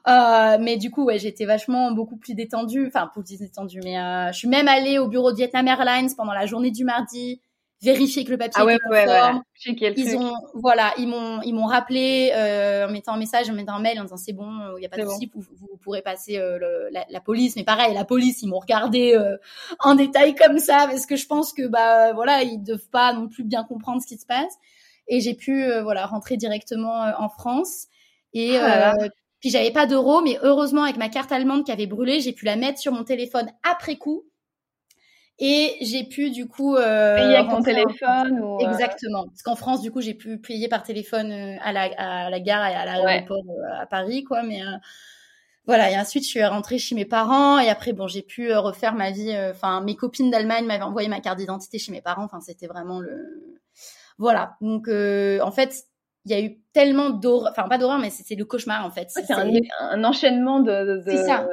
Euh, 0.07 0.57
mais 0.59 0.77
du 0.77 0.89
coup, 0.89 1.03
ouais, 1.05 1.19
j'étais 1.19 1.45
vachement 1.45 1.91
beaucoup 1.91 2.17
plus 2.17 2.33
détendue, 2.33 2.87
enfin 2.87 3.09
plus 3.13 3.37
détendue. 3.37 3.81
Mais 3.83 3.99
euh, 3.99 4.31
je 4.31 4.37
suis 4.37 4.47
même 4.47 4.67
allée 4.67 4.99
au 4.99 5.07
bureau 5.07 5.31
de 5.31 5.37
Vietnam 5.37 5.67
Airlines 5.67 6.09
pendant 6.15 6.33
la 6.33 6.45
journée 6.45 6.71
du 6.71 6.85
mardi, 6.85 7.41
vérifier 7.81 8.23
que 8.23 8.31
le 8.31 8.37
papier 8.37 8.61
ah 8.61 8.65
ouais, 8.65 8.75
était 8.75 8.89
ouais, 8.89 9.05
conforme. 9.05 9.43
Ouais, 9.67 9.93
ils 9.97 10.15
ont, 10.15 10.33
voilà, 10.53 10.93
ils 10.97 11.07
m'ont, 11.07 11.41
ils 11.41 11.53
m'ont 11.53 11.65
rappelé 11.65 12.31
euh, 12.33 12.87
en 12.87 12.91
mettant 12.91 13.13
un 13.13 13.17
message, 13.17 13.49
en 13.49 13.53
mettant 13.53 13.73
un 13.73 13.81
mail 13.81 13.99
en 13.99 14.03
disant 14.03 14.17
c'est 14.17 14.33
bon, 14.33 14.49
il 14.77 14.79
n'y 14.79 14.85
a 14.85 14.89
pas 14.89 14.97
de 14.97 15.05
souci, 15.05 15.29
vous, 15.35 15.41
vous, 15.41 15.77
pourrez 15.77 16.01
passer 16.01 16.37
euh, 16.37 16.57
le, 16.57 16.89
la, 16.91 17.05
la, 17.09 17.19
police. 17.19 17.55
Mais 17.55 17.63
pareil, 17.63 17.93
la 17.93 18.05
police, 18.05 18.41
ils 18.41 18.47
m'ont 18.47 18.59
regardé 18.59 19.13
euh, 19.13 19.37
en 19.79 19.95
détail 19.95 20.35
comme 20.35 20.59
ça 20.59 20.87
parce 20.89 21.05
que 21.05 21.15
je 21.15 21.27
pense 21.27 21.53
que 21.53 21.67
bah 21.67 22.13
voilà, 22.13 22.43
ils 22.43 22.63
doivent 22.63 22.89
pas 22.91 23.13
non 23.13 23.27
plus 23.27 23.43
bien 23.43 23.63
comprendre 23.63 24.01
ce 24.01 24.07
qui 24.07 24.17
se 24.17 24.25
passe. 24.25 24.55
Et 25.09 25.21
j'ai 25.21 25.35
pu 25.35 25.69
voilà 25.83 26.05
rentrer 26.05 26.37
directement 26.37 27.11
en 27.17 27.29
France. 27.29 27.87
Et 28.33 28.57
ah 28.57 28.93
puis 29.39 29.49
j'avais 29.49 29.71
pas 29.71 29.85
d'euros, 29.85 30.21
mais 30.21 30.39
heureusement 30.41 30.83
avec 30.83 30.97
ma 30.97 31.09
carte 31.09 31.31
allemande 31.31 31.63
qui 31.63 31.71
avait 31.71 31.85
brûlé, 31.85 32.21
j'ai 32.21 32.33
pu 32.33 32.45
la 32.45 32.55
mettre 32.55 32.79
sur 32.79 32.91
mon 32.91 33.03
téléphone 33.03 33.51
après 33.63 33.97
coup. 33.97 34.23
Et 35.39 35.75
j'ai 35.81 36.03
pu 36.03 36.31
du 36.31 36.47
coup 36.47 36.75
euh, 36.75 37.15
payer 37.15 37.35
avec 37.35 37.51
mon 37.51 37.61
téléphone 37.61 38.39
ou 38.41 38.59
exactement. 38.59 39.27
Parce 39.27 39.43
qu'en 39.43 39.55
France 39.55 39.81
du 39.81 39.91
coup 39.91 40.01
j'ai 40.01 40.15
pu 40.15 40.39
payer 40.39 40.67
par 40.67 40.81
téléphone 40.81 41.31
à 41.61 41.71
la 41.71 41.83
à 41.97 42.29
la 42.31 42.39
gare 42.39 42.65
et 42.65 42.73
à 42.73 42.85
l'aéroport 42.85 43.43
à 43.79 43.85
Paris 43.85 44.23
quoi. 44.23 44.41
Mais 44.41 44.61
voilà. 45.67 45.91
Et 45.91 45.99
ensuite 45.99 46.23
je 46.23 46.29
suis 46.29 46.43
rentrée 46.43 46.79
chez 46.79 46.95
mes 46.95 47.05
parents. 47.05 47.59
Et 47.59 47.69
après 47.69 47.93
bon 47.93 48.07
j'ai 48.07 48.23
pu 48.23 48.51
refaire 48.51 48.95
ma 48.95 49.11
vie 49.11 49.31
enfin 49.51 49.81
mes 49.81 49.95
copines 49.95 50.31
d'Allemagne 50.31 50.65
m'avaient 50.65 50.81
envoyé 50.81 51.07
ma 51.07 51.19
carte 51.19 51.37
d'identité 51.37 51.77
chez 51.77 51.91
mes 51.91 52.01
parents. 52.01 52.23
Enfin 52.23 52.39
c'était 52.41 52.65
vraiment 52.65 52.99
le 52.99 53.59
voilà. 54.17 54.55
Donc 54.59 54.87
en 54.87 55.51
fait 55.51 55.85
il 56.27 56.31
y 56.31 56.33
a 56.33 56.41
eu 56.41 56.59
tellement 56.73 57.09
d'horreur, 57.09 57.51
enfin 57.51 57.67
pas 57.67 57.77
d'horreur, 57.77 57.99
mais 57.99 58.09
c'est 58.09 58.35
le 58.35 58.45
cauchemar 58.45 58.85
en 58.85 58.91
fait. 58.91 59.07
c'est 59.09 59.31
un, 59.31 60.03
enchaînement 60.03 60.59
de. 60.59 61.01
c'est 61.05 61.23
ça. 61.23 61.47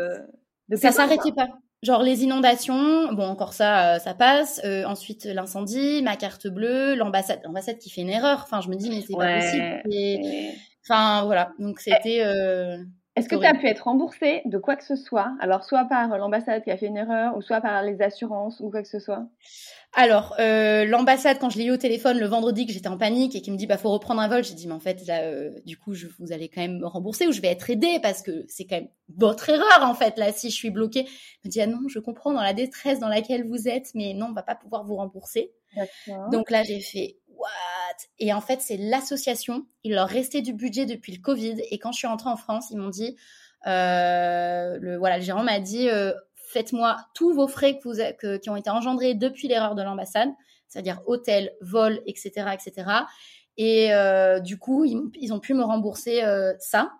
De 0.68 0.76
ça 0.76 0.92
s'arrêtait 0.92 1.32
pas. 1.32 1.48
Genre 1.82 2.02
les 2.02 2.24
inondations, 2.24 3.12
bon 3.12 3.26
encore 3.26 3.52
ça, 3.52 3.96
euh, 3.96 3.98
ça 3.98 4.14
passe. 4.14 4.60
Euh, 4.64 4.84
ensuite 4.86 5.26
l'incendie, 5.26 6.00
ma 6.02 6.16
carte 6.16 6.46
bleue, 6.46 6.94
l'ambassade, 6.94 7.40
l'ambassade 7.44 7.78
qui 7.78 7.90
fait 7.90 8.00
une 8.00 8.08
erreur. 8.08 8.40
Enfin 8.42 8.62
je 8.62 8.70
me 8.70 8.74
dis 8.74 8.88
mais 8.88 9.02
c'est 9.02 9.14
pas 9.14 9.38
possible. 9.38 9.82
Enfin 10.88 11.24
voilà, 11.24 11.52
donc 11.58 11.76
eh, 11.86 11.90
c'était. 11.92 12.22
Euh, 12.24 12.78
est-ce 13.16 13.28
que 13.28 13.36
tu 13.36 13.46
as 13.46 13.54
pu 13.54 13.66
être 13.66 13.84
remboursé 13.84 14.42
de 14.44 14.58
quoi 14.58 14.74
que 14.74 14.84
ce 14.84 14.96
soit? 14.96 15.36
Alors, 15.38 15.62
soit 15.62 15.84
par 15.84 16.18
l'ambassade 16.18 16.64
qui 16.64 16.70
a 16.72 16.76
fait 16.76 16.86
une 16.86 16.96
erreur, 16.96 17.36
ou 17.36 17.42
soit 17.42 17.60
par 17.60 17.82
les 17.82 18.02
assurances, 18.02 18.58
ou 18.58 18.70
quoi 18.70 18.82
que 18.82 18.88
ce 18.88 18.98
soit? 18.98 19.26
Alors, 19.92 20.34
euh, 20.40 20.84
l'ambassade, 20.84 21.38
quand 21.38 21.48
je 21.50 21.58
l'ai 21.58 21.66
eu 21.66 21.70
au 21.70 21.76
téléphone 21.76 22.18
le 22.18 22.26
vendredi, 22.26 22.66
que 22.66 22.72
j'étais 22.72 22.88
en 22.88 22.98
panique 22.98 23.36
et 23.36 23.40
qui 23.40 23.52
me 23.52 23.56
dit, 23.56 23.68
bah, 23.68 23.78
faut 23.78 23.92
reprendre 23.92 24.20
un 24.20 24.26
vol, 24.26 24.42
j'ai 24.42 24.54
dit, 24.54 24.66
mais 24.66 24.74
en 24.74 24.80
fait, 24.80 25.06
là, 25.06 25.22
euh, 25.22 25.52
du 25.64 25.76
coup, 25.76 25.94
je, 25.94 26.08
vous 26.18 26.32
allez 26.32 26.48
quand 26.48 26.60
même 26.60 26.78
me 26.78 26.86
rembourser 26.86 27.28
ou 27.28 27.32
je 27.32 27.40
vais 27.40 27.48
être 27.48 27.70
aidée 27.70 28.00
parce 28.02 28.20
que 28.20 28.44
c'est 28.48 28.64
quand 28.64 28.76
même 28.76 28.88
votre 29.16 29.48
erreur, 29.48 29.82
en 29.82 29.94
fait, 29.94 30.18
là, 30.18 30.32
si 30.32 30.50
je 30.50 30.56
suis 30.56 30.70
bloquée. 30.70 31.06
Je 31.06 31.48
me 31.48 31.50
dit, 31.50 31.60
ah 31.60 31.68
non, 31.68 31.86
je 31.86 32.00
comprends 32.00 32.32
dans 32.32 32.42
la 32.42 32.52
détresse 32.52 32.98
dans 32.98 33.08
laquelle 33.08 33.46
vous 33.46 33.68
êtes, 33.68 33.92
mais 33.94 34.12
non, 34.14 34.26
on 34.30 34.32
va 34.32 34.42
pas 34.42 34.56
pouvoir 34.56 34.84
vous 34.84 34.96
rembourser. 34.96 35.52
Donc 36.30 36.50
là, 36.50 36.62
j'ai 36.62 36.80
fait, 36.80 37.16
Et 38.18 38.32
en 38.32 38.40
fait, 38.40 38.60
c'est 38.60 38.76
l'association. 38.76 39.66
Il 39.82 39.94
leur 39.94 40.08
restait 40.08 40.42
du 40.42 40.52
budget 40.52 40.86
depuis 40.86 41.12
le 41.12 41.20
Covid. 41.20 41.56
Et 41.70 41.78
quand 41.78 41.92
je 41.92 41.98
suis 41.98 42.06
rentrée 42.06 42.30
en 42.30 42.36
France, 42.36 42.68
ils 42.70 42.78
m'ont 42.78 42.88
dit, 42.88 43.16
euh, 43.66 44.78
le, 44.80 44.96
voilà, 44.96 45.18
le 45.18 45.24
gérant 45.24 45.42
m'a 45.42 45.60
dit, 45.60 45.88
euh, 45.88 46.12
faites-moi 46.34 46.96
tous 47.14 47.32
vos 47.32 47.48
frais 47.48 47.78
que 47.78 47.88
vous, 47.88 48.38
qui 48.38 48.50
ont 48.50 48.56
été 48.56 48.70
engendrés 48.70 49.14
depuis 49.14 49.48
l'erreur 49.48 49.74
de 49.74 49.82
l'ambassade, 49.82 50.30
c'est-à-dire 50.68 51.02
hôtel, 51.06 51.52
vol, 51.60 52.00
etc., 52.06 52.50
etc. 52.52 52.90
Et 53.56 53.94
euh, 53.94 54.40
du 54.40 54.58
coup, 54.58 54.84
ils, 54.84 55.00
ils, 55.20 55.32
ont 55.32 55.40
pu 55.40 55.54
me 55.54 55.62
rembourser 55.62 56.22
ça. 56.58 56.92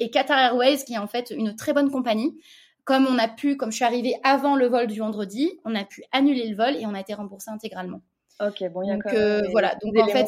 Et 0.00 0.10
Qatar 0.10 0.38
Airways, 0.38 0.84
qui 0.84 0.94
est 0.94 0.98
en 0.98 1.06
fait 1.06 1.30
une 1.30 1.54
très 1.56 1.72
bonne 1.72 1.90
compagnie, 1.90 2.40
comme 2.84 3.06
on 3.06 3.18
a 3.18 3.28
pu, 3.28 3.56
comme 3.56 3.70
je 3.70 3.76
suis 3.76 3.84
arrivée 3.84 4.16
avant 4.24 4.56
le 4.56 4.66
vol 4.66 4.88
du 4.88 4.98
vendredi, 4.98 5.60
on 5.64 5.74
a 5.76 5.84
pu 5.84 6.02
annuler 6.10 6.48
le 6.48 6.56
vol 6.56 6.76
et 6.76 6.84
on 6.84 6.94
a 6.94 7.00
été 7.00 7.14
remboursé 7.14 7.50
intégralement. 7.50 8.00
Ok, 8.42 8.64
bon, 8.72 8.82
il 8.82 8.88
y 8.88 8.90
a 8.90 8.94
donc, 8.94 9.06
euh, 9.06 9.42
voilà. 9.52 9.76
Donc 9.82 9.96
en 9.98 10.08
fait, 10.08 10.26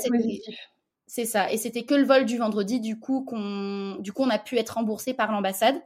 c'est 1.07 1.25
ça. 1.25 1.51
Et 1.53 1.57
c'était 1.57 1.83
que 1.83 1.95
le 1.95 2.05
vol 2.05 2.25
du 2.25 2.39
vendredi, 2.39 2.81
du 2.81 2.99
coup, 2.99 3.25
qu'on, 3.25 3.97
du 3.99 4.13
coup, 4.13 4.23
on 4.23 4.31
a 4.31 4.39
pu 4.39 4.57
être 4.57 4.71
remboursé 4.71 5.15
par 5.15 5.33
l'ambassade, 5.33 5.77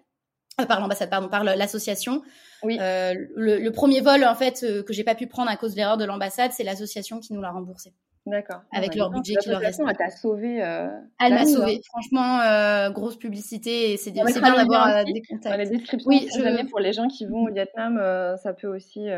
euh, 0.60 0.66
par 0.66 0.80
l'ambassade, 0.80 1.08
pardon, 1.10 1.28
par 1.28 1.44
l'association. 1.44 2.22
Oui. 2.62 2.78
Euh, 2.80 3.14
le, 3.34 3.70
premier 3.70 4.00
vol, 4.00 4.24
en 4.24 4.34
fait, 4.34 4.64
que 4.84 4.92
j'ai 4.92 5.04
pas 5.04 5.14
pu 5.14 5.26
prendre 5.26 5.50
à 5.50 5.56
cause 5.56 5.72
de 5.72 5.76
l'erreur 5.76 5.96
de 5.96 6.04
l'ambassade, 6.04 6.52
c'est 6.52 6.64
l'association 6.64 7.18
qui 7.20 7.32
nous 7.32 7.40
l'a 7.40 7.50
remboursé. 7.50 7.94
D'accord. 8.26 8.60
Avec 8.72 8.94
leur 8.94 9.08
budget 9.08 9.36
qui 9.36 9.48
leur 9.48 9.60
reste. 9.60 9.80
Elle 9.88 9.96
t'a 9.96 10.10
sauvé. 10.10 10.56
elle 10.58 11.34
m'a 11.34 11.46
sauvé. 11.46 11.80
Franchement, 11.86 12.90
grosse 12.90 13.16
publicité 13.16 13.96
c'est 13.96 14.10
bien 14.10 14.24
d'avoir 14.24 15.04
des 15.04 15.22
contacts. 15.22 15.56
les 15.56 15.70
descriptions, 15.70 16.10
oui, 16.10 16.28
je... 16.34 16.66
pour 16.68 16.80
les 16.80 16.92
gens 16.92 17.08
qui 17.08 17.24
vont 17.24 17.44
au 17.44 17.52
Vietnam, 17.52 17.96
ça 18.36 18.52
peut 18.52 18.68
aussi 18.68 19.08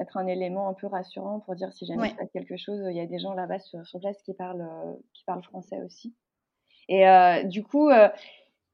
être 0.00 0.16
un 0.16 0.26
élément 0.26 0.68
un 0.68 0.74
peu 0.74 0.86
rassurant 0.86 1.40
pour 1.40 1.54
dire 1.54 1.72
si 1.72 1.86
jamais 1.86 2.08
il 2.08 2.10
se 2.12 2.16
passe 2.16 2.30
quelque 2.32 2.56
chose, 2.56 2.80
il 2.88 2.96
y 2.96 3.00
a 3.00 3.06
des 3.06 3.18
gens 3.18 3.34
là-bas 3.34 3.58
sur, 3.58 3.82
place 4.00 4.20
qui 4.24 4.34
parlent, 4.34 4.62
euh, 4.62 4.92
qui 5.12 5.24
parlent 5.24 5.42
français 5.42 5.80
aussi. 5.84 6.14
Et 6.88 7.06
euh, 7.06 7.44
du 7.44 7.62
coup, 7.62 7.90
euh, 7.90 8.08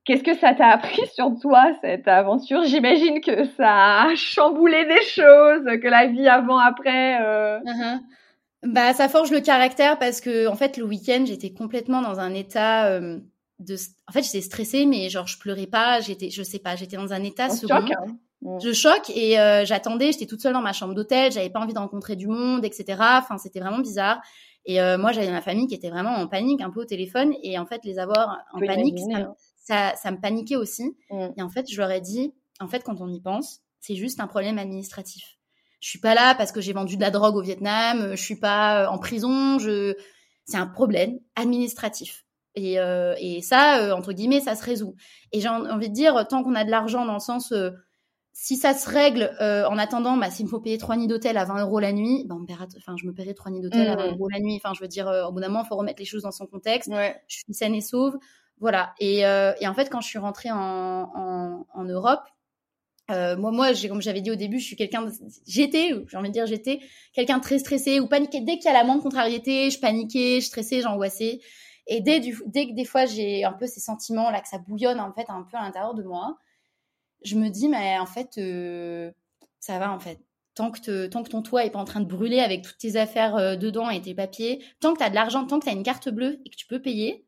qu'est-ce 0.04 0.22
que 0.22 0.34
ça 0.34 0.54
t'a 0.54 0.68
appris 0.68 1.06
sur 1.14 1.32
toi, 1.40 1.72
cette 1.82 2.06
aventure? 2.06 2.64
J'imagine 2.64 3.20
que 3.20 3.44
ça 3.44 4.02
a 4.02 4.14
chamboulé 4.14 4.84
des 4.86 5.02
choses, 5.02 5.64
que 5.82 5.88
la 5.88 6.06
vie 6.06 6.28
avant, 6.28 6.58
après. 6.58 7.20
Uh-huh. 7.20 8.00
Bah, 8.62 8.94
ça 8.94 9.08
forge 9.08 9.30
le 9.30 9.40
caractère 9.40 9.98
parce 9.98 10.20
que, 10.20 10.46
en 10.46 10.54
fait, 10.54 10.76
le 10.76 10.84
week-end, 10.84 11.24
j'étais 11.26 11.52
complètement 11.52 12.02
dans 12.02 12.20
un 12.20 12.32
état 12.32 12.98
de. 13.00 13.76
En 14.08 14.12
fait, 14.12 14.22
j'étais 14.22 14.40
stressée, 14.40 14.86
mais 14.86 15.08
genre, 15.08 15.26
je 15.26 15.38
pleurais 15.38 15.66
pas. 15.66 16.00
J'étais, 16.00 16.30
je 16.30 16.42
sais 16.42 16.58
pas, 16.58 16.76
j'étais 16.76 16.96
dans 16.96 17.12
un 17.12 17.22
état 17.22 17.48
second. 17.50 17.74
Hein. 17.74 18.16
Mm. 18.46 18.60
Je 18.62 18.72
choque 18.72 19.10
et 19.10 19.38
euh, 19.40 19.64
j'attendais, 19.64 20.12
j'étais 20.12 20.26
toute 20.26 20.40
seule 20.40 20.52
dans 20.52 20.62
ma 20.62 20.72
chambre 20.72 20.94
d'hôtel, 20.94 21.32
j'avais 21.32 21.50
pas 21.50 21.58
envie 21.58 21.74
de 21.74 21.78
rencontrer 21.78 22.14
du 22.14 22.28
monde, 22.28 22.64
etc. 22.64 22.96
Enfin, 23.18 23.38
c'était 23.38 23.58
vraiment 23.58 23.80
bizarre. 23.80 24.20
Et 24.64 24.80
euh, 24.80 24.98
moi, 24.98 25.12
j'avais 25.12 25.30
ma 25.30 25.42
famille 25.42 25.66
qui 25.66 25.74
était 25.74 25.90
vraiment 25.90 26.14
en 26.14 26.28
panique, 26.28 26.60
un 26.60 26.70
peu 26.70 26.80
au 26.80 26.84
téléphone. 26.84 27.34
Et 27.42 27.58
en 27.58 27.66
fait, 27.66 27.84
les 27.84 27.98
avoir 27.98 28.38
en 28.52 28.60
panique, 28.60 28.98
hein. 29.12 29.34
ça, 29.56 29.94
ça, 29.96 30.10
me 30.12 30.20
paniquait 30.20 30.56
aussi. 30.56 30.96
Mm. 31.10 31.26
Et 31.36 31.42
en 31.42 31.48
fait, 31.48 31.70
je 31.70 31.76
leur 31.76 31.90
ai 31.90 32.00
dit, 32.00 32.34
en 32.60 32.68
fait, 32.68 32.84
quand 32.84 33.00
on 33.00 33.08
y 33.08 33.20
pense, 33.20 33.62
c'est 33.80 33.96
juste 33.96 34.20
un 34.20 34.28
problème 34.28 34.58
administratif. 34.58 35.38
Je 35.80 35.88
suis 35.88 36.00
pas 36.00 36.14
là 36.14 36.34
parce 36.36 36.52
que 36.52 36.60
j'ai 36.60 36.72
vendu 36.72 36.96
de 36.96 37.02
la 37.02 37.10
drogue 37.10 37.36
au 37.36 37.42
Vietnam, 37.42 38.10
je 38.12 38.22
suis 38.22 38.38
pas 38.38 38.84
euh, 38.84 38.88
en 38.88 38.98
prison, 38.98 39.58
je... 39.58 39.94
c'est 40.44 40.56
un 40.56 40.66
problème 40.66 41.18
administratif. 41.34 42.24
Et, 42.58 42.78
et 43.18 43.42
ça, 43.42 43.94
entre 43.94 44.14
guillemets, 44.14 44.40
ça 44.40 44.54
se 44.54 44.64
résout. 44.64 44.94
Et 45.30 45.42
j'ai 45.42 45.48
envie 45.50 45.90
de 45.90 45.94
dire, 45.94 46.26
tant 46.26 46.42
qu'on 46.42 46.54
a 46.54 46.64
de 46.64 46.70
l'argent 46.70 47.04
dans 47.04 47.12
le 47.12 47.20
sens 47.20 47.52
si 48.38 48.56
ça 48.56 48.74
se 48.74 48.86
règle 48.90 49.34
euh, 49.40 49.66
en 49.66 49.78
attendant, 49.78 50.18
bah, 50.18 50.30
s'il 50.30 50.44
me 50.44 50.50
faut 50.50 50.60
payer 50.60 50.76
trois 50.76 50.98
nids 50.98 51.06
d'hôtel 51.06 51.38
à 51.38 51.46
20 51.46 51.62
euros 51.62 51.80
la 51.80 51.94
nuit, 51.94 52.26
bah, 52.26 52.36
enfin, 52.76 52.94
je 53.00 53.06
me 53.06 53.14
paierai 53.14 53.32
trois 53.32 53.50
nids 53.50 53.62
d'hôtel 53.62 53.88
à 53.88 53.96
20 53.96 54.08
mmh. 54.08 54.14
euros 54.14 54.28
la 54.28 54.40
nuit. 54.40 54.60
Enfin, 54.62 54.74
je 54.74 54.82
veux 54.82 54.88
dire, 54.88 55.08
euh, 55.08 55.24
au 55.24 55.32
bout 55.32 55.40
d'un 55.40 55.48
moment, 55.48 55.62
il 55.64 55.68
faut 55.68 55.74
remettre 55.74 56.00
les 56.00 56.04
choses 56.04 56.24
dans 56.24 56.32
son 56.32 56.46
contexte. 56.46 56.92
Je 57.28 57.34
suis 57.34 57.54
saine 57.54 57.74
et 57.74 57.80
sauve. 57.80 58.18
Voilà. 58.60 58.92
Et, 59.00 59.24
euh, 59.24 59.54
et, 59.58 59.66
en 59.66 59.72
fait, 59.72 59.88
quand 59.88 60.02
je 60.02 60.08
suis 60.08 60.18
rentrée 60.18 60.50
en, 60.50 60.58
en, 60.58 61.66
en 61.72 61.84
Europe, 61.84 62.24
euh, 63.10 63.38
moi, 63.38 63.52
moi, 63.52 63.68
comme 63.88 64.02
j'avais 64.02 64.20
dit 64.20 64.30
au 64.30 64.34
début, 64.34 64.58
je 64.58 64.66
suis 64.66 64.76
quelqu'un, 64.76 65.06
j'étais, 65.46 65.94
j'ai 66.06 66.16
envie 66.18 66.28
de 66.28 66.34
dire, 66.34 66.46
j'étais 66.46 66.80
quelqu'un 67.14 67.38
de 67.38 67.42
très 67.42 67.58
stressé 67.58 68.00
ou 68.00 68.06
paniqué. 68.06 68.42
Dès 68.42 68.58
qu'il 68.58 68.66
y 68.66 68.68
a 68.68 68.74
la 68.74 68.84
moindre 68.84 69.02
contrariété, 69.02 69.70
je 69.70 69.80
paniquais, 69.80 70.42
je 70.42 70.46
stressais, 70.46 70.82
j'angoissais. 70.82 71.40
Et 71.86 72.02
dès, 72.02 72.20
du, 72.20 72.36
dès 72.44 72.66
que 72.66 72.74
des 72.74 72.84
fois 72.84 73.06
j'ai 73.06 73.44
un 73.44 73.52
peu 73.54 73.66
ces 73.66 73.80
sentiments 73.80 74.30
là, 74.30 74.42
que 74.42 74.48
ça 74.48 74.58
bouillonne 74.58 75.00
en 75.00 75.12
fait 75.14 75.26
un 75.28 75.46
peu 75.50 75.56
à 75.56 75.62
l'intérieur 75.62 75.94
de 75.94 76.02
moi, 76.02 76.36
je 77.22 77.36
me 77.36 77.48
dis, 77.48 77.68
mais 77.68 77.98
en 77.98 78.06
fait, 78.06 78.38
euh, 78.38 79.10
ça 79.58 79.78
va 79.78 79.92
en 79.92 79.98
fait. 79.98 80.20
Tant 80.54 80.70
que, 80.70 81.06
tant 81.06 81.22
que 81.22 81.28
ton 81.28 81.42
toit 81.42 81.66
est 81.66 81.70
pas 81.70 81.78
en 81.78 81.84
train 81.84 82.00
de 82.00 82.06
brûler 82.06 82.40
avec 82.40 82.62
toutes 82.62 82.78
tes 82.78 82.96
affaires 82.96 83.36
euh, 83.36 83.56
dedans 83.56 83.90
et 83.90 84.00
tes 84.00 84.14
papiers, 84.14 84.64
tant 84.80 84.94
que 84.94 84.98
tu 84.98 85.04
as 85.04 85.10
de 85.10 85.14
l'argent, 85.14 85.46
tant 85.46 85.58
que 85.58 85.64
tu 85.64 85.70
as 85.70 85.74
une 85.74 85.82
carte 85.82 86.08
bleue 86.08 86.40
et 86.46 86.50
que 86.50 86.56
tu 86.56 86.66
peux 86.66 86.80
payer, 86.80 87.26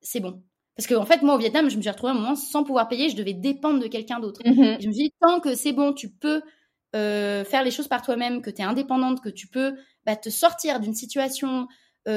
c'est 0.00 0.20
bon. 0.20 0.42
Parce 0.76 0.86
que 0.86 0.94
en 0.94 1.04
fait, 1.04 1.22
moi 1.22 1.34
au 1.34 1.38
Vietnam, 1.38 1.68
je 1.68 1.76
me 1.76 1.82
suis 1.82 1.90
retrouvée 1.90 2.12
à 2.12 2.14
un 2.14 2.18
moment 2.18 2.36
sans 2.36 2.62
pouvoir 2.62 2.88
payer, 2.88 3.08
je 3.08 3.16
devais 3.16 3.32
dépendre 3.32 3.80
de 3.80 3.88
quelqu'un 3.88 4.20
d'autre. 4.20 4.40
Mm-hmm. 4.42 4.82
Je 4.82 4.86
me 4.86 4.92
suis 4.92 5.04
dit, 5.04 5.14
tant 5.20 5.40
que 5.40 5.56
c'est 5.56 5.72
bon, 5.72 5.92
tu 5.92 6.10
peux 6.10 6.42
euh, 6.94 7.44
faire 7.44 7.64
les 7.64 7.72
choses 7.72 7.88
par 7.88 8.02
toi-même, 8.02 8.40
que 8.40 8.50
tu 8.50 8.62
es 8.62 8.64
indépendante, 8.64 9.20
que 9.20 9.30
tu 9.30 9.48
peux 9.48 9.74
bah, 10.04 10.14
te 10.14 10.30
sortir 10.30 10.78
d'une 10.80 10.94
situation 10.94 11.66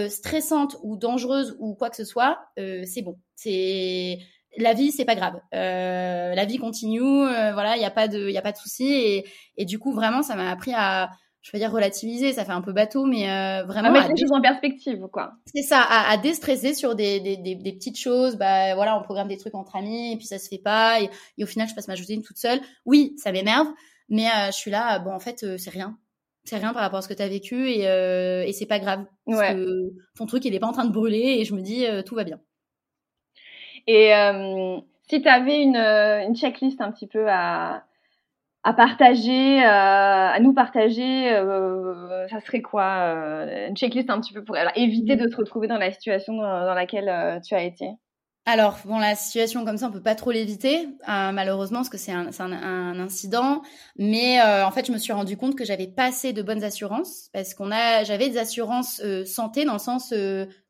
stressante 0.09 0.75
ou 0.83 0.97
dangereuse 0.97 1.55
ou 1.59 1.73
quoi 1.73 1.89
que 1.89 1.95
ce 1.95 2.03
soit, 2.03 2.37
c'est 2.57 3.01
bon. 3.01 3.17
C'est 3.35 4.19
la 4.57 4.73
vie 4.73 4.91
c'est 4.91 5.05
pas 5.05 5.15
grave. 5.15 5.39
Euh, 5.53 6.33
la 6.33 6.45
vie 6.45 6.57
continue 6.57 7.01
euh, 7.01 7.53
voilà 7.53 7.75
il 7.75 7.81
y 7.81 7.85
a 7.85 7.91
pas 7.91 8.07
de 8.07 8.27
il 8.27 8.33
y 8.33 8.37
a 8.37 8.41
pas 8.41 8.51
de 8.51 8.57
souci. 8.57 8.85
Et, 8.91 9.25
et 9.57 9.65
du 9.65 9.79
coup 9.79 9.93
vraiment 9.93 10.23
ça 10.23 10.35
m'a 10.35 10.49
appris 10.49 10.73
à 10.75 11.11
je 11.41 11.51
veux 11.53 11.59
dire 11.59 11.71
relativiser. 11.71 12.33
Ça 12.33 12.43
fait 12.43 12.51
un 12.51 12.61
peu 12.61 12.73
bateau 12.73 13.05
mais 13.05 13.29
euh, 13.29 13.63
vraiment 13.63 13.89
à 13.89 13.91
mettre 13.91 14.09
les 14.09 14.17
choses 14.17 14.31
en 14.31 14.41
perspective 14.41 15.07
quoi. 15.11 15.33
C'est 15.53 15.61
ça 15.61 15.81
à, 15.81 16.11
à, 16.11 16.17
déstresser 16.17 16.73
sur 16.73 16.95
des, 16.95 17.19
des, 17.19 17.37
des, 17.37 17.55
des, 17.55 17.73
petites 17.73 17.97
choses. 17.97 18.35
Bah 18.35 18.75
voilà 18.75 18.97
on 18.97 19.03
programme 19.03 19.27
des 19.27 19.37
trucs 19.37 19.55
entre 19.55 19.75
amis 19.75 20.13
et 20.13 20.17
puis 20.17 20.27
ça 20.27 20.39
se 20.39 20.47
fait 20.49 20.57
pas. 20.57 21.01
Et, 21.01 21.09
et 21.37 21.43
au 21.43 21.47
final 21.47 21.67
je 21.69 21.75
passe 21.75 21.87
ma 21.87 21.95
journée 21.95 22.21
toute 22.21 22.37
seule. 22.37 22.59
Oui 22.85 23.13
ça 23.17 23.31
m'énerve 23.31 23.67
mais 24.09 24.27
je 24.47 24.55
suis 24.55 24.71
là 24.71 24.99
bon 24.99 25.11
en 25.11 25.19
fait 25.19 25.45
c'est 25.57 25.69
rien. 25.69 25.97
C'est 26.45 26.55
rien 26.55 26.71
par 26.71 26.81
rapport 26.81 26.99
à 26.99 27.01
ce 27.01 27.09
que 27.09 27.13
tu 27.13 27.21
as 27.21 27.27
vécu 27.27 27.69
et, 27.69 27.81
et 27.81 28.53
c'est 28.53 28.65
pas 28.65 28.79
grave. 28.79 29.05
Parce 29.25 29.53
que 29.53 29.89
ton 30.17 30.25
truc 30.25 30.45
il 30.45 30.55
est 30.55 30.59
pas 30.59 30.67
en 30.67 30.73
train 30.73 30.85
de 30.85 30.93
brûler 30.93 31.37
et 31.39 31.45
je 31.45 31.53
me 31.53 31.61
dis 31.61 31.85
tout 32.05 32.15
va 32.15 32.23
bien 32.23 32.39
et 33.87 34.13
euh, 34.13 34.77
si 35.09 35.21
tu 35.21 35.27
avais 35.27 35.61
une, 35.61 35.77
euh, 35.77 36.25
une, 36.25 36.35
checklist 36.35 36.81
un 36.81 36.91
petit 36.91 37.07
peu 37.07 37.27
à, 37.29 37.83
à 38.63 38.73
partager, 38.73 39.63
euh, 39.63 39.67
à 39.67 40.39
nous 40.41 40.53
partager, 40.53 41.29
ça 42.29 42.39
serait 42.41 42.61
quoi 42.61 43.13
Une 43.67 43.77
checklist 43.77 44.09
un 44.09 44.19
petit 44.19 44.33
peu 44.33 44.43
pour 44.43 44.57
éviter 44.75 45.15
de 45.15 45.27
te 45.27 45.37
retrouver 45.37 45.67
dans 45.67 45.77
la 45.77 45.91
situation 45.91 46.35
dans 46.37 46.73
laquelle 46.73 47.41
tu 47.45 47.55
as 47.55 47.63
été? 47.63 47.87
Alors, 48.49 48.79
bon, 48.85 48.97
la 48.97 49.13
situation 49.13 49.65
comme 49.65 49.75
ça, 49.75 49.87
on 49.87 49.91
peut 49.91 50.01
pas 50.01 50.15
trop 50.15 50.31
l'éviter, 50.31 50.87
euh, 51.09 51.31
malheureusement, 51.33 51.79
parce 51.79 51.89
que 51.89 51.97
c'est 51.97 52.13
un, 52.13 52.29
un, 52.39 52.51
un, 52.53 52.97
incident. 52.97 53.61
Mais 53.97 54.39
euh, 54.39 54.65
en 54.65 54.71
fait, 54.71 54.87
je 54.87 54.93
me 54.93 54.97
suis 54.97 55.11
rendu 55.11 55.35
compte 55.35 55.57
que 55.57 55.65
j'avais 55.65 55.87
pas 55.87 56.05
assez 56.05 56.31
de 56.31 56.41
bonnes 56.41 56.63
assurances, 56.63 57.27
parce 57.33 57.53
qu'on 57.53 57.71
a, 57.71 58.05
j'avais 58.05 58.29
des 58.29 58.37
assurances 58.37 59.01
euh, 59.03 59.25
santé 59.25 59.65
dans 59.65 59.73
le 59.73 59.79
sens 59.79 60.13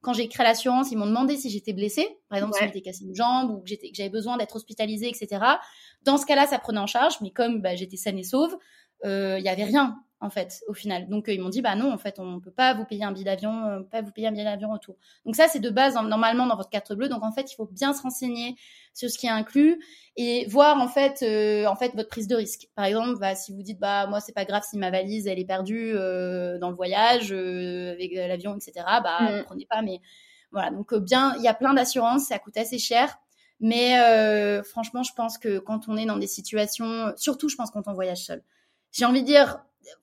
quand 0.02 0.14
j'ai 0.14 0.28
créé 0.28 0.44
l'assurance, 0.44 0.92
ils 0.92 0.98
m'ont 0.98 1.06
demandé 1.06 1.38
si 1.38 1.52
j'étais 1.52 1.74
blessée, 1.74 2.18
par 2.30 2.40
exemple 2.40 2.58
si 2.58 2.66
j'étais 2.66 2.82
cassé 2.82 3.06
une 3.06 3.14
jambe 3.14 3.52
ou 3.52 3.60
que 3.60 3.76
j'avais 3.94 4.10
besoin 4.10 4.38
d'être 4.38 4.56
hospitalisée, 4.56 5.10
etc. 5.10 5.40
Dans 6.02 6.18
ce 6.18 6.26
cas-là, 6.26 6.48
ça 6.48 6.58
prenait 6.58 6.80
en 6.80 6.88
charge, 6.88 7.18
mais 7.22 7.30
comme 7.30 7.62
bah, 7.62 7.76
j'étais 7.76 7.98
saine 7.98 8.18
et 8.18 8.24
sauve, 8.24 8.58
il 9.04 9.42
y 9.44 9.50
avait 9.50 9.66
rien. 9.66 10.00
En 10.20 10.30
fait, 10.30 10.64
au 10.68 10.74
final. 10.74 11.08
Donc, 11.10 11.26
ils 11.28 11.40
m'ont 11.42 11.50
dit, 11.50 11.62
bah 11.62 11.76
non, 11.76 11.92
en 11.92 11.98
fait, 11.98 12.20
on 12.20 12.40
peut 12.40 12.52
pas 12.52 12.74
vous 12.74 12.86
payer 12.86 13.04
un 13.04 13.12
billet 13.12 13.26
d'avion, 13.26 13.86
pas 13.92 14.02
vous 14.02 14.12
payer 14.12 14.28
un 14.28 14.32
billet 14.32 14.44
d'avion 14.44 14.72
retour. 14.72 14.96
Donc 15.26 15.36
ça, 15.36 15.48
c'est 15.48 15.60
de 15.60 15.70
base 15.70 15.94
normalement 15.96 16.48
dans 16.48 16.56
votre 16.56 16.70
carte 16.70 16.94
bleue. 16.94 17.08
Donc 17.10 17.24
en 17.24 17.32
fait, 17.32 17.52
il 17.52 17.56
faut 17.56 17.68
bien 17.68 17.94
se 17.94 18.02
renseigner 18.02 18.56
sur 18.94 19.10
ce 19.10 19.18
qui 19.18 19.28
est 19.28 19.32
inclus 19.32 19.80
et 20.16 20.48
voir 20.48 20.82
en 20.82 20.88
fait, 20.88 21.24
en 21.68 21.76
fait 21.76 21.94
votre 21.96 22.10
prise 22.10 22.28
de 22.28 22.36
risque. 22.36 22.68
Par 22.76 22.86
exemple, 22.86 23.20
bah, 23.20 23.36
si 23.36 23.54
vous 23.54 23.62
dites, 23.62 23.80
bah 23.80 24.08
moi, 24.08 24.20
c'est 24.20 24.34
pas 24.34 24.46
grave 24.46 24.64
si 24.68 24.78
ma 24.78 24.90
valise 24.90 25.28
elle 25.28 25.40
est 25.40 25.46
perdue 25.46 25.94
dans 25.94 26.70
le 26.70 26.76
voyage 26.76 27.32
avec 27.32 28.12
l'avion, 28.14 28.56
etc. 28.56 28.86
Bah, 29.04 29.20
mmh. 29.22 29.44
prenez 29.46 29.66
pas. 29.66 29.82
Mais 29.84 30.02
voilà, 30.52 30.72
donc 30.72 30.96
bien, 30.96 31.36
il 31.38 31.44
y 31.44 31.48
a 31.48 31.54
plein 31.54 31.74
d'assurances, 31.74 32.26
ça 32.26 32.40
coûte 32.40 32.58
assez 32.58 32.80
cher. 32.80 33.20
Mais 33.60 34.00
euh, 34.00 34.64
franchement, 34.64 35.04
je 35.04 35.14
pense 35.14 35.38
que 35.38 35.60
quand 35.60 35.88
on 35.88 35.98
est 35.98 36.06
dans 36.06 36.18
des 36.18 36.28
situations, 36.28 37.14
surtout, 37.16 37.50
je 37.50 37.56
pense 37.56 37.72
quand 37.72 37.88
on 37.88 37.94
voyage 37.94 38.24
seul, 38.24 38.44
j'ai 38.92 39.06
envie 39.06 39.22
de 39.22 39.28
dire, 39.28 39.60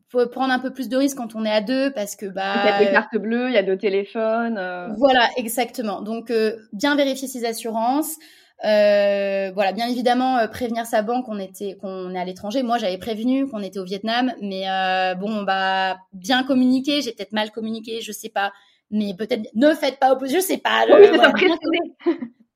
faut 0.09 0.27
prendre 0.29 0.53
un 0.53 0.59
peu 0.59 0.73
plus 0.73 0.89
de 0.89 0.97
risques 0.97 1.17
quand 1.17 1.35
on 1.35 1.45
est 1.45 1.51
à 1.51 1.61
deux 1.61 1.93
parce 1.93 2.17
que 2.17 2.27
bah 2.27 2.55
il 2.65 2.71
y 2.71 2.73
a 2.73 2.79
des 2.79 2.91
cartes 2.93 3.17
bleues, 3.17 3.49
il 3.49 3.55
y 3.55 3.59
a 3.59 3.63
deux 3.63 3.77
téléphones. 3.77 4.57
Euh. 4.59 4.89
Voilà, 4.97 5.29
exactement. 5.37 6.03
Donc 6.03 6.31
euh, 6.31 6.57
bien 6.73 6.95
vérifier 6.97 7.29
ses 7.29 7.45
assurances. 7.45 8.17
Euh, 8.65 9.51
voilà, 9.53 9.73
bien 9.73 9.89
évidemment 9.89 10.39
euh, 10.39 10.47
prévenir 10.47 10.87
sa 10.87 11.03
banque 11.03 11.27
qu'on 11.27 11.39
était 11.39 11.77
qu'on 11.81 12.15
est 12.15 12.19
à 12.19 12.25
l'étranger. 12.25 12.63
Moi, 12.63 12.79
j'avais 12.79 12.97
prévenu 12.99 13.47
qu'on 13.49 13.61
était 13.61 13.79
au 13.79 13.85
Vietnam, 13.85 14.33
mais 14.41 14.71
euh, 14.71 15.15
bon, 15.15 15.43
bah 15.43 15.99
bien 16.13 16.45
communiquer. 16.45 17.03
J'ai 17.03 17.13
peut-être 17.13 17.33
mal 17.33 17.51
communiqué, 17.51 18.01
je 18.01 18.13
sais 18.13 18.31
pas. 18.31 18.53
Mais 18.91 19.13
peut-être 19.15 19.51
ne 19.55 19.75
faites 19.75 19.99
pas 19.99 20.13
opposer, 20.13 20.37
je 20.37 20.41
sais 20.41 20.59
pas. 20.59 20.85
Oui, 20.89 21.09
voilà, 21.09 21.33
bien, 21.33 21.57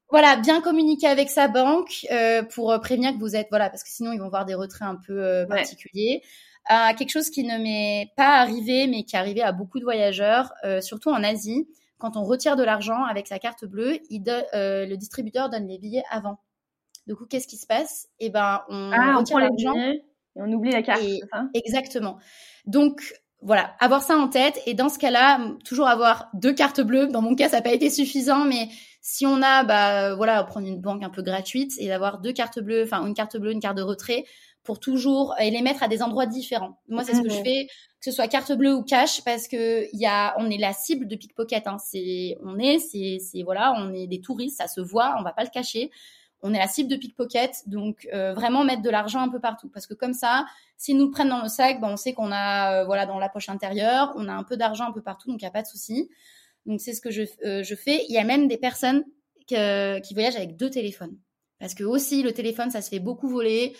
voilà, 0.09 0.37
bien 0.37 0.61
communiquer 0.61 1.09
avec 1.09 1.29
sa 1.29 1.49
banque 1.49 2.07
euh, 2.12 2.43
pour 2.43 2.79
prévenir 2.81 3.12
que 3.12 3.18
vous 3.18 3.35
êtes 3.35 3.49
voilà 3.51 3.68
parce 3.68 3.83
que 3.83 3.91
sinon 3.91 4.12
ils 4.12 4.20
vont 4.20 4.29
voir 4.29 4.47
des 4.47 4.55
retraits 4.55 4.89
un 4.89 4.97
peu 5.07 5.22
euh, 5.22 5.47
particuliers. 5.47 6.22
Euh, 6.71 6.95
quelque 6.97 7.11
chose 7.11 7.31
qui 7.31 7.45
ne 7.45 7.59
m'est 7.59 8.12
pas 8.16 8.39
arrivé 8.39 8.87
mais 8.87 9.05
qui 9.05 9.16
est 9.16 9.19
arrivé 9.19 9.43
à 9.43 9.53
beaucoup 9.53 9.79
de 9.79 9.85
voyageurs, 9.85 10.53
surtout 10.81 11.11
en 11.11 11.23
Asie, 11.23 11.66
quand 11.99 12.16
on 12.16 12.25
retire 12.25 12.57
de 12.57 12.62
l'argent 12.62 13.05
avec 13.05 13.27
sa 13.27 13.39
carte 13.39 13.64
bleue, 13.64 13.99
il 14.11 14.23
le 14.53 14.95
distributeur 14.97 15.49
donne 15.49 15.66
les 15.66 15.79
billets 15.79 16.05
avant. 16.11 16.39
Du 17.07 17.16
coup, 17.16 17.25
qu'est-ce 17.25 17.49
qui 17.49 17.57
se 17.57 17.66
passe? 17.66 18.07
Eh 18.21 18.29
ben, 18.29 18.61
on 18.69 18.91
ah, 18.93 19.16
retire 19.16 19.39
l'argent 19.39 19.75
et 19.75 20.03
on 20.37 20.53
oublie 20.53 20.73
la 20.73 20.83
carte. 20.83 21.03
exactement. 21.55 22.19
Donc 22.66 23.14
voilà, 23.41 23.75
avoir 23.79 24.03
ça 24.03 24.16
en 24.16 24.29
tête 24.29 24.61
et 24.66 24.75
dans 24.75 24.89
ce 24.89 24.99
cas-là, 24.99 25.41
toujours 25.64 25.89
avoir 25.89 26.29
deux 26.35 26.53
cartes 26.53 26.81
bleues. 26.81 27.07
Dans 27.07 27.23
mon 27.23 27.35
cas, 27.35 27.49
ça 27.49 27.57
n'a 27.57 27.62
pas 27.62 27.73
été 27.73 27.89
suffisant, 27.89 28.45
mais 28.45 28.69
si 29.01 29.27
on 29.27 29.41
a, 29.43 29.64
bah 29.64 30.16
voilà, 30.16 30.43
prendre 30.45 30.66
une 30.66 30.81
banque 30.81 31.03
un 31.03 31.09
peu 31.09 31.23
gratuite 31.23 31.73
et 31.79 31.89
d'avoir 31.89 32.21
deux 32.21 32.33
cartes 32.33 32.59
bleues, 32.61 32.83
enfin 32.83 33.07
une 33.07 33.14
carte 33.14 33.37
bleue, 33.39 33.53
une 33.53 33.61
carte 33.61 33.77
de 33.77 33.83
retrait, 33.83 34.25
pour 34.69 34.81
toujours 34.81 35.35
et 35.41 35.51
les 35.51 35.62
mettre 35.62 35.83
à 35.83 35.89
des 35.89 36.03
endroits 36.03 36.27
différents. 36.27 36.79
Moi, 36.89 37.03
c'est 37.03 37.14
ce 37.14 37.23
que 37.23 37.31
je 37.31 37.41
fais, 37.43 37.69
que 38.01 38.05
ce 38.05 38.11
soit 38.11 38.29
carte 38.29 38.53
bleue 38.53 38.75
ou 38.75 38.83
cash, 38.83 39.25
parce 39.25 39.49
que 39.49 39.89
il 39.95 39.99
y 39.99 40.05
a, 40.05 40.35
on 40.37 40.51
est 40.51 40.59
la 40.59 40.75
cible 40.75 41.09
de 41.09 41.16
pickpocket. 41.16 41.66
Hein. 41.66 41.79
C'est, 41.79 42.37
on 42.45 42.59
est, 42.59 42.79
c'est, 42.79 43.16
c'est 43.19 43.43
voilà, 43.43 43.73
on 43.79 43.95
est 43.95 44.07
des 44.07 44.21
touristes, 44.21 44.59
ça 44.59 44.69
se 44.69 44.83
voit, 44.83 45.16
on 45.19 45.23
va 45.23 45.33
pas 45.33 45.43
le 45.43 45.49
cacher 45.49 45.91
on 46.43 46.55
est 46.55 46.59
la 46.59 46.69
cible 46.69 46.89
de 46.89 46.97
pickpocket, 46.97 47.62
donc 47.66 48.07
euh, 48.12 48.33
vraiment 48.33 48.62
mettre 48.62 48.83
de 48.83 48.91
l'argent 48.91 49.21
un 49.21 49.29
peu 49.29 49.41
partout, 49.41 49.69
parce 49.71 49.87
que 49.87 49.95
comme 49.95 50.12
ça, 50.12 50.47
s'ils 50.77 50.97
nous 50.97 51.11
prennent 51.11 51.31
dans 51.31 51.43
le 51.43 51.49
sac, 51.49 51.81
ben, 51.81 51.89
on 51.91 51.97
sait 51.97 52.12
qu'on 52.12 52.31
a 52.31 52.83
euh, 52.83 52.85
voilà 52.85 53.07
dans 53.07 53.19
la 53.19 53.29
poche 53.29 53.49
intérieure, 53.49 54.12
on 54.16 54.29
a 54.29 54.33
un 54.33 54.45
peu 54.45 54.57
d'argent 54.57 54.85
un 54.85 54.93
peu 54.93 55.03
partout, 55.03 55.29
donc 55.29 55.41
il 55.41 55.45
n'y 55.45 55.49
a 55.49 55.53
pas 55.53 55.62
de 55.62 55.66
souci. 55.66 56.09
Donc 56.64 56.81
c'est 56.81 56.93
ce 56.93 57.01
que 57.01 57.11
je, 57.11 57.23
euh, 57.45 57.64
je 57.64 57.75
fais. 57.75 58.05
Il 58.09 58.14
y 58.14 58.19
a 58.19 58.25
même 58.25 58.47
des 58.47 58.59
personnes 58.59 59.03
qui 59.47 59.57
voyagent 60.14 60.37
avec 60.37 60.57
deux 60.57 60.71
téléphones. 60.71 61.16
Parce 61.61 61.75
que 61.75 61.83
aussi 61.85 62.23
le 62.23 62.33
téléphone, 62.33 62.71
ça 62.71 62.83
se 62.83 62.89
fait 62.89 63.01
beaucoup 63.01 63.29
voler. 63.29 63.77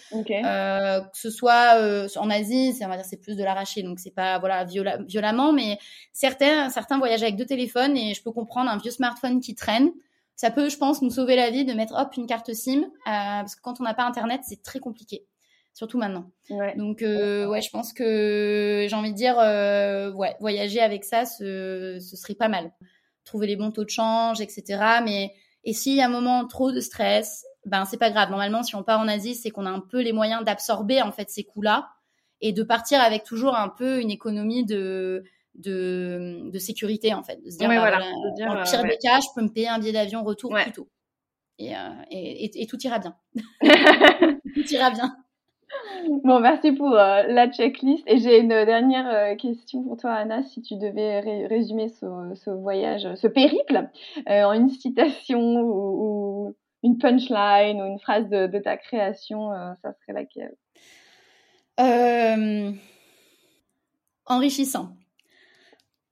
que 1.13 1.19
ce 1.19 1.31
soit 1.31 1.77
en 2.17 2.31
Asie, 2.31 2.73
c'est 2.73 2.85
on 2.85 2.89
va 2.89 2.97
dire 2.97 3.05
c'est 3.05 3.21
plus 3.21 3.37
de 3.37 3.45
l'arracher, 3.45 3.83
donc 3.83 4.01
c'est 4.01 4.15
pas 4.15 4.39
voilà 4.39 4.65
violemment, 4.65 5.53
mais 5.53 5.79
certains 6.13 6.71
certains 6.71 6.99
voyagent 6.99 7.23
avec 7.23 7.37
deux 7.37 7.47
téléphones 7.47 7.97
et 7.97 8.15
je 8.15 8.23
peux 8.23 8.33
comprendre 8.33 8.71
un 8.71 8.79
vieux 8.79 8.91
smartphone 8.91 9.41
qui 9.41 9.55
traîne 9.55 9.93
ça 10.39 10.53
peut, 10.53 10.69
je 10.69 10.79
pense, 10.79 11.03
nous 11.03 11.11
sauver 11.11 11.35
la 11.35 11.51
vie 11.51 11.65
de 11.65 11.73
mettre 11.73 11.95
hop 11.99 12.17
une 12.17 12.29
carte 12.29 12.55
SIM 12.55 12.83
euh, 12.83 12.89
parce 13.05 13.57
que 13.57 13.61
quand 13.61 13.81
on 13.81 13.83
n'a 13.83 13.93
pas 13.93 14.05
internet, 14.05 14.43
c'est 14.45 14.63
très 14.63 14.79
compliqué, 14.79 15.27
surtout 15.75 15.99
maintenant. 15.99 16.31
Donc 16.77 17.03
euh, 17.03 17.49
ouais, 17.49 17.61
je 17.61 17.71
pense 17.71 17.93
que 17.93 18.87
j'ai 18.89 18.95
envie 18.95 19.11
de 19.11 19.17
dire 19.17 19.37
euh, 19.41 20.13
ouais, 20.13 20.37
voyager 20.39 20.79
avec 20.79 21.03
ça, 21.05 21.27
ce, 21.27 21.99
ce, 22.01 22.17
serait 22.17 22.37
pas 22.37 22.47
mal. 22.47 22.71
Trouver 23.25 23.49
les 23.49 23.57
bons 23.57 23.73
taux 23.73 23.85
de 23.85 23.91
change, 23.91 24.41
etc. 24.41 25.01
Mais 25.05 25.33
et 25.65 25.73
s'il 25.73 25.97
y 25.97 26.01
a 26.01 26.07
un 26.07 26.09
moment 26.09 26.47
trop 26.47 26.71
de 26.71 26.79
stress, 26.79 27.45
ben 27.69 27.85
c'est 27.85 27.99
pas 27.99 28.11
grave. 28.11 28.31
Normalement, 28.31 28.63
si 28.63 28.75
on 28.75 28.83
part 28.83 29.01
en 29.01 29.09
Asie, 29.09 29.35
c'est 29.35 29.51
qu'on 29.51 29.67
a 29.67 29.71
un 29.71 29.81
peu 29.81 30.01
les 30.03 30.13
moyens 30.13 30.45
d'absorber 30.45 31.03
en 31.03 31.13
fait 31.13 31.31
ces 31.31 31.45
coûts-là 31.45 31.89
et 32.41 32.53
de 32.53 32.63
partir 32.63 33.01
avec 33.01 33.25
toujours 33.25 33.57
un 33.57 33.69
peu 33.69 34.01
une 34.01 34.11
économie 34.11 34.65
de 34.65 35.25
de, 35.59 36.51
de 36.51 36.59
sécurité 36.59 37.13
en 37.15 37.23
fait, 37.23 37.43
de 37.45 37.51
se 37.51 37.59
dire, 37.59 37.69
bah, 37.69 37.79
voilà, 37.79 37.99
dans 37.99 38.55
le 38.55 38.63
pire 38.63 38.81
euh, 38.81 38.83
des 38.83 38.99
cas, 39.03 39.19
je 39.21 39.27
peux 39.35 39.43
me 39.43 39.53
payer 39.53 39.69
un 39.69 39.79
billet 39.79 39.93
d'avion 39.93 40.23
retour 40.23 40.55
plus 40.55 40.73
tôt. 40.73 40.89
Et, 41.59 41.75
euh, 41.75 41.79
et, 42.11 42.63
et, 42.63 42.67
tout 42.67 42.79
ira 42.85 43.01
bien. 43.01 43.17
tout 43.61 44.73
ira 44.73 44.91
bien. 44.91 45.17
Bon, 46.23 46.39
merci 46.39 46.71
pour 46.71 46.93
euh, 46.93 47.25
la 47.25 47.51
checklist. 47.51 48.05
Et 48.07 48.19
j'ai 48.19 48.39
une 48.39 48.49
dernière 48.49 49.37
question 49.37 49.83
pour 49.83 49.97
toi, 49.97 50.13
Anna. 50.13 50.45
Si 50.45 50.63
tu 50.63 50.77
devais 50.77 51.19
résumer 51.49 51.89
ce, 51.89 52.07
ce, 52.37 52.51
voyage, 52.51 53.09
ce 53.17 53.27
périple, 53.27 53.89
en 54.27 54.53
une 54.53 54.71
citation 54.71 55.61
ou, 55.61 56.55
une 56.83 56.99
punchline 56.99 57.81
ou 57.81 57.87
une 57.87 57.99
phrase 57.99 58.29
de, 58.29 58.47
de 58.47 58.59
ta 58.59 58.77
création, 58.77 59.51
ça 59.83 59.93
serait 59.95 60.13
laquelle? 60.13 60.55
Enrichissant. 64.27 64.91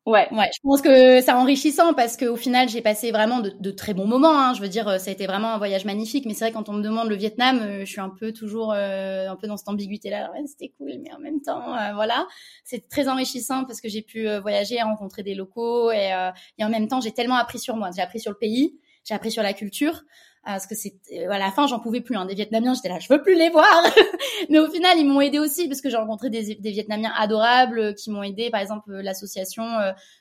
Ouais. 0.06 0.28
Ouais, 0.30 0.48
je 0.54 0.60
pense 0.62 0.82
que 0.82 1.20
c'est 1.20 1.32
enrichissant 1.32 1.92
parce 1.92 2.16
qu'au 2.16 2.36
final, 2.36 2.68
j'ai 2.68 2.80
passé 2.80 3.10
vraiment 3.10 3.40
de, 3.40 3.50
de, 3.58 3.70
très 3.72 3.92
bons 3.92 4.06
moments. 4.06 4.38
Hein. 4.38 4.54
Je 4.54 4.60
veux 4.60 4.68
dire, 4.68 5.00
ça 5.00 5.10
a 5.10 5.12
été 5.12 5.26
vraiment 5.26 5.48
un 5.48 5.58
voyage 5.58 5.84
magnifique. 5.84 6.26
Mais 6.26 6.32
c'est 6.32 6.44
vrai, 6.44 6.52
quand 6.52 6.68
on 6.68 6.74
me 6.74 6.82
demande 6.82 7.08
le 7.08 7.16
Vietnam, 7.16 7.58
euh, 7.60 7.80
je 7.80 7.90
suis 7.90 8.00
un 8.00 8.10
peu 8.10 8.32
toujours 8.32 8.72
euh, 8.72 9.28
un 9.28 9.34
peu 9.34 9.48
dans 9.48 9.56
cette 9.56 9.68
ambiguïté-là. 9.68 10.30
Ouais, 10.30 10.46
c'était 10.46 10.72
cool, 10.78 10.92
mais 11.02 11.12
en 11.12 11.18
même 11.18 11.40
temps, 11.40 11.74
euh, 11.74 11.92
voilà, 11.94 12.28
c'est 12.62 12.88
très 12.88 13.08
enrichissant 13.08 13.64
parce 13.64 13.80
que 13.80 13.88
j'ai 13.88 14.02
pu 14.02 14.28
voyager, 14.38 14.80
rencontrer 14.80 15.24
des 15.24 15.34
locaux 15.34 15.90
et, 15.90 16.12
et 16.58 16.64
en 16.64 16.68
même 16.70 16.86
temps, 16.86 17.00
j'ai 17.00 17.12
tellement 17.12 17.36
appris 17.36 17.58
sur 17.58 17.74
moi. 17.74 17.90
J'ai 17.94 18.02
appris 18.02 18.20
sur 18.20 18.30
le 18.30 18.38
pays, 18.38 18.78
j'ai 19.02 19.14
appris 19.14 19.32
sur 19.32 19.42
la 19.42 19.54
culture. 19.54 20.02
Parce 20.46 20.68
que 20.68 20.76
c'est 20.76 20.94
euh, 21.12 21.28
à 21.28 21.40
la 21.40 21.50
fin 21.50 21.66
j'en 21.66 21.80
pouvais 21.80 22.00
plus 22.00 22.16
hein. 22.16 22.24
des 22.24 22.34
Vietnamiens 22.34 22.72
j'étais 22.74 22.88
là 22.88 23.00
je 23.00 23.12
veux 23.12 23.20
plus 23.20 23.34
les 23.34 23.50
voir 23.50 23.82
mais 24.48 24.60
au 24.60 24.70
final 24.70 24.96
ils 24.96 25.04
m'ont 25.04 25.20
aidé 25.20 25.40
aussi 25.40 25.66
parce 25.66 25.80
que 25.80 25.90
j'ai 25.90 25.96
rencontré 25.96 26.30
des, 26.30 26.54
des, 26.54 26.70
Vietnamiens 26.70 27.12
adorables 27.18 27.80
euh, 27.80 27.92
qui 27.92 28.12
m'ont 28.12 28.22
aidé 28.22 28.48
par 28.50 28.60
exemple 28.60 28.92
euh, 28.92 29.02
l'association 29.02 29.64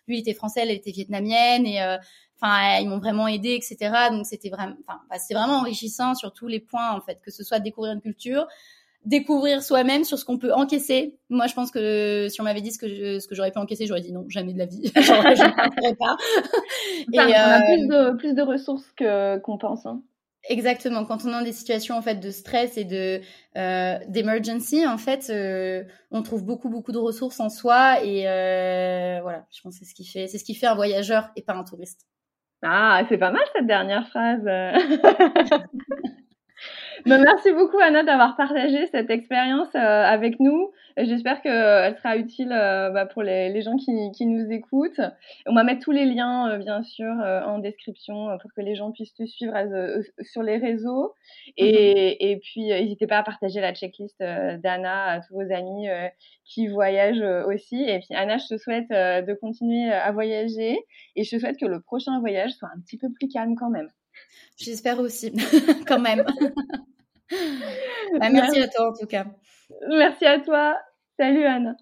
lui 0.08 0.18
il 0.18 0.22
était 0.22 0.34
français 0.34 0.62
elle 0.64 0.72
était 0.72 0.90
vietnamienne 0.90 1.68
et 1.68 1.80
enfin 2.42 2.80
ils 2.82 2.90
m'ont 2.90 2.98
vraiment 2.98 3.28
aidé 3.28 3.54
etc 3.54 4.10
donc 4.10 4.26
c'était 4.26 4.50
vraiment 4.50 4.76
enfin 4.88 5.00
bah, 5.12 5.20
c'est 5.20 5.36
vraiment 5.36 5.60
enrichissant 5.60 6.16
sur 6.16 6.34
tous 6.34 6.48
les 6.48 6.60
points 6.60 6.92
en 6.92 7.02
fait 7.02 7.20
que 7.24 7.30
ce 7.30 7.44
soit 7.44 7.60
découvrir 7.60 7.94
une 7.94 8.02
culture 8.02 8.48
découvrir 9.06 9.62
soi-même 9.62 10.04
sur 10.04 10.18
ce 10.18 10.26
qu'on 10.26 10.38
peut 10.40 10.52
encaisser. 10.52 11.16
Moi, 11.30 11.46
je 11.46 11.54
pense 11.54 11.70
que 11.70 12.28
si 12.30 12.42
on 12.42 12.44
m'avait 12.44 12.62
dit 12.62 12.72
ce 12.72 12.80
que 12.80 13.20
ce 13.20 13.28
que 13.28 13.36
j'aurais 13.36 13.52
pu 13.52 13.60
encaisser, 13.60 13.86
j'aurais 13.86 14.02
dit 14.02 14.12
non, 14.12 14.26
jamais 14.30 14.54
de 14.54 14.58
la 14.58 14.66
vie. 14.66 14.82
Genre, 14.96 15.22
je 15.22 15.44
ne 15.44 15.94
pas. 15.94 16.18
Et, 17.14 17.20
on 17.20 17.22
a 17.22 17.62
plus 17.62 17.88
de 17.88 18.18
plus 18.18 18.34
de 18.34 18.42
ressources 18.42 18.92
que 18.98 19.38
qu'on 19.38 19.58
pense. 19.58 19.86
Hein. 19.86 20.02
Exactement. 20.48 21.06
Quand 21.06 21.26
on 21.26 21.30
est 21.30 21.32
dans 21.32 21.42
des 21.42 21.54
situations 21.54 21.96
en 21.98 22.02
fait 22.02 22.16
de 22.16 22.30
stress 22.30 22.78
et 22.78 22.86
de 22.86 23.22
euh, 23.58 23.98
d'emergency, 24.08 24.86
en 24.86 24.98
fait, 24.98 25.30
euh, 25.30 25.84
on 26.12 26.22
trouve 26.22 26.44
beaucoup 26.44 26.70
beaucoup 26.70 26.92
de 26.92 26.98
ressources 26.98 27.40
en 27.40 27.50
soi 27.50 28.04
et 28.04 28.28
euh, 28.28 29.20
voilà. 29.22 29.46
Je 29.52 29.62
pense 29.62 29.80
que 29.80 29.86
c'est 29.86 29.90
ce 29.90 29.96
qui 29.96 30.06
fait 30.06 30.28
c'est 30.28 30.38
ce 30.38 30.44
qui 30.44 30.56
fait 30.56 30.68
un 30.68 30.76
voyageur 30.76 31.30
et 31.36 31.42
pas 31.42 31.54
un 31.54 31.64
touriste. 31.64 32.06
Ah, 32.62 33.04
c'est 33.10 33.18
pas 33.18 33.32
mal 33.32 33.44
cette 33.56 33.68
dernière 33.68 34.08
phrase. 34.10 34.46
Merci 37.06 37.52
beaucoup 37.52 37.78
Anna 37.78 38.04
d'avoir 38.04 38.36
partagé 38.36 38.88
cette 38.88 39.12
expérience 39.12 39.68
euh, 39.76 39.80
avec 39.80 40.40
nous. 40.40 40.72
J'espère 40.98 41.42
qu'elle 41.42 41.96
sera 41.98 42.18
utile 42.18 42.52
euh, 42.52 42.90
bah, 42.90 43.06
pour 43.06 43.22
les, 43.22 43.50
les 43.50 43.62
gens 43.62 43.76
qui, 43.76 43.92
qui, 44.12 44.26
nous 44.26 44.52
écoutent. 44.52 45.02
On 45.46 45.54
va 45.54 45.64
mettre 45.64 45.82
tous 45.82 45.92
les 45.92 46.06
liens, 46.06 46.50
euh, 46.50 46.58
bien 46.58 46.82
sûr, 46.82 47.14
en 47.14 47.60
description 47.60 48.38
pour 48.42 48.52
que 48.54 48.62
les 48.62 48.76
gens 48.76 48.92
puissent 48.92 49.14
te 49.14 49.26
suivre 49.26 49.54
sur 50.22 50.42
les 50.42 50.58
réseaux. 50.58 51.14
Et, 51.58 51.72
mm-hmm. 51.72 52.16
et 52.20 52.40
puis, 52.40 52.68
n'hésitez 52.70 53.06
pas 53.06 53.20
à 53.20 53.24
partager 53.24 53.62
la 53.62 53.76
checklist 53.76 54.20
d'Anna 54.20 55.04
à 55.06 55.20
tous 55.20 55.34
vos 55.36 55.54
amis 55.54 55.88
qui 56.44 56.68
voyagent 56.68 57.46
aussi. 57.48 57.84
Et 57.84 58.00
puis, 58.00 58.16
Anna, 58.16 58.38
je 58.38 58.48
te 58.48 58.58
souhaite 58.58 58.90
de 58.90 59.34
continuer 59.36 59.92
à 59.92 60.12
voyager 60.12 60.80
et 61.16 61.24
je 61.24 61.36
te 61.36 61.40
souhaite 61.40 61.60
que 61.60 61.66
le 61.66 61.82
prochain 61.82 62.20
voyage 62.20 62.52
soit 62.54 62.70
un 62.76 62.80
petit 62.80 62.98
peu 62.98 63.10
plus 63.12 63.28
calme 63.28 63.56
quand 63.56 63.70
même. 63.70 63.90
J'espère 64.58 65.00
aussi, 65.00 65.34
quand 65.88 66.00
même. 66.00 66.26
Bah, 68.20 68.30
merci 68.30 68.60
à 68.60 68.68
toi 68.68 68.90
en 68.90 68.94
tout 68.94 69.08
cas. 69.08 69.26
Merci 69.90 70.26
à 70.26 70.40
toi. 70.40 70.78
Salut 71.18 71.46
Anne. 71.46 71.76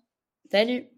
Salut. 0.51 0.92